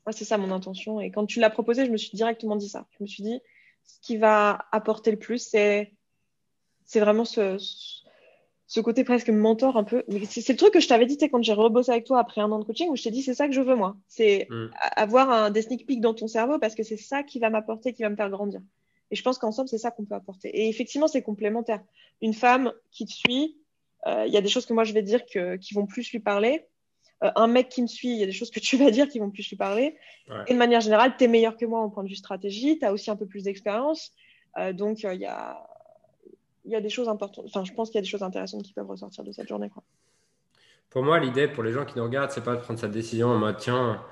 Moi, 0.05 0.13
c'est 0.13 0.25
ça 0.25 0.37
mon 0.37 0.51
intention. 0.51 0.99
Et 0.99 1.11
quand 1.11 1.25
tu 1.25 1.39
l'as 1.39 1.49
proposé, 1.49 1.85
je 1.85 1.91
me 1.91 1.97
suis 1.97 2.15
directement 2.15 2.55
dit 2.55 2.69
ça. 2.69 2.87
Je 2.97 3.03
me 3.03 3.07
suis 3.07 3.23
dit, 3.23 3.39
ce 3.83 3.99
qui 4.01 4.17
va 4.17 4.65
apporter 4.71 5.11
le 5.11 5.19
plus, 5.19 5.39
c'est, 5.39 5.93
c'est 6.85 6.99
vraiment 6.99 7.25
ce, 7.25 7.57
ce 8.65 8.79
côté 8.79 9.03
presque 9.03 9.29
mentor 9.29 9.77
un 9.77 9.83
peu. 9.83 10.03
C'est, 10.29 10.47
le 10.47 10.55
truc 10.57 10.73
que 10.73 10.79
je 10.79 10.87
t'avais 10.87 11.05
dit 11.05 11.17
quand 11.17 11.43
j'ai 11.43 11.53
rebossé 11.53 11.91
avec 11.91 12.05
toi 12.05 12.19
après 12.19 12.39
un 12.39 12.51
an 12.51 12.59
de 12.59 12.63
coaching 12.63 12.89
où 12.89 12.95
je 12.95 13.03
t'ai 13.03 13.11
dit 13.11 13.21
c'est 13.21 13.33
ça 13.33 13.47
que 13.47 13.53
je 13.53 13.61
veux 13.61 13.75
moi. 13.75 13.97
C'est 14.07 14.47
mm. 14.49 14.67
avoir 14.95 15.29
un, 15.31 15.49
des 15.49 15.63
sneak 15.63 15.85
peeks 15.85 16.01
dans 16.01 16.13
ton 16.13 16.27
cerveau 16.27 16.59
parce 16.59 16.75
que 16.75 16.83
c'est 16.83 16.97
ça 16.97 17.23
qui 17.23 17.39
va 17.39 17.49
m'apporter, 17.49 17.93
qui 17.93 18.03
va 18.03 18.09
me 18.09 18.15
faire 18.15 18.29
grandir. 18.29 18.61
Et 19.11 19.15
je 19.15 19.23
pense 19.23 19.37
qu'ensemble, 19.37 19.69
c'est 19.69 19.77
ça 19.77 19.91
qu'on 19.91 20.05
peut 20.05 20.15
apporter. 20.15 20.49
Et 20.49 20.69
effectivement, 20.69 21.07
c'est 21.07 21.21
complémentaire. 21.21 21.81
Une 22.21 22.33
femme 22.33 22.71
qui 22.91 23.05
te 23.05 23.11
suit, 23.11 23.57
euh, 24.07 24.25
il 24.27 24.33
y 24.33 24.37
a 24.37 24.41
des 24.41 24.49
choses 24.49 24.65
que 24.65 24.73
moi 24.73 24.83
je 24.83 24.93
vais 24.93 25.01
dire 25.01 25.25
que, 25.25 25.55
qui 25.57 25.73
vont 25.73 25.85
plus 25.85 26.11
lui 26.11 26.19
parler. 26.19 26.67
Euh, 27.23 27.31
un 27.35 27.47
mec 27.47 27.69
qui 27.69 27.81
me 27.81 27.87
suit, 27.87 28.11
il 28.11 28.17
y 28.17 28.23
a 28.23 28.25
des 28.25 28.31
choses 28.31 28.51
que 28.51 28.59
tu 28.59 28.77
vas 28.77 28.91
dire 28.91 29.07
qui 29.09 29.19
vont 29.19 29.29
plus 29.29 29.49
lui 29.49 29.57
parler. 29.57 29.97
Et 30.47 30.53
de 30.53 30.57
manière 30.57 30.81
générale, 30.81 31.15
tu 31.17 31.23
es 31.23 31.27
meilleur 31.27 31.57
que 31.57 31.65
moi 31.65 31.79
en 31.81 31.89
point 31.89 32.03
de 32.03 32.09
vue 32.09 32.15
stratégie, 32.15 32.77
tu 32.79 32.85
as 32.85 32.93
aussi 32.93 33.09
un 33.09 33.15
peu 33.15 33.25
plus 33.25 33.43
d'expérience. 33.43 34.13
Euh, 34.57 34.73
donc, 34.73 35.03
il 35.03 35.19
y, 35.19 35.25
a, 35.25 35.67
y 36.65 36.75
a 36.75 36.81
des 36.81 36.89
choses 36.89 37.09
importantes. 37.09 37.45
Enfin, 37.47 37.63
je 37.65 37.73
pense 37.73 37.89
qu'il 37.89 37.95
y 37.95 37.99
a 37.99 38.01
des 38.01 38.07
choses 38.07 38.23
intéressantes 38.23 38.63
qui 38.63 38.73
peuvent 38.73 38.87
ressortir 38.87 39.23
de 39.23 39.31
cette 39.31 39.47
journée. 39.47 39.69
Quoi. 39.69 39.83
Pour 40.89 41.03
moi, 41.03 41.19
l'idée 41.19 41.47
pour 41.47 41.63
les 41.63 41.71
gens 41.71 41.85
qui 41.85 41.97
nous 41.97 42.03
regardent, 42.03 42.31
c'est 42.31 42.43
pas 42.43 42.55
de 42.55 42.61
prendre 42.61 42.79
sa 42.79 42.87
décision 42.87 43.27
en 43.27 43.37
mode 43.37 43.57
tiens, 43.57 44.03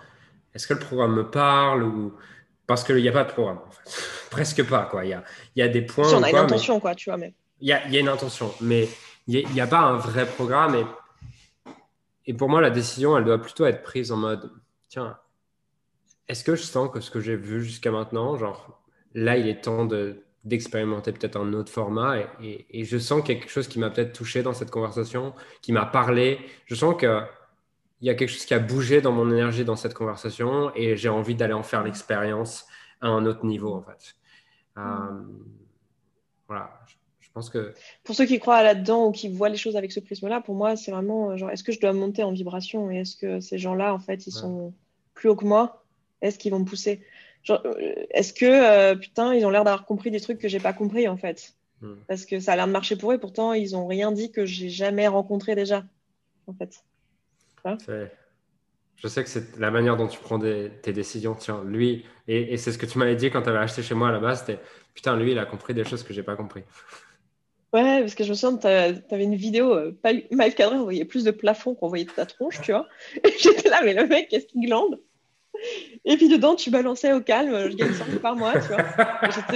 est-ce 0.54 0.68
que 0.68 0.74
le 0.74 0.80
programme 0.80 1.16
me 1.16 1.30
parle 1.30 1.84
ou 1.84 2.14
parce 2.68 2.84
qu'il 2.84 2.98
n'y 2.98 3.10
a 3.10 3.14
pas 3.14 3.24
de 3.24 3.32
programme, 3.32 3.60
en 3.66 3.72
fait. 3.72 3.90
Presque 4.30 4.68
pas, 4.68 4.84
quoi. 4.84 5.06
Il 5.06 5.10
y 5.10 5.14
a, 5.14 5.24
y 5.56 5.62
a 5.62 5.68
des 5.70 5.82
points. 5.82 6.04
Si 6.04 6.16
on 6.16 6.22
a 6.22 6.30
une 6.30 6.36
intention, 6.36 6.80
quoi, 6.80 6.94
tu 6.94 7.10
vois. 7.10 7.18
Mais... 7.18 7.34
Il, 7.62 7.68
y 7.68 7.74
a, 7.74 7.88
y 7.88 7.98
a 7.98 8.00
une 8.00 8.10
intention, 8.10 8.54
mais 8.62 8.88
il 9.28 9.48
n'y 9.50 9.62
a, 9.62 9.68
pas 9.68 9.80
un 9.80 9.98
vrai 9.98 10.26
programme. 10.26 10.76
Et, 10.76 10.86
et 12.28 12.34
pour 12.34 12.50
moi, 12.50 12.62
la 12.62 12.70
décision, 12.70 13.18
elle 13.18 13.24
doit 13.24 13.42
plutôt 13.42 13.66
être 13.66 13.82
prise 13.82 14.12
en 14.12 14.18
mode 14.18 14.52
tiens, 14.90 15.18
est-ce 16.28 16.44
que 16.44 16.56
je 16.56 16.62
sens 16.62 16.92
que 16.92 17.00
ce 17.00 17.10
que 17.10 17.20
j'ai 17.20 17.36
vu 17.36 17.64
jusqu'à 17.64 17.92
maintenant, 17.92 18.38
genre, 18.38 18.82
là, 19.14 19.38
il 19.38 19.48
est 19.48 19.64
temps 19.64 19.86
de, 19.86 20.24
d'expérimenter 20.44 21.12
peut-être 21.12 21.38
un 21.38 21.54
autre 21.54 21.72
format 21.72 22.20
et, 22.42 22.66
et, 22.70 22.84
je 22.84 22.98
sens 22.98 23.24
quelque 23.24 23.50
chose 23.50 23.68
qui 23.68 23.80
m'a 23.80 23.90
peut-être 23.90 24.14
touché 24.14 24.44
dans 24.44 24.54
cette 24.54 24.72
conversation, 24.72 25.34
qui 25.62 25.72
m'a 25.72 25.86
parlé. 25.86 26.40
Je 26.66 26.76
sens 26.76 26.96
que 26.96 27.22
il 28.02 28.08
y 28.08 28.10
a 28.10 28.16
quelque 28.16 28.30
chose 28.30 28.46
qui 28.46 28.54
a 28.54 28.60
bougé 28.60 29.02
dans 29.02 29.12
mon 29.12 29.32
énergie 29.32 29.66
dans 29.66 29.76
cette 29.76 29.94
conversation 29.94 30.72
et 30.76 30.96
j'ai 30.96 31.10
envie 31.10 31.36
d'aller 31.36 31.54
en 31.54 31.64
faire 31.64 31.84
l'expérience 31.84 32.66
à 33.02 33.08
un 33.08 33.26
autre 33.26 33.46
niveau 33.46 33.74
en 33.74 33.82
fait. 33.82 34.16
Euh, 34.78 34.82
voilà, 36.48 36.80
je, 37.20 37.30
pense 37.34 37.50
que. 37.50 37.74
Pour 38.04 38.16
ceux 38.16 38.26
qui 38.26 38.40
croient 38.40 38.62
là-dedans 38.62 39.08
ou 39.08 39.12
qui 39.12 39.30
voient 39.30 39.50
les 39.50 39.58
choses 39.58 39.76
avec 39.76 39.92
ce 39.92 40.00
prisme-là, 40.00 40.42
pour 40.42 40.56
moi, 40.56 40.76
c'est 40.76 40.92
vraiment 40.92 41.36
genre, 41.36 41.50
est-ce 41.50 41.64
que 41.64 41.72
je 41.72 41.80
dois 41.80 41.94
monter 41.94 42.24
en 42.24 42.32
vibration 42.32 42.92
et 42.92 42.98
est-ce 42.98 43.16
que 43.16 43.40
ces 43.40 43.58
gens-là, 43.58 43.94
en 43.94 44.00
fait, 44.00 44.28
ils 44.28 44.32
sont 44.32 44.74
plus 45.14 45.30
hauts 45.30 45.36
que 45.36 45.46
moi 45.46 45.84
Est-ce 46.22 46.38
qu'ils 46.38 46.52
vont 46.52 46.60
me 46.60 46.66
pousser? 46.66 47.02
Euh, 47.50 48.06
Est-ce 48.12 48.34
que, 48.34 48.46
euh, 48.46 48.96
putain, 48.96 49.34
ils 49.34 49.46
ont 49.46 49.50
l'air 49.50 49.64
d'avoir 49.64 49.86
compris 49.86 50.12
des 50.12 50.20
trucs 50.20 50.38
que 50.38 50.48
j'ai 50.48 50.60
pas 50.60 50.74
compris 50.74 51.08
en 51.08 51.18
fait? 51.18 51.54
Hmm. 51.82 51.96
Parce 52.08 52.26
que 52.26 52.40
ça 52.40 52.54
a 52.54 52.56
l'air 52.56 52.68
de 52.68 52.72
marcher 52.72 52.96
pour 52.96 53.12
eux, 53.12 53.18
pourtant, 53.18 53.54
ils 53.54 53.76
ont 53.76 53.88
rien 53.88 54.12
dit 54.12 54.32
que 54.32 54.46
j'ai 54.46 54.70
jamais 54.70 55.08
rencontré 55.08 55.56
déjà, 55.56 55.84
en 56.48 56.54
fait. 56.54 56.84
Je 58.98 59.08
sais 59.08 59.24
que 59.24 59.30
c'est 59.30 59.58
la 59.60 59.70
manière 59.70 59.96
dont 59.96 60.08
tu 60.08 60.20
prends 60.20 60.40
tes 60.40 60.94
décisions. 60.94 61.36
Tiens, 61.36 61.64
lui, 61.64 62.06
et, 62.28 62.58
c'est 62.58 62.72
ce 62.72 62.78
que 62.78 62.86
tu 62.86 62.98
m'avais 62.98 63.16
dit 63.16 63.30
quand 63.30 63.44
tu 63.44 63.50
avais 63.50 63.60
acheté 63.60 63.84
chez 63.84 63.94
moi 63.94 64.10
à 64.10 64.12
la 64.12 64.20
base, 64.20 64.40
c'était 64.40 64.60
putain, 64.94 65.16
lui, 65.16 65.32
il 65.32 65.40
a 65.40 65.46
compris 65.46 65.74
des 65.74 65.84
choses 65.84 66.04
que 66.04 66.14
j'ai 66.14 66.24
pas 66.24 66.36
compris. 66.36 66.64
Ouais, 67.74 68.00
parce 68.00 68.16
que 68.16 68.24
je 68.24 68.30
me 68.30 68.34
souviens, 68.34 68.58
tu 68.58 69.14
avais 69.14 69.24
une 69.26 69.36
vidéo 69.36 69.74
euh, 69.74 69.92
pas 70.02 70.14
mal 70.32 70.56
cadrée, 70.56 70.78
on 70.78 70.84
voyait 70.84 71.04
plus 71.04 71.26
de 71.26 71.32
plafond 71.32 71.76
qu'on 71.76 71.90
voyait 71.90 72.06
de 72.06 72.12
ta 72.12 72.26
tronche, 72.26 72.62
tu 72.62 72.72
vois. 72.72 72.88
J'étais 73.40 73.70
là, 73.70 73.82
mais 73.84 73.94
le 73.94 74.08
mec, 74.08 74.30
qu'est-ce 74.30 74.48
qu'il 74.48 74.62
glande? 74.62 75.02
Et 76.06 76.16
puis 76.16 76.30
dedans, 76.30 76.56
tu 76.56 76.70
balançais 76.70 77.12
au 77.12 77.20
calme, 77.20 77.70
je 77.70 77.76
gagne 77.76 77.92
100 77.92 78.20
par 78.22 78.38
mois, 78.38 78.54
tu 78.54 78.70
vois. 78.70 78.86
J'étais 79.36 79.56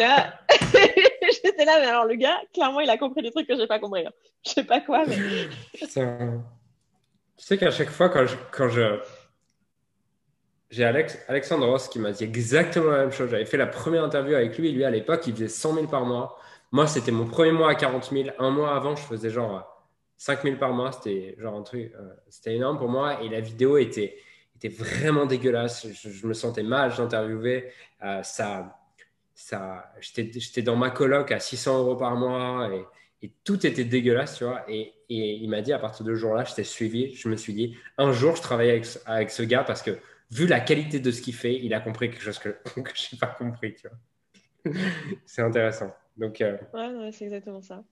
là... 1.66 1.80
mais 1.80 1.88
alors 1.88 2.06
le 2.06 2.16
gars, 2.16 2.38
clairement, 2.54 2.82
il 2.82 2.90
a 2.90 2.98
compris 2.98 3.22
des 3.22 3.32
trucs 3.32 3.48
que 3.48 3.56
j'ai 3.56 3.66
pas 3.66 3.80
compris. 3.80 4.06
Hein. 4.06 4.12
Je 4.46 4.52
sais 4.52 4.66
pas 4.66 4.82
quoi, 4.82 5.06
mais. 5.08 5.16
Tu 7.42 7.48
sais 7.48 7.58
qu'à 7.58 7.72
chaque 7.72 7.90
fois, 7.90 8.10
quand 8.10 8.70
je. 8.70 9.00
J'ai 10.70 10.86
Alex, 10.86 11.18
Alexandre 11.28 11.68
Ross 11.68 11.88
qui 11.90 11.98
m'a 11.98 12.12
dit 12.12 12.24
exactement 12.24 12.92
la 12.92 13.00
même 13.00 13.12
chose. 13.12 13.32
J'avais 13.32 13.46
fait 13.46 13.58
la 13.58 13.66
première 13.66 14.04
interview 14.04 14.36
avec 14.36 14.56
lui. 14.60 14.72
Lui, 14.72 14.84
à 14.84 14.92
l'époque, 14.92 15.24
il 15.26 15.34
faisait 15.34 15.48
100 15.48 15.74
000 15.74 15.88
par 15.88 16.06
mois. 16.06 16.40
Moi, 16.72 16.86
c'était 16.86 17.12
mon 17.12 17.26
premier 17.26 17.52
mois 17.52 17.72
à 17.72 17.76
40 17.76 18.12
000. 18.12 18.30
Un 18.38 18.52
mois 18.52 18.76
avant, 18.76 18.96
je 18.96 19.02
faisais 19.02 19.32
genre 19.32 19.84
5 20.18 20.44
000 20.44 20.58
par 20.58 20.72
mois. 20.72 20.92
C'était 20.92 21.36
genre 21.40 21.56
un 21.56 21.64
truc. 21.64 21.92
Euh, 21.96 22.14
c'était 22.30 22.56
énorme 22.56 22.78
pour 22.78 22.90
moi. 22.90 23.24
Et 23.24 23.30
la 23.30 23.42
vidéo 23.42 23.80
était, 23.80 24.20
était 24.56 24.70
vraiment 24.70 25.26
dégueulasse. 25.26 25.88
Je, 25.92 26.28
me 26.28 26.34
sentais 26.34 26.64
mal. 26.64 26.94
J'interviewais. 26.94 27.74
Euh, 28.04 28.22
ça. 28.22 28.80
ça 29.34 29.92
J'étais 30.00 30.62
dans 30.62 30.76
ma 30.76 30.92
coloc 30.92 31.32
à 31.32 31.40
600 31.40 31.80
euros 31.80 31.96
par 31.96 32.16
mois. 32.16 32.70
Et 32.72 32.86
et 33.22 33.32
tout 33.44 33.66
était 33.66 33.84
dégueulasse, 33.84 34.38
tu 34.38 34.44
vois. 34.44 34.64
Et, 34.70 34.94
il 35.10 35.50
m'a 35.50 35.62
dit, 35.62 35.74
à 35.74 35.80
partir 35.80 36.06
de 36.06 36.14
ce 36.14 36.20
jour-là, 36.20 36.46
je 36.46 36.56
t'ai 36.56 36.64
suivi. 36.64 37.14
Je 37.16 37.28
me 37.28 37.36
suis 37.36 37.54
dit, 37.54 37.76
un 37.98 38.14
jour, 38.14 38.36
je 38.36 38.42
travaille 38.42 38.70
avec, 38.70 39.30
ce 39.30 39.44
gars 39.44 39.64
parce 39.64 39.82
que, 39.82 40.00
vu 40.32 40.48
la 40.48 40.62
qualité 40.62 41.00
de 41.00 41.12
ce 41.12 41.22
qu'il 41.22 41.34
fait, 41.34 41.56
il 41.56 41.74
a 41.74 41.82
compris 41.82 42.10
quelque 42.10 42.22
chose 42.22 42.40
que, 42.40 42.56
je 42.76 42.82
n'ai 42.82 43.20
pas 43.20 43.28
compris, 43.28 43.76
tu 43.76 43.88
vois. 43.88 44.74
c'est 45.26 45.42
intéressant. 45.42 45.94
Donc, 46.16 46.40
euh... 46.40 46.58
Ouais, 46.74 47.12
c'est 47.12 47.26
exactement 47.26 47.62
ça. 47.62 47.84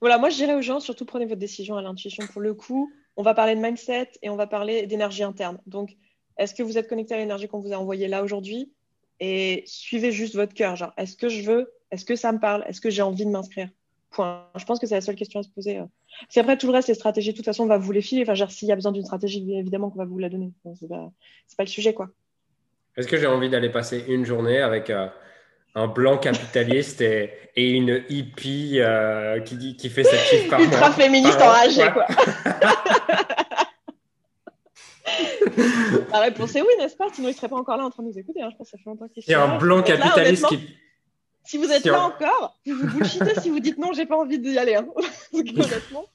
Voilà, 0.00 0.18
moi, 0.18 0.30
je 0.30 0.36
dirais 0.36 0.54
aux 0.54 0.62
gens, 0.62 0.80
surtout 0.80 1.04
prenez 1.04 1.26
votre 1.26 1.40
décision 1.40 1.76
à 1.76 1.82
l'intuition. 1.82 2.26
Pour 2.26 2.40
le 2.40 2.54
coup, 2.54 2.90
on 3.16 3.22
va 3.22 3.34
parler 3.34 3.54
de 3.54 3.60
mindset 3.60 4.12
et 4.22 4.30
on 4.30 4.36
va 4.36 4.46
parler 4.46 4.86
d'énergie 4.86 5.22
interne. 5.22 5.58
Donc, 5.66 5.96
est-ce 6.38 6.54
que 6.54 6.62
vous 6.62 6.78
êtes 6.78 6.88
connecté 6.88 7.14
à 7.14 7.18
l'énergie 7.18 7.48
qu'on 7.48 7.60
vous 7.60 7.72
a 7.72 7.76
envoyée 7.76 8.08
là 8.08 8.22
aujourd'hui? 8.22 8.72
Et 9.20 9.62
suivez 9.66 10.12
juste 10.12 10.34
votre 10.34 10.54
cœur. 10.54 10.76
Genre, 10.76 10.92
est-ce 10.96 11.16
que 11.16 11.28
je 11.28 11.42
veux 11.42 11.72
Est-ce 11.90 12.04
que 12.04 12.16
ça 12.16 12.32
me 12.32 12.40
parle 12.40 12.64
Est-ce 12.66 12.80
que 12.80 12.90
j'ai 12.90 13.02
envie 13.02 13.24
de 13.24 13.30
m'inscrire? 13.30 13.68
Je 14.18 14.64
pense 14.64 14.78
que 14.78 14.86
c'est 14.86 14.94
la 14.94 15.00
seule 15.00 15.16
question 15.16 15.40
à 15.40 15.42
se 15.42 15.48
poser. 15.48 15.78
Euh. 15.78 15.84
Si 16.28 16.40
après 16.40 16.56
tout 16.56 16.66
le 16.66 16.72
reste, 16.72 16.88
les 16.88 16.94
stratégies, 16.94 17.32
de 17.32 17.36
toute 17.36 17.44
façon, 17.44 17.64
on 17.64 17.68
va 17.68 17.78
vous 17.78 17.92
les 17.92 18.02
filer. 18.02 18.22
Enfin, 18.28 18.46
s'il 18.48 18.68
y 18.68 18.72
a 18.72 18.74
besoin 18.74 18.92
d'une 18.92 19.04
stratégie, 19.04 19.54
évidemment 19.56 19.90
qu'on 19.90 19.98
va 19.98 20.04
vous 20.04 20.18
la 20.18 20.28
donner. 20.28 20.52
c'est 20.78 20.88
pas, 20.88 21.10
pas, 21.56 21.64
le 21.64 21.68
sujet, 21.68 21.94
quoi. 21.94 22.08
Est-ce 22.96 23.08
que 23.08 23.16
j'ai 23.16 23.26
envie 23.26 23.50
d'aller 23.50 23.70
passer 23.70 24.04
une 24.08 24.24
journée 24.24 24.60
avec 24.60 24.90
euh, 24.90 25.08
un 25.74 25.88
blanc 25.88 26.18
capitaliste 26.18 27.00
et, 27.00 27.32
et 27.56 27.70
une 27.70 28.04
hippie 28.08 28.78
euh, 28.78 29.40
qui, 29.40 29.88
fait 29.88 30.04
cette 30.04 30.20
chiffre 30.20 30.50
par 30.50 30.60
Ultra 30.60 30.92
féministe 30.92 31.40
enragée, 31.40 31.90
quoi. 31.92 32.06
La 36.12 36.20
réponse 36.20 36.54
est 36.54 36.60
oui, 36.60 36.68
n'est-ce 36.78 36.96
pas? 36.96 37.06
Sinon, 37.12 37.28
il 37.28 37.32
ne 37.32 37.36
serait 37.36 37.48
pas 37.48 37.56
encore 37.56 37.76
là 37.76 37.84
en 37.84 37.90
train 37.90 38.02
de 38.02 38.08
nous 38.08 38.18
écouter. 38.18 38.42
Hein. 38.42 38.48
Je 38.52 38.56
pense 38.56 38.70
que 38.70 38.76
ça 38.76 38.78
fait 38.78 38.88
longtemps 38.88 39.08
qu'il 39.08 39.22
Il 39.26 39.30
y 39.30 39.34
a 39.34 39.42
un 39.42 39.58
blanc 39.58 39.82
capitaliste 39.82 40.46
qui 40.46 40.58
si 41.44 41.58
vous 41.58 41.70
êtes 41.70 41.84
là 41.84 42.06
encore, 42.06 42.58
vous 42.66 42.74
vous 42.74 42.86
bullshitez 42.86 43.38
si 43.40 43.50
vous 43.50 43.60
dites 43.60 43.78
non, 43.78 43.92
j'ai 43.92 44.06
pas 44.06 44.16
envie 44.16 44.38
d'y 44.38 44.58
aller. 44.58 44.76
Hein. 44.76 44.86
Honnêtement. 45.32 46.06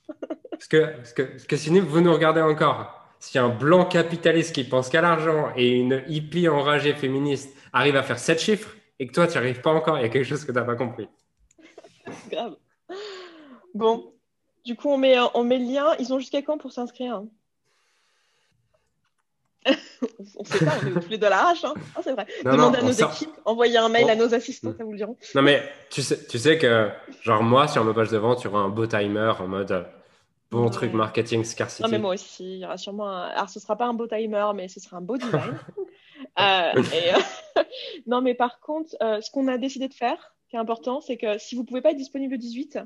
Parce 0.49 0.67
que, 0.67 0.95
parce, 0.97 1.13
que, 1.13 1.21
parce 1.21 1.43
que 1.45 1.55
sinon, 1.55 1.84
vous 1.84 2.01
nous 2.01 2.11
regardez 2.11 2.41
encore. 2.41 2.95
Si 3.19 3.38
un 3.38 3.49
blanc 3.49 3.86
capitaliste 3.86 4.55
qui 4.55 4.63
pense 4.63 4.89
qu'à 4.89 5.01
l'argent 5.01 5.51
et 5.55 5.71
une 5.71 6.03
hippie 6.07 6.47
enragée 6.47 6.93
féministe 6.93 7.53
arrive 7.73 7.95
à 7.95 8.03
faire 8.03 8.17
sept 8.17 8.39
chiffres 8.39 8.75
et 8.97 9.07
que 9.07 9.13
toi, 9.13 9.27
tu 9.27 9.34
n'y 9.34 9.38
arrives 9.38 9.61
pas 9.61 9.71
encore, 9.71 9.97
il 9.99 10.01
y 10.01 10.05
a 10.05 10.09
quelque 10.09 10.25
chose 10.25 10.43
que 10.45 10.51
tu 10.51 10.57
n'as 10.57 10.63
pas 10.63 10.75
compris. 10.75 11.07
Grave. 12.32 12.55
Bon, 13.73 14.13
du 14.65 14.75
coup, 14.75 14.89
on 14.89 14.97
met, 14.97 15.15
on 15.34 15.43
met 15.43 15.59
le 15.59 15.65
lien. 15.65 15.95
Ils 15.99 16.11
ont 16.13 16.19
jusqu'à 16.19 16.41
quand 16.41 16.57
pour 16.57 16.71
s'inscrire 16.71 17.15
hein? 17.15 17.27
on 20.36 20.43
ne 20.43 20.45
sait 20.45 20.65
pas, 20.65 20.72
on 20.84 20.88
est 20.88 21.01
tous 21.01 21.09
les 21.09 21.17
deux 21.17 21.28
à 21.28 21.30
l'arrache. 21.30 21.63
Hein. 21.63 21.74
Ah, 21.95 22.01
c'est 22.03 22.13
vrai. 22.13 22.26
Demandez 22.43 22.80
à 22.80 22.82
nos 22.82 22.91
équipes, 22.91 23.30
envoyez 23.45 23.78
un 23.78 23.89
mail 23.89 24.09
à 24.09 24.15
nos 24.15 24.34
assistants, 24.34 24.74
ça 24.78 24.84
vous 24.84 24.91
le 24.91 24.97
diront. 24.97 25.17
Non, 25.36 25.41
mais 25.41 25.63
tu 25.89 26.01
sais, 26.01 26.26
tu 26.28 26.38
sais 26.38 26.57
que, 26.57 26.89
genre, 27.22 27.43
moi, 27.43 27.67
sur 27.67 27.84
ma 27.84 27.93
page 27.93 28.09
de 28.09 28.17
vente, 28.17 28.41
il 28.41 28.45
y 28.45 28.47
aura 28.47 28.59
un 28.59 28.70
beau 28.70 28.88
timer 28.88 29.34
en 29.39 29.47
mode 29.47 29.72
euh, 29.72 29.84
bon 30.51 30.70
truc 30.70 30.93
marketing 30.93 31.43
scarcity. 31.43 31.84
Non, 31.84 31.89
mais 31.89 31.99
moi 31.99 32.13
aussi, 32.13 32.55
il 32.55 32.59
y 32.59 32.65
aura 32.65 32.78
sûrement 32.78 33.09
un... 33.09 33.28
Alors, 33.28 33.49
ce 33.49 33.59
ne 33.59 33.61
sera 33.61 33.76
pas 33.76 33.86
un 33.86 33.93
beau 33.93 34.07
timer, 34.07 34.45
mais 34.55 34.67
ce 34.67 34.80
sera 34.80 34.97
un 34.97 35.01
beau 35.01 35.17
design. 35.17 35.59
Euh, 36.38 36.72
euh, 36.76 37.63
non, 38.07 38.22
mais 38.22 38.34
par 38.34 38.59
contre, 38.59 38.89
ce 38.99 39.32
qu'on 39.32 39.47
a 39.47 39.57
décidé 39.57 39.88
de 39.88 39.93
faire, 39.93 40.36
qui 40.49 40.57
est 40.57 40.59
important, 40.59 40.99
c'est 40.99 41.15
que 41.15 41.38
si 41.38 41.55
vous 41.55 41.61
ne 41.61 41.67
pouvez 41.67 41.82
pas 41.82 41.91
être 41.91 41.97
disponible 41.97 42.34
le 42.34 42.38
18, 42.38 42.80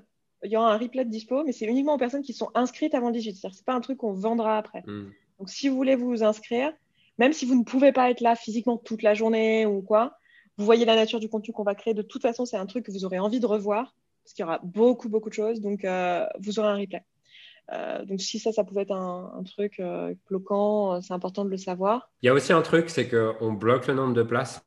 il 0.43 0.51
y 0.51 0.57
aura 0.57 0.73
un 0.73 0.77
replay 0.77 1.05
de 1.05 1.09
dispo, 1.09 1.43
mais 1.43 1.51
c'est 1.51 1.65
uniquement 1.65 1.95
aux 1.95 1.97
personnes 1.97 2.21
qui 2.21 2.33
sont 2.33 2.49
inscrites 2.53 2.93
avant 2.93 3.07
le 3.07 3.13
18. 3.13 3.35
C'est-à-dire 3.35 3.49
que 3.51 3.55
ce 3.55 3.61
n'est 3.61 3.65
pas 3.65 3.73
un 3.73 3.81
truc 3.81 3.97
qu'on 3.97 4.13
vendra 4.13 4.57
après. 4.57 4.83
Hmm. 4.85 5.11
Donc, 5.43 5.49
si 5.49 5.67
vous 5.67 5.75
voulez 5.75 5.97
vous 5.97 6.23
inscrire, 6.23 6.71
même 7.17 7.33
si 7.33 7.45
vous 7.45 7.59
ne 7.59 7.65
pouvez 7.65 7.91
pas 7.91 8.09
être 8.09 8.21
là 8.21 8.33
physiquement 8.33 8.77
toute 8.77 9.01
la 9.01 9.13
journée 9.13 9.65
ou 9.65 9.81
quoi, 9.81 10.17
vous 10.57 10.63
voyez 10.63 10.85
la 10.85 10.95
nature 10.95 11.19
du 11.19 11.27
contenu 11.27 11.53
qu'on 11.53 11.65
va 11.65 11.75
créer. 11.75 11.93
De 11.93 12.01
toute 12.01 12.21
façon, 12.21 12.45
c'est 12.45 12.55
un 12.55 12.65
truc 12.65 12.85
que 12.85 12.93
vous 12.93 13.03
aurez 13.03 13.19
envie 13.19 13.41
de 13.41 13.45
revoir 13.45 13.93
parce 14.23 14.33
qu'il 14.33 14.43
y 14.43 14.45
aura 14.45 14.61
beaucoup, 14.63 15.09
beaucoup 15.09 15.27
de 15.27 15.33
choses. 15.33 15.59
Donc, 15.59 15.83
euh, 15.83 16.25
vous 16.39 16.59
aurez 16.59 16.69
un 16.69 16.77
replay. 16.77 17.03
Euh, 17.73 18.05
donc, 18.05 18.21
si 18.21 18.39
ça, 18.39 18.53
ça 18.53 18.63
pouvait 18.63 18.83
être 18.83 18.93
un, 18.95 19.43
truc 19.43 19.81
euh, 19.81 20.13
bloquant, 20.29 21.01
c'est 21.01 21.13
important 21.13 21.43
de 21.43 21.49
le 21.49 21.57
savoir. 21.57 22.09
Il 22.21 22.27
y 22.27 22.29
a 22.29 22.33
aussi 22.33 22.53
un 22.53 22.61
truc, 22.61 22.89
c'est 22.89 23.09
qu'on 23.09 23.51
bloque 23.51 23.87
le 23.87 23.95
nombre 23.95 24.13
de 24.13 24.23
places 24.23 24.65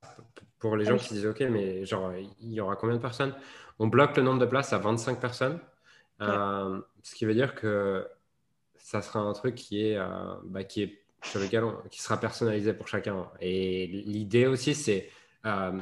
pour 0.58 0.76
les 0.76 0.84
gens 0.84 0.98
qui 0.98 1.14
disent 1.14 1.24
OK, 1.24 1.40
mais 1.40 1.86
genre, 1.86 2.12
il 2.42 2.52
y 2.52 2.60
aura 2.60 2.76
combien 2.76 2.96
de 2.96 3.00
personnes? 3.00 3.32
On 3.78 3.86
bloque 3.86 4.14
le 4.18 4.24
nombre 4.24 4.40
de 4.40 4.46
places 4.46 4.74
à 4.74 4.78
25 4.78 5.20
personnes. 5.20 5.58
Ce 6.20 7.14
qui 7.14 7.24
veut 7.24 7.32
dire 7.32 7.54
que 7.54 8.06
ça 8.87 9.03
sera 9.03 9.18
un 9.18 9.32
truc 9.32 9.57
qui 9.57 9.84
est, 9.84 9.99
bah, 10.45 10.62
qui 10.62 10.82
est 10.84 11.01
sur 11.26 11.41
lequel 11.41 11.64
qui 11.91 12.01
sera 12.01 12.18
personnalisé 12.18 12.72
pour 12.72 12.89
chacun. 12.89 13.28
Et 13.41 13.87
l'idée 13.87 14.47
aussi, 14.47 14.74
c'est. 14.74 15.11
Euh, 15.45 15.72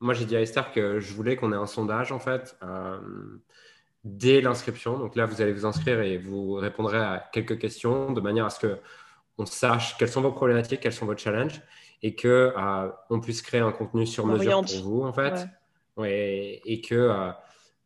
moi, 0.00 0.14
j'ai 0.14 0.24
dit 0.24 0.36
à 0.36 0.40
Esther 0.40 0.72
que 0.72 1.00
je 1.00 1.12
voulais 1.14 1.36
qu'on 1.36 1.52
ait 1.52 1.56
un 1.56 1.66
sondage, 1.66 2.12
en 2.12 2.18
fait, 2.18 2.56
euh, 2.62 2.98
dès 4.04 4.40
l'inscription. 4.40 4.98
Donc 4.98 5.16
là, 5.16 5.26
vous 5.26 5.42
allez 5.42 5.52
vous 5.52 5.66
inscrire 5.66 6.00
et 6.00 6.18
vous 6.18 6.54
répondrez 6.54 6.98
à 6.98 7.28
quelques 7.32 7.58
questions 7.58 8.12
de 8.12 8.20
manière 8.20 8.46
à 8.46 8.50
ce 8.50 8.60
que 8.60 8.78
on 9.36 9.46
sache 9.46 9.96
quelles 9.98 10.08
sont 10.08 10.22
vos 10.22 10.32
problématiques, 10.32 10.80
quels 10.80 10.92
sont 10.92 11.06
vos 11.06 11.16
challenges 11.16 11.60
et 12.02 12.14
que 12.14 12.52
euh, 12.56 12.88
on 13.10 13.20
puisse 13.20 13.42
créer 13.42 13.60
un 13.60 13.72
contenu 13.72 14.06
sur 14.06 14.26
mesure 14.26 14.62
pour 14.62 14.82
vous, 14.82 15.02
en 15.02 15.12
fait. 15.12 15.46
Ouais. 15.96 16.60
et 16.64 16.80
que 16.80 17.32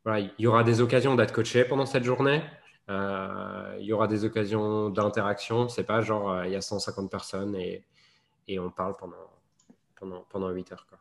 voilà, 0.05 0.21
il 0.21 0.33
y 0.39 0.47
aura 0.47 0.65
des 0.65 0.81
occasions 0.81 1.15
d'être 1.15 1.33
coaché 1.33 1.65
pendant 1.65 1.85
cette 1.85 2.05
journée. 2.05 2.43
Euh, 2.89 3.77
il 3.81 3.87
y 3.87 3.93
aura 3.93 4.07
des 4.07 4.25
occasions 4.25 4.89
d'interaction. 4.89 5.69
C'est 5.69 5.85
pas 5.85 6.01
genre 6.01 6.31
euh, 6.31 6.47
il 6.47 6.53
y 6.53 6.57
a 6.57 6.61
150 6.61 7.11
personnes 7.11 7.55
et, 7.57 7.85
on 8.59 8.71
parle 8.71 8.97
pendant, 8.97 9.17
pendant, 9.97 10.25
pendant 10.31 10.49
8 10.49 10.73
heures. 10.73 10.87
Quoi. 10.89 10.99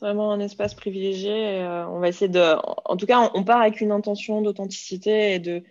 Vraiment 0.00 0.32
un 0.32 0.40
espace 0.40 0.74
privilégié. 0.74 1.60
Euh, 1.60 1.86
on 1.86 2.00
va 2.00 2.08
essayer 2.08 2.28
de. 2.28 2.56
En 2.84 2.96
tout 2.96 3.06
cas, 3.06 3.30
on, 3.34 3.44
part 3.44 3.60
avec 3.60 3.80
une 3.80 3.92
intention 3.92 4.42
d'authenticité 4.42 5.34
et 5.34 5.38
de 5.38 5.62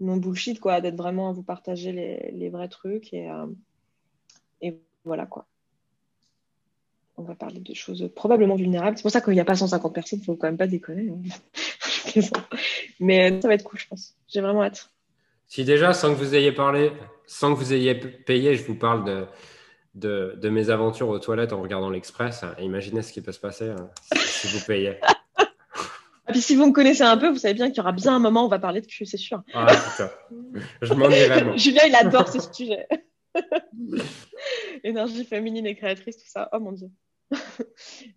non 0.00 0.16
bullshit, 0.16 0.60
quoi, 0.60 0.80
d'être 0.80 0.96
vraiment 0.96 1.28
à 1.28 1.32
vous 1.32 1.42
partager 1.42 1.92
les, 1.92 2.48
vrais 2.48 2.68
trucs. 2.68 3.12
Et, 3.12 3.28
et 4.62 4.80
voilà, 5.04 5.26
quoi 5.26 5.46
on 7.18 7.22
va 7.22 7.34
parler 7.34 7.60
de 7.60 7.74
choses 7.74 8.10
probablement 8.14 8.56
vulnérables. 8.56 8.96
C'est 8.96 9.02
pour 9.02 9.10
ça 9.10 9.20
qu'il 9.20 9.32
n'y 9.32 9.40
a 9.40 9.44
pas 9.44 9.56
150 9.56 9.94
personnes, 9.94 10.18
il 10.18 10.22
ne 10.22 10.26
faut 10.26 10.36
quand 10.36 10.48
même 10.48 10.58
pas 10.58 10.66
déconner. 10.66 11.10
Hein. 11.10 11.20
Mais 13.00 13.30
euh, 13.30 13.40
ça 13.40 13.48
va 13.48 13.54
être 13.54 13.64
cool, 13.64 13.78
je 13.78 13.86
pense. 13.88 14.14
J'ai 14.28 14.40
vraiment 14.40 14.62
hâte. 14.62 14.90
Si 15.48 15.64
déjà, 15.64 15.92
sans 15.92 16.14
que 16.14 16.18
vous 16.18 16.34
ayez 16.34 16.52
parlé, 16.52 16.92
sans 17.26 17.54
que 17.54 17.58
vous 17.58 17.72
ayez 17.72 17.94
payé, 17.94 18.56
je 18.56 18.64
vous 18.64 18.74
parle 18.74 19.04
de, 19.04 19.26
de, 19.94 20.34
de 20.36 20.48
mes 20.48 20.70
aventures 20.70 21.08
aux 21.08 21.18
toilettes 21.18 21.52
en 21.52 21.62
regardant 21.62 21.90
l'Express, 21.90 22.44
imaginez 22.60 23.02
ce 23.02 23.12
qui 23.12 23.20
peut 23.20 23.32
se 23.32 23.40
passer 23.40 23.70
hein, 23.70 23.90
si, 24.16 24.48
vous 24.48 24.64
payez. 24.64 24.98
Et 26.28 26.32
puis 26.32 26.40
si 26.40 26.56
vous 26.56 26.66
me 26.66 26.72
connaissez 26.72 27.02
un 27.02 27.16
peu, 27.16 27.28
vous 27.28 27.38
savez 27.38 27.54
bien 27.54 27.68
qu'il 27.68 27.78
y 27.78 27.80
aura 27.80 27.92
bien 27.92 28.16
un 28.16 28.18
moment 28.18 28.42
où 28.42 28.46
on 28.46 28.48
va 28.48 28.58
parler 28.58 28.80
de 28.80 28.86
cul, 28.86 29.06
c'est 29.06 29.16
sûr. 29.16 29.42
Ah, 29.54 29.66
putain. 29.66 30.10
Je 30.82 30.94
m'en 30.94 31.08
irai. 31.08 31.56
Julien, 31.58 31.82
il 31.86 31.94
adore 31.94 32.28
ce 32.28 32.40
sujet. 32.52 32.88
Énergie 34.84 35.24
féminine 35.24 35.66
et 35.66 35.76
créatrice, 35.76 36.16
tout 36.16 36.28
ça. 36.28 36.48
Oh 36.52 36.60
mon 36.60 36.72
Dieu. 36.72 36.88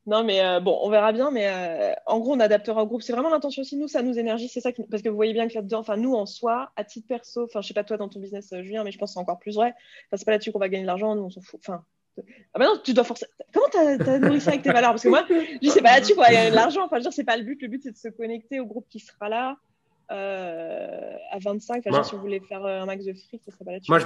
Non, 0.06 0.24
mais 0.24 0.44
euh, 0.44 0.60
bon, 0.60 0.78
on 0.82 0.90
verra 0.90 1.12
bien. 1.12 1.32
Mais 1.32 1.48
euh, 1.48 1.94
en 2.06 2.20
gros, 2.20 2.34
on 2.36 2.40
adaptera 2.40 2.84
au 2.84 2.88
groupe. 2.88 3.02
C'est 3.02 3.14
vraiment 3.14 3.30
l'intention 3.30 3.62
aussi. 3.62 3.78
Nous, 3.78 3.88
ça 3.88 4.02
nous 4.02 4.18
énergie. 4.20 4.48
C'est 4.48 4.62
ça 4.62 4.72
parce 4.90 5.02
que 5.02 5.10
vous 5.10 5.16
voyez 5.16 5.34
bien 5.34 5.48
que 5.48 5.56
là-dedans, 5.56 5.80
enfin, 5.80 5.98
nous 5.98 6.14
en 6.14 6.26
soi, 6.26 6.72
à 6.76 6.84
titre 6.84 7.08
perso, 7.08 7.46
enfin, 7.46 7.62
je 7.62 7.68
sais 7.68 7.74
pas 7.74 7.84
toi 7.84 7.98
dans 7.98 8.10
ton 8.10 8.20
business, 8.20 8.52
euh, 8.54 8.64
Julien, 8.64 8.84
mais 8.84 8.92
je 8.92 8.98
pense 8.98 9.12
que 9.12 9.14
c'est 9.14 9.20
encore 9.20 9.40
plus 9.40 9.56
vrai. 9.56 9.74
Enfin, 10.08 10.18
c'est 10.18 10.26
pas 10.26 10.32
là-dessus 10.32 10.52
qu'on 10.52 10.60
va 10.60 10.70
gagner 10.70 10.84
de 10.84 10.88
l'argent. 10.88 11.16
Nous, 11.16 11.24
on 11.24 11.30
s'en 11.30 11.42
fout. 11.42 11.60
Enfin, 11.64 11.84
ah 12.54 12.60
bah 12.60 12.66
non, 12.66 12.80
tu 12.84 12.94
dois 12.94 13.04
forcer. 13.04 13.26
Comment 13.54 13.68
t'as 13.72 14.14
as 14.14 14.20
nourri 14.20 14.42
ça 14.42 14.52
avec 14.52 14.62
tes 14.62 14.72
valeurs? 14.72 14.92
Parce 14.92 15.04
que 15.04 15.10
moi, 15.10 15.26
je 15.62 15.70
sais 15.70 15.82
pas 15.82 15.94
là-dessus 15.94 16.16
qu'on 16.16 16.22
va 16.22 16.32
gagner 16.32 16.52
de 16.52 16.56
l'argent. 16.56 16.84
Enfin, 16.84 16.98
je 16.98 17.00
veux 17.00 17.04
dire, 17.04 17.14
c'est 17.14 17.24
pas 17.24 17.38
le 17.38 17.44
but. 17.44 17.62
Le 17.62 17.68
but, 17.68 17.82
c'est 17.84 17.92
de 17.92 17.98
se 17.98 18.10
connecter 18.10 18.60
au 18.60 18.66
groupe 18.66 18.88
qui 18.90 19.00
sera 19.00 19.30
là. 19.30 19.58
à 20.10 21.40
25, 21.40 21.84
enfin, 21.88 22.04
si 22.04 22.16
vous 22.16 22.22
voulez 22.22 22.42
faire 22.42 22.66
un 22.66 22.86
max 22.86 23.06
de 23.06 23.14
fric, 23.14 23.42
ça 23.46 23.52
serait 23.52 23.66
pas 23.66 23.72
là-dessus. 23.72 23.92
Moi, 23.92 24.00
je, 24.00 24.06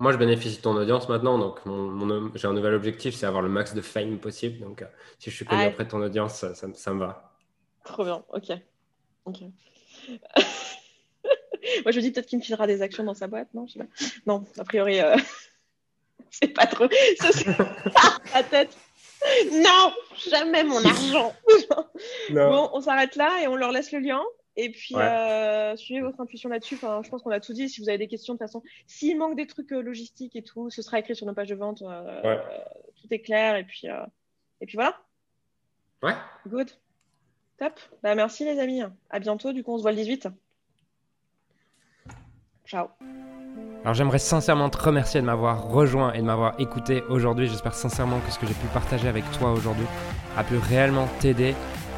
moi, 0.00 0.12
je 0.12 0.16
bénéficie 0.16 0.56
de 0.56 0.62
ton 0.62 0.74
audience 0.76 1.10
maintenant, 1.10 1.36
donc 1.38 1.64
mon, 1.66 2.32
j'ai 2.34 2.48
un 2.48 2.54
nouvel 2.54 2.72
objectif, 2.74 3.14
c'est 3.14 3.26
avoir 3.26 3.42
le 3.42 3.50
max 3.50 3.74
de 3.74 3.82
fame 3.82 4.18
possible. 4.18 4.58
Donc, 4.58 4.80
euh, 4.80 4.86
si 5.18 5.30
je 5.30 5.36
suis 5.36 5.44
connu 5.44 5.66
auprès 5.66 5.84
de 5.84 5.90
ton 5.90 6.00
audience, 6.00 6.36
ça, 6.36 6.54
ça, 6.54 6.94
me 6.94 6.98
va. 6.98 7.34
Trop 7.84 8.04
bien, 8.04 8.24
ok. 8.32 8.52
ok. 9.26 9.40
Moi, 11.84 11.92
je 11.92 11.96
me 11.96 12.00
dis 12.00 12.10
peut-être 12.12 12.26
qu'il 12.26 12.38
me 12.38 12.42
filera 12.42 12.66
des 12.66 12.80
actions 12.80 13.04
dans 13.04 13.12
sa 13.12 13.26
boîte, 13.26 13.52
non 13.52 13.66
Non, 14.26 14.44
a 14.56 14.64
priori, 14.64 15.00
euh... 15.00 15.16
c'est 16.30 16.48
pas 16.48 16.66
trop. 16.66 16.88
La 18.32 18.42
tête. 18.50 18.74
Non, 19.52 19.92
jamais 20.30 20.64
mon 20.64 20.82
argent. 20.82 21.34
Bon, 22.30 22.70
on 22.72 22.80
s'arrête 22.80 23.16
là 23.16 23.42
et 23.42 23.48
on 23.48 23.56
leur 23.56 23.70
laisse 23.70 23.92
le 23.92 23.98
lien. 23.98 24.22
Et 24.56 24.70
puis, 24.70 24.94
euh, 24.96 25.76
suivez 25.76 26.00
votre 26.00 26.20
intuition 26.20 26.48
là-dessus. 26.48 26.74
Enfin, 26.74 27.00
je 27.04 27.08
pense 27.08 27.22
qu'on 27.22 27.30
a 27.30 27.40
tout 27.40 27.52
dit. 27.52 27.68
Si 27.68 27.80
vous 27.80 27.88
avez 27.88 27.98
des 27.98 28.08
questions, 28.08 28.34
de 28.34 28.38
toute 28.38 28.46
façon, 28.46 28.62
s'il 28.86 29.16
manque 29.16 29.36
des 29.36 29.46
trucs 29.46 29.72
euh, 29.72 29.80
logistiques 29.80 30.36
et 30.36 30.42
tout, 30.42 30.70
ce 30.70 30.82
sera 30.82 30.98
écrit 30.98 31.14
sur 31.14 31.26
nos 31.26 31.34
pages 31.34 31.48
de 31.48 31.54
vente. 31.54 31.78
tout 31.78 33.08
est 33.10 33.20
clair. 33.20 33.56
Et 33.56 33.64
puis, 33.64 33.86
et 34.60 34.66
puis 34.66 34.76
voilà. 34.76 34.96
Ouais. 36.02 36.14
Good. 36.46 36.70
Top. 37.58 37.78
Bah, 38.02 38.14
merci 38.14 38.44
les 38.44 38.58
amis. 38.58 38.82
À 39.10 39.18
bientôt. 39.18 39.52
Du 39.52 39.62
coup, 39.62 39.74
on 39.74 39.78
se 39.78 39.82
voit 39.82 39.92
le 39.92 39.98
18. 39.98 40.28
Ciao. 42.66 42.88
Alors 43.82 43.94
j'aimerais 43.94 44.18
sincèrement 44.18 44.68
te 44.68 44.76
remercier 44.76 45.20
de 45.20 45.26
m'avoir 45.26 45.68
rejoint 45.68 46.12
et 46.12 46.18
de 46.18 46.24
m'avoir 46.24 46.60
écouté 46.60 47.02
aujourd'hui. 47.08 47.48
J'espère 47.48 47.74
sincèrement 47.74 48.20
que 48.20 48.30
ce 48.30 48.38
que 48.38 48.46
j'ai 48.46 48.54
pu 48.54 48.66
partager 48.74 49.08
avec 49.08 49.24
toi 49.32 49.52
aujourd'hui 49.52 49.86
a 50.36 50.44
pu 50.44 50.56
réellement 50.56 51.08
t'aider 51.18 51.54